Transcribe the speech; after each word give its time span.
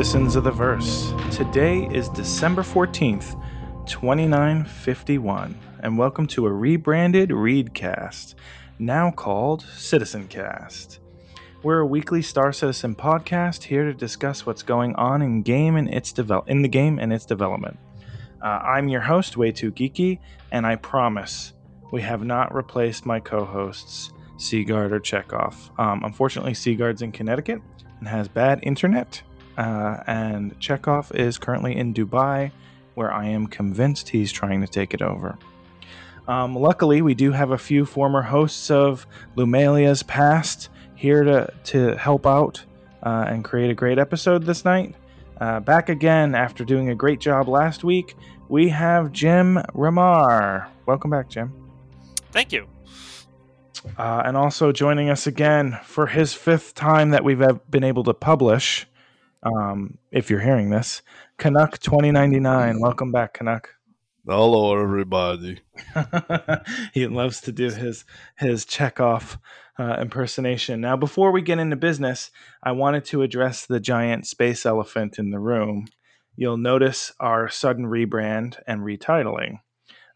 citizens 0.00 0.34
of 0.34 0.44
the 0.44 0.50
verse. 0.50 1.12
Today 1.30 1.86
is 1.92 2.08
December 2.08 2.62
14th, 2.62 3.38
2951, 3.84 5.54
and 5.80 5.98
welcome 5.98 6.26
to 6.26 6.46
a 6.46 6.50
rebranded 6.50 7.28
REEDcast, 7.28 8.34
now 8.78 9.10
called 9.10 9.60
Citizen 9.60 10.26
Cast. 10.26 11.00
We're 11.62 11.80
a 11.80 11.86
weekly 11.86 12.22
Star 12.22 12.50
Citizen 12.50 12.94
podcast 12.94 13.62
here 13.62 13.84
to 13.84 13.92
discuss 13.92 14.46
what's 14.46 14.62
going 14.62 14.94
on 14.94 15.20
in 15.20 15.42
game 15.42 15.76
and 15.76 15.92
its 15.92 16.14
develop 16.14 16.48
in 16.48 16.62
the 16.62 16.68
game 16.68 16.98
and 16.98 17.12
its 17.12 17.26
development. 17.26 17.78
Uh, 18.42 18.46
I'm 18.46 18.88
your 18.88 19.02
host, 19.02 19.36
Way 19.36 19.52
Too 19.52 19.70
Geeky, 19.70 20.18
and 20.50 20.66
I 20.66 20.76
promise 20.76 21.52
we 21.92 22.00
have 22.00 22.24
not 22.24 22.54
replaced 22.54 23.04
my 23.04 23.20
co-hosts, 23.20 24.14
Sigard 24.38 24.92
or 24.92 25.00
Chekov. 25.00 25.78
Um, 25.78 26.02
unfortunately, 26.04 26.54
Sigard's 26.54 27.02
in 27.02 27.12
Connecticut 27.12 27.60
and 27.98 28.08
has 28.08 28.28
bad 28.28 28.60
internet, 28.62 29.22
uh, 29.60 30.02
and 30.06 30.58
Chekov 30.58 31.14
is 31.14 31.36
currently 31.36 31.76
in 31.76 31.92
Dubai, 31.92 32.50
where 32.94 33.12
I 33.12 33.26
am 33.26 33.46
convinced 33.46 34.08
he's 34.08 34.32
trying 34.32 34.62
to 34.62 34.66
take 34.66 34.94
it 34.94 35.02
over. 35.02 35.38
Um, 36.26 36.54
luckily, 36.54 37.02
we 37.02 37.12
do 37.12 37.30
have 37.30 37.50
a 37.50 37.58
few 37.58 37.84
former 37.84 38.22
hosts 38.22 38.70
of 38.70 39.06
Luminalia's 39.36 40.02
past 40.02 40.70
here 40.94 41.24
to, 41.24 41.52
to 41.64 41.94
help 41.96 42.26
out 42.26 42.64
uh, 43.02 43.26
and 43.28 43.44
create 43.44 43.70
a 43.70 43.74
great 43.74 43.98
episode 43.98 44.44
this 44.44 44.64
night. 44.64 44.94
Uh, 45.42 45.60
back 45.60 45.90
again 45.90 46.34
after 46.34 46.64
doing 46.64 46.88
a 46.88 46.94
great 46.94 47.20
job 47.20 47.46
last 47.46 47.84
week, 47.84 48.16
we 48.48 48.66
have 48.70 49.12
Jim 49.12 49.62
Ramar. 49.74 50.68
Welcome 50.86 51.10
back, 51.10 51.28
Jim. 51.28 51.52
Thank 52.32 52.50
you. 52.50 52.66
Uh, 53.98 54.22
and 54.24 54.38
also 54.38 54.72
joining 54.72 55.10
us 55.10 55.26
again 55.26 55.78
for 55.84 56.06
his 56.06 56.32
fifth 56.32 56.74
time 56.74 57.10
that 57.10 57.24
we've 57.24 57.42
been 57.70 57.84
able 57.84 58.04
to 58.04 58.14
publish 58.14 58.86
um, 59.42 59.98
if 60.10 60.30
you're 60.30 60.40
hearing 60.40 60.70
this. 60.70 61.02
Canuck 61.38 61.78
2099. 61.78 62.80
Welcome 62.80 63.12
back, 63.12 63.34
Canuck. 63.34 63.74
Hello, 64.26 64.80
everybody. 64.80 65.60
he 66.92 67.06
loves 67.06 67.40
to 67.40 67.52
do 67.52 67.70
his 67.70 68.04
his 68.36 68.66
Chekov 68.66 69.38
uh, 69.78 69.96
impersonation. 70.00 70.80
Now, 70.80 70.96
before 70.96 71.32
we 71.32 71.40
get 71.40 71.58
into 71.58 71.76
business, 71.76 72.30
I 72.62 72.72
wanted 72.72 73.06
to 73.06 73.22
address 73.22 73.64
the 73.64 73.80
giant 73.80 74.26
space 74.26 74.66
elephant 74.66 75.18
in 75.18 75.30
the 75.30 75.38
room. 75.38 75.86
You'll 76.36 76.58
notice 76.58 77.12
our 77.18 77.48
sudden 77.48 77.86
rebrand 77.86 78.60
and 78.66 78.82
retitling. 78.82 79.60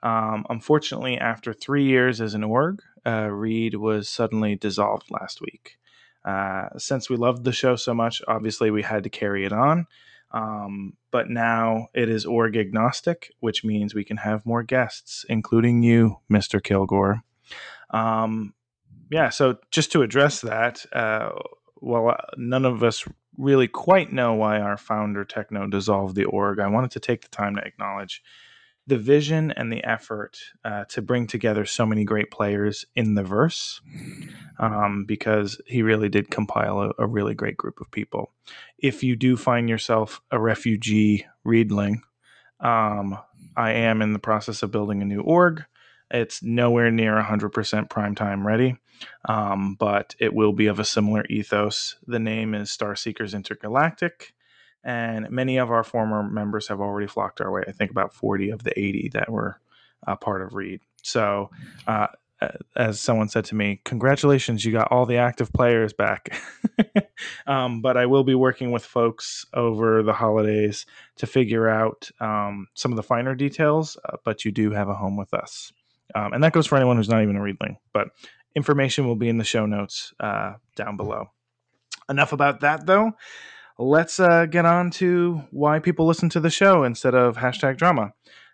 Um, 0.02 0.44
unfortunately, 0.50 1.16
after 1.16 1.54
three 1.54 1.86
years 1.86 2.20
as 2.20 2.34
an 2.34 2.44
org, 2.44 2.82
uh, 3.06 3.28
Reed 3.30 3.74
was 3.74 4.08
suddenly 4.08 4.54
dissolved 4.54 5.10
last 5.10 5.40
week. 5.40 5.78
Uh, 6.24 6.68
since 6.78 7.10
we 7.10 7.16
loved 7.16 7.44
the 7.44 7.52
show 7.52 7.76
so 7.76 7.94
much, 7.94 8.22
obviously 8.26 8.70
we 8.70 8.82
had 8.82 9.02
to 9.04 9.10
carry 9.10 9.44
it 9.44 9.52
on. 9.52 9.86
Um, 10.30 10.94
but 11.12 11.30
now 11.30 11.88
it 11.94 12.08
is 12.08 12.26
org 12.26 12.56
agnostic, 12.56 13.32
which 13.40 13.64
means 13.64 13.94
we 13.94 14.04
can 14.04 14.16
have 14.16 14.44
more 14.44 14.62
guests, 14.62 15.24
including 15.28 15.82
you, 15.82 16.16
Mr. 16.30 16.62
Kilgore. 16.62 17.22
Um, 17.90 18.54
yeah, 19.10 19.28
so 19.28 19.58
just 19.70 19.92
to 19.92 20.02
address 20.02 20.40
that, 20.40 20.84
uh, 20.92 21.30
well, 21.76 22.08
uh, 22.08 22.16
none 22.36 22.64
of 22.64 22.82
us 22.82 23.04
really 23.36 23.68
quite 23.68 24.12
know 24.12 24.34
why 24.34 24.60
our 24.60 24.76
founder 24.76 25.24
Techno 25.24 25.68
dissolved 25.68 26.16
the 26.16 26.24
org, 26.24 26.58
I 26.58 26.68
wanted 26.68 26.90
to 26.92 27.00
take 27.00 27.22
the 27.22 27.28
time 27.28 27.56
to 27.56 27.62
acknowledge 27.62 28.22
the 28.86 28.98
vision 28.98 29.50
and 29.52 29.72
the 29.72 29.82
effort 29.84 30.38
uh, 30.64 30.84
to 30.84 31.00
bring 31.00 31.26
together 31.26 31.64
so 31.64 31.86
many 31.86 32.04
great 32.04 32.30
players 32.30 32.84
in 32.94 33.14
the 33.14 33.22
verse 33.22 33.80
um, 34.58 35.04
because 35.06 35.60
he 35.66 35.82
really 35.82 36.08
did 36.08 36.30
compile 36.30 36.80
a, 36.80 36.90
a, 36.98 37.06
really 37.06 37.34
great 37.34 37.56
group 37.56 37.80
of 37.80 37.90
people. 37.90 38.30
If 38.78 39.02
you 39.02 39.16
do 39.16 39.36
find 39.36 39.68
yourself 39.68 40.20
a 40.30 40.38
refugee 40.38 41.26
reedling, 41.44 42.02
um, 42.60 43.18
I 43.56 43.72
am 43.72 44.02
in 44.02 44.12
the 44.12 44.18
process 44.18 44.62
of 44.62 44.70
building 44.70 45.00
a 45.00 45.06
new 45.06 45.20
org. 45.20 45.64
It's 46.10 46.42
nowhere 46.42 46.90
near 46.90 47.14
100% 47.14 47.90
prime 47.90 48.14
time 48.14 48.46
ready, 48.46 48.76
um, 49.24 49.76
but 49.78 50.14
it 50.18 50.34
will 50.34 50.52
be 50.52 50.66
of 50.66 50.78
a 50.78 50.84
similar 50.84 51.24
ethos. 51.30 51.96
The 52.06 52.18
name 52.18 52.54
is 52.54 52.70
Star 52.70 52.94
Seekers 52.94 53.32
Intergalactic 53.32 54.33
and 54.84 55.30
many 55.30 55.56
of 55.56 55.70
our 55.70 55.82
former 55.82 56.22
members 56.22 56.68
have 56.68 56.80
already 56.80 57.06
flocked 57.06 57.40
our 57.40 57.50
way. 57.50 57.64
I 57.66 57.72
think 57.72 57.90
about 57.90 58.12
40 58.12 58.50
of 58.50 58.62
the 58.62 58.78
80 58.78 59.10
that 59.14 59.30
were 59.30 59.58
uh, 60.06 60.16
part 60.16 60.42
of 60.42 60.54
Reed. 60.54 60.80
So, 61.02 61.50
uh, 61.86 62.08
as 62.76 63.00
someone 63.00 63.28
said 63.28 63.46
to 63.46 63.54
me, 63.54 63.80
congratulations, 63.84 64.64
you 64.64 64.72
got 64.72 64.92
all 64.92 65.06
the 65.06 65.16
active 65.16 65.50
players 65.52 65.94
back. 65.94 66.36
um, 67.46 67.80
but 67.80 67.96
I 67.96 68.04
will 68.04 68.24
be 68.24 68.34
working 68.34 68.70
with 68.70 68.84
folks 68.84 69.46
over 69.54 70.02
the 70.02 70.12
holidays 70.12 70.84
to 71.16 71.26
figure 71.26 71.68
out 71.68 72.10
um, 72.20 72.66
some 72.74 72.92
of 72.92 72.96
the 72.96 73.02
finer 73.02 73.34
details, 73.34 73.96
uh, 74.04 74.18
but 74.24 74.44
you 74.44 74.52
do 74.52 74.72
have 74.72 74.88
a 74.88 74.94
home 74.94 75.16
with 75.16 75.32
us. 75.32 75.72
Um, 76.14 76.34
and 76.34 76.44
that 76.44 76.52
goes 76.52 76.66
for 76.66 76.76
anyone 76.76 76.98
who's 76.98 77.08
not 77.08 77.22
even 77.22 77.36
a 77.36 77.40
Reedling. 77.40 77.78
But 77.94 78.08
information 78.54 79.06
will 79.06 79.16
be 79.16 79.28
in 79.28 79.38
the 79.38 79.44
show 79.44 79.64
notes 79.64 80.12
uh, 80.20 80.54
down 80.76 80.98
below. 80.98 81.30
Enough 82.10 82.32
about 82.34 82.60
that, 82.60 82.84
though 82.84 83.12
let's 83.78 84.20
uh, 84.20 84.46
get 84.46 84.64
on 84.64 84.90
to 84.92 85.42
why 85.50 85.78
people 85.78 86.06
listen 86.06 86.28
to 86.30 86.40
the 86.40 86.50
show 86.50 86.84
instead 86.84 87.14
of 87.14 87.36
hashtag 87.36 87.76
drama. 87.76 88.12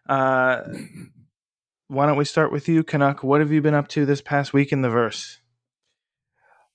Uh, 0.08 0.62
why 1.88 2.06
don't 2.06 2.16
we 2.16 2.25
start 2.25 2.53
with 2.53 2.69
you, 2.69 2.82
Canuck? 2.84 3.22
What 3.22 3.41
have 3.41 3.53
you 3.53 3.60
been 3.60 3.75
up 3.75 3.88
to 3.88 4.06
this 4.06 4.22
past 4.22 4.53
week 4.53 4.72
in 4.72 4.82
the 4.82 4.88
verse? 4.88 5.41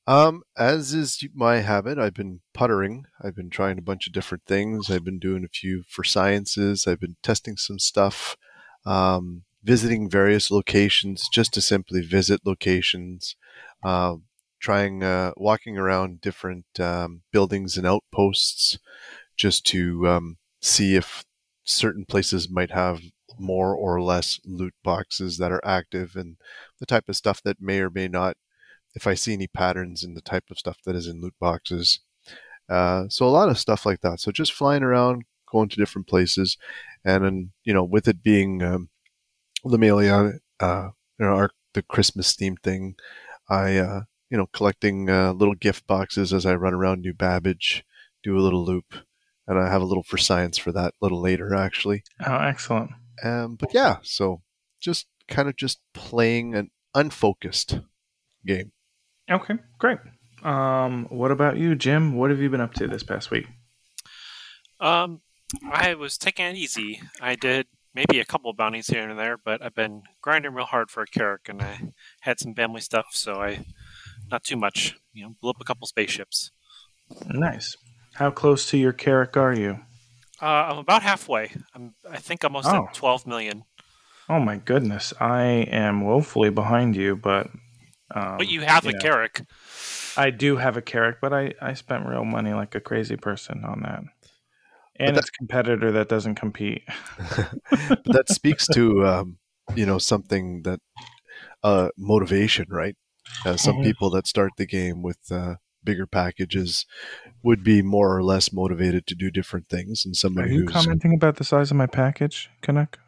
Um, 0.07 0.43
as 0.55 0.93
is 0.93 1.23
my 1.33 1.57
habit, 1.57 1.97
I've 1.97 2.13
been 2.13 2.41
puttering. 2.53 3.05
I've 3.23 3.35
been 3.35 3.49
trying 3.49 3.79
a 3.79 3.81
bunch 3.81 4.05
of 4.05 4.13
different 4.13 4.45
things. 4.45 4.91
I've 4.91 5.03
been 5.03 5.19
doing 5.19 5.43
a 5.43 5.47
few 5.47 5.83
for 5.89 6.03
sciences. 6.03 6.85
I've 6.85 6.99
been 6.99 7.15
testing 7.23 7.57
some 7.57 7.79
stuff, 7.79 8.37
um, 8.85 9.43
visiting 9.63 10.07
various 10.09 10.51
locations 10.51 11.27
just 11.31 11.53
to 11.55 11.61
simply 11.61 12.01
visit 12.01 12.41
locations. 12.45 13.35
Uh, 13.83 14.17
trying 14.65 15.03
uh, 15.03 15.31
walking 15.37 15.77
around 15.77 16.19
different 16.21 16.65
um, 16.79 17.21
buildings 17.31 17.77
and 17.77 17.85
outposts 17.85 18.79
just 19.37 19.63
to 19.63 20.07
um, 20.07 20.37
see 20.59 20.95
if 20.95 21.23
certain 21.65 22.03
places 22.03 22.49
might 22.49 22.71
have 22.71 22.99
more 23.37 23.75
or 23.75 24.01
less 24.01 24.39
loot 24.43 24.73
boxes 24.83 25.37
that 25.37 25.51
are 25.51 25.63
active 25.63 26.15
and 26.15 26.37
the 26.79 26.85
type 26.87 27.07
of 27.07 27.15
stuff 27.15 27.43
that 27.43 27.61
may 27.61 27.79
or 27.79 27.91
may 27.91 28.07
not 28.07 28.37
if 28.95 29.05
i 29.05 29.13
see 29.13 29.33
any 29.33 29.45
patterns 29.45 30.03
in 30.03 30.15
the 30.15 30.21
type 30.21 30.45
of 30.49 30.57
stuff 30.57 30.77
that 30.83 30.95
is 30.95 31.05
in 31.05 31.21
loot 31.21 31.35
boxes. 31.39 31.99
Uh, 32.67 33.03
so 33.07 33.27
a 33.27 33.29
lot 33.37 33.49
of 33.49 33.59
stuff 33.59 33.85
like 33.85 34.01
that. 34.01 34.19
So 34.19 34.31
just 34.31 34.51
flying 34.51 34.81
around 34.81 35.25
going 35.51 35.69
to 35.69 35.75
different 35.75 36.07
places 36.07 36.57
and 37.03 37.23
then 37.23 37.51
you 37.63 37.73
know 37.73 37.83
with 37.83 38.07
it 38.07 38.23
being 38.23 38.63
um, 38.63 38.89
Luminalia, 39.63 40.39
uh, 40.59 40.89
you 41.19 41.25
know, 41.25 41.35
our, 41.35 41.51
the 41.75 41.83
Christmas 41.83 42.35
theme 42.35 42.57
thing, 42.63 42.95
I 43.47 43.77
uh, 43.77 44.01
you 44.29 44.37
know, 44.37 44.47
collecting 44.53 45.09
uh, 45.09 45.33
little 45.33 45.55
gift 45.55 45.87
boxes 45.87 46.33
as 46.33 46.45
I 46.45 46.55
run 46.55 46.73
around 46.73 47.01
New 47.01 47.13
Babbage, 47.13 47.83
do 48.23 48.37
a 48.37 48.41
little 48.41 48.65
loop, 48.65 48.95
and 49.47 49.59
I 49.59 49.69
have 49.69 49.81
a 49.81 49.85
little 49.85 50.03
for 50.03 50.17
science 50.17 50.57
for 50.57 50.71
that 50.71 50.93
a 50.93 51.05
little 51.05 51.21
later, 51.21 51.53
actually. 51.53 52.03
Oh, 52.25 52.37
excellent. 52.37 52.91
Um, 53.23 53.55
but 53.55 53.73
yeah, 53.73 53.97
so 54.01 54.41
just 54.81 55.07
kind 55.27 55.47
of 55.47 55.55
just 55.55 55.79
playing 55.93 56.55
an 56.55 56.69
unfocused 56.93 57.79
game. 58.45 58.71
Okay, 59.29 59.55
great. 59.79 59.99
Um, 60.43 61.07
what 61.09 61.31
about 61.31 61.57
you, 61.57 61.75
Jim? 61.75 62.15
What 62.15 62.29
have 62.29 62.39
you 62.39 62.49
been 62.49 62.61
up 62.61 62.73
to 62.75 62.87
this 62.87 63.03
past 63.03 63.31
week? 63.31 63.47
Um, 64.79 65.21
I 65.71 65.95
was 65.95 66.17
taking 66.17 66.45
it 66.45 66.55
easy. 66.55 67.01
I 67.21 67.35
did 67.35 67.67
maybe 67.93 68.19
a 68.19 68.25
couple 68.25 68.51
of 68.51 68.57
bounties 68.57 68.87
here 68.87 69.07
and 69.07 69.17
there, 69.17 69.37
but 69.37 69.63
I've 69.63 69.73
been 69.73 70.03
grinding 70.21 70.53
real 70.53 70.65
hard 70.65 70.91
for 70.91 71.03
a 71.03 71.07
Carrack, 71.07 71.47
and 71.47 71.61
I 71.61 71.79
had 72.21 72.39
some 72.39 72.53
family 72.53 72.81
stuff, 72.81 73.07
so 73.11 73.41
I 73.41 73.65
not 74.31 74.43
too 74.43 74.55
much. 74.55 74.97
You 75.13 75.23
know, 75.25 75.35
blew 75.41 75.49
up 75.49 75.57
a 75.61 75.63
couple 75.63 75.87
spaceships. 75.87 76.51
Nice. 77.27 77.75
How 78.15 78.31
close 78.31 78.69
to 78.69 78.77
your 78.77 78.93
Carrack 78.93 79.37
are 79.37 79.53
you? 79.53 79.79
Uh, 80.41 80.45
I'm 80.45 80.77
about 80.77 81.03
halfway. 81.03 81.51
I'm. 81.73 81.93
I 82.09 82.17
think 82.17 82.43
almost 82.43 82.67
oh. 82.67 82.87
at 82.87 82.93
12 82.93 83.27
million. 83.27 83.63
Oh 84.27 84.39
my 84.39 84.57
goodness! 84.57 85.13
I 85.19 85.43
am 85.43 86.01
woefully 86.01 86.49
behind 86.49 86.95
you, 86.95 87.15
but. 87.15 87.49
Um, 88.13 88.37
but 88.37 88.47
you 88.47 88.61
have 88.61 88.85
you 88.85 88.91
a 88.91 88.93
know, 88.93 88.99
Carrack. 88.99 89.45
I 90.17 90.29
do 90.29 90.57
have 90.57 90.77
a 90.77 90.81
Carrack, 90.81 91.17
but 91.21 91.33
I 91.33 91.53
I 91.61 91.73
spent 91.73 92.07
real 92.07 92.25
money 92.25 92.53
like 92.53 92.75
a 92.75 92.79
crazy 92.79 93.17
person 93.17 93.63
on 93.63 93.81
that. 93.81 94.03
And 94.97 95.17
it's 95.17 95.27
a 95.27 95.31
competitor 95.31 95.91
that 95.93 96.07
doesn't 96.07 96.35
compete. 96.35 96.83
that 98.05 98.25
speaks 98.29 98.67
to 98.67 99.05
um, 99.05 99.37
you 99.75 99.85
know 99.85 99.97
something 99.97 100.63
that 100.63 100.79
uh, 101.63 101.89
motivation, 101.97 102.67
right? 102.69 102.95
Uh, 103.45 103.57
some 103.57 103.75
mm-hmm. 103.75 103.83
people 103.83 104.09
that 104.11 104.27
start 104.27 104.51
the 104.57 104.65
game 104.65 105.01
with 105.01 105.31
uh, 105.31 105.55
bigger 105.83 106.07
packages 106.07 106.85
would 107.43 107.63
be 107.63 107.81
more 107.81 108.15
or 108.15 108.23
less 108.23 108.51
motivated 108.51 109.05
to 109.07 109.15
do 109.15 109.29
different 109.29 109.69
things. 109.69 110.03
And 110.05 110.15
somebody 110.15 110.49
are 110.49 110.53
you 110.53 110.61
who's 110.61 110.71
commenting 110.71 111.13
about 111.13 111.37
the 111.37 111.43
size 111.43 111.71
of 111.71 111.77
my 111.77 111.87
package, 111.87 112.49
Canuck? 112.61 112.99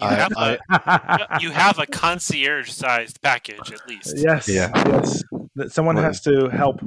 You 0.00 0.08
have, 0.08 0.32
I, 0.36 0.52
a, 0.54 0.58
I, 0.70 1.38
you 1.40 1.50
have 1.50 1.78
a 1.78 1.86
concierge 1.86 2.70
sized 2.70 3.22
package 3.22 3.70
at 3.70 3.88
least. 3.88 4.14
Yes. 4.16 4.48
Yeah. 4.48 4.70
Yes. 4.74 5.22
Someone 5.72 5.96
has 5.96 6.20
to 6.22 6.48
help 6.48 6.80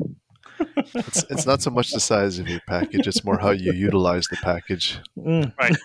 it's, 0.60 1.24
it's 1.30 1.46
not 1.46 1.62
so 1.62 1.70
much 1.70 1.92
the 1.92 2.00
size 2.00 2.40
of 2.40 2.48
your 2.48 2.62
package; 2.68 3.08
it's 3.08 3.24
more 3.24 3.38
how 3.38 3.52
you 3.52 3.74
utilize 3.74 4.28
the 4.28 4.38
package. 4.38 5.00
Mm. 5.18 5.54
Right. 5.58 5.76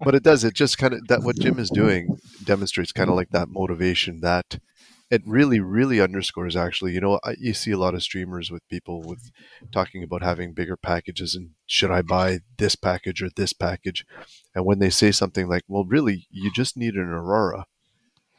But 0.00 0.14
it 0.14 0.22
does. 0.22 0.44
It 0.44 0.54
just 0.54 0.78
kind 0.78 0.94
of 0.94 1.06
that 1.08 1.22
what 1.22 1.38
Jim 1.38 1.58
is 1.58 1.70
doing 1.70 2.18
demonstrates 2.44 2.92
kind 2.92 3.10
of 3.10 3.16
like 3.16 3.30
that 3.30 3.48
motivation 3.48 4.20
that 4.20 4.58
it 5.10 5.22
really, 5.26 5.60
really 5.60 6.00
underscores. 6.00 6.56
Actually, 6.56 6.92
you 6.92 7.00
know, 7.00 7.20
I, 7.24 7.36
you 7.38 7.54
see 7.54 7.70
a 7.70 7.78
lot 7.78 7.94
of 7.94 8.02
streamers 8.02 8.50
with 8.50 8.66
people 8.68 9.02
with 9.02 9.30
talking 9.72 10.02
about 10.02 10.22
having 10.22 10.52
bigger 10.52 10.76
packages 10.76 11.34
and 11.34 11.50
should 11.66 11.90
I 11.90 12.02
buy 12.02 12.40
this 12.58 12.74
package 12.76 13.22
or 13.22 13.28
this 13.34 13.52
package, 13.52 14.04
and 14.54 14.64
when 14.64 14.78
they 14.80 14.90
say 14.90 15.12
something 15.12 15.48
like, 15.48 15.62
"Well, 15.68 15.84
really, 15.84 16.26
you 16.30 16.50
just 16.52 16.76
need 16.76 16.94
an 16.94 17.08
Aurora," 17.08 17.66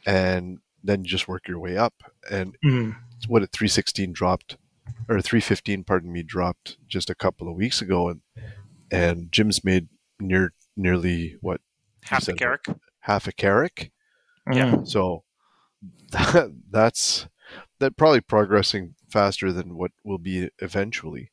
and 0.06 0.60
then 0.84 1.04
you 1.04 1.10
just 1.10 1.28
work 1.28 1.48
your 1.48 1.60
way 1.60 1.78
up, 1.78 1.94
and 2.30 2.56
Mm. 2.64 2.96
what 3.28 3.44
at 3.44 3.52
316 3.52 4.12
dropped 4.14 4.58
or 5.10 5.22
315 5.22 5.84
pardon 5.84 6.12
me 6.12 6.24
dropped 6.24 6.78
just 6.88 7.10
a 7.10 7.16
couple 7.16 7.48
of 7.50 7.56
weeks 7.56 7.82
ago 7.82 8.08
and 8.10 8.22
and 8.90 9.32
jim's 9.34 9.64
made 9.66 9.90
near 10.20 10.54
nearly 10.78 11.36
what 11.42 11.60
Half 12.06 12.22
the 12.22 12.26
said- 12.28 12.38
Carrack. 12.38 12.66
half 13.02 13.28
a 13.28 13.34
Carrack 13.34 13.92
Yeah. 14.52 14.76
Mm. 14.76 14.88
so 14.88 15.24
that, 16.12 16.54
that's 16.70 17.28
that 17.80 17.96
probably 17.98 18.22
progressing 18.22 18.96
faster 19.10 19.52
than 19.54 19.76
what 19.78 19.92
will 20.04 20.18
be 20.18 20.50
eventually 20.60 21.32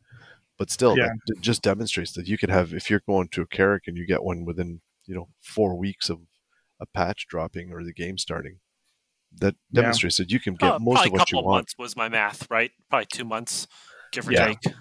but 0.56 0.70
still 0.70 0.96
Yeah. 0.96 1.06
that 1.08 1.18
d- 1.26 1.40
just 1.40 1.62
demonstrates 1.62 2.12
that 2.12 2.28
you 2.28 2.38
could 2.38 2.50
have 2.50 2.72
if 2.72 2.88
you're 2.88 3.02
going 3.06 3.28
to 3.28 3.42
a 3.42 3.46
carrick 3.46 3.84
and 3.86 3.96
you 3.96 4.06
get 4.06 4.22
one 4.22 4.44
within 4.44 4.80
you 5.06 5.14
know 5.14 5.28
four 5.42 5.76
weeks 5.76 6.08
of 6.08 6.20
a 6.80 6.86
patch 6.86 7.26
dropping 7.26 7.72
or 7.72 7.82
the 7.82 7.92
game 7.92 8.18
starting 8.18 8.58
that 9.40 9.56
Yeah. 9.70 9.82
demonstrates 9.82 10.16
that 10.18 10.30
you 10.30 10.38
can 10.38 10.54
get 10.54 10.72
Uh, 10.74 10.78
most 10.78 10.96
probably 11.02 11.08
of 11.08 11.12
a 11.14 11.16
what 11.18 11.32
you 11.32 11.36
want 11.38 11.46
months 11.56 11.74
was 11.78 11.96
my 11.96 12.08
math, 12.08 12.48
right? 12.50 12.70
Probably 12.88 13.06
two 13.12 13.24
months, 13.24 13.66
give 14.12 14.28
or 14.28 14.32
Yeah. 14.32 14.46
take. 14.46 14.74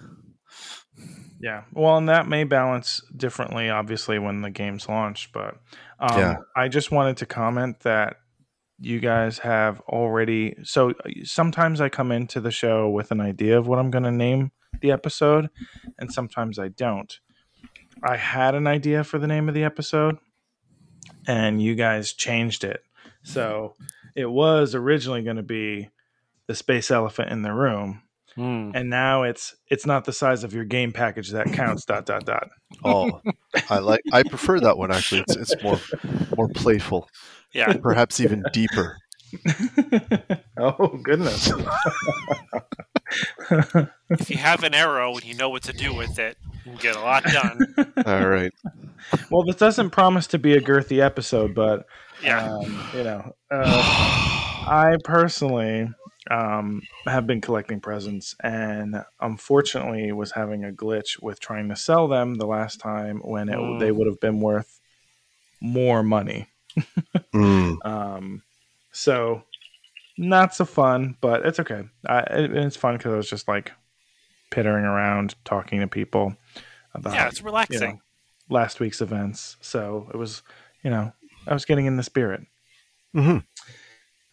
Yeah. 1.40 1.64
Well, 1.72 1.96
and 1.98 2.08
that 2.08 2.28
may 2.28 2.44
balance 2.44 3.00
differently, 3.16 3.68
obviously, 3.68 4.18
when 4.18 4.40
the 4.42 4.50
game's 4.50 4.88
launched. 4.88 5.32
But 5.32 5.56
um, 5.98 6.18
Yeah. 6.18 6.36
I 6.56 6.68
just 6.68 6.90
wanted 6.92 7.16
to 7.18 7.26
comment 7.26 7.80
that 7.80 8.18
you 8.80 9.00
guys 9.00 9.38
have 9.38 9.80
already. 9.82 10.56
So 10.62 10.90
uh, 10.90 10.94
sometimes 11.24 11.80
I 11.80 11.88
come 11.88 12.12
into 12.12 12.40
the 12.40 12.50
show 12.50 12.88
with 12.88 13.10
an 13.10 13.20
idea 13.20 13.58
of 13.58 13.66
what 13.66 13.78
I'm 13.78 13.90
going 13.90 14.04
to 14.04 14.10
name 14.10 14.52
the 14.80 14.90
episode, 14.90 15.48
and 15.98 16.12
sometimes 16.12 16.58
I 16.58 16.68
don't. 16.68 17.18
I 18.02 18.16
had 18.16 18.54
an 18.54 18.66
idea 18.66 19.04
for 19.04 19.18
the 19.18 19.26
name 19.26 19.48
of 19.48 19.54
the 19.54 19.64
episode, 19.64 20.18
and 21.26 21.62
you 21.62 21.74
guys 21.74 22.12
changed 22.12 22.64
it. 22.64 22.82
So 23.22 23.74
it 24.14 24.26
was 24.30 24.74
originally 24.74 25.22
going 25.22 25.36
to 25.36 25.42
be 25.42 25.90
the 26.46 26.54
space 26.54 26.90
elephant 26.90 27.30
in 27.30 27.42
the 27.42 27.52
room 27.52 28.02
Hmm. 28.36 28.72
and 28.74 28.90
now 28.90 29.22
it's 29.22 29.54
it's 29.68 29.86
not 29.86 30.04
the 30.04 30.12
size 30.12 30.42
of 30.42 30.52
your 30.52 30.64
game 30.64 30.90
package 30.92 31.30
that 31.30 31.52
counts 31.52 31.84
dot 31.84 32.04
dot 32.06 32.24
dot 32.24 32.48
Oh, 32.84 33.20
I 33.70 33.78
like. 33.78 34.00
I 34.12 34.24
prefer 34.24 34.58
that 34.60 34.76
one 34.76 34.90
actually. 34.90 35.20
It's 35.28 35.36
it's 35.36 35.62
more 35.62 35.78
more 36.36 36.48
playful, 36.48 37.08
Yeah. 37.52 37.72
perhaps 37.74 38.18
even 38.20 38.42
deeper. 38.52 38.96
oh 40.58 40.98
goodness 41.02 41.50
if 44.10 44.30
you 44.30 44.36
have 44.36 44.62
an 44.64 44.74
arrow 44.74 45.14
and 45.14 45.24
you 45.24 45.34
know 45.34 45.48
what 45.48 45.62
to 45.64 45.72
do 45.72 45.94
with 45.94 46.18
it, 46.18 46.36
you 46.64 46.72
can 46.72 46.80
get 46.80 46.96
a 46.96 47.00
lot 47.00 47.24
done. 47.24 47.74
All 48.06 48.26
right. 48.28 48.52
well 49.30 49.44
this 49.44 49.56
doesn't 49.56 49.90
promise 49.90 50.26
to 50.28 50.38
be 50.38 50.54
a 50.54 50.60
girthy 50.60 51.00
episode 51.00 51.54
but 51.54 51.86
Yeah. 52.22 52.52
um, 52.52 52.88
you 52.94 53.04
know 53.04 53.34
uh, 53.50 53.82
i 54.66 54.96
personally 55.04 55.88
um, 56.30 56.82
have 57.06 57.26
been 57.26 57.40
collecting 57.40 57.80
presents 57.80 58.34
and 58.42 58.96
unfortunately 59.20 60.10
was 60.12 60.32
having 60.32 60.64
a 60.64 60.70
glitch 60.72 61.20
with 61.22 61.38
trying 61.40 61.68
to 61.68 61.76
sell 61.76 62.08
them 62.08 62.34
the 62.34 62.46
last 62.46 62.80
time 62.80 63.20
when 63.24 63.48
it, 63.48 63.56
Mm. 63.58 63.78
they 63.78 63.92
would 63.92 64.06
have 64.06 64.20
been 64.20 64.40
worth 64.40 64.80
more 65.60 66.02
money 66.02 66.46
Mm, 67.34 67.76
Um, 67.84 68.42
so 68.92 69.42
not 70.16 70.54
so 70.54 70.64
fun, 70.64 71.16
but 71.20 71.44
it's 71.46 71.60
okay. 71.60 71.82
I, 72.06 72.20
it, 72.20 72.56
it's 72.56 72.76
fun 72.76 72.96
because 72.96 73.12
I 73.12 73.16
was 73.16 73.28
just 73.30 73.48
like 73.48 73.72
pittering 74.50 74.84
around, 74.84 75.34
talking 75.44 75.80
to 75.80 75.86
people 75.88 76.34
about 76.94 77.14
yeah, 77.14 77.28
it's 77.28 77.42
relaxing. 77.42 78.00
last 78.48 78.80
week's 78.80 79.00
events. 79.00 79.56
So 79.60 80.08
it 80.14 80.16
was, 80.16 80.42
you 80.82 80.90
know, 80.90 81.12
I 81.46 81.52
was 81.54 81.64
getting 81.64 81.86
in 81.86 81.96
the 81.96 82.02
spirit. 82.02 82.42
mhm. 83.14 83.44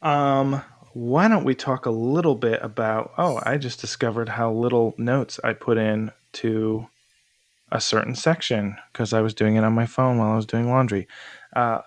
Um, 0.01 0.61
why 0.93 1.27
don't 1.27 1.43
we 1.43 1.55
talk 1.55 1.85
a 1.85 1.91
little 1.91 2.35
bit 2.35 2.59
about? 2.61 3.13
Oh, 3.17 3.39
I 3.43 3.57
just 3.57 3.79
discovered 3.81 4.29
how 4.29 4.51
little 4.51 4.93
notes 4.97 5.39
I 5.43 5.53
put 5.53 5.77
in 5.77 6.11
to 6.33 6.88
a 7.71 7.79
certain 7.79 8.15
section 8.15 8.75
because 8.91 9.13
I 9.13 9.21
was 9.21 9.33
doing 9.33 9.55
it 9.55 9.63
on 9.63 9.73
my 9.73 9.85
phone 9.85 10.17
while 10.17 10.31
I 10.31 10.35
was 10.35 10.45
doing 10.45 10.69
laundry. 10.69 11.07
Uh, 11.55 11.79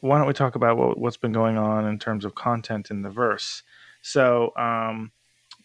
why 0.00 0.18
don't 0.18 0.26
we 0.28 0.32
talk 0.34 0.54
about 0.54 0.76
what, 0.76 0.98
what's 0.98 1.16
been 1.16 1.32
going 1.32 1.56
on 1.56 1.86
in 1.86 1.98
terms 1.98 2.24
of 2.24 2.34
content 2.34 2.90
in 2.90 3.02
the 3.02 3.10
verse? 3.10 3.62
So, 4.02 4.52
um, 4.56 5.12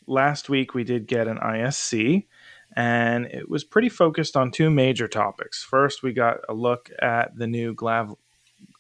last 0.08 0.50
week 0.50 0.74
we 0.74 0.84
did 0.84 1.08
get 1.08 1.28
an 1.28 1.38
ISC, 1.38 2.26
and 2.76 3.26
it 3.26 3.50
was 3.50 3.64
pretty 3.64 3.90
focused 3.90 4.36
on 4.38 4.52
two 4.52 4.70
major 4.70 5.08
topics. 5.08 5.64
First, 5.64 6.02
we 6.04 6.14
got 6.14 6.38
a 6.48 6.54
look 6.54 6.90
at 7.02 7.36
the 7.38 7.48
new 7.48 7.74
Glav. 7.74 8.16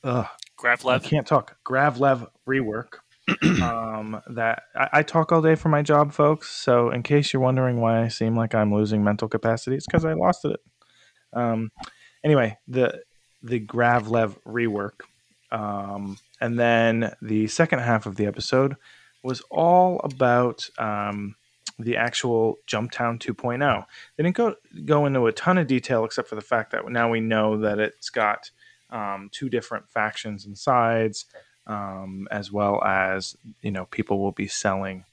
Ugh, 0.03 0.25
I 0.25 0.61
Gravlev. 0.61 1.03
can't 1.03 1.27
talk. 1.27 1.57
Gravlev 1.65 2.27
rework. 2.47 2.99
um, 3.63 4.21
that 4.29 4.63
I, 4.75 4.89
I 4.93 5.03
talk 5.03 5.31
all 5.31 5.41
day 5.41 5.55
for 5.55 5.69
my 5.69 5.81
job, 5.81 6.13
folks. 6.13 6.49
So, 6.49 6.89
in 6.89 7.03
case 7.03 7.33
you're 7.33 7.41
wondering 7.41 7.79
why 7.79 8.03
I 8.03 8.07
seem 8.07 8.35
like 8.35 8.55
I'm 8.55 8.73
losing 8.73 9.03
mental 9.03 9.27
capacity, 9.27 9.75
it's 9.75 9.85
because 9.85 10.05
I 10.05 10.13
lost 10.13 10.45
it. 10.45 10.59
Um, 11.33 11.71
anyway, 12.23 12.57
the 12.67 13.01
the 13.41 13.59
Gravlev 13.59 14.37
rework, 14.45 15.01
um, 15.51 16.17
and 16.41 16.59
then 16.59 17.13
the 17.21 17.47
second 17.47 17.79
half 17.79 18.05
of 18.05 18.15
the 18.15 18.25
episode 18.25 18.75
was 19.23 19.41
all 19.49 19.99
about 20.03 20.69
um, 20.77 21.35
the 21.77 21.97
actual 21.97 22.57
Jumptown 22.67 23.19
2.0. 23.19 23.85
They 24.15 24.23
didn't 24.23 24.35
go 24.35 24.55
go 24.85 25.05
into 25.05 25.25
a 25.25 25.31
ton 25.31 25.57
of 25.57 25.67
detail 25.67 26.05
except 26.05 26.27
for 26.27 26.35
the 26.35 26.41
fact 26.41 26.71
that 26.71 26.87
now 26.89 27.09
we 27.09 27.21
know 27.21 27.57
that 27.57 27.79
it's 27.79 28.09
got 28.09 28.51
um, 28.89 29.29
two 29.31 29.49
different 29.49 29.89
factions 29.89 30.45
and 30.45 30.57
sides, 30.57 31.25
um, 31.69 32.27
as 32.31 32.51
well 32.51 32.83
as 32.83 33.37
you 33.61 33.71
know 33.71 33.85
people 33.85 34.19
will 34.19 34.33
be 34.33 34.47
selling 34.47 35.05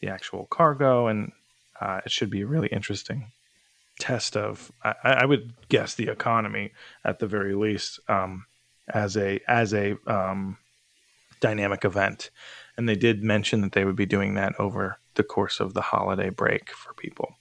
the 0.00 0.08
actual 0.08 0.46
cargo, 0.46 1.08
and 1.08 1.32
uh, 1.80 2.00
it 2.04 2.12
should 2.12 2.30
be 2.30 2.42
a 2.42 2.46
really 2.46 2.68
interesting 2.68 3.32
test 3.98 4.36
of 4.36 4.70
I, 4.82 4.94
I 5.04 5.24
would 5.24 5.54
guess 5.68 5.94
the 5.94 6.08
economy 6.08 6.72
at 7.04 7.18
the 7.18 7.26
very 7.26 7.54
least 7.54 7.98
um, 8.08 8.46
as 8.88 9.16
a 9.16 9.40
as 9.48 9.72
a 9.72 9.96
um, 10.06 10.58
dynamic 11.40 11.84
event. 11.84 12.30
And 12.76 12.88
they 12.88 12.96
did 12.96 13.22
mention 13.22 13.60
that 13.60 13.72
they 13.72 13.84
would 13.84 13.96
be 13.96 14.06
doing 14.06 14.34
that 14.34 14.58
over 14.58 14.98
the 15.14 15.22
course 15.22 15.60
of 15.60 15.74
the 15.74 15.80
holiday 15.80 16.28
break 16.28 16.70
for 16.70 16.92
people. 16.92 17.36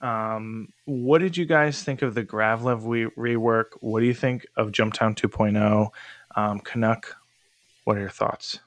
Um, 0.00 0.68
what 0.84 1.20
did 1.20 1.36
you 1.36 1.46
guys 1.46 1.82
think 1.82 2.02
of 2.02 2.14
the 2.14 2.24
Gravlev 2.24 3.12
rework? 3.16 3.66
What 3.80 4.00
do 4.00 4.06
you 4.06 4.14
think 4.14 4.46
of 4.56 4.72
Jumptown 4.72 5.14
2.0? 5.14 5.90
Um, 6.36 6.60
Canuck, 6.60 7.16
what 7.84 7.96
are 7.96 8.00
your 8.00 8.08
thoughts? 8.10 8.60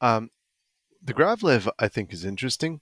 Um, 0.00 0.30
the 1.02 1.14
Gravlev, 1.14 1.68
I 1.78 1.88
think, 1.88 2.12
is 2.12 2.24
interesting. 2.24 2.80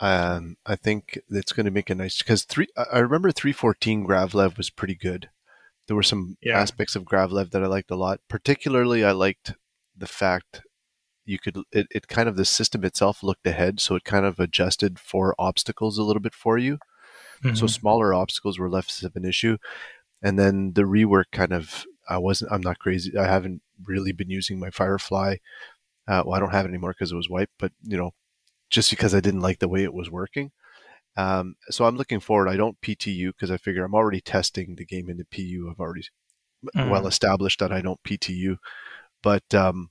Um, 0.00 0.56
I 0.66 0.76
think 0.76 1.18
it's 1.30 1.52
going 1.52 1.64
to 1.64 1.72
make 1.72 1.88
a 1.90 1.94
nice 1.94 2.18
because 2.18 2.44
three. 2.44 2.68
I 2.92 2.98
remember 2.98 3.30
three 3.32 3.52
fourteen 3.52 4.06
Gravlev 4.06 4.56
was 4.58 4.68
pretty 4.70 4.94
good. 4.94 5.30
There 5.86 5.96
were 5.96 6.02
some 6.02 6.36
Yeah. 6.42 6.58
aspects 6.58 6.96
of 6.96 7.04
Gravlev 7.04 7.50
that 7.50 7.62
I 7.62 7.66
liked 7.66 7.90
a 7.90 7.96
lot. 7.96 8.20
Particularly, 8.28 9.04
I 9.04 9.12
liked 9.12 9.54
the 9.96 10.06
fact 10.06 10.62
you 11.24 11.38
could 11.38 11.56
it, 11.72 11.86
it 11.90 12.08
kind 12.08 12.28
of 12.28 12.36
the 12.36 12.44
system 12.44 12.84
itself 12.84 13.22
looked 13.22 13.46
ahead, 13.46 13.80
so 13.80 13.94
it 13.94 14.04
kind 14.04 14.26
of 14.26 14.38
adjusted 14.38 14.98
for 14.98 15.34
obstacles 15.38 15.96
a 15.96 16.02
little 16.02 16.20
bit 16.20 16.34
for 16.34 16.58
you. 16.58 16.78
So 17.54 17.66
smaller 17.66 18.12
obstacles 18.14 18.58
were 18.58 18.70
less 18.70 19.02
of 19.02 19.14
an 19.14 19.24
issue, 19.24 19.58
and 20.22 20.38
then 20.38 20.72
the 20.74 20.82
rework 20.82 21.26
kind 21.32 21.52
of. 21.52 21.84
I 22.08 22.18
wasn't. 22.18 22.50
I'm 22.52 22.60
not 22.62 22.78
crazy. 22.78 23.16
I 23.16 23.26
haven't 23.26 23.62
really 23.84 24.12
been 24.12 24.30
using 24.30 24.58
my 24.58 24.70
Firefly. 24.70 25.36
Uh, 26.08 26.22
well, 26.24 26.34
I 26.34 26.40
don't 26.40 26.52
have 26.52 26.64
it 26.64 26.68
anymore 26.68 26.92
because 26.92 27.12
it 27.12 27.16
was 27.16 27.28
wiped, 27.28 27.52
but 27.58 27.72
you 27.82 27.96
know, 27.96 28.12
just 28.70 28.90
because 28.90 29.14
I 29.14 29.20
didn't 29.20 29.40
like 29.40 29.58
the 29.58 29.68
way 29.68 29.82
it 29.82 29.94
was 29.94 30.10
working. 30.10 30.52
Um, 31.16 31.56
so 31.70 31.84
I'm 31.86 31.96
looking 31.96 32.20
forward. 32.20 32.48
I 32.48 32.56
don't 32.56 32.80
PTU 32.80 33.28
because 33.28 33.50
I 33.50 33.56
figure 33.56 33.84
I'm 33.84 33.94
already 33.94 34.20
testing 34.20 34.74
the 34.76 34.84
game 34.84 35.08
into 35.08 35.24
PU. 35.24 35.68
I've 35.70 35.80
already 35.80 36.02
Mhm. 36.74 36.90
well 36.90 37.06
established 37.06 37.60
that 37.60 37.72
I 37.72 37.80
don't 37.80 38.02
PTU, 38.02 38.56
but 39.22 39.54
um, 39.54 39.90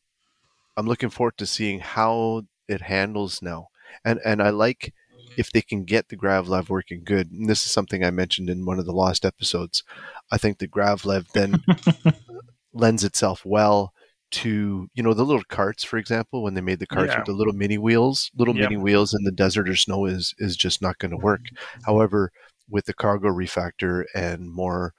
I'm 0.77 0.87
looking 0.87 1.09
forward 1.09 1.37
to 1.37 1.45
seeing 1.45 1.79
how 1.79 2.43
it 2.67 2.81
handles 2.81 3.41
now. 3.41 3.67
And 4.03 4.19
and 4.25 4.41
I 4.41 4.49
like 4.49 4.93
if 5.37 5.51
they 5.51 5.61
can 5.61 5.83
get 5.83 6.07
the 6.09 6.17
Gravlev 6.17 6.69
working 6.69 7.03
good. 7.03 7.29
And 7.31 7.49
this 7.49 7.65
is 7.65 7.71
something 7.71 8.03
I 8.03 8.11
mentioned 8.11 8.49
in 8.49 8.65
one 8.65 8.79
of 8.79 8.85
the 8.85 8.93
lost 8.93 9.25
episodes. 9.25 9.83
I 10.31 10.37
think 10.37 10.57
the 10.59 10.67
Gravlev 10.67 11.31
then 11.33 11.63
lends 12.75 13.03
itself 13.03 13.45
well 13.45 13.91
to 14.31 14.87
you 14.93 15.03
know 15.03 15.13
the 15.13 15.23
little 15.25 15.43
carts, 15.49 15.83
for 15.83 15.97
example, 15.97 16.43
when 16.43 16.53
they 16.55 16.61
made 16.61 16.79
the 16.79 16.87
carts 16.87 17.11
Yeah. 17.13 17.19
with 17.19 17.25
the 17.27 17.33
little 17.33 17.53
mini 17.53 17.77
wheels, 17.77 18.29
little 18.35 18.55
Yep. 18.55 18.69
mini 18.69 18.81
wheels 18.81 19.13
in 19.13 19.23
the 19.23 19.31
desert 19.31 19.69
or 19.69 19.75
snow 19.75 20.05
is 20.05 20.33
is 20.39 20.55
just 20.57 20.81
not 20.81 20.97
going 20.99 21.11
to 21.11 21.17
work. 21.17 21.41
However, 21.85 22.31
with 22.69 22.85
the 22.85 22.93
cargo 22.93 23.29
refactor 23.29 24.03
and 24.13 24.51
more 24.51 24.93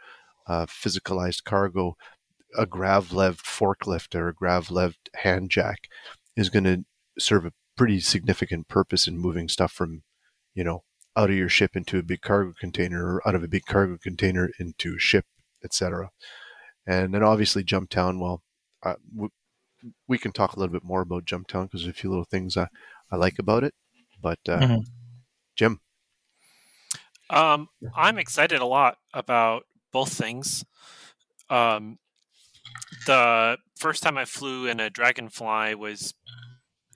uh, 0.47 0.67
physicalized 0.67 1.45
cargo, 1.45 1.97
a 2.57 2.67
gravlev 2.67 3.39
forklift 3.43 4.15
or 4.15 4.29
a 4.29 4.35
gravlev 4.35 4.95
hand 5.17 5.51
jack 5.51 5.89
is 6.37 6.49
going 6.49 6.65
to 6.65 6.85
serve 7.19 7.45
a 7.45 7.53
pretty 7.77 7.99
significant 8.01 8.69
purpose 8.69 9.07
in 9.09 9.19
moving 9.19 9.49
stuff 9.49 9.73
from, 9.73 10.03
you 10.55 10.63
know, 10.65 10.85
out 11.17 11.31
of 11.31 11.37
your 11.37 11.49
ship 11.49 11.75
into 11.77 11.99
a 11.99 12.03
big 12.03 12.21
cargo 12.23 12.53
container 12.59 13.05
or 13.17 13.29
out 13.29 13.35
of 13.35 13.43
a 13.43 13.49
big 13.49 13.65
cargo 13.67 13.99
container 14.01 14.51
into 14.61 14.95
a 14.97 14.99
ship, 14.99 15.25
etc. 15.65 16.11
And 16.87 17.13
then 17.13 17.23
obviously 17.23 17.65
Jumptown, 17.65 18.21
well, 18.21 18.43
uh, 18.83 18.95
we, 19.15 19.29
we 20.07 20.19
can 20.19 20.33
talk 20.33 20.55
a 20.55 20.59
little 20.59 20.73
bit 20.73 20.85
more 20.85 21.03
about 21.03 21.25
Jumptown 21.25 21.65
because 21.65 21.83
there's 21.83 21.97
a 21.97 22.01
few 22.01 22.11
little 22.11 22.25
things 22.25 22.57
I, 22.57 22.69
I 23.11 23.17
like 23.17 23.39
about 23.39 23.65
it. 23.65 23.75
But 24.21 24.39
uh, 24.49 24.61
Mhm. 24.61 24.87
Jim, 25.57 25.81
Um, 27.29 27.69
I'm 27.95 28.19
excited 28.19 28.61
a 28.61 28.67
lot 28.67 28.99
about 29.13 29.65
both 29.93 30.13
things. 30.13 30.65
Um, 31.51 31.99
the 33.07 33.59
first 33.77 34.03
time 34.03 34.17
I 34.19 34.25
flew 34.25 34.67
in 34.67 34.81
a 34.81 34.91
dragonfly 34.91 35.75
was, 35.75 36.15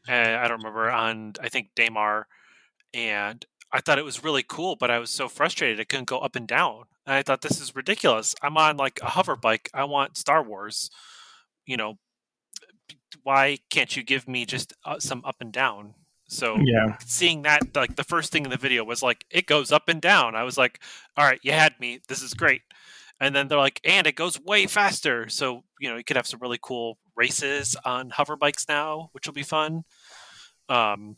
uh, 0.09 0.13
I 0.13 0.49
don't 0.49 0.59
remember, 0.59 0.91
on 0.91 1.35
I 1.41 1.49
think 1.49 1.71
Daymar, 1.75 2.25
and 2.95 3.45
I 3.73 3.81
thought 3.81 3.99
it 3.99 4.05
was 4.05 4.25
really 4.25 4.43
cool, 4.47 4.77
but 4.77 4.91
I 4.91 4.99
was 4.99 5.11
so 5.11 5.29
frustrated 5.29 5.79
I 5.81 5.85
couldn't 5.85 6.09
go 6.09 6.19
up 6.19 6.35
and 6.37 6.47
down. 6.47 6.85
And 7.07 7.15
I 7.15 7.23
thought 7.23 7.43
this 7.43 7.61
is 7.61 7.77
ridiculous. 7.77 8.35
I'm 8.43 8.57
on 8.57 8.77
like 8.77 9.01
a 9.03 9.07
hover 9.11 9.37
bike. 9.37 9.71
I 9.73 9.85
want 9.85 10.17
Star 10.17 10.43
Wars. 10.43 10.91
You 11.67 11.77
know, 11.77 11.99
why 13.23 13.59
can't 13.71 13.97
you 13.97 14.03
give 14.03 14.29
me 14.29 14.45
just 14.45 14.73
uh, 14.85 14.99
some 14.99 15.23
up 15.25 15.37
and 15.41 15.53
down? 15.53 15.95
So 16.29 16.57
Yeah. 16.59 16.97
seeing 17.05 17.43
that 17.43 17.75
like 17.75 17.97
the 17.97 18.05
first 18.05 18.31
thing 18.33 18.45
in 18.45 18.51
the 18.51 18.57
video 18.57 18.85
was 18.85 19.03
like 19.03 19.25
it 19.31 19.47
goes 19.47 19.73
up 19.73 19.89
and 19.89 20.01
down 20.01 20.37
i 20.37 20.45
was 20.45 20.57
like 20.57 20.81
all 21.17 21.25
right 21.25 21.41
you 21.43 21.51
had 21.51 21.73
me 21.81 21.99
this 22.09 22.23
is 22.23 22.35
great 22.35 22.63
and 23.19 23.35
then 23.35 23.49
they're 23.49 23.59
like 23.59 23.81
and 23.85 24.07
it 24.07 24.15
goes 24.15 24.39
way 24.41 24.67
faster 24.67 25.29
so 25.29 25.65
you 25.81 25.89
know 25.89 25.97
you 25.97 26.05
could 26.05 26.17
have 26.17 26.27
some 26.29 26.39
really 26.41 26.59
cool 26.63 26.99
races 27.17 27.75
on 27.85 28.11
hover 28.11 28.37
bikes 28.37 28.69
now 28.69 29.09
which 29.13 29.27
will 29.27 29.35
be 29.35 29.43
fun 29.43 29.83
um 30.69 31.17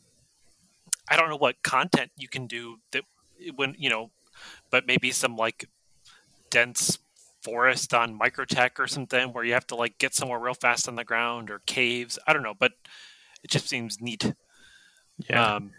i 1.09 1.15
don't 1.17 1.29
know 1.29 1.37
what 1.37 1.61
content 1.63 2.11
you 2.17 2.27
can 2.27 2.47
do 2.47 2.77
that 2.91 3.03
when 3.55 3.75
you 3.77 3.89
know 3.89 4.11
but 4.69 4.87
maybe 4.87 5.11
some 5.11 5.35
like 5.35 5.65
dense 6.49 6.99
forest 7.41 7.93
on 7.93 8.17
microtech 8.17 8.79
or 8.79 8.87
something 8.87 9.33
where 9.33 9.43
you 9.43 9.53
have 9.53 9.67
to 9.67 9.75
like 9.75 9.97
get 9.97 10.13
somewhere 10.13 10.39
real 10.39 10.53
fast 10.53 10.87
on 10.87 10.95
the 10.95 11.03
ground 11.03 11.49
or 11.49 11.59
caves 11.65 12.17
i 12.25 12.33
don't 12.33 12.43
know 12.43 12.53
but 12.57 12.71
it 13.43 13.49
just 13.49 13.67
seems 13.67 13.99
neat 13.99 14.33
Yeah. 15.29 15.55
um, 15.55 15.71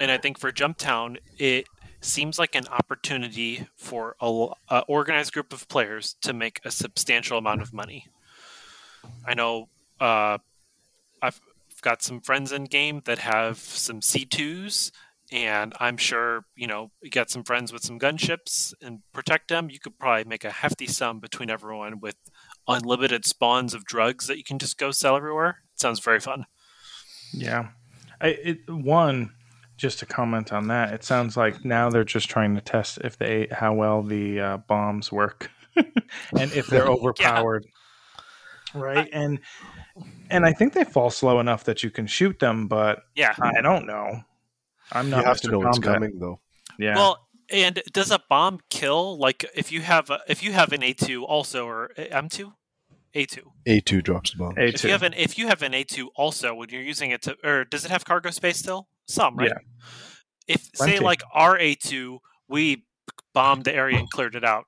and 0.00 0.10
I 0.10 0.18
think 0.18 0.38
for 0.40 0.50
Jumptown, 0.50 1.18
it 1.38 1.66
seems 2.00 2.36
like 2.36 2.56
an 2.56 2.66
opportunity 2.66 3.68
for 3.76 4.16
a, 4.20 4.48
a 4.68 4.80
organized 4.88 5.32
group 5.32 5.52
of 5.52 5.68
players 5.68 6.16
to 6.22 6.32
make 6.32 6.60
a 6.64 6.70
substantial 6.72 7.38
amount 7.38 7.62
of 7.62 7.72
money. 7.72 8.06
I 9.24 9.34
know 9.34 9.68
uh, 10.00 10.38
got 11.84 12.02
some 12.02 12.20
friends 12.20 12.50
in 12.50 12.64
game 12.64 13.02
that 13.04 13.18
have 13.18 13.58
some 13.58 14.00
C2s, 14.00 14.90
and 15.30 15.74
I'm 15.78 15.98
sure 15.98 16.46
you 16.56 16.66
know 16.66 16.90
you 17.02 17.10
got 17.10 17.30
some 17.30 17.44
friends 17.44 17.72
with 17.72 17.84
some 17.84 17.98
gunships 17.98 18.72
and 18.82 19.00
protect 19.12 19.48
them. 19.48 19.68
You 19.70 19.78
could 19.78 19.98
probably 19.98 20.24
make 20.24 20.44
a 20.44 20.50
hefty 20.50 20.86
sum 20.86 21.20
between 21.20 21.50
everyone 21.50 22.00
with 22.00 22.16
unlimited 22.66 23.26
spawns 23.26 23.74
of 23.74 23.84
drugs 23.84 24.26
that 24.26 24.38
you 24.38 24.44
can 24.44 24.58
just 24.58 24.78
go 24.78 24.90
sell 24.90 25.14
everywhere. 25.14 25.58
It 25.74 25.80
sounds 25.80 26.00
very 26.00 26.20
fun. 26.20 26.46
Yeah. 27.32 27.68
I, 28.20 28.28
it, 28.28 28.70
one, 28.70 29.34
just 29.76 29.98
to 29.98 30.06
comment 30.06 30.52
on 30.52 30.68
that, 30.68 30.94
it 30.94 31.04
sounds 31.04 31.36
like 31.36 31.64
now 31.64 31.90
they're 31.90 32.04
just 32.04 32.30
trying 32.30 32.54
to 32.54 32.60
test 32.60 32.98
if 33.04 33.18
they 33.18 33.48
how 33.50 33.74
well 33.74 34.02
the 34.02 34.40
uh, 34.40 34.56
bombs 34.56 35.12
work 35.12 35.50
and 35.76 36.52
if 36.52 36.68
they're 36.68 36.86
overpowered. 36.88 37.66
Right? 38.72 39.08
And 39.12 39.40
and 40.30 40.44
I 40.46 40.52
think 40.52 40.72
they 40.72 40.84
fall 40.84 41.10
slow 41.10 41.40
enough 41.40 41.64
that 41.64 41.82
you 41.82 41.90
can 41.90 42.06
shoot 42.06 42.38
them, 42.38 42.68
but 42.68 43.04
Yeah. 43.14 43.34
I 43.40 43.60
don't 43.60 43.86
know. 43.86 44.20
I'm 44.92 45.10
not. 45.10 45.20
you 45.20 45.24
have 45.24 45.40
to 45.42 45.50
know 45.50 45.58
what's 45.58 45.78
Combat. 45.78 45.94
coming 45.94 46.18
though. 46.18 46.40
Yeah. 46.78 46.96
Well, 46.96 47.26
and 47.50 47.82
does 47.92 48.10
a 48.10 48.20
bomb 48.28 48.60
kill? 48.70 49.18
Like 49.18 49.44
if 49.54 49.70
you 49.72 49.80
have 49.82 50.10
a, 50.10 50.20
if 50.28 50.42
you 50.42 50.52
have 50.52 50.72
an 50.72 50.82
A 50.82 50.92
two 50.92 51.24
also 51.24 51.66
or 51.66 51.90
eh, 51.96 52.06
M 52.10 52.28
two, 52.28 52.52
A 53.14 53.26
two. 53.26 53.52
A2 53.66 54.02
drops 54.02 54.32
the 54.32 54.38
bomb. 54.38 54.54
A2. 54.54 54.74
If 54.74 54.84
you 54.84 54.90
have 54.90 55.02
an 55.02 55.14
if 55.14 55.38
you 55.38 55.46
have 55.46 55.62
an 55.62 55.74
A 55.74 55.84
two 55.84 56.10
also 56.16 56.54
when 56.54 56.68
you're 56.70 56.82
using 56.82 57.10
it 57.10 57.22
to 57.22 57.36
or 57.44 57.64
does 57.64 57.84
it 57.84 57.90
have 57.90 58.04
cargo 58.04 58.30
space 58.30 58.58
still? 58.58 58.88
Some 59.06 59.36
right. 59.36 59.48
Yeah. 59.48 59.58
If 60.46 60.68
say 60.74 60.98
like 60.98 61.22
our 61.32 61.58
A 61.58 61.74
two 61.74 62.20
we 62.48 62.84
bombed 63.32 63.64
the 63.64 63.74
area 63.74 63.98
and 63.98 64.10
cleared 64.10 64.34
it 64.36 64.44
out, 64.44 64.66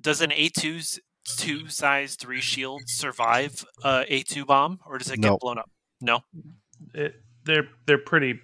does 0.00 0.20
an 0.20 0.32
A 0.32 0.48
2's 0.48 1.00
two 1.36 1.68
size 1.68 2.14
three 2.14 2.40
shield 2.40 2.82
survive 2.86 3.64
a 3.84 4.04
A 4.08 4.22
two 4.22 4.44
bomb 4.44 4.80
or 4.86 4.98
does 4.98 5.10
it 5.10 5.18
No. 5.18 5.30
get 5.32 5.40
blown 5.40 5.58
up? 5.58 5.70
No. 6.00 6.20
it, 6.94 7.14
they're 7.44 7.68
they're 7.86 7.98
pretty 7.98 8.40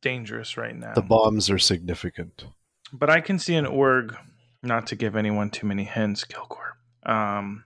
dangerous 0.00 0.56
right 0.56 0.76
now. 0.76 0.92
The 0.94 1.02
bombs 1.02 1.48
are 1.50 1.58
significant. 1.58 2.44
but 2.92 3.08
I 3.10 3.20
can 3.20 3.38
see 3.38 3.54
an 3.54 3.66
org, 3.66 4.16
not 4.62 4.86
to 4.88 4.96
give 4.96 5.16
anyone 5.16 5.50
too 5.50 5.66
many 5.66 5.84
hints, 5.84 6.24
Kilgore. 6.24 6.76
Um, 7.04 7.64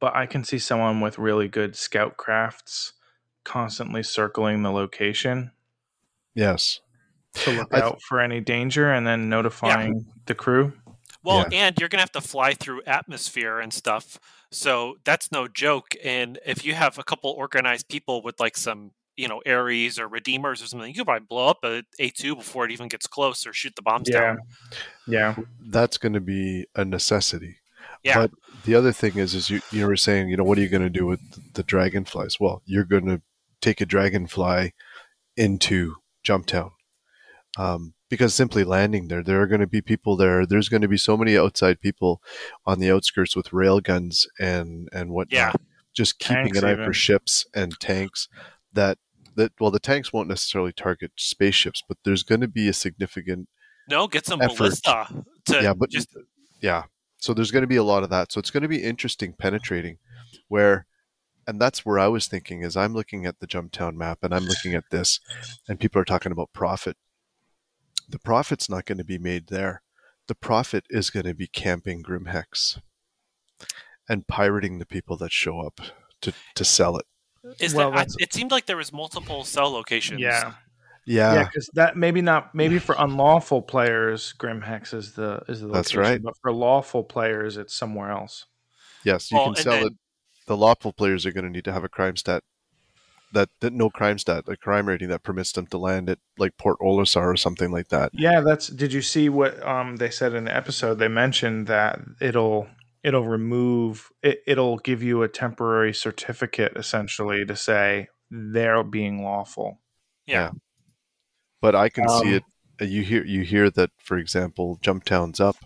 but 0.00 0.14
I 0.16 0.26
can 0.26 0.44
see 0.44 0.58
someone 0.58 1.00
with 1.00 1.18
really 1.18 1.48
good 1.48 1.76
scout 1.76 2.16
crafts 2.16 2.92
constantly 3.44 4.02
circling 4.02 4.62
the 4.62 4.70
location 4.70 5.50
Yes. 6.34 6.80
to 7.34 7.50
look 7.52 7.68
I 7.72 7.80
th- 7.80 7.84
out 7.92 7.98
for 8.08 8.20
any 8.20 8.40
danger 8.40 8.90
and 8.92 9.06
then 9.06 9.28
notifying 9.28 10.06
the 10.26 10.34
crew. 10.34 10.72
Well, 11.24 11.46
and 11.52 11.78
you're 11.78 11.88
gonna 11.88 12.02
have 12.02 12.12
to 12.12 12.20
fly 12.20 12.54
through 12.54 12.82
atmosphere 12.86 13.60
and 13.60 13.72
stuff, 13.72 14.18
so 14.50 14.96
that's 15.04 15.30
no 15.32 15.48
joke. 15.48 15.94
And 16.04 16.38
if 16.44 16.64
you 16.64 16.74
have 16.74 16.98
a 16.98 17.04
couple 17.04 17.30
organized 17.30 17.88
people 17.88 18.22
with 18.22 18.40
like 18.40 18.56
some, 18.56 18.90
you 19.16 19.28
know, 19.28 19.40
Ares 19.46 19.98
or 19.98 20.08
Redeemers 20.08 20.62
or 20.62 20.66
something, 20.66 20.88
you 20.88 20.94
could 20.94 21.06
probably 21.06 21.26
blow 21.28 21.48
up 21.48 21.58
a 21.64 21.84
A 21.98 22.10
two 22.10 22.34
before 22.34 22.64
it 22.64 22.72
even 22.72 22.88
gets 22.88 23.06
close, 23.06 23.46
or 23.46 23.52
shoot 23.52 23.74
the 23.76 23.82
bombs 23.82 24.08
Yeah. 24.10 24.20
down. 24.20 24.38
Yeah. 25.06 25.36
That's 25.68 25.98
going 25.98 26.12
to 26.14 26.20
be 26.20 26.66
a 26.74 26.84
necessity. 26.84 27.56
Yeah, 28.04 28.14
But 28.18 28.30
the 28.64 28.74
other 28.74 28.92
thing 28.92 29.16
is, 29.16 29.34
is 29.34 29.48
you 29.48 29.60
you 29.70 29.86
were 29.86 29.96
saying, 29.96 30.28
you 30.28 30.36
know, 30.36 30.44
what 30.44 30.58
are 30.58 30.60
you 30.60 30.68
going 30.68 30.82
to 30.82 30.90
do 30.90 31.06
with 31.06 31.20
the 31.54 31.62
dragonflies? 31.62 32.40
Well, 32.40 32.62
you're 32.64 32.84
going 32.84 33.06
to 33.06 33.22
take 33.60 33.80
a 33.80 33.86
dragonfly 33.86 34.72
into 35.36 35.94
Jumptown, 36.26 36.72
um, 37.58 37.94
because 38.08 38.34
simply 38.34 38.64
landing 38.64 39.08
there, 39.08 39.22
there 39.22 39.40
are 39.40 39.46
going 39.46 39.60
to 39.60 39.66
be 39.66 39.80
people 39.80 40.16
there. 40.16 40.46
There's 40.46 40.68
going 40.68 40.82
to 40.82 40.88
be 40.88 40.96
so 40.96 41.16
many 41.16 41.36
outside 41.36 41.80
people 41.80 42.20
on 42.66 42.78
the 42.78 42.90
outskirts 42.90 43.34
with 43.36 43.52
rail 43.52 43.80
guns 43.80 44.26
and 44.38 44.88
and 44.92 45.10
whatnot, 45.10 45.32
Yeah. 45.32 45.52
just 45.94 46.18
keeping 46.18 46.44
Tanks 46.44 46.58
an 46.58 46.64
eye 46.64 46.72
even. 46.72 46.84
for 46.84 46.92
ships 46.92 47.46
and 47.54 47.78
tanks. 47.80 48.28
That 48.72 48.98
that 49.36 49.52
well, 49.60 49.70
the 49.70 49.78
tanks 49.80 50.12
won't 50.12 50.28
necessarily 50.28 50.72
target 50.72 51.12
spaceships, 51.16 51.82
but 51.88 51.98
there's 52.04 52.22
going 52.22 52.40
to 52.42 52.48
be 52.48 52.68
a 52.68 52.72
significant 52.72 53.48
no, 53.88 54.06
get 54.06 54.26
some 54.26 54.40
effort. 54.40 54.56
ballista 54.58 55.24
to 55.46 55.62
yeah, 55.62 55.74
but 55.74 55.90
just 55.90 56.08
yeah. 56.60 56.84
So 57.18 57.32
there's 57.32 57.50
going 57.50 57.62
to 57.62 57.68
be 57.68 57.76
a 57.76 57.84
lot 57.84 58.02
of 58.02 58.10
that. 58.10 58.32
So 58.32 58.40
it's 58.40 58.50
going 58.50 58.62
to 58.62 58.68
be 58.68 58.82
interesting 58.82 59.32
penetrating 59.32 59.98
where 60.48 60.86
and 61.46 61.60
that's 61.60 61.84
where 61.84 61.98
I 61.98 62.08
was 62.08 62.26
thinking 62.26 62.62
is 62.62 62.76
I'm 62.76 62.94
looking 62.94 63.26
at 63.26 63.40
the 63.40 63.46
Jumptown 63.46 63.94
map 63.94 64.18
and 64.22 64.34
I'm 64.34 64.44
looking 64.44 64.74
at 64.74 64.84
this 64.90 65.18
and 65.68 65.80
people 65.80 66.00
are 66.00 66.04
talking 66.04 66.32
about 66.32 66.52
profit. 66.52 66.96
The 68.08 68.18
profit's 68.18 68.68
not 68.68 68.84
going 68.84 68.98
to 68.98 69.04
be 69.04 69.18
made 69.18 69.48
there. 69.48 69.82
The 70.28 70.34
profit 70.34 70.84
is 70.90 71.10
going 71.10 71.26
to 71.26 71.34
be 71.34 71.46
camping 71.46 72.02
Grimhex 72.02 72.80
and 74.08 74.26
pirating 74.26 74.78
the 74.78 74.86
people 74.86 75.16
that 75.18 75.32
show 75.32 75.60
up 75.60 75.80
to, 76.20 76.32
to 76.54 76.64
sell 76.64 76.96
it. 76.96 77.06
is 77.58 77.74
Well, 77.74 77.90
that, 77.92 78.08
I, 78.10 78.22
it 78.22 78.32
seemed 78.32 78.50
like 78.50 78.66
there 78.66 78.76
was 78.76 78.92
multiple 78.92 79.44
cell 79.44 79.70
locations. 79.70 80.20
Yeah. 80.20 80.54
Yeah. 81.04 81.34
Yeah, 81.34 81.44
because 81.44 81.68
that 81.74 81.96
maybe 81.96 82.22
not 82.22 82.54
maybe 82.54 82.78
for 82.78 82.94
unlawful 82.96 83.60
players, 83.60 84.32
Grimhex 84.38 84.94
is 84.94 85.14
the 85.14 85.42
is 85.48 85.60
the 85.60 85.66
location, 85.66 85.72
That's 85.72 85.94
right. 85.96 86.22
But 86.22 86.34
for 86.40 86.52
lawful 86.52 87.02
players, 87.02 87.56
it's 87.56 87.74
somewhere 87.74 88.12
else. 88.12 88.46
Yes, 89.02 89.28
you 89.32 89.36
Well, 89.38 89.46
can 89.46 89.56
sell 89.56 89.72
then- 89.72 89.86
it. 89.86 89.92
The 90.46 90.56
lawful 90.56 90.92
players 90.92 91.26
are 91.26 91.32
going 91.32 91.44
to 91.44 91.50
need 91.50 91.64
to 91.64 91.72
have 91.72 91.82
a 91.82 91.88
crime 91.88 92.16
stat 92.16 92.42
that, 93.32 93.48
that 93.60 93.72
no 93.72 93.90
crime 93.90 94.18
stat, 94.18 94.44
a 94.46 94.56
crime 94.56 94.86
rating 94.88 95.08
that 95.08 95.22
permits 95.22 95.52
them 95.52 95.66
to 95.68 95.78
land 95.78 96.08
at 96.10 96.18
like 96.38 96.56
Port 96.58 96.78
Olisar 96.80 97.26
or 97.32 97.36
something 97.36 97.70
like 97.70 97.88
that. 97.88 98.10
Yeah, 98.14 98.40
that's. 98.40 98.68
Did 98.68 98.92
you 98.92 99.02
see 99.02 99.28
what 99.28 99.62
um 99.66 99.96
they 99.96 100.10
said 100.10 100.34
in 100.34 100.44
the 100.44 100.54
episode? 100.54 100.98
They 100.98 101.08
mentioned 101.08 101.66
that 101.66 102.00
it'll 102.20 102.68
it'll 103.02 103.26
remove 103.26 104.10
it, 104.22 104.42
it'll 104.46 104.78
give 104.78 105.02
you 105.02 105.22
a 105.22 105.28
temporary 105.28 105.92
certificate 105.92 106.72
essentially 106.76 107.44
to 107.46 107.56
say 107.56 108.08
they're 108.30 108.84
being 108.84 109.22
lawful. 109.22 109.80
Yeah. 110.26 110.50
But 111.60 111.74
I 111.74 111.88
can 111.88 112.08
see 112.08 112.28
Um, 112.28 112.34
it. 112.34 112.42
uh, 112.80 112.84
You 112.84 113.02
hear 113.02 113.24
you 113.24 113.42
hear 113.42 113.70
that, 113.70 113.90
for 113.98 114.16
example, 114.18 114.78
Jumptown's 114.82 115.40
up. 115.40 115.56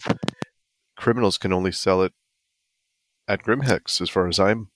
Criminals 0.96 1.36
can 1.38 1.52
only 1.52 1.72
sell 1.72 2.02
it 2.02 2.12
at 3.28 3.42
Grimhex, 3.42 4.00
as 4.00 4.08
far 4.08 4.28
as 4.28 4.38
I'm. 4.38 4.68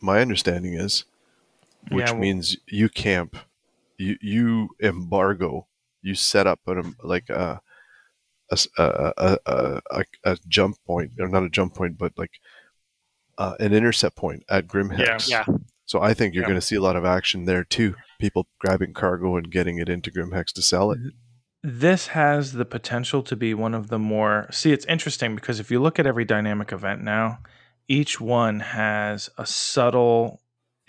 My 0.00 0.20
understanding 0.20 0.74
is 0.74 1.04
which 1.90 2.06
Yeah, 2.06 2.12
well- 2.12 2.20
means 2.20 2.56
you 2.68 2.88
camp, 2.88 3.36
you 3.98 4.16
you 4.20 4.70
embargo, 4.82 5.66
you 6.02 6.14
set 6.14 6.46
up 6.46 6.60
an, 6.66 6.94
like 7.02 7.28
a 7.30 7.60
a, 8.50 8.54
s- 8.54 8.68
a, 8.78 9.12
a, 9.16 9.38
a, 9.46 9.80
a, 9.90 10.04
a 10.24 10.36
jump 10.48 10.76
point, 10.86 11.12
or 11.20 11.28
not 11.28 11.44
a 11.44 11.48
jump 11.50 11.74
point, 11.74 11.96
but 11.98 12.12
like 12.18 12.32
uh, 13.38 13.54
an 13.60 13.72
intercept 13.72 14.16
point 14.16 14.42
at 14.50 14.66
Grimhex. 14.66 15.28
Yeah. 15.28 15.44
So 15.86 16.00
I 16.00 16.14
think 16.14 16.34
you're 16.34 16.42
Yeah. 16.42 16.48
going 16.48 16.60
to 16.60 16.66
see 16.66 16.76
a 16.76 16.80
lot 16.82 16.96
of 16.96 17.04
action 17.04 17.44
there 17.44 17.62
too. 17.64 17.94
People 18.18 18.46
grabbing 18.58 18.92
cargo 18.92 19.36
and 19.36 19.50
getting 19.50 19.78
it 19.78 19.88
into 19.88 20.10
Grimhex 20.10 20.46
to 20.54 20.62
sell 20.62 20.90
it. 20.92 20.98
this 21.62 22.08
has 22.08 22.52
the 22.54 22.64
potential 22.64 23.22
to 23.22 23.36
be 23.36 23.52
one 23.54 23.74
of 23.74 23.88
the 23.88 23.98
more 23.98 24.46
see 24.50 24.72
it's 24.72 24.86
interesting 24.86 25.34
because 25.34 25.60
if 25.60 25.70
you 25.70 25.78
look 25.80 25.98
at 25.98 26.06
every 26.06 26.24
dynamic 26.24 26.72
event 26.72 27.02
now 27.02 27.38
each 27.86 28.18
one 28.20 28.60
has 28.60 29.28
a 29.36 29.44
subtle 29.44 30.40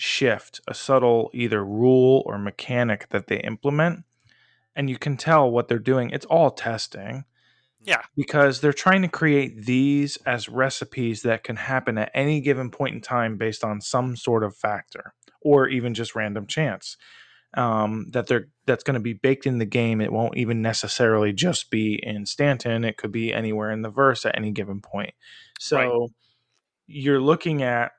shift 0.02 0.62
a 0.68 0.74
subtle 0.74 1.30
either 1.34 1.64
rule 1.64 2.24
or 2.26 2.38
mechanic 2.38 3.10
that 3.10 3.28
they 3.28 3.40
implement 3.42 4.04
and 4.76 4.90
you 4.90 4.98
can 4.98 5.18
tell 5.18 5.50
what 5.52 5.68
they're 5.68 5.80
doing 5.80 6.10
it's 6.10 6.26
all 6.26 6.50
testing 6.52 7.26
Yeah. 7.84 8.02
because 8.16 8.62
they're 8.62 8.74
trying 8.74 9.04
to 9.04 9.08
create 9.08 9.66
these 9.66 10.18
as 10.26 10.50
recipes 10.50 11.22
that 11.24 11.44
can 11.44 11.56
happen 11.58 11.98
at 11.98 12.12
any 12.16 12.42
given 12.42 12.72
point 12.72 12.96
in 12.96 13.02
time 13.02 13.38
based 13.38 13.64
on 13.64 13.82
some 13.82 14.16
sort 14.16 14.44
of 14.44 14.56
factor 14.56 15.14
or 15.42 15.68
even 15.68 15.94
just 15.94 16.16
random 16.16 16.48
chance 16.48 16.98
um, 17.56 18.08
that 18.12 18.28
they're 18.28 18.48
that's 18.66 18.84
going 18.84 18.94
to 18.94 19.02
be 19.02 19.14
baked 19.14 19.46
in 19.46 19.58
the 19.58 19.66
game. 19.66 20.00
It 20.00 20.14
won't 20.14 20.38
even 20.38 20.62
necessarily 20.62 21.34
just 21.34 21.70
be 21.70 22.00
in 22.02 22.26
Stanton. 22.26 22.86
It 22.86 22.96
could 22.96 23.12
be 23.12 23.34
anywhere 23.34 23.72
in 23.72 23.82
the 23.82 23.90
verse 23.90 24.26
at 24.26 24.38
any 24.38 24.52
given 24.52 24.80
point. 24.80 25.14
So 25.60 25.76
Right. 25.78 26.10
you're 26.88 27.20
looking 27.20 27.62
at 27.64 27.92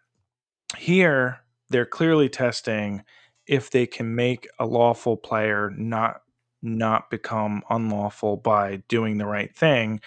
here. 0.78 1.41
They're 1.72 1.86
clearly 1.86 2.28
testing 2.28 3.02
if 3.46 3.70
they 3.70 3.86
can 3.86 4.14
make 4.14 4.48
a 4.58 4.66
lawful 4.66 5.16
player 5.16 5.70
not 5.76 6.22
not 6.62 7.10
become 7.10 7.62
unlawful 7.68 8.36
by 8.36 8.82
doing 8.88 9.18
the 9.18 9.26
right 9.26 9.54
thing. 9.56 10.00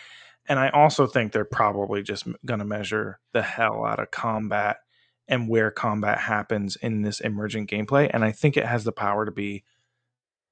And 0.47 0.57
I 0.57 0.69
also 0.69 1.05
think 1.05 1.31
they're 1.31 1.43
probably 1.43 2.01
just 2.01 2.25
going 2.45 2.59
to 2.59 2.65
measure 2.65 3.19
the 3.33 3.41
hell 3.41 3.83
out 3.83 3.99
of 3.99 4.11
combat 4.11 4.77
and 5.27 5.49
where 5.49 5.71
combat 5.71 6.19
happens 6.19 6.77
in 6.77 7.01
this 7.01 7.19
emergent 7.19 7.69
gameplay. 7.69 8.09
And 8.13 8.23
I 8.23 8.31
think 8.31 8.55
it 8.55 8.65
has 8.65 8.83
the 8.83 8.93
power 8.93 9.25
to 9.25 9.31
be 9.31 9.63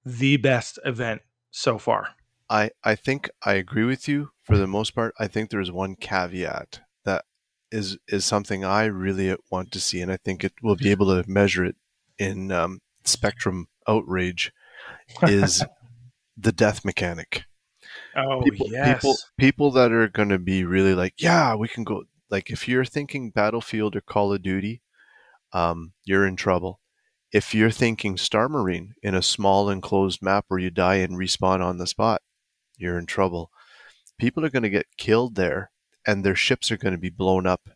the 0.03 0.37
best 0.37 0.77
event 0.83 1.21
so 1.51 1.77
far. 1.77 2.09
I, 2.49 2.71
I 2.83 2.95
think 2.95 3.29
I 3.43 3.53
agree 3.53 3.85
with 3.85 4.07
you 4.07 4.31
for 4.41 4.57
the 4.57 4.67
most 4.67 4.93
part. 4.93 5.13
I 5.17 5.27
think 5.27 5.49
there's 5.49 5.71
one 5.71 5.95
caveat 5.95 6.81
is 7.73 7.97
is 8.07 8.23
something 8.23 8.63
I 8.63 8.85
really 8.85 9.35
want 9.49 9.71
to 9.71 9.79
see, 9.79 9.99
and 10.01 10.11
I 10.11 10.17
think 10.17 10.43
it 10.43 10.53
will 10.61 10.75
be 10.75 10.91
able 10.91 11.07
to 11.07 11.29
measure 11.29 11.65
it 11.65 11.75
in 12.17 12.51
um, 12.51 12.81
Spectrum 13.03 13.67
Outrage. 13.87 14.53
Is 15.23 15.65
the 16.37 16.51
death 16.51 16.85
mechanic? 16.85 17.43
Oh 18.15 18.41
people, 18.41 18.67
yes, 18.69 19.01
people, 19.01 19.15
people 19.37 19.71
that 19.71 19.91
are 19.91 20.07
going 20.07 20.29
to 20.29 20.39
be 20.39 20.63
really 20.63 20.93
like, 20.93 21.15
yeah, 21.17 21.55
we 21.55 21.67
can 21.67 21.83
go. 21.83 22.03
Like, 22.29 22.49
if 22.49 22.67
you're 22.67 22.85
thinking 22.85 23.31
Battlefield 23.31 23.95
or 23.95 24.01
Call 24.01 24.33
of 24.33 24.41
Duty, 24.41 24.81
um, 25.51 25.93
you're 26.05 26.25
in 26.25 26.35
trouble. 26.35 26.79
If 27.31 27.55
you're 27.55 27.71
thinking 27.71 28.17
Star 28.17 28.47
Marine 28.47 28.93
in 29.01 29.15
a 29.15 29.21
small 29.23 29.69
enclosed 29.69 30.21
map 30.21 30.45
where 30.47 30.59
you 30.59 30.69
die 30.69 30.95
and 30.95 31.17
respawn 31.17 31.61
on 31.61 31.79
the 31.79 31.87
spot, 31.87 32.21
you're 32.77 32.99
in 32.99 33.07
trouble. 33.07 33.49
People 34.19 34.45
are 34.45 34.49
going 34.49 34.63
to 34.63 34.69
get 34.69 34.85
killed 34.97 35.35
there, 35.35 35.71
and 36.05 36.23
their 36.23 36.35
ships 36.35 36.71
are 36.71 36.77
going 36.77 36.93
to 36.93 36.97
be 36.99 37.09
blown 37.09 37.45
up, 37.47 37.69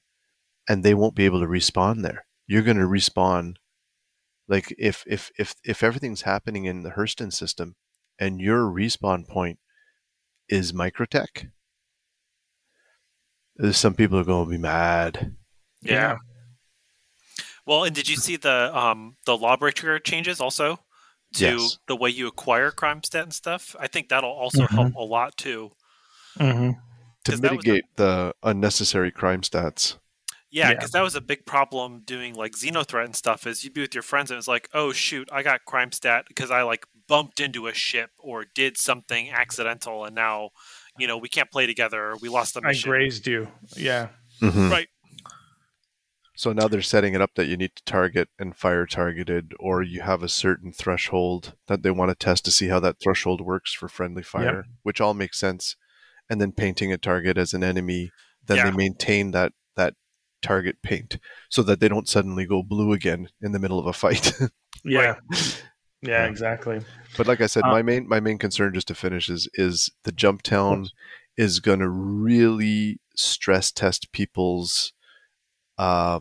and 0.67 0.83
they 0.83 0.93
won't 0.93 1.15
be 1.15 1.25
able 1.25 1.39
to 1.41 1.47
respawn 1.47 2.01
there. 2.03 2.25
You're 2.47 2.61
going 2.63 2.77
to 2.77 2.83
respawn. 2.83 3.55
Like 4.47 4.73
if 4.77 5.03
if 5.07 5.31
if 5.37 5.55
if 5.63 5.83
everything's 5.83 6.21
happening 6.23 6.65
in 6.65 6.83
the 6.83 6.91
Hurston 6.91 7.33
system, 7.33 7.75
and 8.19 8.39
your 8.41 8.61
respawn 8.63 9.27
point 9.27 9.59
is 10.49 10.71
Microtech, 10.73 11.51
there's 13.57 13.77
some 13.77 13.93
people 13.95 14.19
are 14.19 14.23
going 14.23 14.45
to 14.45 14.51
be 14.51 14.57
mad. 14.57 15.35
Yeah. 15.81 16.17
Well, 17.65 17.83
and 17.83 17.95
did 17.95 18.07
you 18.09 18.15
see 18.15 18.35
the 18.37 18.75
um 18.77 19.17
the 19.25 19.37
lawbreaker 19.37 19.99
changes 19.99 20.39
also 20.39 20.79
to 21.33 21.41
Yes. 21.41 21.77
the 21.87 21.95
way 21.95 22.09
you 22.09 22.27
acquire 22.27 22.71
crime 22.71 23.03
stat 23.03 23.23
and 23.23 23.33
stuff? 23.33 23.75
I 23.79 23.87
think 23.87 24.09
that'll 24.09 24.29
also 24.31 24.67
Mhm. 24.67 24.73
help 24.73 24.95
a 24.95 25.03
lot 25.03 25.37
too. 25.37 25.71
hmm 26.37 26.71
to 27.27 27.31
'Cause 27.33 27.41
that 27.41 27.51
a- 27.51 27.55
mitigate 27.55 27.83
the 27.95 28.33
unnecessary 28.43 29.11
crime 29.11 29.41
stats. 29.41 29.97
Yeah, 30.49 30.69
Yeah. 30.69 30.75
because 30.75 30.91
that 30.91 31.01
was 31.01 31.13
a 31.15 31.21
big 31.21 31.45
problem 31.45 32.01
doing 32.05 32.33
like 32.33 32.53
Xenothreat 32.53 33.05
and 33.05 33.15
stuff. 33.15 33.45
Is 33.45 33.63
you'd 33.63 33.73
be 33.73 33.81
with 33.81 33.93
your 33.93 34.01
friends 34.03 34.31
and 34.31 34.37
it's 34.37 34.47
like, 34.47 34.69
oh 34.73 34.91
shoot, 34.93 35.27
I 35.31 35.43
got 35.43 35.65
crime 35.65 35.91
stat 35.91 36.25
because 36.27 36.49
I 36.51 36.61
like 36.63 36.85
bumped 37.07 37.39
into 37.39 37.67
a 37.67 37.73
ship 37.73 38.11
or 38.17 38.45
did 38.55 38.77
something 38.77 39.29
accidental, 39.29 40.03
and 40.05 40.15
now 40.15 40.49
you 40.97 41.05
know 41.07 41.17
we 41.17 41.29
can't 41.29 41.51
play 41.51 41.67
together. 41.67 42.11
or 42.11 42.17
We 42.17 42.29
lost 42.29 42.53
the 42.53 42.61
I 42.63 42.69
mission. 42.69 42.89
grazed 42.89 43.27
you. 43.27 43.49
Yeah, 43.75 44.09
mm-hmm. 44.41 44.69
Right. 44.71 44.87
So 46.35 46.53
now 46.53 46.67
they're 46.67 46.81
setting 46.83 47.15
it 47.15 47.21
up 47.21 47.33
that 47.35 47.47
you 47.47 47.57
need 47.57 47.75
to 47.75 47.83
target 47.83 48.29
and 48.37 48.55
fire 48.55 48.85
targeted, 48.85 49.53
or 49.59 49.81
you 49.81 50.01
have 50.01 50.21
a 50.21 50.29
certain 50.29 50.71
threshold 50.71 51.55
that 51.67 51.81
they 51.81 51.89
want 51.89 52.09
to 52.09 52.15
test 52.15 52.45
to 52.45 52.51
see 52.51 52.67
how 52.67 52.79
that 52.81 52.99
threshold 53.01 53.41
works 53.41 53.73
for 53.73 53.87
friendly 53.89 54.21
fire, 54.21 54.65
which 54.83 55.01
all 55.01 55.15
makes 55.15 55.39
sense. 55.39 55.75
And 56.29 56.41
then 56.41 56.51
painting 56.51 56.91
a 56.91 56.97
target 56.97 57.37
as 57.37 57.53
an 57.53 57.63
enemy, 57.63 58.11
then 58.45 58.57
Yeah. 58.57 58.69
they 58.69 58.75
maintain 58.75 59.31
that 59.31 59.53
that 59.75 59.93
target 60.41 60.77
paint 60.83 61.17
so 61.49 61.63
that 61.63 61.79
they 61.79 61.87
don't 61.87 62.07
suddenly 62.09 62.45
go 62.45 62.61
blue 62.63 62.93
again 62.93 63.29
in 63.41 63.51
the 63.53 63.59
middle 63.59 63.79
of 63.79 63.85
a 63.87 63.93
fight. 63.93 64.33
yeah, 64.85 65.15
Yeah. 65.31 65.39
yeah, 66.01 66.25
exactly. 66.25 66.81
But 67.17 67.27
like 67.27 67.41
I 67.41 67.47
said, 67.47 67.63
Uh, 67.63 67.71
my 67.71 67.81
main 67.81 68.07
my 68.07 68.19
main 68.19 68.37
concern 68.37 68.73
just 68.73 68.87
to 68.89 68.95
finish 68.95 69.29
is 69.29 69.49
is 69.55 69.89
the 70.03 70.11
jump 70.11 70.41
town 70.43 70.87
is 71.37 71.59
going 71.59 71.79
to 71.79 71.89
really 71.89 72.99
stress 73.15 73.71
test 73.71 74.11
people's 74.11 74.93
uh, 75.77 76.19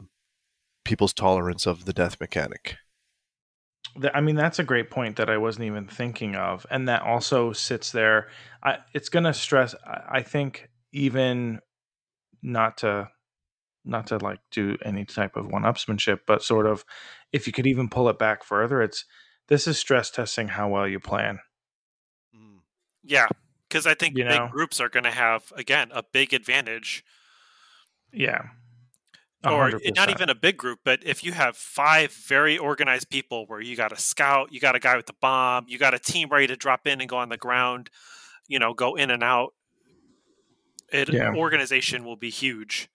people's 0.84 1.12
tolerance 1.14 1.66
of 1.66 1.84
the 1.84 1.92
death 1.92 2.18
mechanic. 2.20 2.76
I 4.14 4.20
mean, 4.20 4.36
that's 4.36 4.58
a 4.58 4.64
great 4.64 4.90
point 4.90 5.16
that 5.16 5.30
I 5.30 5.38
wasn't 5.38 5.66
even 5.66 5.86
thinking 5.86 6.36
of, 6.36 6.66
and 6.70 6.88
that 6.88 7.02
also 7.02 7.52
sits 7.52 7.92
there. 7.92 8.28
I, 8.62 8.78
it's 8.94 9.08
going 9.08 9.24
to 9.24 9.34
stress. 9.34 9.74
I, 9.86 10.18
I 10.18 10.22
think 10.22 10.68
even 10.92 11.60
not 12.42 12.78
to 12.78 13.08
not 13.84 14.08
to 14.08 14.18
like 14.18 14.40
do 14.50 14.76
any 14.84 15.04
type 15.04 15.36
of 15.36 15.46
one-upsmanship, 15.46 16.20
but 16.26 16.42
sort 16.42 16.66
of 16.66 16.84
if 17.32 17.46
you 17.46 17.52
could 17.52 17.66
even 17.66 17.88
pull 17.88 18.08
it 18.08 18.18
back 18.18 18.42
further, 18.44 18.82
it's 18.82 19.04
this 19.48 19.66
is 19.68 19.78
stress 19.78 20.10
testing 20.10 20.48
how 20.48 20.68
well 20.68 20.88
you 20.88 20.98
plan. 21.00 21.38
Mm. 22.34 22.60
Yeah, 23.04 23.28
because 23.68 23.86
I 23.86 23.94
think 23.94 24.16
You 24.16 24.24
big 24.24 24.32
know? 24.38 24.48
groups 24.50 24.80
are 24.80 24.88
going 24.88 25.04
to 25.04 25.10
have 25.10 25.52
again 25.56 25.90
a 25.92 26.02
big 26.02 26.34
advantage, 26.34 27.04
Yeah, 28.12 28.48
A 29.46 29.54
or 29.54 29.62
hundred 29.70 29.94
not 29.96 30.10
even 30.10 30.28
a 30.28 30.34
big 30.34 30.56
group, 30.56 30.80
but 30.84 31.00
if 31.04 31.22
you 31.24 31.32
have 31.32 31.56
five 31.56 32.12
very 32.12 32.58
organized 32.58 33.08
people, 33.10 33.44
where 33.46 33.60
you 33.60 33.76
got 33.76 33.92
a 33.92 33.96
scout, 33.96 34.52
you 34.52 34.60
got 34.60 34.74
a 34.74 34.78
guy 34.78 34.96
with 34.96 35.06
the 35.06 35.14
bomb, 35.20 35.64
you 35.68 35.78
got 35.78 35.94
a 35.94 35.98
team 35.98 36.28
ready 36.30 36.46
to 36.46 36.56
drop 36.56 36.86
in 36.86 37.00
and 37.00 37.08
go 37.08 37.16
on 37.16 37.28
the 37.28 37.36
ground, 37.36 37.90
you 38.48 38.58
know, 38.58 38.74
go 38.74 38.94
in 38.94 39.10
and 39.10 39.22
out. 39.22 39.54
It 40.92 41.08
Yeah. 41.12 41.34
organization 41.34 42.04
will 42.04 42.16
be 42.16 42.30
huge. 42.30 42.88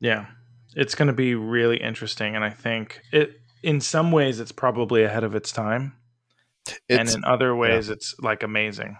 Yeah. 0.00 0.26
It's 0.74 0.94
going 0.94 1.08
to 1.08 1.12
be 1.12 1.34
really 1.34 1.76
interesting 1.78 2.34
and 2.34 2.44
I 2.44 2.50
think 2.50 3.00
it 3.12 3.40
in 3.62 3.80
some 3.80 4.10
ways 4.12 4.40
it's 4.40 4.52
probably 4.52 5.02
ahead 5.04 5.22
of 5.24 5.34
its 5.34 5.52
time 5.52 5.94
and 6.88 7.08
in 7.08 7.24
other 7.24 7.54
ways 7.54 7.88
it's 7.88 8.14
like 8.20 8.42
amazing. 8.42 8.96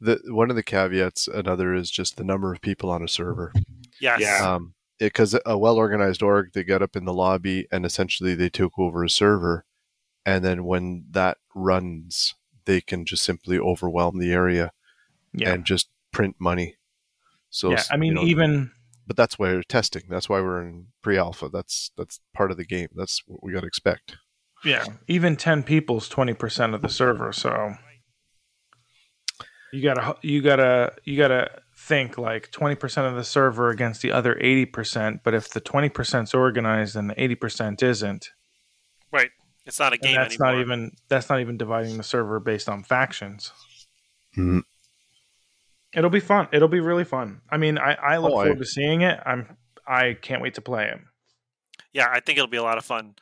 the 0.00 0.20
one 0.28 0.50
of 0.50 0.56
the 0.56 0.62
caveats. 0.62 1.28
Another 1.28 1.74
is 1.74 1.90
just 1.90 2.16
the 2.16 2.24
number 2.24 2.52
of 2.52 2.60
people 2.60 2.90
on 2.90 3.02
a 3.02 3.08
server. 3.08 3.52
Yes. 4.00 4.20
Yeah. 4.20 4.54
Um, 4.54 4.74
because 4.98 5.36
a 5.44 5.58
well 5.58 5.76
organized 5.76 6.22
org, 6.22 6.52
they 6.52 6.64
get 6.64 6.82
up 6.82 6.96
in 6.96 7.04
the 7.04 7.12
lobby 7.14 7.66
and 7.70 7.84
essentially 7.84 8.34
they 8.34 8.48
took 8.48 8.78
over 8.78 9.04
a 9.04 9.10
server, 9.10 9.64
and 10.24 10.44
then 10.44 10.64
when 10.64 11.04
that 11.10 11.38
runs, 11.54 12.34
they 12.64 12.80
can 12.80 13.04
just 13.04 13.22
simply 13.24 13.58
overwhelm 13.58 14.18
the 14.18 14.32
area 14.32 14.72
Yeah. 15.32 15.52
and 15.52 15.64
just 15.64 15.88
print 16.12 16.36
money. 16.38 16.76
So 17.50 17.70
yeah, 17.70 17.82
I 17.90 17.96
mean 17.96 18.08
you 18.08 18.14
know, 18.14 18.22
even 18.24 18.70
but 19.06 19.16
that's 19.16 19.38
why 19.38 19.52
we're 19.52 19.62
testing. 19.62 20.02
That's 20.08 20.28
why 20.28 20.40
we're 20.40 20.62
in 20.62 20.86
pre-alpha. 21.02 21.48
That's 21.48 21.92
that's 21.96 22.18
part 22.34 22.50
of 22.50 22.56
the 22.56 22.64
game. 22.64 22.88
That's 22.94 23.22
what 23.26 23.42
we 23.42 23.52
got 23.52 23.60
to 23.60 23.66
expect. 23.66 24.16
yeah, 24.64 24.84
even 25.06 25.36
10 25.36 25.62
people's 25.62 26.08
20% 26.08 26.74
of 26.74 26.82
the 26.82 26.88
server, 26.88 27.32
so 27.32 27.74
you 29.72 29.82
got 29.82 29.94
to 29.94 30.16
you 30.26 30.42
got 30.42 30.56
to 30.56 30.92
you 31.04 31.16
got 31.16 31.28
to 31.28 31.50
think 31.86 32.18
like 32.18 32.50
20% 32.50 33.08
of 33.08 33.14
the 33.14 33.24
server 33.24 33.70
against 33.70 34.02
the 34.02 34.10
other 34.12 34.34
80%, 34.34 35.20
but 35.22 35.34
if 35.34 35.48
the 35.50 35.60
20%'s 35.60 36.34
organized 36.34 36.96
and 36.96 37.10
the 37.10 37.14
80% 37.14 37.82
isn't, 37.82 38.30
Right. 39.12 39.30
It's 39.64 39.78
not 39.80 39.92
a 39.92 39.98
game 39.98 40.14
that's 40.16 40.34
anymore. 40.40 40.52
not 40.56 40.60
even 40.60 40.92
that's 41.08 41.28
not 41.30 41.40
even 41.40 41.56
dividing 41.56 41.96
the 41.96 42.02
server 42.02 42.38
based 42.40 42.68
on 42.68 42.82
factions. 42.84 43.52
Mhm. 44.36 44.62
It'll 45.94 46.10
be 46.10 46.20
fun. 46.20 46.48
It'll 46.52 46.68
be 46.68 46.80
really 46.80 47.04
fun. 47.04 47.40
I 47.50 47.56
mean, 47.56 47.78
I, 47.78 47.94
I 47.94 48.16
look 48.18 48.32
Oh, 48.32 48.38
I- 48.38 48.44
forward 48.44 48.58
to 48.58 48.64
seeing 48.66 49.00
it. 49.02 49.18
I'm 49.24 49.56
I 49.86 50.14
can't 50.14 50.42
wait 50.42 50.54
to 50.54 50.60
play 50.60 50.88
it. 50.88 50.98
yeah, 51.92 52.08
I 52.10 52.20
think 52.20 52.36
it'll 52.38 52.48
be 52.48 52.56
a 52.56 52.62
lot 52.62 52.78
of 52.78 52.84
fun. 52.84 53.14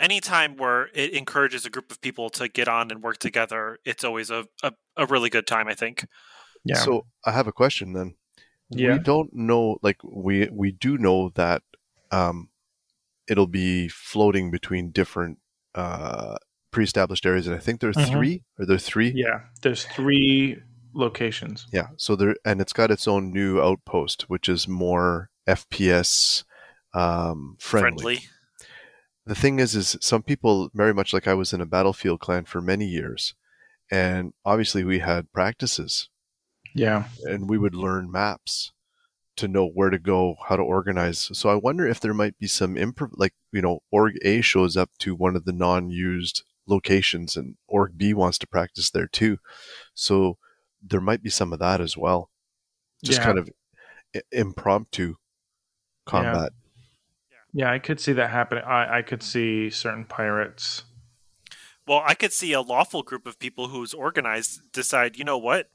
anytime 0.00 0.56
where 0.56 0.88
it 0.94 1.12
encourages 1.12 1.66
a 1.66 1.70
group 1.70 1.90
of 1.92 2.00
people 2.00 2.30
to 2.30 2.48
get 2.48 2.66
on 2.68 2.90
and 2.90 3.02
work 3.02 3.18
together, 3.18 3.78
it's 3.84 4.02
always 4.04 4.30
a, 4.30 4.46
a, 4.62 4.72
a 4.96 5.06
really 5.06 5.28
good 5.30 5.46
time, 5.46 5.68
I 5.68 5.74
think. 5.74 6.06
Yeah. 6.64 6.76
So 6.76 7.06
I 7.24 7.32
have 7.32 7.46
a 7.46 7.52
question 7.52 7.92
then. 7.92 8.14
Yeah. 8.70 8.94
We 8.94 8.98
don't 9.00 9.32
know, 9.34 9.78
like 9.82 9.98
we 10.04 10.48
we 10.50 10.72
do 10.72 10.96
know 10.98 11.30
that 11.34 11.62
um, 12.10 12.48
it'll 13.28 13.46
be 13.46 13.88
floating 13.88 14.50
between 14.50 14.90
different 14.90 15.38
uh, 15.74 16.36
pre-established 16.70 17.26
areas, 17.26 17.46
and 17.46 17.54
I 17.56 17.58
think 17.58 17.80
there 17.80 17.90
are 17.90 17.94
Mhm. 17.94 18.10
three. 18.10 18.42
Are 18.58 18.66
there 18.66 18.78
three? 18.78 19.12
yeah. 19.14 19.40
There's 19.62 19.84
three 19.84 20.58
locations. 20.94 21.66
Yeah. 21.72 21.88
So 21.96 22.16
there, 22.16 22.36
and 22.44 22.60
it's 22.60 22.72
got 22.72 22.90
its 22.90 23.06
own 23.08 23.32
new 23.32 23.60
outpost, 23.60 24.22
which 24.28 24.48
is 24.48 24.66
more 24.68 25.30
FPS 25.46 26.44
um, 26.94 27.56
friendly. 27.58 28.16
Friendly. 28.16 28.20
The 29.24 29.34
thing 29.34 29.60
is, 29.60 29.74
is 29.74 29.96
some 30.00 30.22
people 30.22 30.70
very 30.74 30.92
much 30.92 31.12
like 31.12 31.28
I 31.28 31.34
was 31.34 31.52
in 31.52 31.60
a 31.60 31.66
battlefield 31.66 32.20
clan 32.20 32.44
for 32.44 32.60
many 32.60 32.86
years, 32.86 33.34
and 33.90 34.32
obviously 34.44 34.82
we 34.84 34.98
had 34.98 35.32
practices, 35.32 36.08
Yeah. 36.74 37.08
and 37.24 37.48
we 37.48 37.58
would 37.58 37.74
learn 37.74 38.10
maps 38.10 38.72
to 39.36 39.48
know 39.48 39.66
where 39.66 39.90
to 39.90 39.98
go, 39.98 40.36
how 40.48 40.56
to 40.56 40.62
organize. 40.62 41.30
So 41.32 41.48
I 41.48 41.54
wonder 41.54 41.86
if 41.86 42.00
there 42.00 42.14
might 42.14 42.38
be 42.38 42.46
some 42.46 42.74
improv, 42.74 43.10
like 43.14 43.34
you 43.52 43.62
know, 43.62 43.80
Org 43.90 44.16
A 44.22 44.40
shows 44.42 44.76
up 44.76 44.90
to 44.98 45.14
one 45.14 45.36
of 45.36 45.44
the 45.44 45.52
non-used 45.52 46.42
locations, 46.66 47.36
and 47.36 47.56
Org 47.66 47.96
B 47.96 48.14
wants 48.14 48.38
to 48.38 48.46
practice 48.46 48.90
there 48.90 49.06
too. 49.08 49.38
So 49.94 50.36
there 50.82 51.00
might 51.00 51.22
be 51.22 51.30
some 51.30 51.52
of 51.52 51.58
that 51.60 51.80
as 51.80 51.96
well, 51.96 52.30
just 53.04 53.20
Yeah. 53.20 53.24
kind 53.24 53.38
of 53.38 53.50
i- 54.14 54.22
impromptu 54.32 55.14
combat. 56.04 56.52
Yeah, 57.54 57.70
I 57.70 57.78
could 57.78 58.00
see 58.00 58.12
that 58.14 58.30
happening. 58.30 58.64
I, 58.64 58.98
I 58.98 59.02
could 59.02 59.22
see 59.22 59.70
certain 59.70 60.04
pirates. 60.04 60.84
Well, 61.86 62.02
I 62.06 62.14
could 62.14 62.32
see 62.32 62.52
a 62.52 62.60
lawful 62.60 63.02
group 63.02 63.26
of 63.26 63.38
people 63.38 63.68
who's 63.68 63.92
organized 63.92 64.72
decide, 64.72 65.16
you 65.16 65.24
know 65.24 65.36
what? 65.38 65.68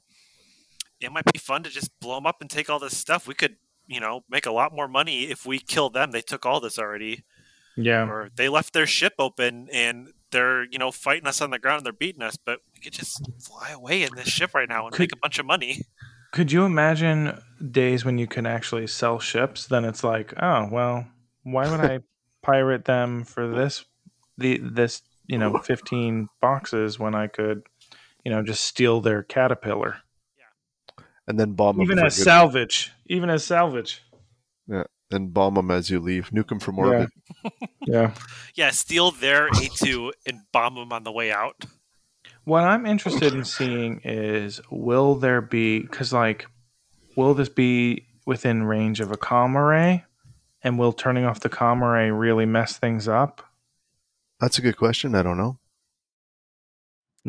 It 1.00 1.12
might 1.12 1.30
be 1.32 1.38
fun 1.38 1.62
to 1.62 1.70
just 1.70 1.98
blow 2.00 2.16
them 2.16 2.26
up 2.26 2.40
and 2.40 2.50
take 2.50 2.68
all 2.68 2.78
this 2.78 2.96
stuff. 2.96 3.26
We 3.26 3.34
could, 3.34 3.56
you 3.86 4.00
know, 4.00 4.24
make 4.28 4.46
a 4.46 4.50
lot 4.52 4.74
more 4.74 4.88
money 4.88 5.24
if 5.24 5.46
we 5.46 5.58
kill 5.58 5.90
them. 5.90 6.10
They 6.10 6.20
took 6.20 6.44
all 6.44 6.60
this 6.60 6.78
already. 6.78 7.24
Yeah. 7.76 8.08
Or 8.08 8.30
they 8.34 8.48
left 8.48 8.72
their 8.72 8.86
ship 8.86 9.14
open 9.18 9.68
and 9.72 10.08
they're, 10.32 10.64
you 10.64 10.78
know, 10.78 10.90
fighting 10.90 11.28
us 11.28 11.40
on 11.40 11.50
the 11.50 11.58
ground 11.58 11.78
and 11.78 11.86
they're 11.86 11.92
beating 11.92 12.22
us, 12.22 12.36
but 12.36 12.58
we 12.74 12.80
could 12.80 12.92
just 12.92 13.22
fly 13.40 13.70
away 13.70 14.02
in 14.02 14.10
this 14.16 14.28
ship 14.28 14.54
right 14.54 14.68
now 14.68 14.84
and 14.86 14.92
Could- 14.92 15.02
make 15.04 15.12
a 15.12 15.20
bunch 15.22 15.38
of 15.38 15.46
money. 15.46 15.82
Could 16.30 16.52
you 16.52 16.64
imagine 16.66 17.40
days 17.70 18.04
when 18.04 18.18
you 18.18 18.26
can 18.26 18.44
actually 18.44 18.86
sell 18.86 19.18
ships? 19.18 19.66
Then 19.66 19.84
it's 19.86 20.04
like, 20.04 20.34
oh 20.42 20.68
well, 20.70 21.06
why 21.42 21.70
would 21.70 21.80
I 21.80 22.00
pirate 22.42 22.84
them 22.84 23.24
for 23.24 23.48
this 23.48 23.84
the 24.36 24.58
this 24.58 25.00
you 25.26 25.38
know 25.38 25.58
fifteen 25.58 26.28
boxes 26.42 26.98
when 26.98 27.14
I 27.14 27.28
could 27.28 27.62
you 28.24 28.30
know 28.30 28.42
just 28.42 28.62
steal 28.64 29.00
their 29.00 29.22
caterpillar 29.22 29.96
And 31.28 31.38
then 31.38 31.52
bomb 31.52 31.76
them. 31.76 31.82
even 31.84 31.96
them 31.98 32.06
as 32.06 32.16
salvage 32.16 32.90
even 33.06 33.30
as 33.30 33.44
salvage 33.44 34.02
Yeah. 34.66 34.84
and 35.10 35.32
bomb 35.32 35.54
them 35.54 35.70
as 35.70 35.90
you 35.90 36.00
leave. 36.00 36.30
Nuke 36.30 36.48
them 36.48 36.58
from 36.58 36.78
orbit. 36.78 37.10
yeah 37.86 38.14
Yeah, 38.56 38.70
steal 38.70 39.10
their 39.12 39.48
A2 39.50 40.10
and 40.26 40.40
bomb 40.52 40.74
them 40.74 40.92
on 40.92 41.04
the 41.04 41.12
way 41.12 41.30
out. 41.30 41.64
what 42.44 42.64
i'm 42.64 42.86
interested 42.86 43.34
in 43.34 43.44
seeing 43.44 44.00
is 44.04 44.60
will 44.70 45.14
there 45.14 45.40
be 45.42 45.80
because 45.80 46.12
like 46.12 46.46
will 47.16 47.34
this 47.34 47.48
be 47.50 48.06
within 48.26 48.62
range 48.64 49.00
of 49.00 49.12
a 49.12 49.16
comm 49.16 49.54
array 49.54 50.04
and 50.62 50.78
will 50.78 50.92
turning 50.92 51.24
off 51.24 51.40
the 51.40 51.48
comm 51.50 51.82
array 51.82 52.10
really 52.10 52.46
mess 52.46 52.76
things 52.78 53.06
up 53.06 53.42
That's 54.40 54.58
a 54.58 54.62
good 54.62 54.76
question. 54.76 55.14
I 55.14 55.22
don't 55.22 55.36
know. 55.36 55.58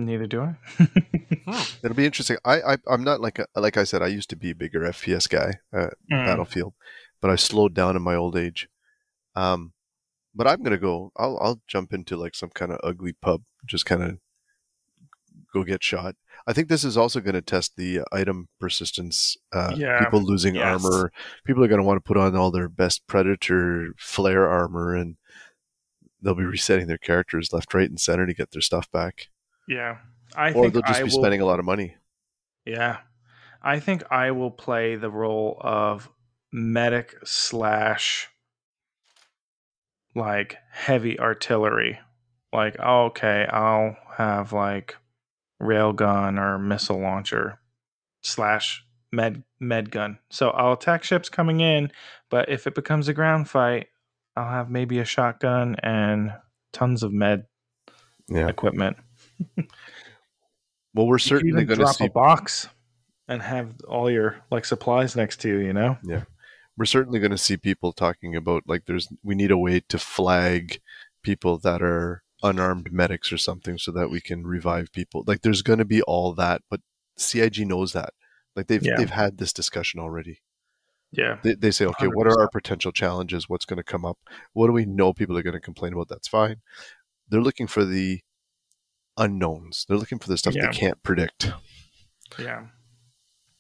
Neither 0.06 0.28
do 0.28 0.42
i 0.42 0.56
It'll 1.84 1.96
be 1.96 2.06
interesting. 2.06 2.38
I, 2.46 2.62
I 2.62 2.78
I'm 2.88 3.04
not 3.04 3.22
like 3.22 3.40
a, 3.40 3.46
like 3.56 3.78
I 3.78 3.84
said. 3.84 4.02
I 4.02 4.08
used 4.08 4.30
to 4.30 4.36
be 4.36 4.52
a 4.52 4.56
bigger 4.56 4.82
FPS 4.82 5.28
guy 5.30 5.56
at 5.74 5.94
Mm. 6.12 6.26
Battlefield, 6.26 6.74
but 7.22 7.32
I 7.32 7.36
slowed 7.36 7.74
down 7.74 7.96
in 7.96 8.02
my 8.02 8.16
old 8.16 8.36
age. 8.38 8.68
Um, 9.36 9.74
but 10.36 10.48
I'm 10.48 10.62
gonna 10.64 10.78
go. 10.78 11.12
I'll 11.18 11.38
I'll 11.42 11.62
jump 11.68 11.94
into 11.94 12.16
like 12.18 12.36
some 12.36 12.50
kind 12.50 12.72
of 12.72 12.80
ugly 12.84 13.14
pub, 13.14 13.44
just 13.66 13.86
kind 13.86 14.04
of 14.04 14.18
go 15.54 15.64
get 15.64 15.84
shot. 15.84 16.16
I 16.46 16.54
think 16.54 16.68
this 16.70 16.84
is 16.84 16.96
also 16.98 17.20
going 17.20 17.34
to 17.34 17.42
test 17.42 17.76
the 17.76 18.02
item 18.12 18.48
persistence. 18.60 19.36
Uh, 19.52 19.74
Yeah. 19.76 20.00
People 20.04 20.22
losing 20.22 20.56
Yes. 20.56 20.84
armor. 20.84 21.12
People 21.44 21.64
are 21.64 21.68
going 21.68 21.82
to 21.82 21.86
want 21.88 21.98
to 21.98 22.08
put 22.08 22.18
on 22.18 22.36
all 22.36 22.52
their 22.52 22.70
best 22.70 23.06
Predator 23.08 23.94
flare 23.98 24.48
armor, 24.48 24.96
and 24.96 25.18
they'll 26.22 26.36
be 26.36 26.44
resetting 26.44 26.88
their 26.88 26.98
characters 27.00 27.52
left, 27.52 27.74
right, 27.74 27.90
and 27.90 28.00
center 28.00 28.26
to 28.28 28.34
get 28.34 28.52
their 28.52 28.62
stuff 28.62 28.90
back. 28.92 29.28
Yeah, 29.70 29.98
I 30.36 30.50
or 30.50 30.64
think 30.64 30.74
they'll 30.74 30.82
just 30.82 31.00
I 31.00 31.04
be 31.04 31.10
will, 31.12 31.22
spending 31.22 31.42
a 31.42 31.46
lot 31.46 31.60
of 31.60 31.66
money. 31.66 31.96
Yeah, 32.66 32.98
I 33.62 33.80
think 33.80 34.04
I 34.12 34.32
will 34.32 34.52
play 34.52 34.96
the 34.96 35.12
role 35.12 35.58
of 35.62 36.10
medic 36.52 37.16
slash 37.24 38.28
like 40.16 40.58
heavy 40.72 41.20
artillery. 41.20 42.00
Like, 42.52 42.78
oh, 42.80 43.06
okay, 43.06 43.46
I'll 43.52 43.96
have 44.18 44.52
like 44.54 44.96
railgun 45.62 46.40
or 46.40 46.58
missile 46.58 47.00
launcher 47.00 47.60
slash 48.24 48.84
med 49.12 49.44
med 49.60 49.92
gun. 49.92 50.18
So 50.32 50.50
I'll 50.50 50.74
attack 50.74 51.04
ships 51.04 51.30
coming 51.30 51.60
in, 51.60 51.92
but 52.32 52.50
if 52.50 52.66
it 52.66 52.74
becomes 52.74 53.08
a 53.08 53.14
ground 53.14 53.50
fight, 53.50 53.88
I'll 54.36 54.50
have 54.50 54.72
maybe 54.72 54.98
a 54.98 55.06
shotgun 55.06 55.76
and 55.84 56.34
tons 56.74 57.04
of 57.04 57.14
med 57.14 57.46
Yeah. 58.28 58.48
equipment. 58.48 58.98
Well, 60.94 61.08
we're 61.08 61.20
certainly 61.20 61.66
going 61.66 61.80
to 61.80 61.84
drop 61.84 61.96
see 61.96 62.06
a 62.06 62.10
box 62.10 62.68
and 63.28 63.42
have 63.42 63.76
all 63.88 64.10
your 64.10 64.38
like 64.52 64.66
supplies 64.66 65.16
next 65.16 65.42
to 65.42 65.50
you. 65.50 65.60
You 65.60 65.74
know. 65.74 65.98
Yeah, 66.04 66.24
we're 66.78 66.86
certainly 66.86 67.20
going 67.20 67.32
to 67.32 67.38
see 67.38 67.58
people 67.58 67.94
talking 67.94 68.36
about 68.36 68.64
like 68.68 68.86
there's 68.86 69.08
we 69.24 69.36
need 69.36 69.52
a 69.52 69.58
way 69.58 69.82
to 69.90 70.00
flag 70.00 70.82
people 71.22 71.58
that 71.60 71.82
are 71.82 72.24
unarmed 72.42 72.92
medics 72.92 73.32
or 73.32 73.38
something 73.38 73.78
so 73.78 73.92
that 73.92 74.10
we 74.10 74.22
can 74.22 74.46
revive 74.48 74.92
people. 74.92 75.24
Like 75.28 75.42
there's 75.42 75.62
going 75.62 75.80
to 75.80 75.86
be 75.86 76.02
all 76.02 76.34
that, 76.34 76.62
but 76.70 76.82
CIG 77.18 77.68
knows 77.68 77.94
that. 77.94 78.14
Like 78.56 78.68
they've 78.68 78.84
Yeah. 78.84 78.96
they've 78.98 79.10
had 79.10 79.38
this 79.38 79.54
discussion 79.54 80.00
already. 80.00 80.42
Yeah. 81.12 81.38
They, 81.44 81.56
they 81.56 81.72
say, 81.72 81.86
okay, 81.86 82.08
what 82.08 82.28
are 82.28 82.40
our 82.40 82.50
potential 82.50 82.92
challenges? 82.92 83.50
What's 83.50 83.66
going 83.66 83.78
to 83.78 83.84
come 83.84 84.06
up? 84.06 84.20
What 84.54 84.68
do 84.68 84.74
we 84.74 84.86
know 84.86 85.12
people 85.12 85.38
are 85.38 85.44
going 85.44 85.54
to 85.54 85.60
complain 85.60 85.94
about? 85.94 86.08
That's 86.08 86.28
fine. 86.28 86.58
They're 87.28 87.42
looking 87.42 87.68
for 87.68 87.84
the 87.84 88.22
unknowns. 89.20 89.86
They're 89.88 89.98
looking 89.98 90.18
for 90.20 90.30
the 90.30 90.38
stuff 90.38 90.56
Yeah. 90.56 90.68
they 90.68 90.72
can't 90.78 91.02
predict. 91.04 91.52
Yeah. 92.40 92.66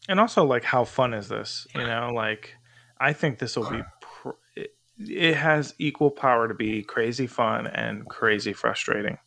And 0.07 0.19
also, 0.19 0.43
like, 0.45 0.63
how 0.63 0.85
fun 0.85 1.13
is 1.13 1.27
this? 1.27 1.67
You 1.75 1.81
know, 1.85 2.09
like, 2.13 2.55
I 2.99 3.13
think 3.13 3.37
this 3.39 3.55
will 3.55 3.69
be. 3.69 3.81
Pr- 4.01 4.29
it, 4.55 4.75
it 4.97 5.35
has 5.35 5.75
equal 5.77 6.09
power 6.11 6.47
to 6.47 6.53
be 6.55 6.81
crazy 6.81 7.27
fun 7.27 7.67
and 7.67 8.07
crazy 8.07 8.53
frustrating. 8.53 9.17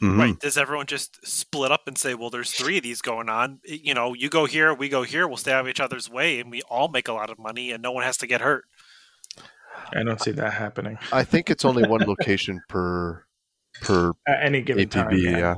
Mhm. 0.00 0.18
Right. 0.18 0.38
Does 0.38 0.56
everyone 0.56 0.86
just 0.86 1.18
split 1.26 1.70
up 1.72 1.82
and 1.86 1.98
say, 1.98 2.14
well, 2.14 2.30
there's 2.30 2.52
three 2.52 2.76
of 2.78 2.82
these 2.82 3.02
going 3.02 3.28
on? 3.28 3.58
You 3.64 3.92
know, 3.92 4.14
you 4.14 4.30
go 4.30 4.46
here, 4.46 4.72
we 4.72 4.88
go 4.88 5.02
here, 5.02 5.26
we'll 5.28 5.36
stay 5.36 5.52
out 5.52 5.60
of 5.62 5.68
each 5.68 5.80
other's 5.80 6.08
way, 6.08 6.40
and 6.40 6.50
we 6.50 6.62
all 6.70 6.88
make 6.88 7.08
a 7.08 7.12
lot 7.12 7.28
of 7.28 7.38
money, 7.38 7.70
and 7.72 7.82
no 7.82 7.92
one 7.92 8.04
has 8.04 8.16
to 8.18 8.26
get 8.26 8.40
hurt. 8.40 8.64
I 9.92 10.02
don't 10.04 10.20
see 10.20 10.30
that 10.32 10.52
happening 10.52 10.98
I 11.12 11.24
think 11.24 11.48
it's 11.50 11.64
only 11.64 11.86
one 11.88 12.02
location 12.06 12.60
per 12.68 13.24
per 13.82 14.12
at 14.26 14.42
any 14.44 14.62
given 14.62 14.88
APB. 14.88 14.90
time. 14.92 15.16
Yeah. 15.18 15.54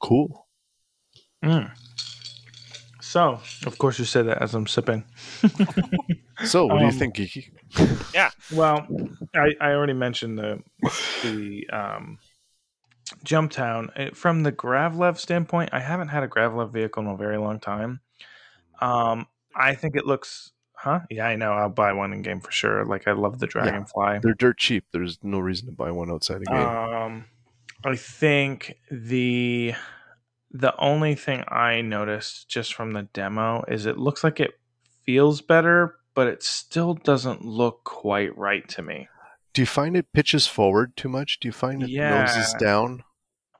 Cool. 0.00 0.46
Mm. 1.44 1.70
So, 3.00 3.40
of 3.66 3.78
course, 3.78 3.98
you 3.98 4.04
say 4.04 4.22
that 4.22 4.40
as 4.40 4.54
I'm 4.54 4.66
sipping. 4.66 5.04
So, 6.44 6.66
what 6.66 6.78
do 6.78 6.84
you 6.84 6.90
Um, 6.90 6.98
think, 6.98 7.16
Geeky? 7.16 7.50
Yeah. 8.14 8.30
Well, 8.52 8.86
I, 9.34 9.54
I 9.60 9.72
already 9.72 9.92
mentioned 9.94 10.38
the 10.38 10.62
the 11.22 11.68
um, 11.70 12.18
Jump 13.24 13.50
Town. 13.50 13.90
Uh, 13.96 14.10
From 14.14 14.42
the 14.42 14.52
Gravlev 14.52 15.18
standpoint, 15.18 15.70
I 15.72 15.80
haven't 15.80 16.08
had 16.08 16.22
a 16.22 16.28
Gravlev 16.28 16.72
vehicle 16.72 17.02
in 17.02 17.08
a 17.08 17.16
very 17.16 17.36
long 17.36 17.58
time. 17.60 18.00
Um, 18.80 19.26
I 19.54 19.74
think 19.74 19.96
it 19.96 20.06
looks, 20.06 20.52
huh? 20.74 21.00
Yeah, 21.10 21.26
I 21.26 21.36
know. 21.36 21.52
I'll 21.52 21.68
buy 21.68 21.92
one 21.92 22.12
in 22.12 22.22
game 22.22 22.40
for 22.40 22.52
sure. 22.52 22.84
Like 22.86 23.08
I 23.08 23.12
love 23.12 23.38
the 23.40 23.46
Dragonfly. 23.46 24.20
They're 24.22 24.34
dirt 24.34 24.56
cheap. 24.58 24.84
There's 24.92 25.18
no 25.22 25.40
reason 25.40 25.66
to 25.66 25.72
buy 25.72 25.90
one 25.90 26.10
outside 26.10 26.42
a 26.42 26.44
game. 26.44 26.56
Um, 26.56 27.24
I 27.84 27.96
think 27.96 28.76
the 28.90 29.74
the 30.50 30.76
only 30.78 31.14
thing 31.14 31.44
I 31.48 31.80
noticed 31.80 32.48
just 32.48 32.74
from 32.74 32.92
the 32.92 33.02
demo 33.02 33.64
is 33.68 33.86
it 33.86 33.96
looks 33.96 34.24
like 34.24 34.40
it 34.40 34.58
feels 35.04 35.40
better, 35.40 35.96
but 36.14 36.26
it 36.26 36.42
still 36.42 36.94
doesn't 36.94 37.44
look 37.44 37.84
quite 37.84 38.36
right 38.36 38.68
to 38.70 38.82
me. 38.82 39.08
do 39.52 39.62
you 39.62 39.66
find 39.66 39.96
it 39.96 40.12
pitches 40.12 40.46
forward 40.46 40.96
too 40.96 41.08
much? 41.08 41.40
Do 41.40 41.48
you 41.48 41.52
find 41.52 41.82
it 41.82 41.90
noses 41.90 42.54
down? 42.54 43.04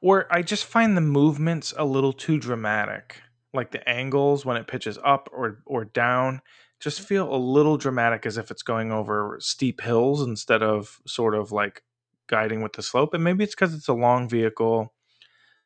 Or 0.02 0.26
I 0.30 0.42
just 0.42 0.64
find 0.64 0.96
the 0.96 1.02
movements 1.02 1.74
a 1.76 1.84
little 1.84 2.12
too 2.12 2.38
dramatic. 2.38 3.22
Like 3.52 3.70
the 3.70 3.86
angles 3.88 4.44
when 4.44 4.56
it 4.56 4.66
pitches 4.66 4.98
up 5.04 5.28
or 5.32 5.62
or 5.66 5.84
down 5.84 6.40
just 6.78 7.00
feel 7.00 7.32
a 7.34 7.36
little 7.36 7.76
dramatic 7.76 8.24
as 8.24 8.38
if 8.38 8.50
it's 8.50 8.62
going 8.62 8.90
over 8.90 9.36
steep 9.40 9.80
hills 9.82 10.22
instead 10.22 10.62
of 10.62 11.00
sort 11.06 11.34
of 11.34 11.52
like 11.52 11.82
guiding 12.30 12.62
with 12.62 12.72
the 12.72 12.82
slope, 12.82 13.12
and 13.12 13.22
maybe 13.22 13.44
it's 13.44 13.54
because 13.54 13.74
it's 13.74 13.88
a 13.88 13.92
long 13.92 14.28
vehicle. 14.28 14.94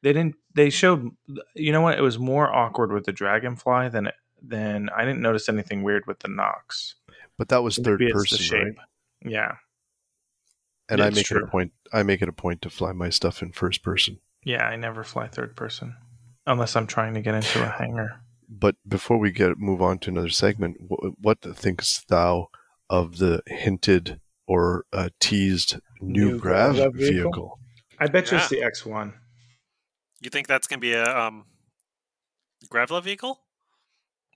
They 0.03 0.12
didn't. 0.12 0.35
They 0.55 0.70
showed. 0.70 1.11
You 1.55 1.70
know 1.72 1.83
what? 1.83 1.98
It 1.98 2.03
was 2.03 2.18
more 2.18 2.53
awkward 2.53 2.92
with 2.92 3.05
the 3.05 3.12
Dragonfly 3.12 3.90
than 3.90 4.09
it, 4.09 4.14
than 4.42 4.88
I 4.96 5.05
didn't 5.05 5.22
notice 5.22 5.48
anything 5.48 5.83
weird 5.83 6.07
with 6.07 6.18
the 6.20 6.29
Nox. 6.29 6.96
But 7.38 7.48
that 7.48 7.62
was 7.62 7.77
third 7.77 8.00
Maybe 8.00 8.12
the 8.12 8.18
person, 8.18 8.59
right? 8.59 8.74
Yeah, 9.24 9.53
And 10.88 11.00
I 11.00 11.09
It's 11.09 11.16
make 11.16 11.31
it 11.31 11.42
a 11.42 11.46
point. 11.46 11.72
I 11.92 12.03
make 12.03 12.22
it 12.22 12.29
a 12.29 12.33
point 12.33 12.62
to 12.62 12.70
fly 12.70 12.92
my 12.92 13.11
stuff 13.11 13.42
in 13.42 13.53
first 13.53 13.83
person. 13.83 14.18
yeah. 14.44 14.64
I 14.66 14.77
never 14.77 15.03
fly 15.05 15.27
third 15.29 15.57
person 15.57 15.96
unless 16.46 16.77
I'm 16.77 16.87
trying 16.87 17.14
to 17.14 17.22
get 17.22 17.35
into 17.35 17.62
a 17.62 17.68
hangar. 17.68 18.20
But 18.48 18.77
before 18.87 19.18
we 19.18 19.31
get 19.33 19.59
move 19.59 19.81
on 19.81 19.98
to 20.00 20.11
another 20.11 20.29
segment, 20.29 20.77
what, 20.87 21.18
what 21.18 21.40
thinkst 21.40 22.09
thou 22.09 22.48
of 22.90 23.16
the 23.16 23.42
hinted 23.46 24.20
or 24.46 24.85
uh, 24.92 25.09
teased 25.18 25.81
new, 26.07 26.33
New 26.33 26.38
grav 26.38 26.77
Grav 26.77 26.95
vehicle? 26.95 27.12
vehicle? 27.23 27.59
I 27.99 28.07
bet 28.09 28.31
you 28.31 28.38
it's 28.38 28.49
the 28.49 28.62
X 28.62 28.85
one. 28.85 29.14
You 30.21 30.31
think 30.31 30.47
that's 30.47 30.67
gonna 30.67 30.81
be 30.81 30.93
a 30.93 31.05
um, 31.05 31.45
Gravla 32.73 33.03
vehicle? 33.03 33.38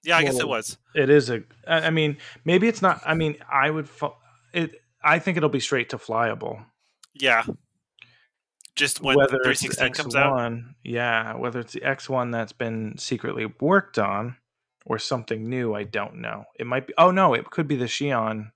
Yeah, 0.04 0.16
I 0.18 0.22
guess 0.22 0.38
it 0.38 0.46
was. 0.48 0.78
It 0.94 1.10
is 1.10 1.28
a. 1.30 1.42
I 1.66 1.86
I 1.86 1.90
mean, 1.90 2.18
maybe 2.44 2.68
it's 2.68 2.82
not. 2.82 3.00
I 3.04 3.14
mean, 3.14 3.36
I 3.50 3.70
would. 3.70 3.88
fo- 3.88 4.16
It. 4.52 4.80
I 5.02 5.18
think 5.18 5.36
it'll 5.36 5.48
be 5.48 5.60
straight 5.60 5.90
to 5.90 5.98
flyable. 5.98 6.64
Yeah. 7.14 7.44
Just 8.76 9.00
when 9.02 9.16
whether 9.16 9.38
three 9.42 9.52
it's 9.52 9.60
the 9.60 9.68
sixteen 9.68 9.92
comes 9.92 10.14
out. 10.14 10.34
X1, 10.34 10.62
yeah, 10.84 11.34
whether 11.36 11.58
it's 11.60 11.72
the 11.72 11.80
X1 11.80 12.30
that's 12.30 12.52
been 12.52 12.96
secretly 12.96 13.46
worked 13.60 13.98
on 13.98 14.36
or 14.86 14.98
something 15.00 15.48
new, 15.48 15.74
I 15.74 15.82
don't 15.82 16.16
know. 16.20 16.44
It 16.58 16.66
might 16.66 16.86
be. 16.86 16.94
Oh 16.96 17.10
no, 17.10 17.34
it 17.34 17.50
could 17.50 17.66
be 17.66 17.74
the 17.76 17.86
Xion. 17.86 18.50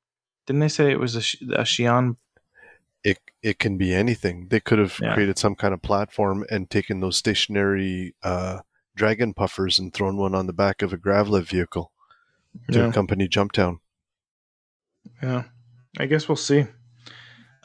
Didn't 0.46 0.60
they 0.60 0.68
say 0.68 0.92
it 0.92 1.00
was 1.00 1.16
a 1.16 1.20
Xion? 1.20 2.16
It 3.04 3.18
it 3.42 3.58
can 3.58 3.76
be 3.76 3.92
anything. 3.94 4.48
They 4.48 4.60
could 4.60 4.78
have 4.78 4.98
Yeah. 5.00 5.14
created 5.14 5.38
some 5.38 5.54
kind 5.56 5.74
of 5.74 5.82
platform 5.82 6.44
and 6.50 6.70
taken 6.70 7.00
those 7.00 7.16
stationary 7.16 8.14
uh, 8.22 8.60
dragon 8.94 9.34
puffers 9.34 9.78
and 9.78 9.92
thrown 9.92 10.16
one 10.16 10.34
on 10.34 10.46
the 10.46 10.52
back 10.52 10.82
of 10.82 10.92
a 10.92 10.98
Gravlev 10.98 11.44
vehicle 11.48 11.90
to 12.70 12.78
Yeah, 12.78 12.88
accompany 12.88 13.28
Jumptown. 13.28 13.78
yeah. 15.22 15.44
I 15.98 16.06
guess 16.06 16.28
we'll 16.28 16.36
see. 16.36 16.66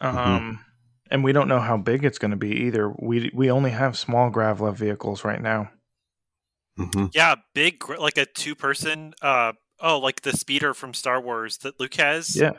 Mm-hmm. 0.02 0.18
Um, 0.18 0.66
and 1.10 1.24
we 1.24 1.32
don't 1.32 1.48
know 1.48 1.60
how 1.60 1.78
big 1.78 2.04
it's 2.04 2.18
going 2.18 2.32
to 2.32 2.38
be 2.38 2.52
either. 2.66 2.94
We 3.00 3.32
we 3.34 3.50
only 3.52 3.72
have 3.72 3.98
small 3.98 4.30
Gravlev 4.32 4.76
vehicles 4.76 5.24
right 5.24 5.42
now. 5.42 5.70
hmm 6.78 7.06
Yeah, 7.14 7.36
big 7.54 7.88
like 7.90 8.18
a 8.18 8.26
two 8.26 8.56
person. 8.56 9.14
Uh 9.22 9.54
oh, 9.80 10.00
like 10.00 10.22
the 10.22 10.36
speeder 10.36 10.74
from 10.74 10.94
Star 10.94 11.22
Wars 11.22 11.60
that 11.60 11.80
Luke 11.80 11.94
has. 11.96 12.36
Yeah. 12.36 12.52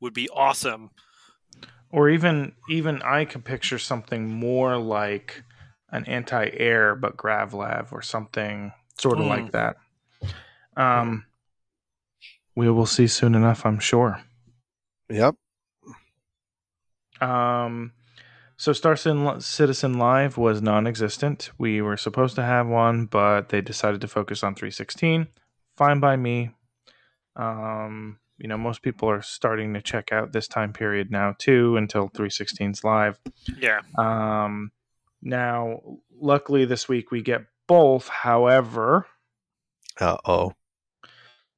would 0.00 0.12
be 0.14 0.28
awesome. 0.30 0.90
Or 1.94 2.10
even 2.10 2.52
even 2.68 3.00
I 3.02 3.24
could 3.24 3.44
picture 3.44 3.78
something 3.78 4.28
more 4.28 4.76
like 4.76 5.44
an 5.90 6.04
anti-air 6.06 6.96
but 6.96 7.16
Gravlav 7.16 7.92
or 7.92 8.02
something 8.02 8.72
sort 8.98 9.18
of 9.18 9.24
Hmm. 9.24 9.30
like 9.30 9.52
that. 9.52 9.76
Um, 10.76 11.24
we 12.56 12.68
will 12.68 12.86
see 12.86 13.06
soon 13.06 13.36
enough, 13.36 13.64
I'm 13.64 13.78
sure. 13.78 14.20
Yep. 15.08 15.36
Um, 17.20 17.92
so 18.56 18.72
Star 18.72 18.96
Citizen 18.96 19.40
Citizen 19.40 19.98
Live 19.98 20.36
was 20.36 20.60
non-existent. 20.60 21.50
We 21.58 21.80
were 21.80 21.96
supposed 21.96 22.34
to 22.34 22.42
have 22.42 22.66
one, 22.66 23.06
but 23.06 23.50
they 23.50 23.60
decided 23.60 24.00
to 24.00 24.08
focus 24.08 24.42
on 24.42 24.56
316. 24.56 25.28
Fine 25.76 26.00
by 26.00 26.16
me. 26.16 26.50
Um, 27.36 28.18
you 28.38 28.48
know, 28.48 28.58
most 28.58 28.82
people 28.82 29.08
are 29.08 29.22
starting 29.22 29.74
to 29.74 29.80
check 29.82 30.12
out 30.12 30.32
this 30.32 30.48
time 30.48 30.72
period 30.72 31.10
now 31.10 31.34
too 31.38 31.76
until 31.76 32.08
316's 32.08 32.82
live. 32.84 33.18
Yeah. 33.58 33.80
Um, 33.96 34.72
now, 35.22 35.80
luckily 36.20 36.64
this 36.64 36.88
week 36.88 37.10
we 37.10 37.22
get 37.22 37.42
both. 37.66 38.08
However, 38.08 39.06
Uh 40.00 40.16
oh. 40.24 40.52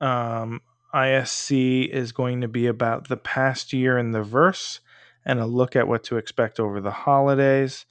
um, 0.01 0.61
ISC 0.95 1.89
is 1.89 2.13
going 2.13 2.41
to 2.43 2.49
be 2.49 2.67
about 2.67 3.09
the 3.09 3.17
past 3.17 3.73
year 3.73 3.99
in 3.99 4.13
the 4.13 4.23
verse 4.23 4.81
and 5.25 5.41
a 5.41 5.47
look 5.47 5.75
at 5.77 5.89
what 5.89 6.05
to 6.05 6.17
expect 6.17 6.61
over 6.61 6.81
the 6.81 6.91
holidays. 6.91 7.87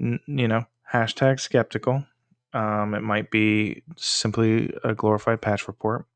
N- 0.00 0.20
you 0.26 0.48
know, 0.48 0.66
hashtag 0.92 1.40
skeptical. 1.40 2.04
Um, 2.52 2.94
it 2.94 3.02
might 3.02 3.30
be 3.30 3.82
simply 3.96 4.72
a 4.84 4.94
glorified 4.94 5.40
patch 5.40 5.66
report 5.66 6.06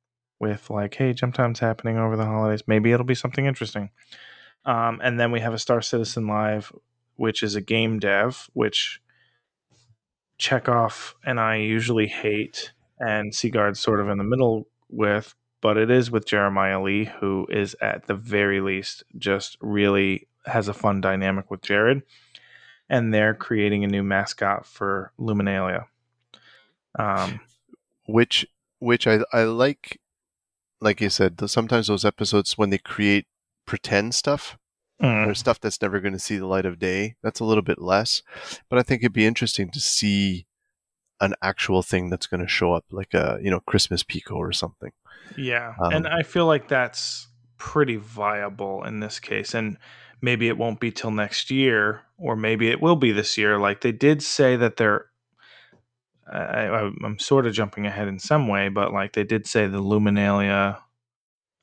with 0.40 0.70
like, 0.70 0.94
hey, 0.94 1.12
jump 1.12 1.34
time's 1.34 1.58
happening 1.58 1.98
over 1.98 2.16
the 2.16 2.24
holidays. 2.24 2.62
Maybe 2.66 2.92
it'll 2.92 3.06
be 3.06 3.14
something 3.14 3.46
interesting. 3.46 3.90
Um, 4.64 5.00
and 5.02 5.18
then 5.18 5.32
we 5.32 5.40
have 5.40 5.54
a 5.54 5.58
Star 5.58 5.80
Citizen 5.80 6.26
Live, 6.26 6.72
which 7.16 7.42
is 7.42 7.54
a 7.54 7.60
game 7.60 7.98
dev, 7.98 8.48
which 8.52 9.00
Chekov 10.38 11.14
and 11.24 11.40
I 11.40 11.56
usually 11.56 12.06
hate, 12.06 12.72
and 12.98 13.34
Sigard's 13.34 13.80
sort 13.80 14.00
of 14.00 14.08
in 14.08 14.18
the 14.18 14.24
middle 14.24 14.68
with, 14.88 15.34
but 15.60 15.76
it 15.76 15.90
is 15.90 16.10
with 16.10 16.26
Jeremiah 16.26 16.80
Lee, 16.80 17.04
who 17.04 17.46
is 17.50 17.74
at 17.80 18.06
the 18.06 18.14
very 18.14 18.60
least 18.60 19.04
just 19.16 19.56
really 19.60 20.28
has 20.46 20.68
a 20.68 20.74
fun 20.74 21.00
dynamic 21.00 21.50
with 21.50 21.62
Jared. 21.62 22.02
And 22.88 23.12
they're 23.12 23.34
creating 23.34 23.84
a 23.84 23.88
new 23.88 24.02
mascot 24.02 24.64
for 24.64 25.12
Luminalia. 25.18 25.84
Um, 26.98 27.40
which 28.06 28.46
which 28.80 29.06
I 29.06 29.20
I 29.32 29.44
like. 29.44 30.00
Like 30.80 31.00
you 31.00 31.10
said, 31.10 31.40
sometimes 31.48 31.88
those 31.88 32.04
episodes 32.04 32.56
when 32.56 32.70
they 32.70 32.78
create 32.78 33.26
pretend 33.66 34.14
stuff 34.14 34.56
mm, 35.02 35.26
or 35.26 35.34
stuff 35.34 35.60
that's 35.60 35.82
never 35.82 36.00
going 36.00 36.12
to 36.12 36.18
see 36.18 36.36
the 36.36 36.46
light 36.46 36.66
of 36.66 36.78
day, 36.78 37.16
that's 37.22 37.40
a 37.40 37.44
little 37.44 37.62
bit 37.62 37.80
less. 37.80 38.22
But 38.68 38.78
I 38.78 38.82
think 38.82 39.02
it'd 39.02 39.12
be 39.12 39.26
interesting 39.26 39.70
to 39.70 39.80
see 39.80 40.46
an 41.20 41.34
actual 41.42 41.82
thing 41.82 42.10
that's 42.10 42.26
going 42.26 42.40
to 42.40 42.48
show 42.48 42.72
up, 42.72 42.84
like 42.90 43.14
a 43.14 43.38
you 43.42 43.50
know 43.50 43.60
Christmas 43.60 44.02
Pico 44.02 44.34
or 44.34 44.52
something. 44.52 44.92
yeah. 45.36 45.74
Um, 45.80 45.92
and 45.92 46.08
I 46.08 46.22
feel 46.22 46.46
like 46.46 46.68
that's 46.68 47.28
pretty 47.58 47.96
viable 47.96 48.84
in 48.84 49.00
this 49.00 49.20
case. 49.20 49.54
And 49.54 49.76
maybe 50.20 50.48
it 50.48 50.56
won't 50.56 50.80
be 50.80 50.90
till 50.90 51.10
next 51.10 51.50
year, 51.50 52.02
or 52.16 52.36
maybe 52.36 52.68
it 52.68 52.80
will 52.80 52.96
be 52.96 53.12
this 53.12 53.36
year. 53.36 53.58
Like 53.58 53.80
they 53.80 53.92
did 53.92 54.22
say 54.22 54.56
that 54.56 54.76
they're 54.76 55.06
I, 56.30 56.66
I, 56.66 56.90
I'm 57.04 57.18
sort 57.18 57.46
of 57.46 57.52
jumping 57.54 57.86
ahead 57.86 58.08
in 58.08 58.18
some 58.18 58.48
way, 58.48 58.68
but 58.68 58.92
like 58.92 59.12
they 59.12 59.24
did 59.24 59.46
say 59.46 59.66
the 59.66 59.82
Luminalia, 59.82 60.80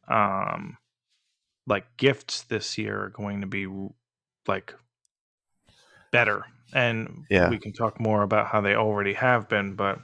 um, 0.08 0.78
like 1.67 1.86
gifts 1.97 2.43
this 2.43 2.78
year 2.78 3.04
are 3.06 3.10
going 3.10 3.41
to 3.41 3.47
be 3.47 3.67
like 4.47 4.73
better, 6.12 6.45
and 6.73 7.25
Yeah. 7.30 7.49
we 7.49 7.58
can 7.58 7.73
talk 7.73 7.99
more 7.99 8.21
about 8.23 8.47
how 8.47 8.62
they 8.62 8.75
already 8.75 9.13
have 9.13 9.49
been. 9.49 9.75
But 9.75 9.99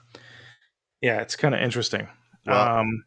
yeah, 1.01 1.21
it's 1.21 1.35
kind 1.35 1.55
of 1.55 1.61
interesting. 1.61 2.07
Well, 2.45 2.79
um, 2.79 3.05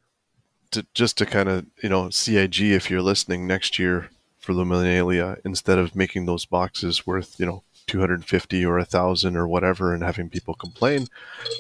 to, 0.73 0.87
just 0.95 1.19
to 1.19 1.27
kind 1.27 1.49
of 1.49 1.67
you 1.83 1.89
know 1.89 2.11
CIG 2.11 2.61
if 2.63 2.91
you're 2.91 3.03
listening 3.03 3.47
next 3.47 3.79
year 3.79 4.09
for 4.39 4.53
Luminalia, 4.53 5.39
instead 5.45 5.79
of 5.79 5.95
making 5.97 6.27
those 6.27 6.45
boxes 6.45 7.07
worth 7.07 7.39
you 7.39 7.47
know 7.47 7.63
250 7.87 8.65
or 8.65 8.79
a 8.79 8.85
thousand 8.85 9.37
or 9.37 9.47
whatever 9.47 9.93
and 9.95 10.03
having 10.03 10.29
people 10.31 10.55
complain, 10.55 11.07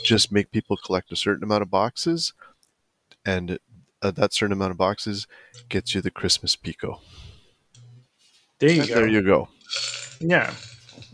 just 0.04 0.32
make 0.32 0.50
people 0.50 0.76
collect 0.76 1.12
a 1.12 1.16
certain 1.16 1.44
amount 1.44 1.62
of 1.62 1.70
boxes, 1.70 2.32
and 3.24 3.58
uh, 4.02 4.10
that 4.10 4.32
certain 4.32 4.52
amount 4.52 4.70
of 4.70 4.76
boxes 4.76 5.26
gets 5.68 5.94
you 5.94 6.00
the 6.00 6.10
Christmas 6.10 6.56
Pico. 6.56 7.00
there 8.58 8.70
you 8.70 8.80
And 8.80 8.88
go. 8.88 8.94
There 8.94 9.08
you 9.08 9.22
go. 9.22 9.48
Yeah, 10.20 10.54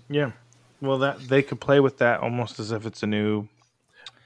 yeah. 0.09 0.33
Well, 0.81 0.99
that 0.99 1.21
they 1.29 1.43
could 1.43 1.61
play 1.61 1.81
with 1.81 1.99
that 1.99 2.21
almost 2.21 2.59
as 2.59 2.73
if 2.73 2.87
it's 2.87 3.03
a 3.03 3.07
new. 3.07 3.49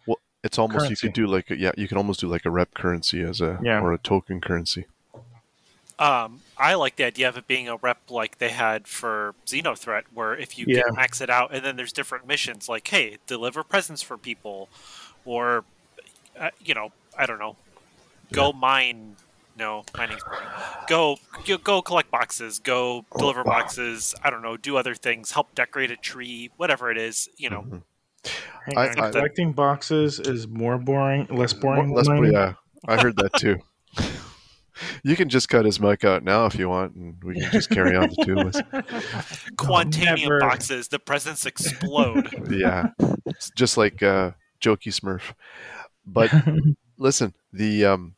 Well 0.07 0.19
it's 0.43 0.59
almost 0.59 0.81
Currency. 0.87 0.93
you 0.93 0.97
could 1.11 1.15
do 1.15 1.27
like 1.27 1.51
a, 1.51 1.57
yeah 1.57 1.73
you 1.77 1.89
can 1.89 1.97
almost 1.97 2.21
do 2.21 2.29
like 2.29 2.45
a 2.45 2.51
rep 2.51 2.75
currency 2.75 3.23
as 3.23 3.41
a 3.41 3.59
Yeah. 3.63 3.81
or 3.81 3.93
a 3.93 3.99
token 3.99 4.41
currency. 4.41 4.85
Um, 5.99 6.41
I 6.57 6.75
like 6.75 6.97
the 6.97 7.05
idea 7.05 7.29
of 7.29 7.37
it 7.37 7.47
being 7.47 7.69
a 7.69 7.77
rep 7.77 8.11
like 8.11 8.39
they 8.39 8.51
had 8.51 8.87
for 8.87 9.35
Xenothreat, 9.47 10.05
where 10.13 10.37
if 10.37 10.57
you 10.59 10.67
Yeah. 10.69 10.83
can 10.83 10.95
max 10.95 11.21
it 11.21 11.29
out, 11.31 11.53
and 11.55 11.65
then 11.65 11.77
there's 11.77 11.93
different 11.93 12.27
missions 12.27 12.69
like, 12.69 12.87
hey, 12.89 13.19
deliver 13.27 13.63
presents 13.65 14.03
for 14.03 14.17
people, 14.17 14.69
or 15.25 15.65
uh, 16.39 16.51
you 16.65 16.75
know, 16.75 16.91
I 17.19 17.27
don't 17.27 17.39
know, 17.39 17.57
go 18.33 18.53
mine. 18.53 19.17
No, 19.57 19.85
mining's 19.97 20.23
boring. 20.25 20.49
Go, 20.89 21.17
go, 21.47 21.59
go 21.59 21.81
collect 21.81 22.11
boxes. 22.11 22.59
Go 22.59 23.05
deliver 23.17 23.45
boxes. 23.45 24.13
I 24.25 24.29
don't 24.31 24.43
know. 24.43 24.57
Do 24.57 24.77
other 24.77 24.97
things. 24.97 25.31
Help 25.31 25.55
decorate 25.55 25.93
a 25.93 25.97
tree. 25.97 26.51
Whatever 26.57 26.91
it 26.91 26.99
is, 26.99 27.29
you 27.37 27.51
know. 27.51 27.63
Mhm. 27.63 27.83
Hang 28.67 28.77
I- 28.79 28.89
on, 28.89 28.99
I- 29.01 29.11
collecting 29.13 29.53
boxes 29.53 30.19
is 30.19 30.49
more 30.49 30.77
boring, 30.77 31.29
less 31.31 31.53
boring. 31.53 31.93
Let's 31.95 32.09
than 32.09 32.19
put- 32.19 32.33
yeah, 32.33 32.55
I 32.89 33.01
heard 33.01 33.15
that 33.19 33.33
too. 33.35 33.61
you 35.05 35.17
can 35.17 35.29
just 35.29 35.49
cut 35.49 35.65
his 35.65 35.81
mic 35.81 36.05
out 36.05 36.23
now 36.23 36.47
if 36.47 36.55
you 36.57 36.69
want, 36.69 36.95
and 36.95 37.23
we 37.23 37.41
can 37.41 37.51
just 37.51 37.71
carry 37.71 37.97
on 37.97 38.09
the 38.09 38.25
two 38.25 38.39
of 38.39 38.47
us. 38.49 38.61
Quantainium 39.57 40.23
never. 40.23 40.41
boxes. 40.41 40.89
The 40.89 40.99
presents 40.99 41.47
explode. 41.47 42.31
Yeah, 42.55 42.91
it's 43.27 43.51
just 43.51 43.77
like 43.77 44.03
uh, 44.03 44.33
Jokey 44.61 44.93
Smurf. 44.93 45.35
But 46.07 46.31
listen, 46.99 47.35
the 47.53 47.85
um, 47.87 48.15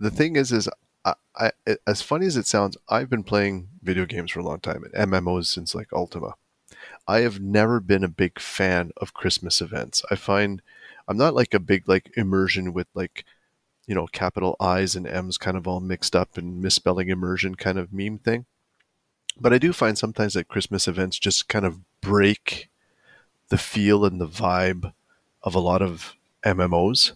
the 0.00 0.10
thing 0.10 0.36
is, 0.36 0.52
is 0.52 0.68
I, 1.04 1.14
I, 1.36 1.50
as 1.86 2.02
funny 2.02 2.26
as 2.26 2.36
it 2.36 2.46
sounds, 2.46 2.76
I've 2.88 3.10
been 3.10 3.22
playing 3.22 3.68
video 3.82 4.04
games 4.06 4.30
for 4.30 4.40
a 4.40 4.44
long 4.44 4.60
time 4.60 4.84
and 4.84 5.12
MMOs 5.12 5.46
since 5.46 5.74
like 5.74 5.92
Ultima. 5.92 6.34
I 7.06 7.20
have 7.20 7.40
never 7.40 7.80
been 7.80 8.04
a 8.04 8.08
big 8.08 8.38
fan 8.38 8.90
of 8.96 9.14
Christmas 9.14 9.60
events. 9.60 10.02
I 10.10 10.16
find 10.16 10.62
I'm 11.08 11.16
not 11.16 11.34
like 11.34 11.54
a 11.54 11.60
big 11.60 11.88
like 11.88 12.12
immersion 12.16 12.72
with 12.72 12.86
like 12.94 13.24
you 13.92 13.94
know 13.94 14.06
capital 14.06 14.56
I's 14.58 14.96
and 14.96 15.06
M's 15.06 15.36
kind 15.36 15.54
of 15.54 15.68
all 15.68 15.78
mixed 15.78 16.16
up 16.16 16.38
and 16.38 16.62
misspelling 16.62 17.10
immersion 17.10 17.56
kind 17.56 17.78
of 17.78 17.92
meme 17.92 18.16
thing. 18.16 18.46
But 19.38 19.52
I 19.52 19.58
do 19.58 19.74
find 19.74 19.98
sometimes 19.98 20.32
that 20.32 20.48
Christmas 20.48 20.88
events 20.88 21.18
just 21.18 21.46
kind 21.46 21.66
of 21.66 21.80
break 22.00 22.70
the 23.50 23.58
feel 23.58 24.06
and 24.06 24.18
the 24.18 24.26
vibe 24.26 24.94
of 25.42 25.54
a 25.54 25.60
lot 25.60 25.82
of 25.82 26.14
MMOs, 26.42 27.12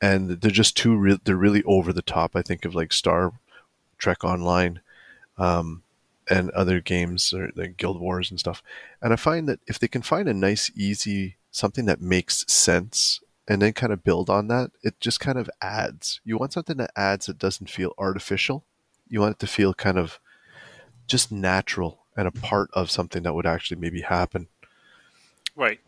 and 0.00 0.30
they're 0.30 0.50
just 0.50 0.78
too 0.78 0.96
re- 0.96 1.20
they're 1.22 1.36
really 1.36 1.62
over 1.64 1.92
the 1.92 2.00
top. 2.00 2.34
I 2.34 2.40
think 2.40 2.64
of 2.64 2.74
like 2.74 2.90
Star 2.90 3.34
Trek 3.98 4.24
Online, 4.24 4.80
um, 5.36 5.82
and 6.30 6.48
other 6.52 6.80
games 6.80 7.34
or 7.34 7.50
like 7.54 7.76
Guild 7.76 8.00
Wars 8.00 8.30
and 8.30 8.40
stuff. 8.40 8.62
And 9.02 9.12
I 9.12 9.16
find 9.16 9.46
that 9.46 9.60
if 9.66 9.78
they 9.78 9.88
can 9.88 10.00
find 10.00 10.26
a 10.26 10.32
nice, 10.32 10.70
easy 10.74 11.36
something 11.50 11.84
that 11.84 12.00
makes 12.00 12.50
sense 12.50 13.20
and 13.48 13.60
then 13.60 13.72
kind 13.72 13.92
of 13.92 14.04
build 14.04 14.30
on 14.30 14.48
that, 14.48 14.70
it 14.82 15.00
just 15.00 15.20
kind 15.20 15.38
of 15.38 15.50
adds. 15.60 16.20
You 16.24 16.38
want 16.38 16.52
something 16.52 16.76
that 16.76 16.92
adds 16.96 17.26
that 17.26 17.38
doesn't 17.38 17.70
feel 17.70 17.92
artificial. 17.98 18.64
You 19.08 19.20
want 19.20 19.36
it 19.36 19.38
to 19.40 19.46
feel 19.46 19.74
kind 19.74 19.98
of 19.98 20.20
just 21.06 21.32
natural 21.32 22.00
and 22.16 22.28
a 22.28 22.32
part 22.32 22.70
of 22.72 22.90
something 22.90 23.22
that 23.24 23.34
would 23.34 23.46
actually 23.46 23.80
maybe 23.80 24.02
happen. 24.02 24.48
Right. 25.56 25.80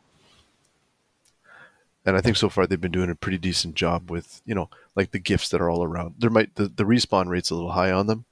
And 2.07 2.17
I 2.17 2.21
think 2.21 2.37
so 2.37 2.49
far 2.51 2.67
they've 2.67 2.81
been 2.81 2.93
doing 2.93 3.09
a 3.11 3.15
pretty 3.15 3.39
decent 3.39 3.77
job 3.77 4.11
with, 4.11 4.43
you 4.45 4.55
know, 4.55 4.69
like 4.95 5.13
the 5.13 5.19
gifts 5.19 5.49
that 5.51 5.61
are 5.61 5.71
all 5.71 5.83
around. 5.83 6.17
There 6.19 6.31
might 6.31 6.55
the, 6.57 6.69
the 6.69 6.85
respawn 6.85 7.29
rate's 7.29 7.51
a 7.51 7.55
little 7.55 7.73
high 7.73 7.91
on 7.93 8.07
them, 8.07 8.27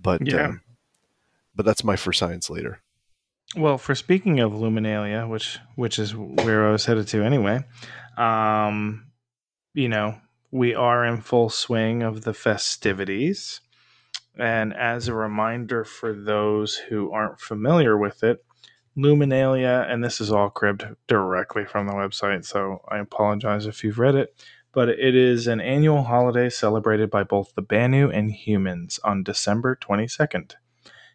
but 0.00 0.26
Yeah. 0.26 0.46
um, 0.46 0.60
but 1.54 1.66
that's 1.66 1.84
my 1.84 1.96
for 1.96 2.12
science 2.12 2.48
later. 2.48 2.80
Well, 3.54 3.76
for 3.76 3.94
speaking 3.94 4.40
of 4.40 4.52
Luminalia, 4.52 5.28
which 5.28 5.58
which 5.74 5.98
is 5.98 6.16
where 6.16 6.66
I 6.66 6.72
was 6.72 6.86
headed 6.86 7.08
to 7.08 7.22
anyway, 7.22 7.64
um, 8.16 9.12
you 9.74 9.90
know, 9.90 10.16
we 10.50 10.74
are 10.74 11.04
in 11.04 11.20
full 11.20 11.50
swing 11.50 12.02
of 12.02 12.22
the 12.22 12.32
festivities. 12.32 13.60
And 14.38 14.72
as 14.72 15.08
a 15.08 15.14
reminder 15.14 15.84
for 15.84 16.14
those 16.14 16.76
who 16.76 17.12
aren't 17.12 17.40
familiar 17.40 17.98
with 17.98 18.24
it, 18.24 18.42
Luminalia, 18.96 19.90
and 19.90 20.02
this 20.02 20.20
is 20.20 20.32
all 20.32 20.48
cribbed 20.48 20.86
directly 21.06 21.66
from 21.66 21.86
the 21.86 21.92
website, 21.92 22.46
so 22.46 22.82
I 22.88 22.98
apologize 22.98 23.66
if 23.66 23.84
you've 23.84 23.98
read 23.98 24.14
it, 24.14 24.34
but 24.72 24.88
it 24.88 25.14
is 25.14 25.46
an 25.46 25.60
annual 25.60 26.04
holiday 26.04 26.48
celebrated 26.48 27.10
by 27.10 27.22
both 27.22 27.54
the 27.54 27.62
Banu 27.62 28.10
and 28.10 28.32
humans 28.32 28.98
on 29.04 29.22
December 29.22 29.76
22nd. 29.76 30.54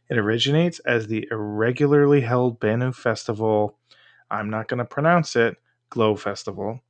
It 0.10 0.18
originates 0.18 0.80
as 0.80 1.08
the 1.08 1.28
irregularly 1.32 2.22
held 2.22 2.60
Banu 2.60 2.92
Festival, 2.92 3.78
I'm 4.30 4.50
not 4.50 4.68
going 4.68 4.78
to 4.80 4.86
pronounce 4.86 5.36
it, 5.36 5.58
Glow 5.90 6.16
Festival, 6.16 6.82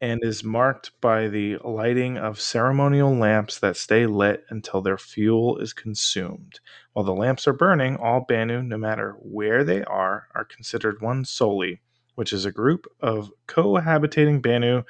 and 0.00 0.20
is 0.22 0.44
marked 0.44 0.92
by 1.00 1.28
the 1.28 1.58
lighting 1.64 2.18
of 2.18 2.40
ceremonial 2.40 3.14
lamps 3.14 3.58
that 3.58 3.76
stay 3.76 4.06
lit 4.06 4.44
until 4.50 4.80
their 4.80 4.98
fuel 4.98 5.58
is 5.58 5.72
consumed. 5.72 6.60
While 6.92 7.04
the 7.04 7.14
lamps 7.14 7.48
are 7.48 7.52
burning, 7.52 7.96
all 7.96 8.24
Banu, 8.28 8.62
no 8.62 8.76
matter 8.76 9.16
where 9.20 9.64
they 9.64 9.82
are, 9.84 10.28
are 10.34 10.44
considered 10.44 11.00
one 11.00 11.24
Souli, 11.24 11.80
which 12.14 12.32
is 12.32 12.44
a 12.44 12.52
group 12.52 12.86
of 13.00 13.30
cohabitating 13.46 14.42
Banu 14.42 14.82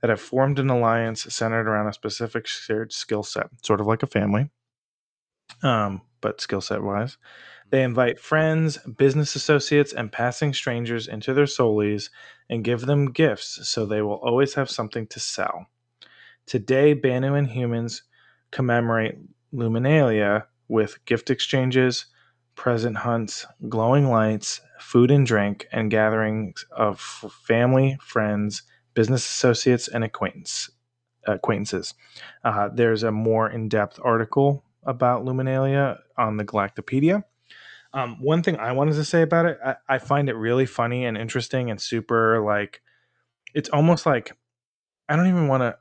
that 0.00 0.10
have 0.10 0.20
formed 0.20 0.58
an 0.58 0.70
alliance 0.70 1.22
centered 1.34 1.66
around 1.66 1.88
a 1.88 1.92
specific 1.92 2.46
shared 2.46 2.92
skill 2.92 3.22
set, 3.22 3.48
sort 3.62 3.80
of 3.80 3.86
like 3.86 4.02
a 4.02 4.06
family, 4.06 4.50
um, 5.62 6.02
but 6.20 6.40
skill 6.40 6.60
set 6.60 6.82
wise. 6.82 7.16
They 7.70 7.82
invite 7.82 8.20
friends, 8.20 8.78
business 8.78 9.34
associates, 9.34 9.92
and 9.92 10.12
passing 10.12 10.54
strangers 10.54 11.08
into 11.08 11.34
their 11.34 11.46
soulis 11.46 12.10
and 12.48 12.64
give 12.64 12.82
them 12.82 13.10
gifts 13.10 13.68
so 13.68 13.84
they 13.84 14.02
will 14.02 14.20
always 14.22 14.54
have 14.54 14.70
something 14.70 15.06
to 15.08 15.20
sell. 15.20 15.66
Today, 16.46 16.94
Banu 16.94 17.34
and 17.34 17.48
humans 17.48 18.02
commemorate 18.52 19.16
Luminalia 19.52 20.44
with 20.68 21.04
gift 21.04 21.30
exchanges, 21.30 22.06
present 22.54 22.98
hunts, 22.98 23.46
glowing 23.68 24.08
lights, 24.08 24.60
food 24.78 25.10
and 25.10 25.26
drink, 25.26 25.66
and 25.72 25.90
gatherings 25.90 26.64
of 26.70 27.00
family, 27.00 27.98
friends, 28.00 28.62
business 28.94 29.24
associates, 29.24 29.88
and 29.88 30.04
acquaintance, 30.04 30.70
acquaintances. 31.26 31.94
Uh, 32.44 32.68
there's 32.72 33.02
a 33.02 33.10
more 33.10 33.50
in 33.50 33.68
depth 33.68 33.98
article 34.02 34.64
about 34.86 35.24
Luminalia 35.24 35.98
on 36.16 36.36
the 36.36 36.44
Galactapedia. 36.44 37.24
Um, 37.92 38.20
one 38.20 38.42
thing 38.42 38.56
I 38.56 38.72
wanted 38.72 38.94
to 38.94 39.04
say 39.04 39.22
about 39.22 39.46
it, 39.46 39.58
I, 39.64 39.76
I 39.88 39.98
find 39.98 40.28
it 40.28 40.34
really 40.34 40.66
funny 40.66 41.04
and 41.04 41.16
interesting 41.16 41.70
and 41.70 41.80
super 41.80 42.40
like, 42.40 42.82
it's 43.54 43.68
almost 43.70 44.06
like, 44.06 44.32
I 45.08 45.16
don't 45.16 45.28
even 45.28 45.48
want 45.48 45.62
to, 45.62 45.76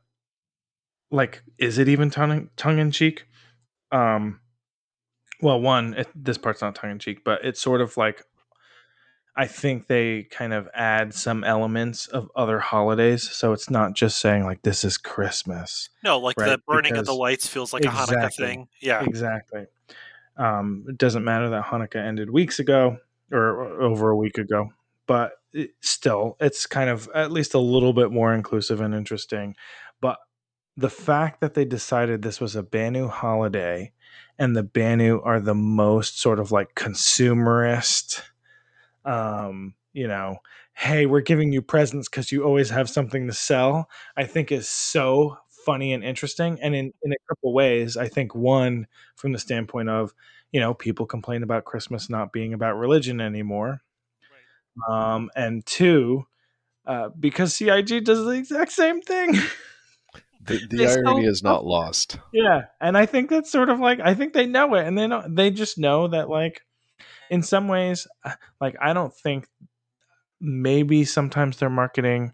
like, 1.12 1.44
is 1.58 1.78
it 1.78 1.88
even 1.88 2.10
tongue 2.10 2.50
tongue 2.56 2.80
in 2.80 2.92
cheek? 2.92 3.26
Um, 3.92 4.40
well, 5.42 5.60
one, 5.60 5.94
it, 5.96 6.08
this 6.16 6.38
part's 6.38 6.62
not 6.62 6.76
tongue 6.76 6.92
in 6.92 7.00
cheek, 7.00 7.24
but 7.24 7.44
it's 7.44 7.62
sort 7.62 7.82
of 7.82 7.98
like, 7.98 8.24
I 9.38 9.48
think 9.48 9.88
they 9.88 10.24
kind 10.24 10.54
of 10.54 10.70
add 10.74 11.14
some 11.14 11.44
elements 11.44 12.08
of 12.08 12.32
other 12.36 12.60
holidays, 12.60 13.30
so 13.30 13.52
it's 13.52 13.70
not 13.70 13.94
just 13.94 14.20
saying 14.20 14.46
like 14.46 14.62
this 14.62 14.86
is 14.86 14.98
Christmas. 14.98 15.90
No, 16.04 16.20
like 16.20 16.40
Right, 16.40 16.52
the 16.52 16.58
burning 16.66 16.96
of 16.96 17.06
the 17.06 17.14
lights 17.14 17.46
feels 17.48 17.74
like 17.74 17.84
a 17.84 17.90
Hanukkah 17.90 18.34
thing. 18.34 18.70
Yeah. 18.82 19.04
Exactly. 19.04 19.66
Um, 20.38 20.86
it 20.88 20.98
doesn't 20.98 21.24
matter 21.24 21.50
that 21.50 21.66
Hanukkah 21.66 22.06
ended 22.06 22.30
weeks 22.30 22.60
ago 22.60 22.98
or 23.32 23.82
over 23.82 24.10
a 24.10 24.16
week 24.16 24.38
ago, 24.38 24.70
but 25.06 25.34
it, 25.54 25.72
still, 25.82 26.38
it's 26.40 26.66
kind 26.66 26.90
of 26.90 27.10
at 27.14 27.32
least 27.32 27.54
a 27.54 27.60
little 27.60 27.94
bit 27.94 28.12
more 28.12 28.34
inclusive 28.34 28.80
and 28.80 28.94
interesting. 28.94 29.56
But 30.00 30.18
the 30.78 30.90
fact 30.90 31.42
that 31.42 31.54
they 31.54 31.66
decided 31.66 32.22
this 32.22 32.40
was 32.40 32.56
a 32.56 32.64
Banu 32.64 33.08
holiday 33.08 33.92
and 34.38 34.56
the 34.56 34.64
Banu 34.64 35.22
are 35.22 35.40
the 35.40 35.56
most 35.56 36.20
sort 36.20 36.40
of 36.40 36.52
like 36.52 36.76
consumerist, 36.76 38.22
um, 39.06 39.76
you 39.94 40.08
know, 40.08 40.38
hey, 40.74 41.06
we're 41.06 41.22
giving 41.22 41.54
you 41.54 41.62
presents 41.62 42.10
because 42.10 42.32
you 42.32 42.44
always 42.44 42.70
have 42.70 42.90
something 42.90 43.28
to 43.28 43.34
sell, 43.34 43.90
I 44.18 44.26
think 44.26 44.52
is 44.52 44.68
so 44.68 45.38
funny 45.66 45.94
and 45.94 46.04
interesting. 46.04 46.60
And 46.62 46.76
in, 46.76 46.94
in 47.02 47.12
a 47.14 47.16
couple 47.30 47.54
ways, 47.54 47.98
I 47.98 48.08
think 48.08 48.36
one, 48.36 48.88
from 49.16 49.32
the 49.32 49.40
standpoint 49.40 49.90
of, 49.90 50.14
you 50.52 50.60
know, 50.60 50.74
people 50.74 51.06
complain 51.06 51.44
about 51.44 51.66
Christmas 51.66 52.10
not 52.10 52.34
being 52.34 52.54
about 52.54 52.78
religion 52.78 53.22
anymore. 53.22 53.82
Um, 54.90 55.32
and 55.36 55.66
two, 55.66 56.28
uh, 56.86 57.10
because 57.18 57.56
CIG 57.56 58.04
does 58.04 58.26
the 58.26 58.32
exact 58.32 58.74
same 58.74 59.02
thing. 59.02 59.34
The, 60.46 60.60
the 60.70 60.88
irony 60.88 61.26
is 61.26 61.42
not 61.42 61.66
lost. 61.66 62.20
yeah, 62.34 62.64
and 62.82 62.98
I 62.98 63.06
think 63.06 63.30
that's 63.30 63.52
sort 63.52 63.70
of 63.70 63.80
like 63.80 64.00
I 64.02 64.14
think 64.14 64.34
they 64.34 64.46
know 64.46 64.76
it, 64.76 64.86
and 64.86 64.98
they 64.98 65.08
know 65.08 65.24
they 65.28 65.50
just 65.50 65.78
know 65.78 66.10
that 66.10 66.30
like 66.30 66.62
in 67.30 67.44
some 67.44 67.68
ways, 67.68 68.08
uh, 68.24 68.34
like 68.60 68.76
I 68.82 68.94
don't 68.94 69.14
think 69.14 69.48
maybe 70.40 71.06
sometimes 71.06 71.58
their 71.58 71.70
marketing. 71.70 72.34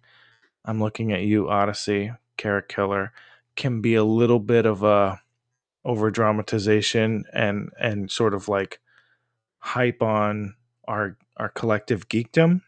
I'm 0.65 0.79
looking 0.79 1.11
at 1.11 1.21
you, 1.21 1.49
Odyssey, 1.49 2.11
Carrack 2.37 2.69
Killer, 2.69 3.11
can 3.55 3.81
be 3.81 3.95
a 3.95 4.03
little 4.03 4.39
bit 4.39 4.65
of 4.65 4.83
a 4.83 5.21
over 5.83 6.11
dramatization 6.11 7.25
and 7.33 7.71
and 7.79 8.11
sort 8.11 8.33
of 8.33 8.47
like 8.47 8.79
hype 9.59 10.01
on 10.01 10.55
our 10.87 11.17
our 11.37 11.49
collective 11.49 12.07
geekdom. 12.07 12.61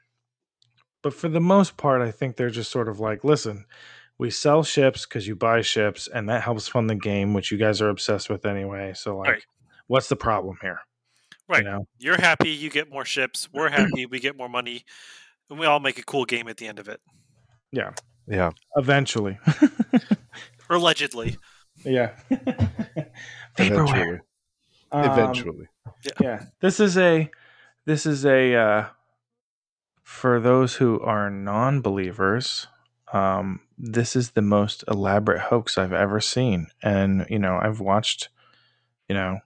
But 1.01 1.13
for 1.13 1.27
the 1.29 1.41
most 1.41 1.75
part, 1.77 2.01
I 2.01 2.11
think 2.11 2.37
they're 2.37 2.49
just 2.49 2.71
sort 2.71 2.87
of 2.87 2.99
like, 2.99 3.23
listen, 3.23 3.65
we 4.17 4.29
sell 4.29 4.63
ships 4.63 5.05
because 5.05 5.27
you 5.27 5.35
buy 5.35 5.61
ships, 5.61 6.07
and 6.07 6.29
that 6.29 6.43
helps 6.43 6.67
fund 6.67 6.89
the 6.89 6.95
game, 6.95 7.33
which 7.33 7.51
you 7.51 7.57
guys 7.57 7.81
are 7.81 7.89
obsessed 7.89 8.29
with 8.29 8.45
anyway. 8.45 8.93
So, 8.95 9.17
like, 9.17 9.29
Right. 9.29 9.45
what's 9.87 10.07
the 10.07 10.15
problem 10.15 10.57
here? 10.61 10.79
Right. 11.47 11.63
You 11.63 11.69
know? 11.69 11.87
You're 11.99 12.19
happy, 12.19 12.49
you 12.49 12.69
get 12.69 12.91
more 12.91 13.05
ships. 13.05 13.49
We're 13.53 13.69
happy, 13.69 14.05
we 14.05 14.19
get 14.19 14.37
more 14.37 14.49
money, 14.49 14.85
and 15.49 15.59
we 15.59 15.65
all 15.65 15.79
make 15.79 15.97
a 15.99 16.03
cool 16.03 16.25
game 16.25 16.47
at 16.47 16.57
the 16.57 16.67
end 16.67 16.79
of 16.79 16.87
it. 16.87 17.01
Yeah. 17.71 17.91
Yeah. 18.27 18.51
Eventually. 18.75 19.39
Allegedly. 20.69 21.37
yeah. 21.83 22.11
Vaporware. 23.57 23.57
Eventually. 23.57 24.19
Um, 24.91 25.11
Eventually. 25.11 25.67
yeah 26.21 26.43
this 26.61 26.79
is 26.79 26.97
a 26.97 27.29
this 27.85 28.05
is 28.05 28.25
a 28.27 28.55
uh 28.55 28.85
for 30.03 30.39
those 30.39 30.75
who 30.75 30.99
are 30.99 31.31
non-believers 31.31 32.67
um 33.11 33.59
this 33.77 34.15
is 34.15 34.31
the 34.31 34.41
most 34.41 34.83
elaborate 34.87 35.41
hoax 35.41 35.79
i've 35.79 35.93
ever 35.93 36.19
seen 36.19 36.67
and 36.83 37.25
you 37.29 37.39
know 37.39 37.59
i've 37.59 37.79
watched 37.79 38.29
you 39.09 39.15
know 39.15 39.39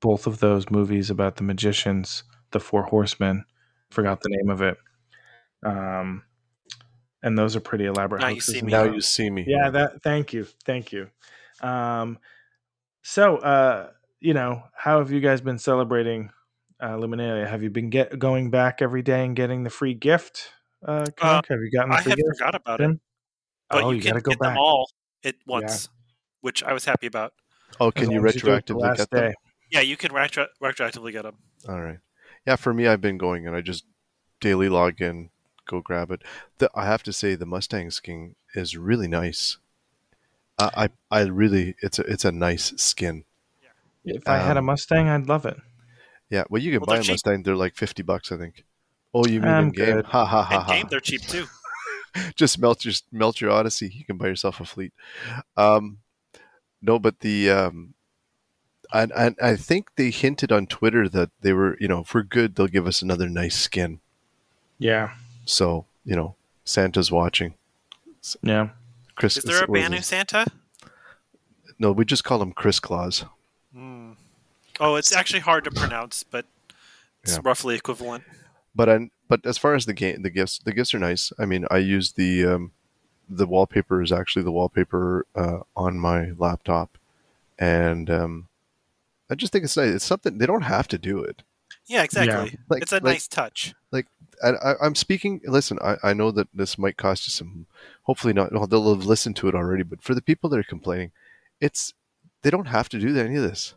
both 0.00 0.26
of 0.26 0.40
those 0.40 0.70
movies 0.70 1.10
about 1.10 1.36
the 1.36 1.42
magicians 1.42 2.24
the 2.52 2.60
four 2.60 2.82
horsemen 2.84 3.44
forgot 3.90 4.20
the 4.20 4.28
name 4.30 4.50
of 4.50 4.62
it 4.62 4.76
um 5.64 6.22
and 7.22 7.36
those 7.38 7.56
are 7.56 7.60
pretty 7.60 7.86
elaborate 7.86 8.20
Now 8.20 8.28
You 8.28 8.40
See 8.40 8.62
Me. 8.62 8.70
Now 8.72 8.84
you 8.84 9.00
see 9.00 9.30
me. 9.30 9.44
yeah 9.46 9.70
that 9.70 10.02
thank 10.02 10.32
you 10.32 10.46
thank 10.64 10.92
you 10.92 11.08
um 11.62 12.18
So, 13.02 13.36
uh, 13.36 13.90
you 14.20 14.34
know, 14.34 14.64
how 14.74 14.98
have 14.98 15.12
you 15.12 15.20
guys 15.20 15.40
been 15.40 15.58
celebrating 15.58 16.30
uh, 16.80 16.96
Luminalia? 16.96 17.46
Have 17.48 17.62
you 17.62 17.70
been 17.70 17.88
get 17.88 18.18
going 18.18 18.50
back 18.50 18.82
every 18.82 19.02
day 19.02 19.24
and 19.24 19.36
getting 19.36 19.62
the 19.62 19.70
free 19.70 19.94
gift? 19.94 20.50
Uh, 20.84 21.06
Uh, 21.20 21.40
have 21.48 21.60
you 21.60 21.70
gotten 21.70 21.90
the 21.90 21.98
I 21.98 22.02
free 22.02 22.10
had 22.10 22.16
gift? 22.18 22.28
forgot 22.38 22.54
about 22.56 22.80
it, 22.80 22.98
but 23.70 23.84
oh, 23.84 23.90
you, 23.90 23.96
you, 23.96 24.02
can 24.02 24.10
gotta 24.10 24.22
go 24.22 24.30
get 24.32 24.40
back. 24.40 24.48
them 24.50 24.58
all 24.58 24.90
at 25.24 25.36
once, 25.46 25.88
which 26.40 26.64
I 26.64 26.72
was 26.72 26.84
happy 26.84 27.06
about. 27.06 27.32
Oh, 27.78 27.92
can 27.92 28.10
you 28.10 28.18
long 28.18 28.26
as 28.26 28.34
the 28.34 28.40
retroactively 28.40 28.80
last 28.80 28.98
get 28.98 29.10
them? 29.10 29.30
day. 29.30 29.34
Yeah, 29.70 29.80
you 29.80 29.96
can 29.96 30.12
retro- 30.12 30.48
retroactively 30.62 31.12
get 31.12 31.22
them. 31.22 31.36
All 31.68 31.80
right. 31.80 31.98
Yeah, 32.46 32.56
for 32.56 32.72
me, 32.72 32.86
I've 32.86 33.00
been 33.00 33.18
going 33.18 33.46
and 33.46 33.56
I 33.56 33.60
just 33.60 33.84
daily 34.40 34.68
log 34.68 35.00
in, 35.00 35.30
go 35.66 35.80
grab 35.80 36.10
it. 36.10 36.22
The, 36.58 36.70
I 36.74 36.86
have 36.86 37.02
to 37.04 37.12
say, 37.12 37.34
the 37.34 37.46
Mustang 37.46 37.90
skin 37.90 38.36
is 38.54 38.76
really 38.76 39.08
nice. 39.08 39.58
I, 40.58 40.88
I, 41.10 41.18
I 41.18 41.22
really, 41.24 41.74
it's 41.82 41.98
a, 41.98 42.02
it's 42.02 42.24
a 42.24 42.32
nice 42.32 42.72
skin. 42.76 43.24
If 44.04 44.28
I 44.28 44.38
had 44.38 44.56
a 44.56 44.60
Um, 44.60 44.66
Mustang, 44.66 45.08
I'd 45.08 45.26
love 45.28 45.44
it. 45.46 45.56
Yeah, 46.30 46.44
well, 46.48 46.62
you 46.62 46.70
can 46.72 46.80
Well, 46.80 46.86
buy 46.86 46.92
they're 46.94 47.00
a 47.00 47.04
cheap. 47.04 47.12
Mustang. 47.14 47.42
They're 47.42 47.56
like 47.56 47.74
fifty 47.74 48.02
bucks, 48.02 48.30
I 48.32 48.36
think. 48.36 48.64
Oh, 49.12 49.26
you 49.26 49.40
mean 49.40 49.50
I'm 49.50 49.64
in 49.64 49.70
game? 49.72 49.96
good. 49.96 50.04
Ha 50.06 50.24
ha 50.24 50.42
ha 50.42 50.58
And 50.60 50.68
game, 50.68 50.86
they're 50.90 51.00
cheap 51.00 51.22
too. 51.22 51.46
Just 52.36 52.58
melt 52.58 52.84
your 52.84 52.94
melt 53.12 53.40
your 53.40 53.50
Odyssey. 53.50 53.92
You 53.94 54.04
can 54.04 54.16
buy 54.16 54.28
yourself 54.28 54.60
a 54.60 54.64
fleet. 54.64 54.92
Um, 55.56 55.98
no, 56.80 56.98
but 56.98 57.20
the 57.20 57.50
um, 57.50 57.94
and, 58.92 59.12
and 59.16 59.36
I 59.42 59.56
think 59.56 59.88
they 59.96 60.10
hinted 60.10 60.52
on 60.52 60.66
Twitter 60.66 61.08
that 61.08 61.30
they 61.40 61.52
were, 61.52 61.76
you 61.80 61.88
know, 61.88 62.00
if 62.00 62.14
we're 62.14 62.22
good, 62.22 62.54
they'll 62.54 62.66
give 62.66 62.86
us 62.86 63.02
another 63.02 63.28
nice 63.28 63.56
skin. 63.56 64.00
Yeah, 64.78 65.12
So 65.46 65.86
you 66.04 66.14
know, 66.16 66.34
Santa's 66.64 67.10
watching. 67.10 67.54
yeah. 68.42 68.68
Chris, 69.16 69.36
Is 69.38 69.44
there 69.44 69.64
a 69.64 69.66
what 69.66 69.78
is 69.80 69.84
Banu? 69.88 70.00
Santa? 70.02 70.46
No, 71.78 71.92
we 71.92 72.04
just 72.04 72.24
call 72.24 72.40
him 72.42 72.52
Chris 72.52 72.78
Claus. 72.80 73.24
Hmm. 73.74 74.12
Oh, 74.78 74.96
it's 74.96 75.14
actually 75.14 75.40
hard 75.40 75.64
to 75.64 75.70
pronounce, 75.70 76.22
but 76.22 76.44
it's 77.22 77.32
Yeah. 77.34 77.40
roughly 77.42 77.74
equivalent. 77.74 78.24
But 78.74 78.88
I, 78.90 79.10
but 79.28 79.44
as 79.46 79.56
far 79.58 79.74
as 79.74 79.86
the 79.86 79.94
game, 79.94 80.20
the 80.22 80.30
gifts, 80.30 80.58
the 80.58 80.72
gifts 80.72 80.94
are 80.94 80.98
nice. 80.98 81.32
I 81.38 81.46
mean, 81.46 81.66
I 81.70 81.78
use 81.78 82.12
the 82.12 82.44
um, 82.44 82.72
the 83.28 83.46
wallpaper 83.46 84.02
is 84.02 84.12
actually 84.12 84.42
the 84.44 84.52
wallpaper 84.52 85.26
uh, 85.34 85.60
on 85.74 85.98
my 85.98 86.32
laptop, 86.36 86.98
and 87.58 88.08
um, 88.10 88.48
I 89.30 89.34
just 89.34 89.52
think 89.52 89.64
it's 89.64 89.76
nice. 89.76 89.94
It's 89.94 90.04
something 90.04 90.38
they 90.38 90.46
don't 90.46 90.62
have 90.62 90.88
to 90.88 90.98
do 90.98 91.20
it. 91.22 91.42
Yeah, 91.86 92.02
exactly. 92.02 92.58
Like- 92.68 92.82
it's 92.82 92.92
a 92.92 92.96
like- 92.96 93.04
nice 93.04 93.28
touch. 93.28 93.74
Like 93.92 94.06
I, 94.42 94.50
I, 94.50 94.74
I'm 94.82 94.94
speaking. 94.94 95.40
Listen, 95.44 95.78
I, 95.82 95.96
I 96.02 96.12
know 96.12 96.30
that 96.30 96.48
this 96.52 96.78
might 96.78 96.96
cost 96.96 97.26
you 97.26 97.30
some. 97.30 97.66
Hopefully 98.02 98.32
not. 98.32 98.52
Well, 98.52 98.66
they'll 98.66 98.94
have 98.94 99.06
listened 99.06 99.36
to 99.36 99.48
it 99.48 99.54
already. 99.54 99.82
But 99.82 100.02
for 100.02 100.14
the 100.14 100.22
people 100.22 100.50
that 100.50 100.58
are 100.58 100.64
complaining, 100.64 101.12
it's 101.60 101.94
they 102.42 102.50
don't 102.50 102.66
have 102.66 102.88
to 102.90 102.98
do 102.98 103.16
any 103.16 103.36
of 103.36 103.42
this. 103.42 103.74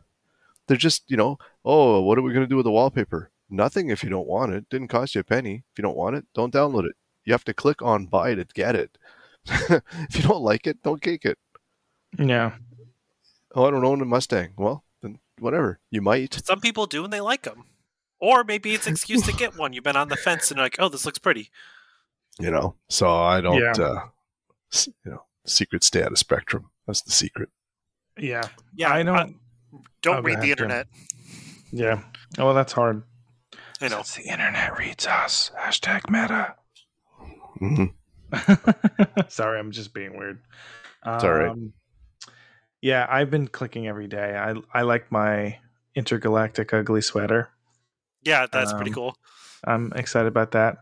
They're 0.67 0.77
just 0.77 1.09
you 1.09 1.17
know, 1.17 1.37
oh, 1.63 2.01
what 2.01 2.17
are 2.17 2.21
we 2.21 2.33
going 2.33 2.45
to 2.45 2.49
do 2.49 2.57
with 2.57 2.65
the 2.65 2.71
wallpaper? 2.71 3.31
Nothing 3.49 3.89
if 3.89 4.03
you 4.03 4.09
don't 4.09 4.27
want 4.27 4.53
it. 4.53 4.69
Didn't 4.69 4.89
cost 4.89 5.15
you 5.15 5.21
a 5.21 5.23
penny. 5.23 5.63
If 5.71 5.79
you 5.79 5.81
don't 5.81 5.97
want 5.97 6.15
it, 6.15 6.25
don't 6.35 6.53
download 6.53 6.85
it. 6.85 6.95
You 7.25 7.33
have 7.33 7.45
to 7.45 7.53
click 7.53 7.81
on 7.81 8.05
buy 8.05 8.35
to 8.35 8.45
get 8.45 8.75
it. 8.75 8.97
if 9.45 10.15
you 10.15 10.21
don't 10.21 10.43
like 10.43 10.67
it, 10.67 10.83
don't 10.83 11.01
take 11.01 11.25
it. 11.25 11.37
Yeah. 12.17 12.53
Oh, 13.55 13.65
I 13.65 13.71
don't 13.71 13.85
own 13.85 14.01
a 14.01 14.05
Mustang. 14.05 14.49
Well, 14.57 14.83
then 14.83 14.88
whatever. 15.41 15.79
You 15.91 16.01
might. 16.01 16.41
Some 16.45 16.59
people 16.61 16.85
do 16.85 17.03
and 17.03 17.11
they 17.13 17.21
like 17.21 17.43
them. 17.43 17.65
Or 18.19 18.43
maybe 18.43 18.73
it's 18.73 18.85
an 18.87 18.93
excuse 18.93 19.21
to 19.27 19.33
get 19.33 19.57
one. 19.57 19.71
You've 19.73 19.83
been 19.83 19.95
on 19.95 20.09
the 20.09 20.15
fence 20.17 20.51
and 20.51 20.57
you're 20.57 20.65
like, 20.65 20.75
oh, 20.79 20.89
this 20.89 21.05
looks 21.05 21.19
pretty. 21.19 21.49
You 22.39 22.51
know. 22.51 22.75
So 22.89 23.09
I 23.09 23.39
don't. 23.41 23.59
Yeah. 23.61 23.71
Uh, 23.79 24.07
you 24.85 25.11
know, 25.11 25.23
secret 25.45 25.83
stay 25.83 26.03
out 26.03 26.11
of 26.11 26.17
Spectrum. 26.17 26.69
That's 26.85 27.01
the 27.01 27.11
secret. 27.11 27.49
Yeah. 28.17 28.43
Yeah, 28.75 28.93
I 28.93 29.03
don't. 29.03 29.15
uh, 29.17 29.27
don't 30.01 30.17
Oh, 30.17 30.21
go 30.21 30.27
read 30.27 30.37
the 30.39 30.47
Jim. 30.47 30.51
internet. 30.51 30.87
yeah. 31.71 32.01
Oh, 32.37 32.45
well, 32.45 32.53
that's 32.53 32.73
hard. 32.73 33.03
I 33.81 33.87
know. 33.87 34.01
Since 34.03 34.25
the 34.25 34.31
internet 34.31 34.77
reads 34.77 35.07
us. 35.07 35.51
Hashtag 35.57 36.09
meta. 36.09 36.55
hmm 37.57 37.85
Sorry, 39.29 39.59
I'm 39.59 39.71
just 39.71 39.93
being 39.93 40.17
weird. 40.17 40.41
It's 41.05 41.23
all 41.23 41.31
right. 41.33 41.55
Yeah, 42.81 43.05
I've 43.09 43.29
been 43.29 43.47
clicking 43.47 43.87
every 43.87 44.07
day. 44.07 44.35
I 44.37 44.55
I 44.73 44.83
like 44.83 45.11
my 45.11 45.59
intergalactic 45.95 46.73
ugly 46.73 47.01
sweater. 47.01 47.49
Yeah, 48.23 48.47
that's 48.51 48.73
pretty 48.73 48.91
Um, 48.91 48.95
cool. 48.95 49.15
I'm 49.65 49.91
excited 49.95 50.27
about 50.27 50.51
that. 50.51 50.77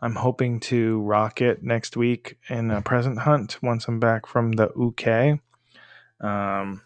I'm 0.00 0.14
hoping 0.16 0.60
to 0.60 1.00
rock 1.02 1.40
it 1.40 1.62
next 1.62 1.96
week 1.96 2.38
in 2.48 2.70
a 2.70 2.82
present 2.82 3.18
hunt 3.20 3.58
once 3.62 3.88
I'm 3.88 4.00
back 4.00 4.26
from 4.26 4.52
the 4.52 4.68
UK. 4.74 5.40
Um, 6.20 6.82